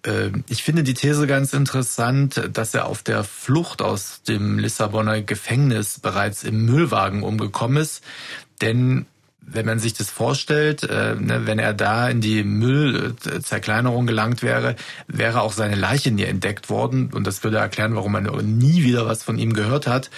Ähm, 0.05 0.45
ich 0.49 0.63
finde 0.63 0.83
die 0.85 0.95
These 0.95 1.27
ganz 1.27 1.53
interessant, 1.53 2.49
dass 2.53 2.75
er 2.75 2.87
auf 2.87 3.03
der 3.03 3.25
Flucht 3.25 3.83
aus 3.83 4.23
dem 4.23 4.59
Lissabonner 4.59 5.23
Gefängnis 5.23 5.99
bereits 5.99 6.45
im 6.45 6.65
Müllwagen 6.65 7.23
umgekommen 7.23 7.83
ist. 7.83 8.03
Denn 8.61 9.07
wenn 9.51 9.67
man 9.67 9.79
sich 9.79 9.95
das 9.95 10.11
vorstellt, 10.11 10.83
äh, 10.83 11.15
ne, 11.15 11.47
wenn 11.47 11.59
er 11.59 11.73
da 11.73 12.09
in 12.09 12.21
die 12.21 12.45
Müllzerkleinerung 12.45 14.07
gelangt 14.07 14.43
wäre, 14.43 14.77
wäre 15.07 15.41
auch 15.41 15.53
seine 15.53 15.75
Leiche 15.75 16.11
nie 16.11 16.25
entdeckt 16.25 16.69
worden. 16.69 17.11
Und 17.13 17.27
das 17.27 17.43
würde 17.43 17.57
erklären, 17.57 17.95
warum 17.95 18.13
man 18.13 18.25
nie 18.59 18.83
wieder 18.83 19.07
was 19.07 19.23
von 19.23 19.39
ihm 19.39 19.55
gehört 19.55 19.87
hat. 19.87 20.11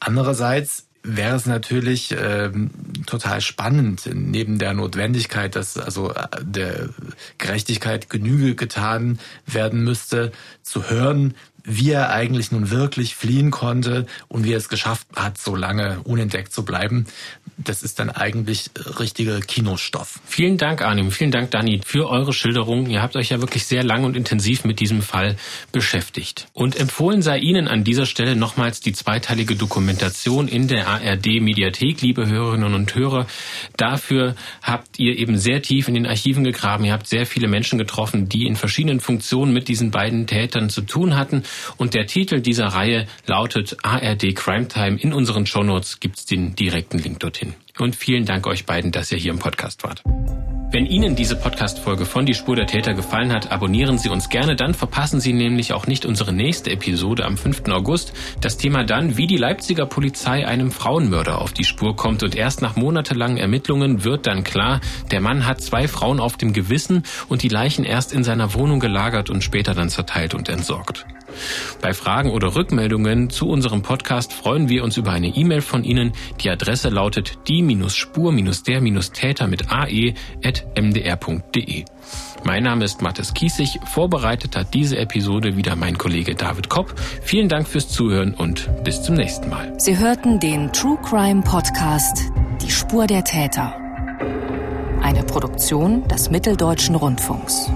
Andererseits 0.00 0.86
wäre 1.06 1.36
es 1.36 1.46
natürlich 1.46 2.14
ähm, 2.18 2.70
total 3.06 3.40
spannend, 3.40 4.08
neben 4.12 4.58
der 4.58 4.74
Notwendigkeit, 4.74 5.54
dass 5.54 5.78
also 5.78 6.12
äh, 6.12 6.26
der 6.42 6.88
Gerechtigkeit 7.38 8.10
Genüge 8.10 8.56
getan 8.56 9.18
werden 9.46 9.84
müsste, 9.84 10.32
zu 10.62 10.90
hören, 10.90 11.34
wie 11.66 11.90
er 11.90 12.10
eigentlich 12.10 12.52
nun 12.52 12.70
wirklich 12.70 13.16
fliehen 13.16 13.50
konnte 13.50 14.06
und 14.28 14.44
wie 14.44 14.52
er 14.52 14.58
es 14.58 14.68
geschafft 14.68 15.08
hat, 15.16 15.36
so 15.36 15.56
lange 15.56 16.00
unentdeckt 16.04 16.52
zu 16.52 16.64
bleiben. 16.64 17.06
Das 17.58 17.82
ist 17.82 17.98
dann 17.98 18.10
eigentlich 18.10 18.70
richtiger 18.98 19.40
Kinostoff. 19.40 20.20
Vielen 20.26 20.58
Dank, 20.58 20.82
Arnim. 20.82 21.10
Vielen 21.10 21.32
Dank, 21.32 21.50
Dani, 21.50 21.80
für 21.84 22.08
eure 22.08 22.32
Schilderung. 22.32 22.88
Ihr 22.88 23.02
habt 23.02 23.16
euch 23.16 23.30
ja 23.30 23.40
wirklich 23.40 23.64
sehr 23.64 23.82
lang 23.82 24.04
und 24.04 24.16
intensiv 24.16 24.64
mit 24.64 24.78
diesem 24.78 25.02
Fall 25.02 25.36
beschäftigt. 25.72 26.46
Und 26.52 26.76
empfohlen 26.76 27.22
sei 27.22 27.38
Ihnen 27.38 27.66
an 27.66 27.82
dieser 27.82 28.06
Stelle 28.06 28.36
nochmals 28.36 28.80
die 28.80 28.92
zweiteilige 28.92 29.56
Dokumentation 29.56 30.48
in 30.48 30.68
der 30.68 30.86
ARD 30.86 31.40
Mediathek, 31.40 32.00
liebe 32.02 32.26
Hörerinnen 32.26 32.74
und 32.74 32.94
Hörer. 32.94 33.26
Dafür 33.76 34.36
habt 34.62 34.98
ihr 34.98 35.18
eben 35.18 35.36
sehr 35.38 35.62
tief 35.62 35.88
in 35.88 35.94
den 35.94 36.06
Archiven 36.06 36.44
gegraben. 36.44 36.84
Ihr 36.84 36.92
habt 36.92 37.08
sehr 37.08 37.26
viele 37.26 37.48
Menschen 37.48 37.78
getroffen, 37.78 38.28
die 38.28 38.46
in 38.46 38.54
verschiedenen 38.54 39.00
Funktionen 39.00 39.52
mit 39.52 39.68
diesen 39.68 39.90
beiden 39.90 40.26
Tätern 40.26 40.68
zu 40.68 40.82
tun 40.82 41.16
hatten. 41.16 41.42
Und 41.76 41.94
der 41.94 42.06
Titel 42.06 42.40
dieser 42.40 42.68
Reihe 42.68 43.06
lautet 43.26 43.76
ARD 43.82 44.34
Crime 44.34 44.68
Time. 44.68 44.98
In 44.98 45.12
unseren 45.12 45.46
Shownotes 45.46 46.00
gibt 46.00 46.18
es 46.18 46.26
den 46.26 46.54
direkten 46.54 46.98
Link 46.98 47.20
dorthin. 47.20 47.54
Und 47.78 47.96
vielen 47.96 48.24
Dank 48.24 48.46
euch 48.46 48.66
beiden, 48.66 48.92
dass 48.92 49.12
ihr 49.12 49.18
hier 49.18 49.32
im 49.32 49.38
Podcast 49.38 49.84
wart. 49.84 50.02
Wenn 50.72 50.84
Ihnen 50.84 51.14
diese 51.14 51.36
Podcast-Folge 51.36 52.04
von 52.04 52.26
Die 52.26 52.34
Spur 52.34 52.56
der 52.56 52.66
Täter 52.66 52.92
gefallen 52.92 53.32
hat, 53.32 53.52
abonnieren 53.52 53.98
Sie 53.98 54.08
uns 54.08 54.28
gerne, 54.28 54.56
dann 54.56 54.74
verpassen 54.74 55.20
Sie 55.20 55.32
nämlich 55.32 55.72
auch 55.72 55.86
nicht 55.86 56.04
unsere 56.04 56.32
nächste 56.32 56.70
Episode 56.70 57.24
am 57.24 57.36
5. 57.36 57.68
August. 57.68 58.12
Das 58.40 58.56
Thema 58.56 58.84
dann, 58.84 59.16
wie 59.16 59.28
die 59.28 59.36
Leipziger 59.36 59.86
Polizei 59.86 60.46
einem 60.46 60.72
Frauenmörder 60.72 61.40
auf 61.40 61.52
die 61.52 61.64
Spur 61.64 61.94
kommt 61.94 62.24
und 62.24 62.34
erst 62.34 62.62
nach 62.62 62.74
monatelangen 62.74 63.38
Ermittlungen 63.38 64.02
wird 64.02 64.26
dann 64.26 64.42
klar, 64.42 64.80
der 65.12 65.20
Mann 65.20 65.46
hat 65.46 65.60
zwei 65.60 65.86
Frauen 65.86 66.18
auf 66.18 66.36
dem 66.36 66.52
Gewissen 66.52 67.04
und 67.28 67.42
die 67.42 67.48
Leichen 67.48 67.84
erst 67.84 68.12
in 68.12 68.24
seiner 68.24 68.52
Wohnung 68.52 68.80
gelagert 68.80 69.30
und 69.30 69.44
später 69.44 69.72
dann 69.72 69.88
zerteilt 69.88 70.34
und 70.34 70.48
entsorgt. 70.48 71.06
Bei 71.80 71.94
Fragen 71.94 72.30
oder 72.30 72.54
Rückmeldungen 72.54 73.30
zu 73.30 73.48
unserem 73.48 73.82
Podcast 73.82 74.32
freuen 74.32 74.68
wir 74.68 74.84
uns 74.84 74.96
über 74.96 75.12
eine 75.12 75.28
E-Mail 75.28 75.60
von 75.60 75.84
Ihnen. 75.84 76.12
Die 76.40 76.50
Adresse 76.50 76.88
lautet 76.88 77.38
die-spur-der-täter 77.48 79.46
mit 79.46 79.70
ae.mdr.de. 79.70 80.14
Mein 82.44 82.62
Name 82.62 82.84
ist 82.84 83.02
Mathis 83.02 83.34
Kiesig. 83.34 83.80
Vorbereitet 83.86 84.56
hat 84.56 84.72
diese 84.72 84.98
Episode 84.98 85.56
wieder 85.56 85.74
mein 85.74 85.98
Kollege 85.98 86.34
David 86.34 86.68
Kopp. 86.68 86.94
Vielen 87.22 87.48
Dank 87.48 87.66
fürs 87.66 87.88
Zuhören 87.88 88.34
und 88.34 88.70
bis 88.84 89.02
zum 89.02 89.16
nächsten 89.16 89.50
Mal. 89.50 89.74
Sie 89.78 89.98
hörten 89.98 90.38
den 90.38 90.72
True 90.72 90.98
Crime 91.02 91.42
Podcast 91.42 92.30
Die 92.62 92.70
Spur 92.70 93.06
der 93.06 93.24
Täter. 93.24 93.74
Eine 95.02 95.22
Produktion 95.24 96.06
des 96.08 96.30
Mitteldeutschen 96.30 96.94
Rundfunks. 96.94 97.70